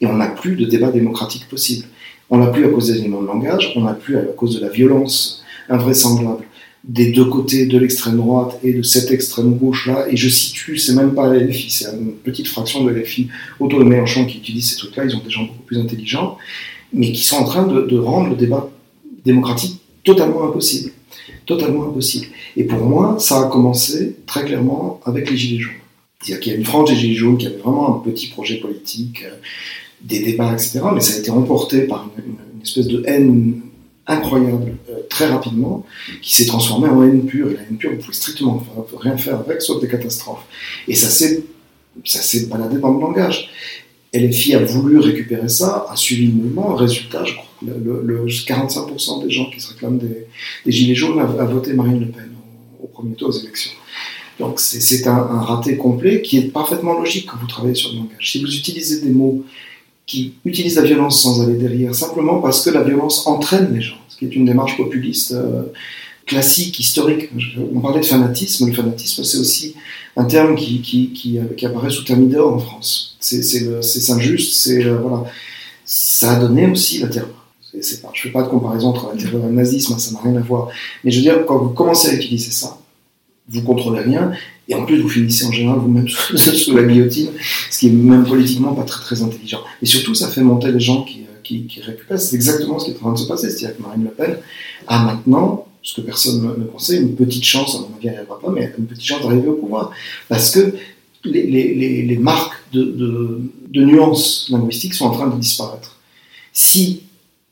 Et 0.00 0.06
on 0.06 0.14
n'a 0.14 0.26
plus 0.26 0.56
de 0.56 0.66
débat 0.66 0.90
démocratique 0.90 1.48
possible. 1.48 1.86
On 2.30 2.38
n'a 2.38 2.46
plus 2.48 2.64
à 2.64 2.68
cause 2.68 2.88
des 2.88 2.98
éléments 2.98 3.22
de 3.22 3.26
langage, 3.26 3.72
on 3.76 3.82
n'a 3.82 3.94
plus 3.94 4.16
à 4.16 4.22
cause 4.22 4.56
de 4.56 4.60
la 4.60 4.70
violence 4.70 5.42
invraisemblable 5.68 6.44
des 6.86 7.12
deux 7.12 7.24
côtés 7.24 7.66
de 7.66 7.78
l'extrême 7.78 8.16
droite 8.16 8.58
et 8.62 8.72
de 8.74 8.82
cette 8.82 9.10
extrême 9.10 9.56
gauche-là, 9.56 10.06
et 10.10 10.16
je 10.16 10.28
situe, 10.28 10.76
c'est 10.76 10.94
même 10.94 11.14
pas 11.14 11.32
LFI, 11.32 11.70
c'est 11.70 11.86
une 11.86 12.12
petite 12.12 12.46
fraction 12.46 12.84
de 12.84 12.90
LFI 12.90 13.28
autour 13.58 13.78
de 13.78 13.84
Mélenchon 13.84 14.26
qui 14.26 14.38
utilise 14.38 14.70
ces 14.70 14.76
trucs-là, 14.76 15.04
ils 15.04 15.16
ont 15.16 15.20
des 15.20 15.30
gens 15.30 15.44
beaucoup 15.44 15.62
plus 15.62 15.78
intelligents, 15.78 16.36
mais 16.92 17.10
qui 17.12 17.24
sont 17.24 17.36
en 17.36 17.44
train 17.44 17.66
de, 17.66 17.98
rendre 17.98 18.30
le 18.30 18.36
débat 18.36 18.70
démocratique 19.24 19.80
totalement 20.04 20.44
impossible. 20.44 20.92
Totalement 21.46 21.88
impossible. 21.88 22.26
Et 22.56 22.64
pour 22.64 22.80
moi, 22.80 23.16
ça 23.18 23.40
a 23.40 23.44
commencé 23.46 24.16
très 24.26 24.44
clairement 24.44 25.00
avec 25.04 25.30
les 25.30 25.36
Gilets 25.36 25.60
jaunes. 25.60 25.72
C'est-à-dire 26.20 26.40
qu'il 26.40 26.52
y 26.52 26.54
a 26.54 26.58
une 26.58 26.64
frange 26.64 26.90
des 26.90 26.96
Gilets 26.96 27.14
jaunes 27.14 27.38
qui 27.38 27.46
avait 27.46 27.56
vraiment 27.56 27.96
un 27.96 27.98
petit 28.00 28.28
projet 28.28 28.56
politique, 28.56 29.22
euh, 29.24 29.34
des 30.00 30.20
débats, 30.20 30.52
etc., 30.52 30.80
mais 30.94 31.00
ça 31.00 31.16
a 31.16 31.18
été 31.18 31.30
remporté 31.30 31.82
par 31.82 32.10
une 32.18 32.62
espèce 32.62 32.86
de 32.86 33.02
haine 33.06 33.60
incroyable 34.06 34.76
euh, 34.90 34.98
très 35.08 35.26
rapidement, 35.26 35.86
qui 36.20 36.34
s'est 36.34 36.46
transformée 36.46 36.88
en 36.88 37.02
haine 37.02 37.24
pure. 37.26 37.50
Et 37.50 37.54
la 37.54 37.62
haine 37.62 37.76
pure, 37.78 37.92
vous 37.92 37.98
pouvez 37.98 38.12
strictement 38.12 38.62
rien 38.98 39.16
faire 39.16 39.40
avec, 39.40 39.62
sauf 39.62 39.80
des 39.80 39.88
catastrophes. 39.88 40.44
Et 40.88 40.94
ça 40.94 41.08
s'est, 41.08 41.44
ça 42.04 42.20
s'est 42.20 42.46
baladé 42.46 42.78
dans 42.78 42.92
le 42.92 43.00
langage. 43.00 43.50
Filles 44.32 44.54
a 44.54 44.64
voulu 44.64 44.98
récupérer 44.98 45.48
ça, 45.48 45.86
a 45.90 45.96
suivi 45.96 46.26
le 46.26 46.34
mouvement. 46.34 46.74
Résultat, 46.74 47.24
je 47.24 47.34
crois 47.34 47.48
que 47.60 47.66
le, 47.66 48.24
45% 48.26 49.24
des 49.24 49.30
gens 49.30 49.50
qui 49.50 49.60
se 49.60 49.72
réclament 49.72 49.98
des, 49.98 50.28
gilets 50.70 50.94
jaunes 50.94 51.18
a, 51.18 51.24
voté 51.24 51.72
Marine 51.72 52.00
Le 52.00 52.06
Pen 52.06 52.30
au, 52.80 52.86
premier 52.86 53.14
tour 53.16 53.32
des 53.32 53.40
élections. 53.40 53.72
Donc 54.38 54.60
c'est 54.60 55.06
un, 55.06 55.16
un, 55.16 55.40
raté 55.40 55.76
complet 55.76 56.22
qui 56.22 56.38
est 56.38 56.52
parfaitement 56.52 56.98
logique 56.98 57.26
quand 57.26 57.38
vous 57.40 57.46
travaillez 57.46 57.74
sur 57.74 57.90
le 57.90 57.98
langage. 57.98 58.30
Si 58.30 58.40
vous 58.40 58.54
utilisez 58.54 59.00
des 59.00 59.10
mots 59.10 59.44
qui 60.06 60.34
utilisent 60.44 60.76
la 60.76 60.82
violence 60.82 61.22
sans 61.22 61.42
aller 61.42 61.56
derrière, 61.56 61.94
simplement 61.94 62.40
parce 62.40 62.62
que 62.62 62.70
la 62.70 62.82
violence 62.82 63.26
entraîne 63.26 63.74
les 63.74 63.80
gens, 63.80 63.96
ce 64.08 64.16
qui 64.16 64.26
est 64.26 64.34
une 64.34 64.44
démarche 64.44 64.76
populiste 64.76 65.32
euh, 65.32 65.62
classique, 66.26 66.78
historique. 66.78 67.30
On 67.74 67.80
parlait 67.80 68.00
de 68.00 68.06
fanatisme, 68.06 68.66
le 68.66 68.72
fanatisme 68.72 69.24
c'est 69.24 69.38
aussi 69.38 69.74
un 70.16 70.24
terme 70.24 70.54
qui, 70.54 70.80
qui, 70.82 71.12
qui, 71.12 71.38
qui 71.56 71.66
apparaît 71.66 71.90
sous 71.90 72.04
Thermidor 72.04 72.54
en 72.54 72.58
France. 72.58 73.16
C'est 73.20 74.10
injuste, 74.10 74.62
c'est 74.62 74.84
euh, 74.84 74.98
voilà. 74.98 75.24
ça 75.84 76.32
a 76.32 76.36
donné 76.36 76.70
aussi 76.70 76.98
la 76.98 77.08
terreur. 77.08 77.44
Je 77.72 77.78
ne 77.78 78.12
fais 78.14 78.30
pas 78.30 78.42
de 78.42 78.48
comparaison 78.48 78.88
entre 78.88 79.10
la 79.12 79.20
terreur 79.20 79.44
et 79.44 79.48
le 79.48 79.52
nazisme, 79.52 79.98
ça 79.98 80.12
n'a 80.12 80.20
rien 80.20 80.36
à 80.36 80.40
voir. 80.40 80.68
Mais 81.02 81.10
je 81.10 81.16
veux 81.16 81.22
dire, 81.22 81.44
quand 81.46 81.58
vous 81.58 81.70
commencez 81.70 82.10
à 82.10 82.14
utiliser 82.14 82.52
ça, 82.52 82.78
vous 83.48 83.62
contrôlez 83.62 84.00
rien, 84.00 84.32
et 84.68 84.74
en 84.74 84.84
plus 84.84 85.00
vous 85.00 85.08
finissez 85.08 85.46
en 85.46 85.52
général 85.52 85.78
vous-même 85.78 86.08
sous, 86.08 86.74
la 86.74 86.84
guillotine, 86.84 87.30
ce 87.70 87.78
qui 87.78 87.88
est 87.88 87.90
même 87.90 88.24
politiquement 88.24 88.74
pas 88.74 88.84
très 88.84 89.22
intelligent. 89.22 89.60
Et 89.82 89.86
surtout, 89.86 90.14
ça 90.14 90.28
fait 90.28 90.40
monter 90.40 90.72
les 90.72 90.80
gens 90.80 91.02
qui, 91.02 91.20
euh, 91.20 91.40
qui, 91.42 91.66
qui 91.66 91.80
récupèrent. 91.80 92.20
C'est 92.20 92.36
exactement 92.36 92.78
ce 92.78 92.86
qui 92.86 92.90
est 92.92 92.96
en 92.96 93.00
train 93.00 93.12
de 93.12 93.18
se 93.18 93.26
passer. 93.26 93.50
C'est-à-dire 93.50 93.76
que 93.76 93.82
Marine 93.82 94.04
Le 94.04 94.10
Pen 94.10 94.38
a 94.86 95.04
maintenant, 95.04 95.66
ce 95.82 96.00
que 96.00 96.06
personne 96.06 96.42
ne 96.42 96.64
pensait, 96.64 96.96
une 96.96 97.14
petite 97.14 97.44
chance, 97.44 97.74
à 97.74 97.78
mon 97.80 97.96
avis, 97.96 98.08
elle 98.08 98.14
n'arrivera 98.14 98.40
pas, 98.40 98.50
mais 98.50 98.72
une 98.78 98.86
petite 98.86 99.04
chance 99.04 99.22
d'arriver 99.22 99.48
au 99.48 99.54
pouvoir. 99.54 99.90
Parce 100.28 100.50
que 100.50 100.74
les, 101.24 101.46
les, 101.46 102.02
les, 102.02 102.18
marques 102.18 102.54
de, 102.72 103.40
de 103.68 103.84
nuances 103.84 104.48
linguistiques 104.50 104.94
sont 104.94 105.06
en 105.06 105.10
train 105.10 105.26
de 105.26 105.38
disparaître. 105.38 105.96
Si 106.52 107.02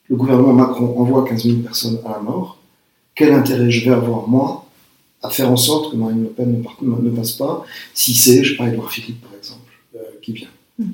le 0.08 0.16
gouvernement 0.16 0.52
Macron 0.52 0.94
envoie 0.98 1.24
15 1.24 1.42
000 1.42 1.56
personnes 1.58 1.98
à 2.06 2.12
la 2.12 2.18
mort, 2.20 2.58
quel 3.14 3.32
intérêt 3.32 3.70
je 3.70 3.84
vais 3.84 3.94
avoir, 3.94 4.28
moi, 4.28 4.61
à 5.22 5.30
faire 5.30 5.50
en 5.50 5.56
sorte 5.56 5.92
que 5.92 5.96
Marine 5.96 6.24
Le 6.24 6.28
Pen 6.28 6.64
ne, 6.82 7.10
passe 7.10 7.32
pas, 7.32 7.64
si 7.94 8.14
c'est, 8.14 8.42
je 8.42 8.50
sais 8.50 8.56
pas, 8.56 8.66
Edouard 8.66 8.90
Philippe, 8.90 9.20
par 9.22 9.34
exemple, 9.36 9.70
euh, 9.94 9.98
qui 10.20 10.32
vient. 10.32 10.48
Mm. 10.78 10.90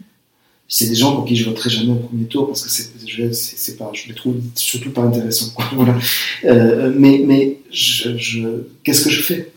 C'est 0.70 0.86
des 0.86 0.94
gens 0.94 1.16
pour 1.16 1.24
qui 1.24 1.34
je 1.34 1.48
voterai 1.48 1.70
jamais 1.70 1.92
au 1.92 1.96
premier 1.96 2.26
tour 2.26 2.46
parce 2.46 2.62
que 2.62 2.68
c'est, 2.68 2.90
je, 3.06 3.72
pas, 3.72 3.90
je 3.94 4.08
les 4.08 4.14
trouve 4.14 4.36
surtout 4.54 4.90
pas 4.90 5.02
intéressants. 5.02 5.54
voilà. 5.72 5.98
Euh, 6.44 6.92
mais 6.94 7.22
mais 7.24 7.60
je, 7.70 8.64
qu'est-ce 8.84 9.04
que 9.04 9.10
je 9.10 9.22
fais? 9.22 9.52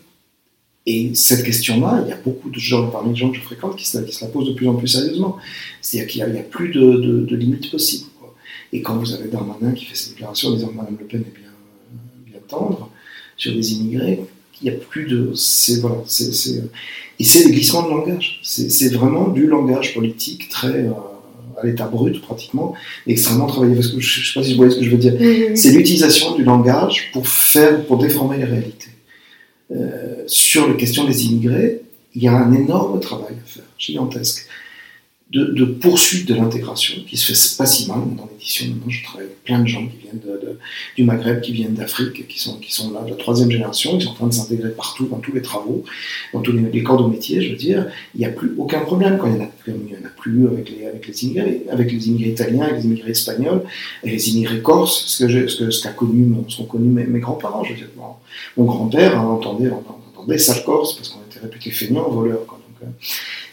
Et 0.86 1.14
cette 1.14 1.44
question-là, 1.44 2.02
il 2.04 2.08
y 2.08 2.12
a 2.12 2.16
beaucoup 2.16 2.50
de 2.50 2.58
gens, 2.58 2.88
parmi 2.88 3.10
les 3.10 3.16
gens 3.16 3.30
que 3.30 3.36
je 3.36 3.42
fréquente, 3.42 3.76
qui 3.76 3.86
se, 3.86 3.98
la, 3.98 4.26
posent 4.28 4.48
de 4.48 4.54
plus 4.54 4.66
en 4.66 4.74
plus 4.74 4.88
sérieusement. 4.88 5.36
C'est-à-dire 5.80 6.10
qu'il 6.10 6.32
n'y 6.32 6.38
a, 6.38 6.42
plus 6.42 6.70
de, 6.70 7.26
de, 7.28 7.36
limites 7.36 7.70
possibles. 7.70 8.06
Et 8.72 8.80
quand 8.80 8.96
vous 8.96 9.12
avez 9.12 9.28
Darmanin 9.28 9.72
qui 9.72 9.84
fait 9.84 9.94
ses 9.94 10.10
déclarations 10.10 10.48
en 10.48 10.52
disant 10.54 10.68
que 10.68 10.76
Mme 10.76 10.96
Le 10.98 11.04
Pen 11.04 11.20
est 11.20 11.38
bien, 11.38 11.50
bien 12.26 12.40
tendre 12.48 12.90
sur 13.36 13.52
les 13.52 13.74
immigrés, 13.74 14.20
il 14.62 14.70
n'y 14.70 14.76
a 14.76 14.78
plus 14.78 15.06
de. 15.06 15.32
C'est, 15.34 15.80
voilà, 15.80 15.96
c'est, 16.06 16.30
et 17.18 17.24
c'est 17.24 17.44
des 17.44 17.52
glissements 17.52 17.82
de 17.82 17.90
langage. 17.90 18.40
C'est, 18.42 18.92
vraiment 18.92 19.28
du 19.28 19.46
langage 19.46 19.94
politique 19.94 20.48
très. 20.48 20.68
Euh, 20.68 20.92
à 21.60 21.66
l'état 21.66 21.86
brut 21.86 22.20
pratiquement, 22.22 22.74
extrêmement 23.06 23.46
travaillé. 23.46 23.74
Parce 23.74 23.88
que 23.88 24.00
je 24.00 24.20
ne 24.20 24.24
sais 24.24 24.32
pas 24.34 24.42
si 24.42 24.52
vous 24.52 24.56
voyez 24.56 24.72
ce 24.72 24.78
que 24.78 24.84
je 24.84 24.90
veux 24.90 24.96
dire. 24.96 25.14
C'est 25.54 25.70
l'utilisation 25.70 26.34
du 26.34 26.44
langage 26.44 27.10
pour 27.12 27.28
faire, 27.28 27.84
pour 27.84 27.98
déformer 27.98 28.38
les 28.38 28.44
réalités. 28.44 28.88
Euh, 29.70 30.24
sur 30.26 30.68
les 30.68 30.76
questions 30.76 31.04
des 31.04 31.26
immigrés, 31.26 31.82
il 32.14 32.22
y 32.22 32.28
a 32.28 32.34
un 32.34 32.52
énorme 32.52 33.00
travail 33.00 33.34
à 33.42 33.46
faire, 33.46 33.64
gigantesque 33.78 34.46
de, 35.32 35.64
poursuite 35.64 36.28
de 36.28 36.34
l'intégration 36.34 37.02
qui 37.06 37.16
se 37.16 37.32
fait 37.32 37.56
pas 37.56 37.64
si 37.64 37.88
mal 37.88 38.00
dans 38.16 38.28
l'édition. 38.30 38.66
Maintenant, 38.66 38.90
je 38.90 39.02
travaille 39.02 39.26
avec 39.26 39.44
plein 39.44 39.60
de 39.60 39.66
gens 39.66 39.86
qui 39.86 39.96
viennent 39.96 40.20
du 40.96 41.04
Maghreb, 41.04 41.40
qui 41.40 41.52
viennent 41.52 41.72
d'Afrique, 41.72 42.28
qui 42.28 42.38
sont, 42.38 42.92
là, 42.92 43.02
de 43.02 43.10
la 43.10 43.16
troisième 43.16 43.50
génération, 43.50 43.96
ils 43.96 44.02
sont 44.02 44.10
en 44.10 44.14
train 44.14 44.26
de 44.26 44.34
s'intégrer 44.34 44.70
partout, 44.70 45.06
dans 45.06 45.18
tous 45.18 45.32
les 45.32 45.40
travaux, 45.40 45.84
dans 46.34 46.40
tous 46.40 46.52
les, 46.52 46.82
corps 46.82 47.02
de 47.02 47.10
métier, 47.10 47.40
je 47.40 47.50
veux 47.50 47.56
dire. 47.56 47.86
Il 48.14 48.18
n'y 48.18 48.26
a 48.26 48.30
plus 48.30 48.52
aucun 48.58 48.80
problème 48.80 49.16
quand 49.18 49.26
il 49.26 49.34
n'y 49.34 49.40
en, 49.40 50.04
a 50.04 50.08
plus 50.16 50.46
avec 50.46 50.70
les, 50.70 50.86
avec 50.86 51.06
les 51.06 51.24
immigrés, 51.24 51.62
avec 51.70 51.90
les 51.90 52.08
immigrés 52.08 52.30
italiens, 52.30 52.64
avec 52.64 52.76
les 52.76 52.84
immigrés 52.84 53.10
espagnols, 53.12 53.62
et 54.04 54.10
les 54.10 54.30
immigrés 54.30 54.60
corses, 54.60 55.04
ce 55.06 55.24
que 55.24 55.48
ce, 55.48 55.88
connu, 55.96 56.30
qu'ont 56.54 56.64
connu 56.64 56.88
mes, 56.88 57.20
grands-parents. 57.20 57.64
Je 57.64 57.72
veux 57.72 57.78
dire, 57.78 57.88
mon, 58.56 58.64
grand-père 58.64 59.18
entendait, 59.18 59.70
entendait 59.70 60.38
sale 60.38 60.62
corse 60.64 60.94
parce 60.96 61.08
qu'on 61.08 61.20
était 61.30 61.40
réputé 61.40 61.70
feignant, 61.70 62.10
voleur. 62.10 62.40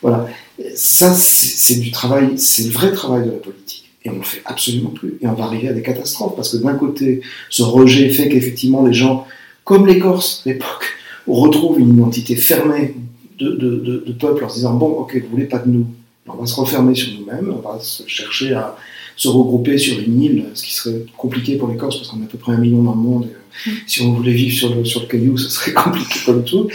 Voilà. 0.02 0.28
Ça, 0.76 1.14
c'est 1.14 1.80
du 1.80 1.92
travail, 1.92 2.38
c'est 2.38 2.64
le 2.64 2.72
vrai 2.72 2.92
travail 2.92 3.26
de 3.26 3.32
la 3.32 3.38
politique. 3.38 3.90
Et 4.06 4.10
on 4.10 4.14
ne 4.14 4.20
le 4.20 4.26
fait 4.26 4.42
absolument 4.46 4.92
plus. 4.92 5.18
Et 5.22 5.28
on 5.28 5.34
va 5.34 5.46
arriver 5.46 5.68
à 5.68 5.74
des 5.74 5.82
catastrophes. 5.82 6.36
Parce 6.36 6.56
que 6.56 6.64
d'un 6.64 6.76
côté, 6.76 7.22
ce 7.50 7.64
rejet 7.64 8.10
fait 8.10 8.30
qu'effectivement, 8.30 8.86
les 8.86 8.94
gens, 8.94 9.28
comme 9.64 9.88
les 9.88 10.00
Corses 10.00 10.44
à 10.46 10.50
l'époque, 10.50 10.86
retrouvent 11.28 11.80
une 11.80 11.94
identité 11.96 12.36
fermée 12.36 12.96
de, 13.38 13.52
de, 13.52 14.04
de, 14.06 14.14
peuple 14.14 14.44
en 14.44 14.50
se 14.50 14.56
disant 14.56 14.74
Bon, 14.74 14.88
ok, 14.88 15.16
vous 15.16 15.30
voulez 15.32 15.46
pas 15.46 15.60
de 15.60 15.70
nous. 15.70 15.88
On 16.28 16.36
va 16.36 16.46
se 16.46 16.56
refermer 16.56 16.94
sur 16.94 17.12
nous-mêmes, 17.20 17.52
on 17.52 17.68
va 17.68 17.80
se 17.80 18.04
chercher 18.08 18.54
à 18.54 18.78
se 19.16 19.28
regrouper 19.28 19.78
sur 19.78 20.00
une 20.00 20.22
île, 20.22 20.46
ce 20.54 20.64
qui 20.64 20.74
serait 20.74 21.04
compliqué 21.18 21.56
pour 21.58 21.68
les 21.68 21.76
Corses 21.76 21.98
parce 21.98 22.10
qu'on 22.10 22.22
est 22.22 22.26
à 22.26 22.28
peu 22.28 22.38
près 22.38 22.54
un 22.54 22.58
million 22.58 22.84
dans 22.84 22.94
le 22.94 23.02
monde. 23.02 23.26
Et, 23.26 23.70
euh, 23.70 23.74
mm. 23.74 23.78
Si 23.88 24.02
on 24.02 24.14
voulait 24.14 24.34
vivre 24.34 24.56
sur 24.56 24.74
le, 24.74 24.86
sur 24.86 25.02
le 25.02 25.08
caillou, 25.08 25.38
ce 25.38 25.50
serait 25.50 25.74
compliqué 25.74 26.20
comme 26.26 26.44
tout. 26.44 26.70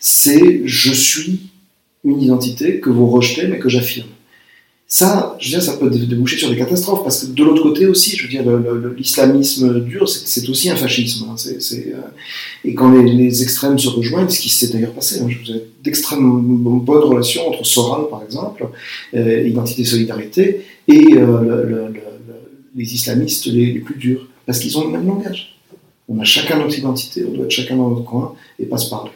C'est 0.00 0.62
je 0.64 0.92
suis 0.92 1.40
une 2.04 2.20
identité 2.20 2.80
que 2.80 2.90
vous 2.90 3.08
rejetez 3.08 3.46
mais 3.46 3.58
que 3.58 3.68
j'affirme. 3.68 4.08
Ça, 4.86 5.36
je 5.40 5.46
veux 5.46 5.58
dire, 5.58 5.62
ça 5.62 5.76
peut 5.76 5.88
déboucher 5.90 6.36
sur 6.36 6.50
des 6.50 6.56
catastrophes, 6.56 7.02
parce 7.02 7.24
que 7.24 7.32
de 7.32 7.42
l'autre 7.42 7.62
côté 7.62 7.86
aussi, 7.86 8.16
je 8.16 8.22
veux 8.22 8.28
dire, 8.28 8.44
l'islamisme 8.96 9.80
dur, 9.80 10.08
c'est 10.08 10.48
aussi 10.48 10.70
un 10.70 10.76
fascisme. 10.76 11.26
Hein, 11.30 11.34
euh, 11.48 12.00
et 12.64 12.74
quand 12.74 12.92
les, 12.92 13.42
extrêmes 13.42 13.78
se 13.78 13.88
rejoignent, 13.88 14.28
ce 14.28 14.38
qui 14.38 14.50
s'est 14.50 14.68
d'ailleurs 14.68 14.92
passé, 14.92 15.20
hein, 15.20 15.26
je 15.28 15.38
vous 15.38 15.56
ai 15.56 15.64
d'extrêmement 15.82 16.76
bonnes 16.76 17.02
relations 17.02 17.48
entre 17.48 17.64
Soral, 17.64 18.08
par 18.10 18.22
exemple, 18.22 18.68
euh, 19.14 19.48
Identité 19.48 19.84
Solidarité, 19.84 20.60
et 20.86 21.14
euh, 21.14 21.88
les 22.76 22.94
islamistes 22.94 23.46
les, 23.46 23.72
les, 23.72 23.80
plus 23.80 23.96
durs, 23.96 24.28
parce 24.44 24.58
qu'ils 24.58 24.76
ont 24.78 24.84
le 24.84 24.90
même 24.90 25.06
langage. 25.08 25.56
On 26.08 26.20
a 26.20 26.24
chacun 26.24 26.58
notre 26.58 26.78
identité, 26.78 27.24
on 27.26 27.32
doit 27.32 27.46
être 27.46 27.50
chacun 27.50 27.76
dans 27.76 27.88
notre 27.88 28.04
coin, 28.04 28.34
et 28.60 28.66
pas 28.66 28.78
se 28.78 28.90
parler. 28.90 29.12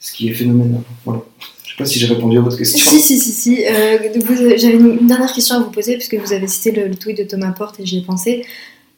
Ce 0.00 0.12
qui 0.12 0.28
est 0.28 0.32
phénoménal. 0.32 0.80
Voilà 1.04 1.24
sais 1.84 1.90
pas 1.90 1.92
si 1.92 1.98
j'ai 1.98 2.06
répondu 2.06 2.38
à 2.38 2.40
votre 2.40 2.56
question. 2.56 2.90
Si, 2.90 3.00
si, 3.00 3.18
si. 3.18 3.32
si. 3.32 3.64
Euh, 3.64 3.98
J'avais 4.56 4.74
une, 4.74 5.06
dernière 5.06 5.32
question 5.32 5.56
à 5.56 5.60
vous 5.60 5.70
poser, 5.70 5.94
puisque 5.96 6.14
vous 6.14 6.32
avez 6.32 6.46
cité 6.46 6.70
le, 6.72 6.94
tweet 6.94 7.18
de 7.18 7.24
Thomas 7.24 7.52
Porte 7.52 7.80
et 7.80 7.86
j'y 7.86 7.98
ai 7.98 8.02
pensé. 8.02 8.44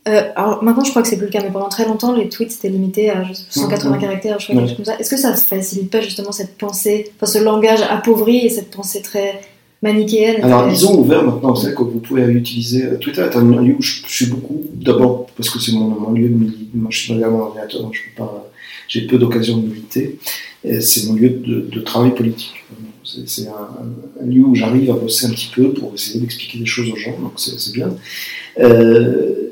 Euh, 0.09 0.22
alors 0.35 0.64
maintenant, 0.64 0.83
je 0.83 0.91
crois 0.91 1.03
que 1.03 1.09
c'est 1.09 1.16
plus 1.16 1.26
le 1.26 1.33
cas, 1.33 1.43
mais 1.43 1.51
pendant 1.51 1.68
très 1.68 1.85
longtemps, 1.85 2.14
les 2.14 2.28
tweets 2.28 2.53
étaient 2.53 2.68
limités 2.68 3.11
à 3.11 3.24
180 3.51 3.99
caractères, 3.99 4.41
je 4.41 4.49
crois, 4.49 4.62
comme 4.74 4.85
ça. 4.85 4.99
Est-ce 4.99 5.11
que 5.11 5.16
ça 5.16 5.35
facilite 5.37 5.91
pas 5.91 6.01
justement 6.01 6.33
cette 6.33 6.59
pensée, 6.59 7.12
enfin 7.16 7.26
ce 7.26 7.39
langage 7.39 7.83
appauvri 7.89 8.47
et 8.47 8.49
cette 8.49 8.70
pensée 8.70 9.01
très 9.01 9.41
manichéenne 9.80 10.43
Alors, 10.43 10.68
ils 10.68 10.87
ont 10.87 10.99
ouvert 10.99 11.22
maintenant, 11.22 11.55
c'est 11.55 11.74
que 11.74 11.83
vous 11.83 12.01
pouvez 12.01 12.24
utiliser. 12.24 12.85
Euh, 12.85 12.97
Twitter 12.97 13.22
est 13.22 13.37
un 13.37 13.43
lieu 13.43 13.76
où 13.78 13.83
je, 13.83 14.03
suis 14.07 14.26
beaucoup, 14.26 14.62
d'abord 14.74 15.26
parce 15.37 15.51
que 15.51 15.61
c'est 15.61 15.72
mon, 15.72 16.11
lieu 16.11 16.28
de. 16.28 16.37
Moi, 16.74 16.89
je 16.91 16.99
suis 16.99 17.12
derrière 17.12 17.30
mon 17.30 17.43
ordinateur, 17.43 17.83
donc 17.83 17.95
je 17.95 18.01
peux 18.03 18.24
pas. 18.24 18.49
J'ai 18.89 19.07
peu 19.07 19.18
d'occasions 19.18 19.59
de 19.59 19.68
militer 19.68 20.18
c'est 20.64 21.06
mon 21.06 21.14
lieu 21.14 21.30
de, 21.30 21.80
travail 21.80 22.14
politique. 22.14 22.64
C'est 23.04 23.48
un, 23.48 24.24
lieu 24.24 24.42
où 24.42 24.54
j'arrive 24.54 24.90
à 24.90 24.94
bosser 24.94 25.26
un 25.26 25.30
petit 25.30 25.50
peu 25.54 25.72
pour 25.72 25.92
essayer 25.94 26.20
d'expliquer 26.20 26.58
des 26.58 26.66
choses 26.66 26.90
aux 26.90 26.96
gens, 26.96 27.18
donc 27.18 27.32
c'est 27.36 27.72
bien. 27.72 27.94
Euh, 28.60 29.50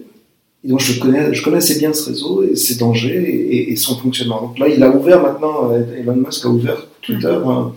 et 0.63 0.69
donc 0.69 0.81
je 0.81 1.01
connais, 1.01 1.33
je 1.35 1.43
connais 1.43 1.57
assez 1.57 1.79
bien 1.79 1.93
ce 1.93 2.11
réseau 2.11 2.45
et 2.45 2.55
ses 2.55 2.77
dangers 2.77 3.71
et, 3.71 3.77
son 3.77 3.97
fonctionnement. 3.97 4.43
Donc 4.43 4.59
là, 4.59 4.69
il 4.69 4.83
a 4.83 4.91
ouvert 4.91 5.23
maintenant, 5.23 5.73
euh, 5.73 5.83
Elon 5.99 6.17
Musk 6.17 6.45
a 6.45 6.49
ouvert 6.49 6.87
Twitter 7.03 7.39
hein, 7.45 7.73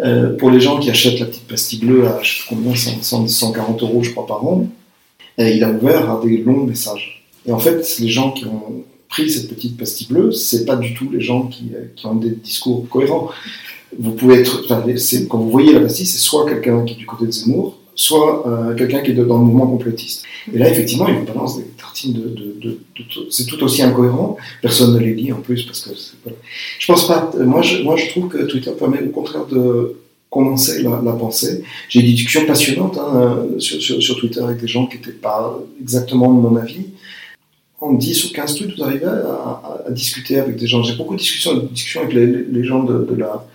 euh, 0.00 0.36
pour 0.36 0.50
les 0.50 0.60
gens 0.60 0.78
qui 0.78 0.90
achètent 0.90 1.20
la 1.20 1.26
petite 1.26 1.48
pastille 1.48 1.80
bleue 1.80 2.06
à 2.06 2.20
je 2.22 2.38
sais 2.38 2.42
combien, 2.48 2.74
140 2.74 3.82
euros 3.82 4.02
je 4.02 4.10
crois 4.10 4.26
par 4.26 4.46
an. 4.46 4.66
Il 5.38 5.64
a 5.64 5.70
ouvert 5.70 6.10
à 6.10 6.20
des 6.22 6.38
longs 6.38 6.64
messages. 6.64 7.24
Et 7.46 7.52
en 7.52 7.58
fait, 7.58 7.98
les 7.98 8.08
gens 8.08 8.30
qui 8.32 8.44
ont 8.44 8.84
pris 9.10 9.28
cette 9.28 9.48
petite 9.48 9.76
pastille 9.76 10.06
bleue, 10.08 10.32
c'est 10.32 10.64
pas 10.64 10.76
du 10.76 10.94
tout 10.94 11.10
les 11.12 11.20
gens 11.20 11.42
qui, 11.42 11.72
euh, 11.74 11.84
qui, 11.94 12.06
ont 12.06 12.14
des 12.14 12.30
discours 12.30 12.88
cohérents. 12.88 13.28
Vous 13.98 14.12
pouvez 14.12 14.36
être, 14.36 14.66
quand 15.28 15.38
vous 15.38 15.50
voyez 15.50 15.72
la 15.72 15.80
pastille, 15.80 16.06
c'est 16.06 16.18
soit 16.18 16.48
quelqu'un 16.48 16.84
qui 16.84 16.94
est 16.94 16.96
du 16.96 17.06
côté 17.06 17.26
de 17.26 17.32
Zemmour, 17.32 17.76
soit 17.96 18.46
euh, 18.46 18.74
quelqu'un 18.76 19.00
qui 19.00 19.10
est 19.10 19.14
dans 19.14 19.38
le 19.38 19.44
mouvement 19.44 19.66
complotiste. 19.66 20.22
Et 20.54 20.58
là, 20.58 20.70
effectivement, 20.70 21.08
il 21.08 21.24
balance 21.24 21.58
des 21.58 21.64
tartines 21.64 22.12
de, 22.12 22.56
de, 22.60 22.78
c'est 23.30 23.46
tout 23.46 23.60
aussi 23.64 23.82
incohérent. 23.82 24.36
Personne 24.62 24.94
ne 24.94 25.00
les 25.00 25.12
lit 25.12 25.32
en 25.32 25.40
plus 25.40 25.64
parce 25.64 25.80
que 25.80 25.90
je 26.78 26.86
pense 26.86 27.08
pas. 27.08 27.32
Moi, 27.38 27.62
je, 27.62 27.82
moi, 27.82 27.96
je 27.96 28.08
trouve 28.10 28.28
que 28.28 28.38
Twitter 28.44 28.70
permet 28.78 29.02
au 29.02 29.10
contraire 29.10 29.46
de 29.46 29.96
condenser 30.30 30.84
la, 30.84 31.02
la 31.04 31.12
pensée. 31.12 31.64
J'ai 31.88 32.02
des 32.02 32.12
discussions 32.12 32.46
passionnantes 32.46 32.96
hein, 32.96 33.44
sur, 33.58 33.82
sur, 33.82 34.00
sur, 34.00 34.16
Twitter 34.16 34.40
avec 34.40 34.60
des 34.60 34.68
gens 34.68 34.86
qui 34.86 34.96
n'étaient 34.96 35.10
pas 35.10 35.58
exactement 35.80 36.32
de 36.32 36.40
mon 36.40 36.54
avis 36.56 36.86
en 37.80 37.94
10 37.94 38.24
ou 38.26 38.32
15 38.32 38.54
tweets, 38.56 38.76
vous 38.76 38.84
arrivez 38.84 39.06
à, 39.06 39.84
discuter 39.90 40.38
avec 40.38 40.56
des 40.56 40.66
gens. 40.66 40.82
J'ai 40.82 40.96
beaucoup 40.96 41.14
de 41.14 41.20
discussions, 41.20 41.52
avec 42.02 42.12
les, 42.12 42.64
gens 42.64 42.84
de, 42.84 43.14
la, 43.14 43.46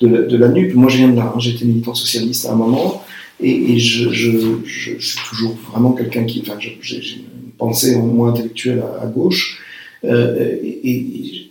de, 0.00 0.46
NUP. 0.48 0.74
Moi, 0.74 0.90
je 0.90 0.98
viens 0.98 1.08
de 1.08 1.16
là. 1.16 1.32
Hein. 1.34 1.40
J'étais 1.40 1.64
militant 1.64 1.94
socialiste 1.94 2.46
à 2.46 2.52
un 2.52 2.56
moment. 2.56 3.02
Et, 3.40 3.78
je, 3.78 4.10
suis 4.10 5.18
toujours 5.28 5.56
vraiment 5.70 5.92
quelqu'un 5.92 6.24
qui. 6.24 6.42
Enfin, 6.42 6.58
j'ai 6.58 6.98
une 7.16 7.52
pensée 7.56 7.94
au 7.94 8.02
moins 8.02 8.30
intellectuelle 8.30 8.84
à, 9.00 9.06
gauche. 9.06 9.62
Euh, 10.04 10.56
et, 10.62 11.46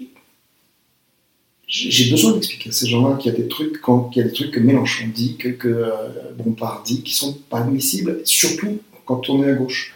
j'ai 1.67 2.09
besoin 2.09 2.31
d'expliquer 2.33 2.69
à 2.69 2.71
ces 2.71 2.87
gens-là 2.87 3.15
qu'il 3.17 3.31
y 3.31 3.35
a 3.35 3.37
des 3.37 3.47
trucs, 3.47 3.79
y 4.15 4.19
a 4.19 4.23
des 4.23 4.33
trucs 4.33 4.49
que 4.49 4.59
Mélenchon 4.59 5.05
dit, 5.13 5.35
que, 5.37 5.49
que 5.49 5.67
euh, 5.67 5.91
Bompard 6.35 6.81
dit, 6.83 7.03
qui 7.03 7.13
sont 7.13 7.37
pas 7.47 7.59
admissibles, 7.59 8.21
surtout 8.23 8.79
quand 9.05 9.29
on 9.29 9.43
est 9.43 9.51
à 9.51 9.53
gauche. 9.53 9.93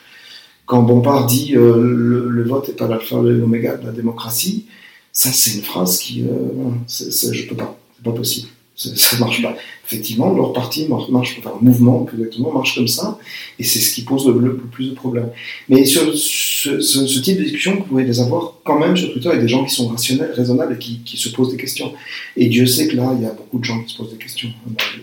Quand 0.65 0.83
Bompard 0.83 1.25
dit 1.25 1.55
euh, 1.55 2.29
le, 2.29 2.43
vote 2.43 2.67
n'est 2.67 2.73
pas 2.73 2.87
l'alpha 2.87 3.17
et 3.17 3.33
l'oméga 3.33 3.75
de 3.77 3.85
la 3.85 3.91
démocratie, 3.91 4.65
ça 5.11 5.31
c'est 5.31 5.55
une 5.57 5.63
phrase 5.63 5.99
qui, 5.99 6.23
euh, 6.23 6.69
c'est, 6.87 7.33
je 7.33 7.47
peux 7.47 7.55
pas, 7.55 7.77
c'est 7.95 8.03
pas 8.03 8.13
possible 8.13 8.47
ça 8.75 9.17
marche 9.17 9.41
pas. 9.41 9.55
Effectivement, 9.85 10.33
leur 10.33 10.53
parti 10.53 10.87
marche, 10.87 11.35
enfin, 11.39 11.53
le 11.61 11.67
mouvement 11.67 12.03
plus 12.03 12.17
exactement 12.17 12.51
marche 12.51 12.75
comme 12.75 12.87
ça, 12.87 13.19
et 13.59 13.63
c'est 13.63 13.79
ce 13.79 13.93
qui 13.93 14.01
pose 14.01 14.27
le, 14.27 14.57
plus 14.57 14.89
de 14.89 14.95
problèmes. 14.95 15.29
Mais 15.69 15.85
sur 15.85 16.01
ce, 16.15 17.19
type 17.19 17.37
de 17.37 17.43
discussion, 17.43 17.75
vous 17.75 17.83
pouvez 17.83 18.03
les 18.03 18.19
avoir 18.19 18.55
quand 18.63 18.79
même 18.79 18.97
sur 18.97 19.11
Twitter 19.11 19.29
avec 19.29 19.41
des 19.41 19.47
gens 19.47 19.63
qui 19.63 19.73
sont 19.73 19.87
rationnels, 19.87 20.31
raisonnables 20.31 20.73
et 20.73 20.77
qui, 20.79 21.17
se 21.17 21.29
posent 21.29 21.51
des 21.51 21.57
questions. 21.57 21.93
Et 22.35 22.47
Dieu 22.47 22.65
sait 22.65 22.87
que 22.87 22.95
là, 22.95 23.13
il 23.15 23.23
y 23.23 23.25
a 23.25 23.33
beaucoup 23.33 23.59
de 23.59 23.63
gens 23.63 23.81
qui 23.83 23.93
se 23.93 23.97
posent 23.97 24.11
des 24.11 24.17
questions, 24.17 24.49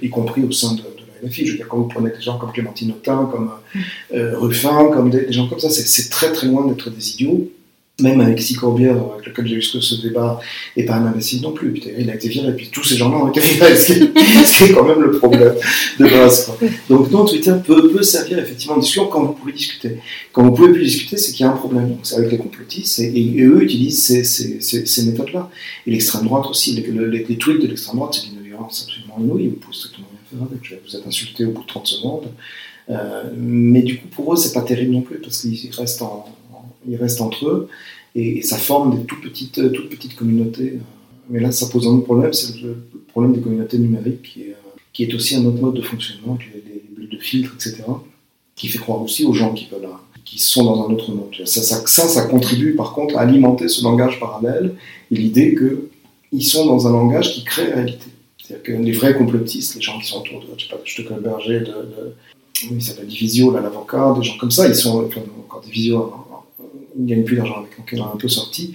y 0.02 0.08
compris 0.08 0.42
au 0.42 0.50
sein 0.50 0.74
de, 0.74 0.82
Je 1.22 1.50
veux 1.50 1.56
dire, 1.56 1.68
quand 1.68 1.78
vous 1.78 1.88
prenez 1.88 2.10
des 2.10 2.20
gens 2.20 2.38
comme 2.38 2.52
Clémentine 2.52 2.90
Autain, 2.90 3.28
comme 3.30 3.50
euh, 4.14 4.38
Ruffin, 4.38 4.90
comme 4.92 5.10
des, 5.10 5.32
gens 5.32 5.48
comme 5.48 5.60
ça, 5.60 5.70
c'est 5.70 6.10
très 6.10 6.32
très 6.32 6.46
loin 6.46 6.66
d'être 6.66 6.90
des 6.90 7.10
idiots 7.12 7.50
même 8.02 8.20
Alexis 8.20 8.54
Corbière, 8.54 8.96
avec 9.14 9.26
lequel 9.26 9.46
j'ai 9.46 9.56
eu 9.56 9.62
ce, 9.62 10.00
débat, 10.02 10.40
n'est 10.76 10.84
pas 10.84 10.94
un 10.94 11.06
imbécile 11.06 11.42
non 11.42 11.52
plus. 11.52 11.74
il 11.98 12.10
a 12.10 12.14
été 12.14 12.28
viré, 12.28 12.48
et 12.48 12.52
puis 12.52 12.68
tous 12.70 12.84
ces 12.84 12.96
gens-là 12.96 13.18
ont 13.18 13.28
été 13.28 13.40
virés, 13.40 13.76
ce 13.76 13.86
qui, 13.86 14.64
est, 14.64 14.72
quand 14.74 14.84
même 14.84 15.00
le 15.00 15.12
problème 15.12 15.54
de 15.98 16.04
base. 16.04 16.50
Donc 16.88 17.10
non, 17.10 17.24
Twitter 17.24 17.54
peut, 17.64 18.02
servir 18.02 18.38
effectivement 18.38 18.76
de 18.76 18.80
discussion 18.80 19.06
quand 19.06 19.22
vous 19.22 19.32
pouvez 19.32 19.52
discuter. 19.52 19.98
Quand 20.32 20.42
vous 20.42 20.52
pouvez 20.52 20.72
plus 20.72 20.84
discuter, 20.84 21.16
c'est 21.16 21.32
qu'il 21.32 21.44
y 21.44 21.48
a 21.48 21.52
un 21.52 21.56
problème. 21.56 21.88
Donc 21.90 22.00
c'est 22.02 22.16
avec 22.16 22.30
les 22.30 22.38
complotistes, 22.38 22.98
et, 23.00 23.40
eux 23.40 23.62
utilisent 23.62 24.04
ces, 24.04 25.02
méthodes-là. 25.04 25.50
Et 25.86 25.90
l'extrême 25.90 26.24
droite 26.24 26.46
aussi, 26.48 26.72
les, 26.74 27.36
tweets 27.36 27.62
de 27.62 27.66
l'extrême 27.66 27.96
droite, 27.96 28.14
c'est 28.14 28.28
une 28.28 28.42
violence 28.42 28.86
absolument 28.88 29.16
inouïe, 29.20 29.48
vous 29.48 29.56
pouvez 29.56 29.76
strictement 29.76 30.06
Vous 30.32 30.96
êtes 30.96 31.06
insulté 31.06 31.44
au 31.44 31.50
bout 31.50 31.62
de 31.62 31.66
30 31.66 31.86
secondes. 31.86 32.28
Euh, 32.88 33.24
mais 33.36 33.82
du 33.82 33.98
coup, 33.98 34.08
pour 34.08 34.32
eux, 34.32 34.36
c'est 34.36 34.52
pas 34.52 34.62
terrible 34.62 34.92
non 34.92 35.02
plus, 35.02 35.18
parce 35.18 35.42
qu'ils 35.42 35.70
restent 35.72 36.02
entre 37.20 37.46
eux 37.46 37.68
et, 38.14 38.42
ça 38.42 38.56
forme 38.56 38.98
des 38.98 39.04
toutes 39.04 39.22
petites, 39.22 39.72
toutes 39.72 39.90
petites 39.90 40.16
communautés. 40.16 40.78
Mais 41.28 41.40
là, 41.40 41.52
ça 41.52 41.66
pose 41.66 41.86
un 41.86 41.90
autre 41.90 42.04
problème, 42.04 42.32
c'est 42.32 42.60
le 42.60 42.76
problème 43.08 43.34
des 43.34 43.40
communautés 43.40 43.78
numériques 43.78 44.22
qui 44.22 45.02
est, 45.02 45.10
est 45.10 45.14
aussi 45.14 45.36
un 45.36 45.44
autre 45.44 45.60
mode 45.60 45.74
de 45.74 45.82
fonctionnement, 45.82 46.34
avec 46.34 46.64
les, 46.66 46.82
bulles 46.94 47.08
de 47.08 47.18
filtre, 47.18 47.54
etc., 47.54 47.84
qui 48.56 48.68
fait 48.68 48.78
croire 48.78 49.00
aussi 49.00 49.24
aux 49.24 49.32
gens 49.32 49.54
qui 49.54 49.68
veulent, 49.70 49.88
qui 50.24 50.38
sont 50.38 50.64
dans 50.64 50.88
un 50.88 50.92
autre 50.92 51.12
monde. 51.12 51.34
Ça, 51.44 51.62
ça, 51.62 51.82
ça, 51.86 52.08
ça 52.08 52.22
contribue 52.26 52.74
par 52.74 52.92
contre 52.92 53.16
à 53.16 53.20
alimenter 53.20 53.68
ce 53.68 53.82
langage 53.82 54.18
parallèle 54.18 54.74
et 55.10 55.14
l'idée 55.14 55.56
qu'ils 56.30 56.44
sont 56.44 56.66
dans 56.66 56.86
un 56.86 56.92
langage 56.92 57.32
qui 57.32 57.44
crée 57.44 57.72
réalité. 57.72 58.09
C'est-à-dire 58.50 58.62
que 58.64 58.82
les 58.82 58.92
vrais 58.92 59.14
complotistes, 59.14 59.76
les 59.76 59.80
gens 59.80 59.98
qui 60.00 60.08
sont 60.08 60.18
autour 60.18 60.40
de, 60.40 60.46
je 60.56 60.64
sais 60.96 61.04
pas, 61.04 61.14
de 61.14 61.20
Berger, 61.20 61.60
de, 61.60 61.66
de 61.66 62.14
il 62.72 62.82
s'appelle 62.82 63.06
Divisio, 63.06 63.52
l'avocat, 63.52 64.12
des 64.18 64.24
gens 64.24 64.36
comme 64.38 64.50
ça, 64.50 64.66
ils 64.66 64.74
sont, 64.74 65.04
enfin, 65.06 65.20
encore 65.38 65.60
Divisio, 65.60 66.12
ils 66.96 67.04
ne 67.04 67.08
gagnent 67.08 67.24
plus 67.24 67.36
d'argent 67.36 67.58
avec, 67.58 67.78
donc 67.78 67.88
ils 67.92 68.00
ont 68.00 68.12
un 68.12 68.16
peu 68.16 68.28
sorti. 68.28 68.74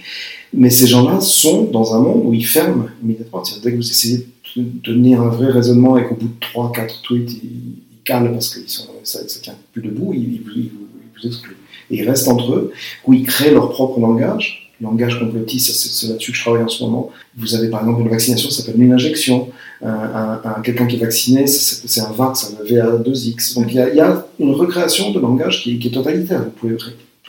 Mais 0.54 0.70
ces 0.70 0.86
gens-là 0.86 1.20
sont 1.20 1.64
dans 1.64 1.94
un 1.94 2.00
monde 2.00 2.22
où 2.24 2.32
ils 2.32 2.46
ferment 2.46 2.86
immédiatement. 3.02 3.42
Dès 3.62 3.70
que 3.70 3.76
vous 3.76 3.90
essayez 3.90 4.26
de 4.56 4.80
tenir 4.82 5.20
un 5.20 5.28
vrai 5.28 5.50
raisonnement 5.50 5.98
et 5.98 6.04
qu'au 6.04 6.14
bout 6.14 6.28
de 6.28 6.46
3-4 6.46 7.02
tweets, 7.02 7.32
ils, 7.44 7.82
calent 8.04 8.32
parce 8.32 8.54
que 8.54 8.60
ça 9.02 9.22
ne 9.22 9.28
tient 9.28 9.56
plus 9.72 9.82
debout, 9.82 10.14
ils, 10.14 10.40
vous 10.40 11.26
excluent. 11.26 11.56
Et 11.90 11.96
ils 11.96 12.08
restent 12.08 12.28
entre 12.28 12.54
eux, 12.54 12.72
où 13.04 13.12
ils 13.12 13.26
créent 13.26 13.50
leur 13.52 13.68
propre 13.68 14.00
langage. 14.00 14.65
Langage 14.80 15.18
complotiste, 15.18 15.74
c'est 15.74 16.08
là-dessus 16.08 16.32
que 16.32 16.36
je 16.36 16.42
travaille 16.42 16.62
en 16.62 16.68
ce 16.68 16.84
moment. 16.84 17.10
Vous 17.36 17.54
avez 17.54 17.68
par 17.68 17.80
exemple 17.80 18.02
une 18.02 18.10
vaccination, 18.10 18.50
ça 18.50 18.62
s'appelle 18.62 18.80
une 18.80 18.92
injection. 18.92 19.48
Un, 19.82 20.38
quelqu'un 20.62 20.86
qui 20.86 20.96
est 20.96 20.98
vacciné, 20.98 21.46
c'est 21.46 22.00
un 22.00 22.12
VAX, 22.12 22.52
un 22.60 22.64
VA2X. 22.64 23.54
Donc 23.54 23.72
il 23.72 23.76
y, 23.76 24.00
a, 24.00 24.26
une 24.38 24.52
recréation 24.52 25.12
de 25.12 25.20
langage 25.20 25.62
qui, 25.62 25.80
est 25.82 25.94
totalitaire. 25.94 26.44
Vous 26.44 26.50
pouvez 26.50 26.76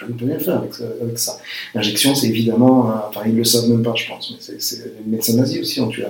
ne 0.10 0.30
rien 0.30 0.40
faire 0.40 0.58
avec, 0.58 1.18
ça. 1.18 1.40
L'injection, 1.74 2.16
c'est 2.16 2.28
évidemment, 2.28 2.94
enfin 3.08 3.22
ils 3.26 3.34
ne 3.34 3.38
le 3.38 3.44
savent 3.44 3.70
même 3.70 3.82
pas, 3.82 3.96
je 3.96 4.08
pense, 4.08 4.32
mais 4.32 4.58
c'est, 4.60 4.84
les 5.06 5.12
médecins 5.12 5.36
nazis 5.36 5.60
aussi 5.60 5.82
ont 5.82 5.88
tué 5.88 6.04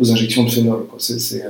aux 0.00 0.10
injections 0.10 0.44
de 0.44 0.50
phénol. 0.50 0.86
Euh, 0.90 1.48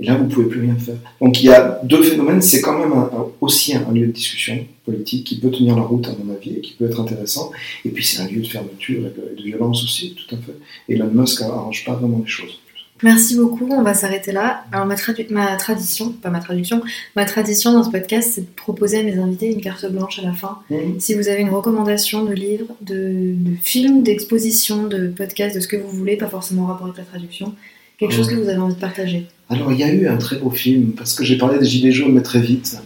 et 0.00 0.06
là, 0.06 0.14
vous 0.14 0.24
ne 0.24 0.30
pouvez 0.30 0.46
plus 0.46 0.62
rien 0.62 0.76
faire. 0.76 0.96
Donc 1.20 1.42
il 1.42 1.46
y 1.46 1.50
a 1.50 1.78
deux 1.84 2.02
phénomènes, 2.02 2.40
c'est 2.40 2.62
quand 2.62 2.78
même 2.78 2.92
aussi 3.40 3.76
un, 3.76 3.92
lieu 3.92 4.06
de 4.06 4.12
discussion 4.12 4.66
politique 4.84 5.26
qui 5.26 5.38
peut 5.38 5.50
tenir 5.50 5.76
la 5.76 5.82
route, 5.82 6.08
à 6.08 6.12
mon 6.24 6.32
avis, 6.32 6.56
et 6.56 6.60
qui 6.60 6.72
peut 6.72 6.86
être 6.86 7.00
intéressant. 7.00 7.50
Et 7.84 7.90
puis 7.90 8.04
c'est 8.04 8.22
un 8.22 8.26
lieu 8.26 8.40
de 8.40 8.46
fermeture 8.46 9.06
et 9.06 9.36
de, 9.36 9.42
violence 9.42 9.84
aussi, 9.84 10.14
tout 10.14 10.34
à 10.34 10.38
fait. 10.38 10.54
Et 10.88 10.94
Elon 10.94 11.10
Musk 11.12 11.42
n'arrange 11.42 11.84
pas 11.84 11.92
vraiment 11.94 12.22
les 12.24 12.30
choses. 12.30 12.58
Merci 13.02 13.36
beaucoup, 13.36 13.66
on 13.70 13.82
va 13.82 13.94
s'arrêter 13.94 14.32
là. 14.32 14.64
Alors 14.72 14.86
ma, 14.86 14.94
ma, 15.30 15.56
tradition, 15.56 16.12
pas 16.12 16.28
ma 16.28 16.40
traduction, 16.40 16.82
ma 17.16 17.24
tradition 17.24 17.72
dans 17.72 17.82
ce 17.82 17.90
podcast, 17.90 18.32
c'est 18.34 18.42
de 18.42 18.54
proposer 18.54 19.00
à 19.00 19.02
mes 19.02 19.18
invités 19.18 19.50
une 19.50 19.62
carte 19.62 19.90
blanche 19.90 20.18
à 20.18 20.22
la 20.22 20.32
fin. 20.32 20.58
Si 20.98 21.14
vous 21.14 21.28
avez 21.28 21.40
une 21.40 21.48
recommandation 21.50 22.24
de 22.24 22.32
livre, 22.32 22.66
de, 22.82 23.34
de 23.34 23.56
film, 23.62 24.02
d'exposition, 24.02 24.86
de 24.86 25.08
podcast, 25.08 25.56
de 25.56 25.60
ce 25.60 25.68
que 25.68 25.76
vous 25.76 25.90
voulez, 25.90 26.16
pas 26.16 26.28
forcément 26.28 26.64
en 26.64 26.66
rapport 26.66 26.86
avec 26.86 26.98
la 26.98 27.04
traduction, 27.04 27.54
quelque 27.98 28.12
chose 28.12 28.28
que 28.28 28.34
vous 28.34 28.48
avez 28.48 28.58
envie 28.58 28.74
de 28.74 28.80
partager. 28.80 29.26
Alors 29.50 29.72
il 29.72 29.78
y 29.78 29.84
a 29.84 29.92
eu 29.92 30.08
un 30.08 30.16
très 30.16 30.36
beau 30.36 30.50
film, 30.50 30.92
parce 30.92 31.14
que 31.14 31.24
j'ai 31.24 31.36
parlé 31.36 31.58
des 31.58 31.66
Gilets 31.66 31.92
jaunes, 31.92 32.12
mais 32.12 32.22
très 32.22 32.40
vite. 32.40 32.78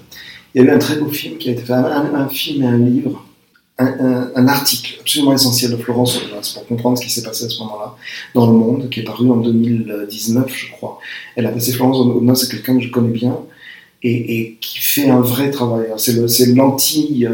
Il 0.55 0.63
y 0.63 0.65
a 0.65 0.69
eu 0.69 0.75
un 0.75 0.79
très 0.79 0.97
beau 0.97 1.09
film 1.09 1.39
qui 1.39 1.51
a 1.51 1.53
été 1.53 1.63
fait, 1.63 1.73
un 1.73 2.29
film 2.29 2.63
et 2.63 2.67
un 2.67 2.79
livre 2.79 3.25
un, 3.79 4.47
article 4.47 4.99
absolument 5.01 5.33
essentiel 5.33 5.73
de 5.73 5.77
Florence 5.77 6.17
Aulas 6.17 6.53
pour 6.55 6.67
comprendre 6.67 6.99
ce 6.99 7.05
qui 7.05 7.11
s'est 7.11 7.23
passé 7.23 7.45
à 7.45 7.49
ce 7.49 7.59
moment-là 7.61 7.97
dans 8.35 8.47
le 8.47 8.53
monde, 8.53 8.89
qui 8.91 9.01
est 9.01 9.05
paru 9.05 9.29
en 9.31 9.37
2019, 9.37 10.53
je 10.55 10.71
crois. 10.73 10.99
Elle 11.35 11.47
a 11.47 11.51
passé 11.51 11.73
Florence 11.73 11.99
Aulas, 11.99 12.35
c'est 12.37 12.51
quelqu'un 12.51 12.77
que 12.77 12.85
je 12.85 12.91
connais 12.91 13.13
bien, 13.13 13.37
et, 14.05 14.57
qui 14.61 14.79
fait 14.79 15.09
un 15.09 15.21
vrai 15.21 15.51
travail. 15.51 15.87
C'est 15.97 16.55
l'anti-réalité 16.55 17.27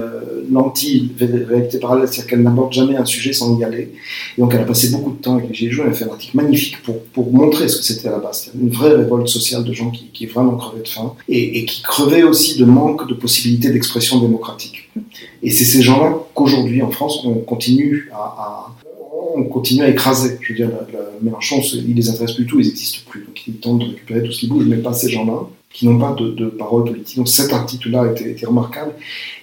euh, 1.76 1.80
parallèle, 1.80 2.06
c'est-à-dire 2.06 2.30
qu'elle 2.30 2.42
n'aborde 2.42 2.72
jamais 2.72 2.96
un 2.96 3.04
sujet 3.04 3.32
sans 3.32 3.58
y 3.58 3.64
aller. 3.64 3.92
Et 4.38 4.40
donc 4.40 4.54
elle 4.54 4.60
a 4.60 4.64
passé 4.64 4.90
beaucoup 4.90 5.10
de 5.10 5.20
temps 5.20 5.36
avec 5.36 5.48
les 5.48 5.54
Gilets 5.54 5.72
jaunes, 5.72 5.86
elle 5.88 5.92
a 5.92 5.96
fait 5.96 6.04
un 6.04 6.10
article 6.10 6.36
magnifique 6.36 6.76
pour, 6.82 7.32
montrer 7.32 7.68
ce 7.68 7.78
que 7.78 7.84
c'était 7.84 8.08
à 8.08 8.12
la 8.12 8.18
base. 8.18 8.50
Une 8.60 8.70
vraie 8.70 8.94
révolte 8.94 9.28
sociale 9.28 9.64
de 9.64 9.72
gens 9.72 9.90
qui, 9.90 10.26
vraiment 10.26 10.56
crevaient 10.56 10.82
de 10.82 10.88
faim 10.88 11.14
et, 11.28 11.64
qui 11.64 11.82
crevaient 11.82 12.22
aussi 12.22 12.58
de 12.58 12.64
manque 12.64 13.08
de 13.08 13.14
possibilités 13.14 13.70
d'expression 13.70 14.20
démocratique. 14.20 14.90
Et 15.42 15.50
c'est 15.50 15.64
ces 15.64 15.82
gens-là 15.82 16.14
qu'aujourd'hui 16.34 16.82
en 16.82 16.90
France 16.90 17.24
on 17.24 17.34
continue 17.34 18.10
à, 18.12 18.68
on 19.34 19.42
continue 19.44 19.82
à 19.82 19.88
écraser. 19.88 20.38
Je 20.40 20.52
veux 20.52 20.56
dire, 20.56 20.68
la, 20.68 21.00
Mélenchon, 21.20 21.60
il 21.74 21.94
les 21.94 22.08
intéresse 22.08 22.32
plus 22.32 22.44
du 22.44 22.50
tout, 22.50 22.60
ils 22.60 22.66
n'existent 22.66 23.00
plus. 23.08 23.24
Donc 23.24 23.46
ils 23.46 23.54
tentent 23.54 23.80
de 23.80 23.86
récupérer 23.86 24.22
tout 24.22 24.32
ce 24.32 24.40
qui 24.40 24.46
bouge, 24.46 24.64
mais 24.66 24.76
pas 24.76 24.92
ces 24.92 25.10
gens-là 25.10 25.48
qui 25.72 25.86
n'ont 25.86 25.98
pas 25.98 26.16
de, 26.18 26.46
parole 26.46 26.84
politique. 26.84 27.16
Donc 27.16 27.28
cet 27.28 27.52
article-là 27.52 28.12
était, 28.12 28.44
remarquable. 28.44 28.92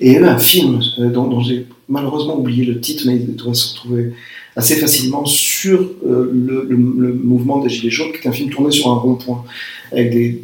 Et 0.02 0.12
y 0.12 0.16
avait 0.18 0.28
un 0.28 0.38
film 0.38 0.82
euh, 1.00 1.10
dont, 1.10 1.40
j'ai 1.40 1.66
malheureusement 1.88 2.38
oublié 2.38 2.66
le 2.66 2.80
titre, 2.82 3.04
mais 3.08 3.16
il 3.16 3.36
devrait 3.36 3.54
se 3.54 3.74
retrouver 3.74 4.14
assez 4.56 4.76
facilement 4.76 5.26
sur 5.26 5.80
euh, 6.06 6.30
le, 6.34 6.78
mouvement 7.14 7.60
des 7.60 7.70
Gilets 7.70 7.92
jaunes, 7.92 8.12
qui 8.12 8.18
est 8.18 8.28
un 8.28 8.34
film 8.34 8.50
tourné 8.50 8.72
sur 8.72 8.90
un 8.90 8.96
rond-point, 8.96 9.46
avec 9.92 10.12
des, 10.12 10.42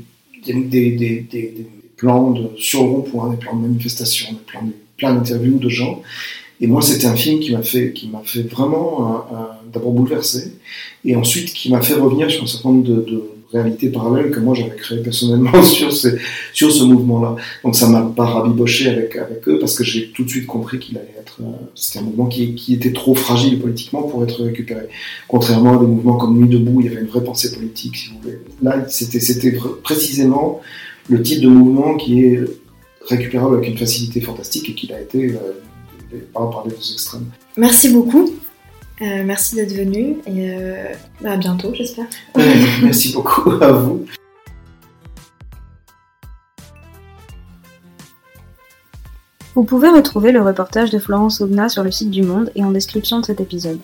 plans 1.97 2.31
de, 2.31 2.49
sur 2.57 2.83
le 2.83 2.89
rond-point, 2.89 3.29
des 3.31 3.37
plans 3.37 3.55
de 3.55 3.67
manifestation, 3.67 4.31
des 4.31 4.39
plans, 4.47 4.69
plein 4.97 5.13
d'interviews 5.13 5.59
de 5.59 5.69
gens. 5.69 6.01
Et 6.61 6.67
moi, 6.67 6.81
c'était 6.81 7.07
un 7.07 7.15
film 7.15 7.41
qui 7.41 7.51
m'a 7.51 7.61
fait, 7.61 7.91
qui 7.91 8.07
m'a 8.07 8.21
fait 8.23 8.43
vraiment 8.43 9.17
d'abord 9.73 9.91
bouleverser, 9.91 10.53
et 11.03 11.15
ensuite 11.15 11.51
qui 11.53 11.71
m'a 11.71 11.81
fait 11.81 11.95
revenir 11.95 12.31
sur 12.31 12.43
un 12.43 12.47
certain 12.47 12.69
nombre 12.69 12.83
de 12.83 13.32
réalité 13.53 13.89
parallèle 13.89 14.31
que 14.31 14.39
moi 14.39 14.55
j'avais 14.55 14.75
créé 14.75 14.99
personnellement 14.99 15.63
sur 15.63 15.91
ce, 15.91 16.09
sur 16.53 16.71
ce 16.71 16.83
mouvement-là. 16.83 17.35
Donc 17.63 17.75
ça 17.75 17.87
m'a 17.87 18.01
pas 18.01 18.25
rabiboché 18.25 18.89
avec, 18.89 19.15
avec 19.15 19.47
eux 19.47 19.59
parce 19.59 19.77
que 19.77 19.83
j'ai 19.83 20.09
tout 20.11 20.23
de 20.23 20.29
suite 20.29 20.45
compris 20.45 20.79
qu'il 20.79 20.97
allait 20.97 21.15
être. 21.19 21.37
Euh, 21.41 21.51
c'était 21.75 21.99
un 21.99 22.03
mouvement 22.03 22.27
qui, 22.27 22.55
qui, 22.55 22.73
était 22.73 22.93
trop 22.93 23.15
fragile 23.15 23.59
politiquement 23.59 24.03
pour 24.03 24.23
être 24.23 24.43
récupéré. 24.43 24.83
Contrairement 25.27 25.77
à 25.77 25.81
des 25.81 25.87
mouvements 25.87 26.17
comme 26.17 26.37
Nuit 26.37 26.49
debout, 26.49 26.81
il 26.81 26.87
y 26.87 26.89
avait 26.89 27.01
une 27.01 27.07
vraie 27.07 27.23
pensée 27.23 27.53
politique, 27.53 27.95
si 27.95 28.09
vous 28.09 28.19
voulez. 28.21 28.39
Là, 28.61 28.85
c'était, 28.89 29.19
précisément 29.83 30.61
le 31.09 31.21
type 31.21 31.41
de 31.41 31.47
mouvement 31.47 31.95
qui 31.95 32.23
est 32.23 32.39
récupérable 33.07 33.55
avec 33.55 33.69
une 33.69 33.77
facilité 33.77 34.21
fantastique 34.21 34.69
et 34.69 34.73
qui 34.73 34.91
a 34.93 35.01
été 35.01 35.33
euh, 35.33 36.17
par, 36.33 36.49
par 36.49 36.63
les 36.65 36.71
deux 36.71 36.93
extrêmes. 36.93 37.25
Merci 37.57 37.89
beaucoup. 37.89 38.29
Euh, 39.01 39.23
merci 39.25 39.55
d'être 39.55 39.73
venu 39.73 40.17
et 40.27 40.51
euh, 40.51 40.93
à 41.25 41.37
bientôt, 41.37 41.73
j'espère. 41.73 42.05
merci 42.83 43.11
beaucoup 43.13 43.51
à 43.61 43.71
vous. 43.71 44.05
Vous 49.55 49.63
pouvez 49.63 49.89
retrouver 49.89 50.31
le 50.31 50.41
reportage 50.41 50.89
de 50.89 50.99
Florence 50.99 51.41
Aubenas 51.41 51.69
sur 51.69 51.83
le 51.83 51.91
site 51.91 52.09
du 52.09 52.23
Monde 52.23 52.51
et 52.55 52.63
en 52.63 52.71
description 52.71 53.19
de 53.19 53.25
cet 53.25 53.39
épisode. 53.39 53.79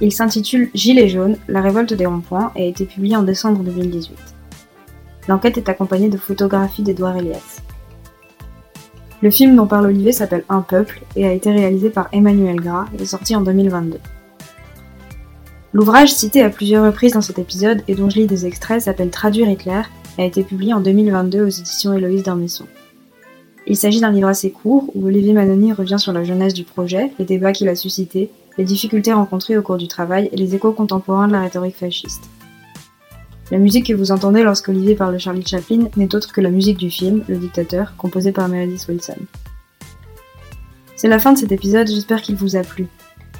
Il 0.00 0.12
s'intitule 0.12 0.70
Gilets 0.74 1.08
jaunes, 1.08 1.38
la 1.48 1.62
révolte 1.62 1.94
des 1.94 2.04
ronds-points 2.04 2.52
et 2.56 2.64
a 2.64 2.66
été 2.66 2.84
publié 2.84 3.16
en 3.16 3.22
décembre 3.22 3.62
2018. 3.62 4.16
L'enquête 5.28 5.56
est 5.56 5.68
accompagnée 5.70 6.10
de 6.10 6.18
photographies 6.18 6.82
d'Edouard 6.82 7.16
Elias. 7.16 7.55
Le 9.22 9.30
film 9.30 9.56
dont 9.56 9.66
parle 9.66 9.86
Olivier 9.86 10.12
s'appelle 10.12 10.44
Un 10.48 10.60
peuple 10.60 11.00
et 11.16 11.26
a 11.26 11.32
été 11.32 11.50
réalisé 11.50 11.88
par 11.88 12.08
Emmanuel 12.12 12.56
Gras 12.56 12.84
et 12.98 13.04
sorti 13.06 13.34
en 13.34 13.40
2022. 13.40 13.98
L'ouvrage 15.72 16.12
cité 16.12 16.42
à 16.42 16.50
plusieurs 16.50 16.84
reprises 16.84 17.12
dans 17.12 17.22
cet 17.22 17.38
épisode 17.38 17.82
et 17.88 17.94
dont 17.94 18.10
je 18.10 18.18
lis 18.18 18.26
des 18.26 18.46
extraits 18.46 18.82
s'appelle 18.82 19.10
Traduire 19.10 19.48
Hitler 19.48 19.82
et 20.18 20.22
a 20.22 20.26
été 20.26 20.42
publié 20.42 20.74
en 20.74 20.80
2022 20.80 21.42
aux 21.44 21.48
éditions 21.48 21.94
Héloïse 21.94 22.22
d'Ormesson. 22.22 22.66
Il 23.66 23.76
s'agit 23.76 24.00
d'un 24.00 24.12
livre 24.12 24.28
assez 24.28 24.50
court 24.50 24.90
où 24.94 25.06
Olivier 25.06 25.32
Manoni 25.32 25.72
revient 25.72 25.98
sur 25.98 26.12
la 26.12 26.22
jeunesse 26.22 26.54
du 26.54 26.64
projet, 26.64 27.10
les 27.18 27.24
débats 27.24 27.52
qu'il 27.52 27.68
a 27.68 27.74
suscités, 27.74 28.30
les 28.58 28.64
difficultés 28.64 29.12
rencontrées 29.12 29.58
au 29.58 29.62
cours 29.62 29.76
du 29.76 29.88
travail 29.88 30.28
et 30.32 30.36
les 30.36 30.54
échos 30.54 30.72
contemporains 30.72 31.26
de 31.26 31.32
la 31.32 31.40
rhétorique 31.40 31.76
fasciste. 31.76 32.30
La 33.50 33.58
musique 33.58 33.86
que 33.86 33.92
vous 33.92 34.10
entendez 34.10 34.42
lorsque 34.42 34.68
Olivier 34.68 34.96
parle 34.96 35.14
de 35.14 35.18
Charlie 35.18 35.46
Chaplin 35.46 35.88
n'est 35.96 36.12
autre 36.14 36.32
que 36.32 36.40
la 36.40 36.50
musique 36.50 36.78
du 36.78 36.90
film, 36.90 37.22
Le 37.28 37.36
Dictateur, 37.36 37.94
composé 37.96 38.32
par 38.32 38.48
Meredith 38.48 38.86
Wilson. 38.88 39.18
C'est 40.96 41.06
la 41.08 41.20
fin 41.20 41.32
de 41.32 41.38
cet 41.38 41.52
épisode, 41.52 41.86
j'espère 41.86 42.22
qu'il 42.22 42.34
vous 42.36 42.56
a 42.56 42.62
plu. 42.62 42.88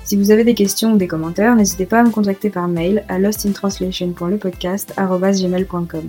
Si 0.05 0.17
vous 0.17 0.31
avez 0.31 0.45
des 0.45 0.55
questions 0.55 0.93
ou 0.93 0.97
des 0.97 1.09
commentaires, 1.09 1.57
n'hésitez 1.57 1.87
pas 1.87 1.99
à 2.01 2.05
me 2.05 2.11
contacter 2.11 2.51
par 2.51 2.69
mail 2.69 3.05
à 3.09 3.19
lostintranslation.lepodcast.gmail.com. 3.19 6.09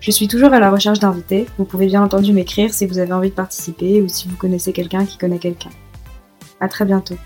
Je 0.00 0.10
suis 0.10 0.28
toujours 0.28 0.54
à 0.54 0.60
la 0.60 0.70
recherche 0.70 0.98
d'invités. 0.98 1.44
Vous 1.58 1.66
pouvez 1.66 1.84
bien 1.86 2.02
entendu 2.02 2.32
m'écrire 2.32 2.72
si 2.72 2.86
vous 2.86 2.96
avez 2.98 3.12
envie 3.12 3.28
de 3.28 3.34
participer 3.34 4.00
ou 4.00 4.08
si 4.08 4.26
vous 4.26 4.36
connaissez 4.36 4.72
quelqu'un 4.72 5.04
qui 5.04 5.18
connaît 5.18 5.38
quelqu'un. 5.38 5.68
À 6.60 6.68
très 6.68 6.86
bientôt. 6.86 7.16